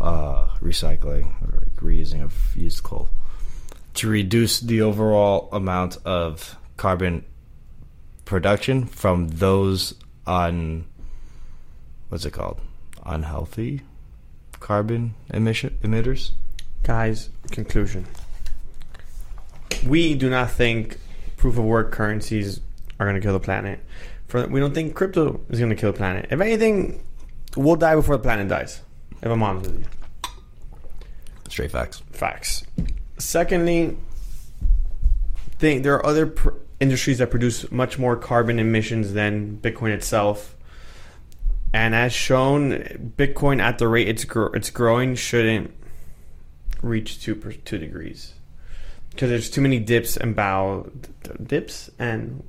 uh, 0.00 0.48
recycling 0.62 1.26
or 1.42 1.58
like 1.58 1.76
reusing 1.76 2.22
of 2.22 2.34
used 2.56 2.82
coal 2.82 3.10
to 3.92 4.08
reduce 4.08 4.60
the 4.60 4.80
overall 4.80 5.50
amount 5.52 5.98
of 6.06 6.56
carbon 6.78 7.22
production 8.24 8.86
from 8.86 9.28
those 9.28 9.94
on 10.26 10.86
what's 12.08 12.24
it 12.24 12.30
called 12.30 12.58
unhealthy 13.04 13.82
carbon 14.58 15.14
emission 15.34 15.76
emitters 15.82 16.32
Guys, 16.82 17.30
conclusion. 17.52 18.04
We 19.86 20.16
do 20.16 20.28
not 20.28 20.50
think 20.50 20.98
proof 21.36 21.56
of 21.56 21.64
work 21.64 21.92
currencies 21.92 22.60
are 22.98 23.06
going 23.06 23.14
to 23.14 23.20
kill 23.20 23.32
the 23.32 23.40
planet. 23.40 23.78
For 24.32 24.46
we 24.46 24.60
don't 24.60 24.72
think 24.72 24.94
crypto 24.94 25.42
is 25.50 25.58
going 25.58 25.68
to 25.68 25.76
kill 25.76 25.92
the 25.92 25.98
planet. 25.98 26.28
If 26.30 26.40
anything, 26.40 27.04
we'll 27.54 27.76
die 27.76 27.94
before 27.94 28.16
the 28.16 28.22
planet 28.22 28.48
dies. 28.48 28.80
If 29.20 29.30
I'm 29.30 29.42
honest 29.42 29.70
with 29.70 29.80
you, 29.80 30.30
straight 31.50 31.70
facts 31.70 32.02
facts. 32.12 32.64
Secondly, 33.18 33.94
think 35.58 35.82
there 35.82 35.92
are 35.96 36.06
other 36.06 36.28
pr- 36.28 36.54
industries 36.80 37.18
that 37.18 37.30
produce 37.30 37.70
much 37.70 37.98
more 37.98 38.16
carbon 38.16 38.58
emissions 38.58 39.12
than 39.12 39.58
Bitcoin 39.58 39.90
itself. 39.90 40.56
And 41.74 41.94
as 41.94 42.14
shown, 42.14 43.12
Bitcoin 43.18 43.60
at 43.60 43.76
the 43.76 43.86
rate 43.86 44.08
it's 44.08 44.24
gr- 44.24 44.56
it's 44.56 44.70
growing 44.70 45.14
shouldn't 45.14 45.74
reach 46.80 47.22
two 47.22 47.34
per- 47.34 47.52
two 47.52 47.76
degrees 47.76 48.32
because 49.12 49.28
there's 49.30 49.50
too 49.50 49.60
many 49.60 49.78
dips 49.78 50.16
and 50.16 50.34
bow 50.34 50.90
d- 51.00 51.30
dips 51.44 51.90
and 51.98 52.42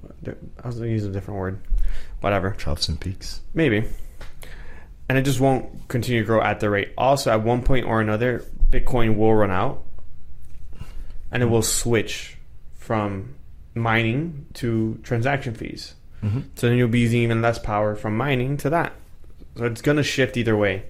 I 0.64 0.68
was 0.68 0.78
gonna 0.78 0.90
use 0.90 1.06
a 1.06 1.12
different 1.12 1.40
word, 1.40 1.60
whatever 2.22 2.52
troughs 2.52 2.88
and 2.90 3.00
peaks 3.00 3.42
maybe, 3.54 3.86
and 5.10 5.18
it 5.18 5.24
just 5.24 5.40
won't 5.40 5.88
continue 5.88 6.22
to 6.22 6.26
grow 6.26 6.42
at 6.42 6.60
the 6.60 6.70
rate. 6.70 6.94
Also, 6.98 7.32
at 7.32 7.44
one 7.44 7.62
point 7.62 7.86
or 7.86 8.02
another, 8.02 8.46
Bitcoin 8.70 9.16
will 9.18 9.36
run 9.36 9.52
out, 9.52 9.84
and 11.32 11.44
it 11.44 11.48
will 11.48 11.62
switch 11.62 12.38
from 12.74 13.36
mining 13.76 14.46
to 14.54 15.00
transaction 15.04 15.54
fees. 15.54 15.96
mm-hmm. 16.24 16.42
So 16.56 16.68
then 16.68 16.78
you'll 16.78 16.88
be 16.88 17.00
using 17.00 17.22
even 17.22 17.42
less 17.42 17.60
power 17.60 17.96
from 17.96 18.18
mining 18.18 18.58
to 18.58 18.70
that. 18.70 18.94
So 19.56 19.66
it's 19.66 19.82
going 19.82 19.98
to 19.98 20.04
shift 20.04 20.38
either 20.38 20.58
way. 20.58 20.84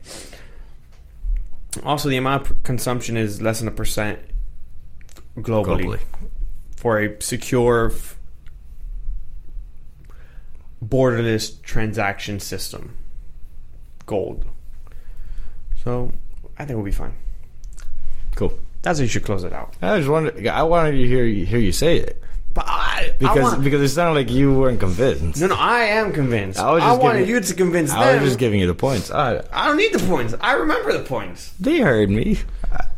Also, 1.84 2.08
the 2.08 2.18
amount 2.18 2.50
of 2.50 2.64
consumption 2.64 3.18
is 3.18 3.42
less 3.42 3.60
than 3.60 3.68
a 3.68 3.72
percent 3.72 4.20
globally, 5.38 5.84
globally 5.84 6.00
for 6.76 7.00
a 7.00 7.22
secure, 7.22 7.92
f- 7.92 8.18
borderless 10.84 11.62
transaction 11.62 12.40
system. 12.40 12.96
Gold. 14.06 14.46
So 15.84 16.12
I 16.58 16.66
think 16.66 16.78
we'll 16.78 16.86
be 16.86 16.92
fine. 16.92 17.16
cool 18.36 18.58
That's 18.82 19.00
how 19.00 19.04
you 19.04 19.10
should 19.10 19.24
close 19.24 19.44
it 19.44 19.54
out. 19.54 19.76
I 19.82 19.98
just 19.98 20.10
wanted 20.10 20.46
I 20.48 20.64
wanted 20.64 20.92
to 20.92 21.08
hear 21.08 21.26
you 21.26 21.46
hear 21.46 21.60
you 21.60 21.72
say 21.72 21.98
it 21.98 22.22
I, 23.04 23.08
I 23.10 23.18
because 23.20 23.42
want, 23.42 23.64
because 23.64 23.82
it 23.82 23.94
sounded 23.94 24.14
like 24.20 24.30
you 24.32 24.54
weren't 24.58 24.80
convinced. 24.80 25.40
no, 25.42 25.48
no, 25.48 25.56
I 25.56 25.82
am 25.86 26.12
convinced. 26.12 26.60
I 26.60 26.68
I, 26.68 26.72
was 26.74 26.84
just 26.84 27.02
wanted 27.02 27.20
giving- 27.20 27.36
you 27.36 27.42
to 27.42 27.54
convince 27.54 27.92
them. 27.92 28.00
I 28.00 28.12
them. 28.14 28.22
was 28.22 28.30
just 28.32 28.40
giving 28.40 28.60
you 28.60 28.68
the 28.68 28.76
points. 28.76 29.12
I, 29.12 29.44
I 29.52 29.68
don't 29.68 29.78
need 29.78 29.94
the 29.94 30.06
points. 30.08 30.34
I 30.42 30.54
remember 30.54 30.94
the 30.94 31.04
points. 31.04 31.54
they 31.60 31.80
heard 31.80 32.10
me. 32.10 32.40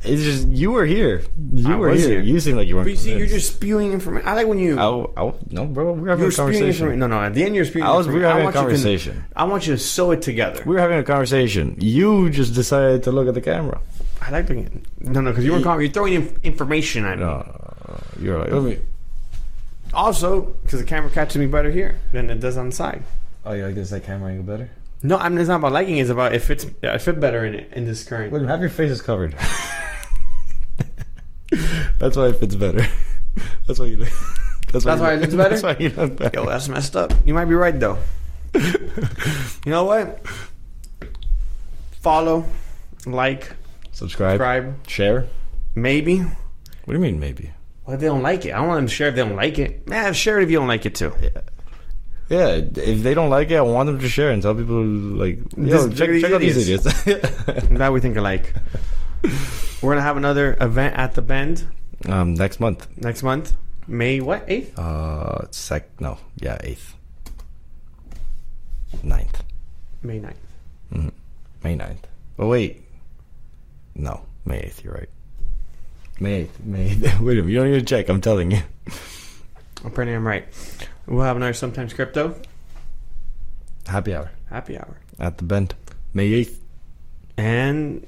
It's 0.03 0.21
just 0.21 0.47
you 0.49 0.71
were 0.71 0.85
here. 0.85 1.23
You 1.51 1.73
I 1.73 1.75
were 1.75 1.93
here. 1.93 2.07
here. 2.09 2.19
You 2.21 2.39
seem 2.39 2.55
like 2.55 2.67
you 2.67 2.75
weren't. 2.75 2.85
But 2.85 2.91
you 2.91 2.95
see, 2.97 3.17
you're 3.17 3.27
just 3.27 3.55
spewing 3.55 3.91
information. 3.91 4.27
I 4.27 4.33
like 4.35 4.47
when 4.47 4.59
you. 4.59 4.77
I, 4.79 4.85
I, 5.21 5.33
no, 5.49 5.65
bro. 5.65 5.91
We 5.93 6.01
were 6.01 6.09
having 6.09 6.23
You're 6.23 6.31
a 6.31 6.35
conversation. 6.35 6.99
No, 6.99 7.07
no. 7.07 7.19
At 7.19 7.33
the 7.33 7.43
end, 7.43 7.55
you're 7.55 7.65
spewing. 7.65 7.85
I 7.85 7.91
was. 7.91 8.07
We 8.07 8.19
were 8.19 8.21
having 8.21 8.43
a 8.43 8.45
you 8.45 8.51
to- 8.51 8.57
conversation. 8.57 9.25
I 9.35 9.43
want 9.45 9.67
you 9.67 9.73
to 9.73 9.79
sew 9.79 10.11
it 10.11 10.21
together. 10.21 10.61
We 10.65 10.75
were 10.75 10.81
having 10.81 10.99
a 10.99 11.03
conversation. 11.03 11.75
You 11.79 12.29
just 12.29 12.53
decided 12.53 13.03
to 13.03 13.11
look 13.11 13.27
at 13.27 13.33
the 13.33 13.41
camera. 13.41 13.81
I 14.21 14.29
like 14.29 14.49
it. 14.49 14.71
No, 15.01 15.21
no, 15.21 15.31
because 15.31 15.43
you 15.43 15.51
were 15.53 15.81
you're 15.81 15.91
throwing 15.91 16.13
in 16.13 16.39
information 16.43 17.03
at 17.05 17.17
me. 17.17 17.25
No, 17.25 18.03
you're 18.19 18.39
like, 18.39 18.51
let 18.51 18.63
me. 18.63 18.79
Also, 19.95 20.41
because 20.41 20.79
the 20.79 20.85
camera 20.85 21.09
catches 21.09 21.37
me 21.37 21.47
better 21.47 21.71
here 21.71 21.97
than 22.11 22.29
it 22.29 22.39
does 22.41 22.57
on 22.57 22.69
the 22.69 22.75
side. 22.75 23.03
Oh, 23.45 23.53
you 23.53 23.65
like 23.65 23.75
this? 23.75 23.89
That 23.91 24.03
camera 24.03 24.31
angle 24.31 24.43
better? 24.45 24.69
No, 25.01 25.17
I 25.17 25.29
mean 25.29 25.37
it's 25.39 25.47
not 25.47 25.57
about 25.57 25.71
liking. 25.71 25.97
It's 25.97 26.09
about 26.09 26.33
it 26.33 26.39
fits. 26.39 26.65
I 26.83 26.97
fit 26.97 27.19
better 27.19 27.45
in 27.45 27.53
it 27.55 27.71
in 27.73 27.85
this 27.85 28.03
current. 28.03 28.33
Wait, 28.33 28.41
have 28.43 28.59
your 28.59 28.69
faces 28.69 29.01
covered. 29.01 29.35
That's 31.99 32.17
why 32.17 32.27
it 32.27 32.35
fits 32.39 32.55
better. 32.55 32.85
That's 33.67 33.79
why 33.79 33.85
you. 33.87 33.97
Look, 33.97 34.09
that's 34.71 34.83
That's 34.83 34.99
why 35.01 35.13
it 35.13 35.19
fits 35.21 35.35
better? 35.35 35.49
That's 35.49 35.63
why 35.63 35.77
you 35.79 35.89
look 35.89 36.17
better. 36.17 36.39
Yo, 36.39 36.45
that's 36.47 36.67
messed 36.67 36.95
up. 36.95 37.13
You 37.25 37.33
might 37.33 37.45
be 37.45 37.53
right 37.55 37.79
though. 37.79 37.97
you 38.53 38.61
know 39.65 39.83
what? 39.85 40.25
Follow, 42.01 42.45
like, 43.05 43.51
Subscribe, 43.91 44.33
subscribe, 44.37 44.87
share. 44.87 45.27
maybe. 45.75 46.19
What 46.19 46.33
do 46.87 46.93
you 46.93 46.99
mean? 46.99 47.19
Maybe 47.19 47.51
Well, 47.85 47.93
if 47.95 47.99
they 48.01 48.07
don't 48.07 48.23
like 48.23 48.45
it. 48.45 48.53
I 48.53 48.57
don't 48.57 48.67
want 48.67 48.79
them 48.79 48.87
to 48.87 48.93
share 48.93 49.09
if 49.09 49.15
they 49.15 49.21
don't 49.23 49.35
like 49.35 49.59
it. 49.59 49.87
Man, 49.87 50.13
share 50.13 50.39
it 50.39 50.43
if 50.43 50.49
you 50.51 50.57
don't 50.57 50.67
like 50.67 50.85
it 50.85 50.95
too. 50.95 51.13
Yeah, 51.21 51.29
Yeah, 52.29 52.47
if 52.75 53.03
they 53.03 53.13
don't 53.13 53.29
like 53.29 53.51
it, 53.51 53.57
I 53.57 53.61
want 53.61 53.87
them 53.87 53.99
to 53.99 54.09
share 54.09 54.31
and 54.31 54.41
tell 54.41 54.55
people 54.55 54.83
like, 54.83 55.39
yo, 55.55 55.89
check, 55.89 56.09
check 56.21 56.31
out 56.31 56.41
these 56.41 56.57
idiots. 56.57 56.85
idiots. 57.07 57.67
That 57.69 57.91
we 57.93 57.99
think 58.01 58.17
alike. 58.17 58.53
We're 59.81 59.91
gonna 59.91 60.01
have 60.01 60.17
another 60.17 60.57
event 60.59 60.95
at 60.95 61.13
the 61.13 61.21
Bend 61.21 61.67
um, 62.07 62.33
next 62.33 62.59
month. 62.59 62.87
next 62.97 63.21
month, 63.21 63.55
May 63.87 64.19
what 64.21 64.45
eighth? 64.47 64.77
Uh, 64.79 65.45
sec. 65.51 65.87
No, 65.99 66.17
yeah, 66.37 66.57
eighth, 66.63 66.95
9th. 69.03 69.41
May 70.01 70.19
9th. 70.19 70.33
Mm-hmm. 70.93 71.09
May 71.63 71.75
9th. 71.77 71.97
Oh 72.39 72.47
wait, 72.47 72.81
no, 73.95 74.21
May 74.45 74.59
eighth. 74.59 74.83
You're 74.83 74.93
right. 74.93 75.09
May. 76.19 76.47
May. 76.63 76.89
8th. 76.95 77.19
Wait 77.21 77.37
a 77.37 77.41
minute. 77.41 77.49
You 77.51 77.55
don't 77.59 77.71
need 77.71 77.79
to 77.79 77.85
check. 77.85 78.09
I'm 78.09 78.21
telling 78.21 78.51
you. 78.51 78.61
Apparently, 79.83 80.15
I'm 80.15 80.25
right. 80.25 80.45
We'll 81.07 81.23
have 81.23 81.35
another 81.37 81.53
sometimes 81.53 81.93
crypto 81.93 82.35
Happy 83.87 84.15
hour 84.15 84.31
happy 84.49 84.77
hour 84.79 84.97
at 85.19 85.37
the 85.37 85.43
bend. 85.43 85.75
May 86.13 86.33
eighth. 86.33 86.59
and 87.37 88.05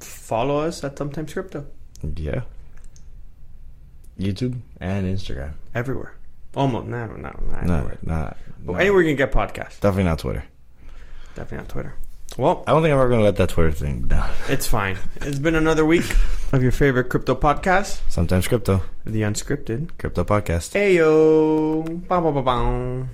follow 0.00 0.58
us 0.60 0.84
at 0.84 0.98
sometimes 0.98 1.32
crypto 1.32 1.64
Yeah. 2.16 2.42
YouTube 4.18 4.58
and 4.80 5.06
Instagram. 5.06 5.52
everywhere. 5.74 6.14
Almost 6.54 6.88
no 6.88 7.06
no 7.06 7.14
no, 7.14 7.22
not 7.50 7.64
No, 7.66 7.74
everywhere. 7.76 7.98
not. 8.02 8.36
But 8.64 8.72
no. 8.72 8.78
anywhere 8.78 9.02
you 9.02 9.08
can 9.08 9.16
get 9.16 9.32
podcasts. 9.32 9.80
Definitely 9.80 10.04
not 10.04 10.18
Twitter. 10.18 10.44
Definitely 11.34 11.58
on 11.58 11.66
Twitter. 11.66 11.94
Well, 12.38 12.62
I 12.66 12.72
don't 12.72 12.82
think 12.82 12.92
I'm 12.92 13.00
ever 13.00 13.08
gonna 13.10 13.22
let 13.24 13.36
that 13.36 13.48
Twitter 13.50 13.72
thing 13.72 14.02
down. 14.02 14.30
it's 14.48 14.66
fine. 14.66 14.96
It's 15.16 15.38
been 15.38 15.54
another 15.56 15.84
week 15.84 16.14
of 16.52 16.62
your 16.62 16.72
favorite 16.72 17.10
crypto 17.10 17.34
podcast, 17.34 18.00
Sometimes 18.08 18.46
crypto. 18.48 18.82
the 19.04 19.22
unscripted. 19.22 19.90
Crypto 19.98 20.24
podcast. 20.24 20.72
Ayo, 20.78 22.06
bow, 22.08 22.20
bow, 22.20 22.32
bow, 22.32 22.42
bow. 22.42 23.06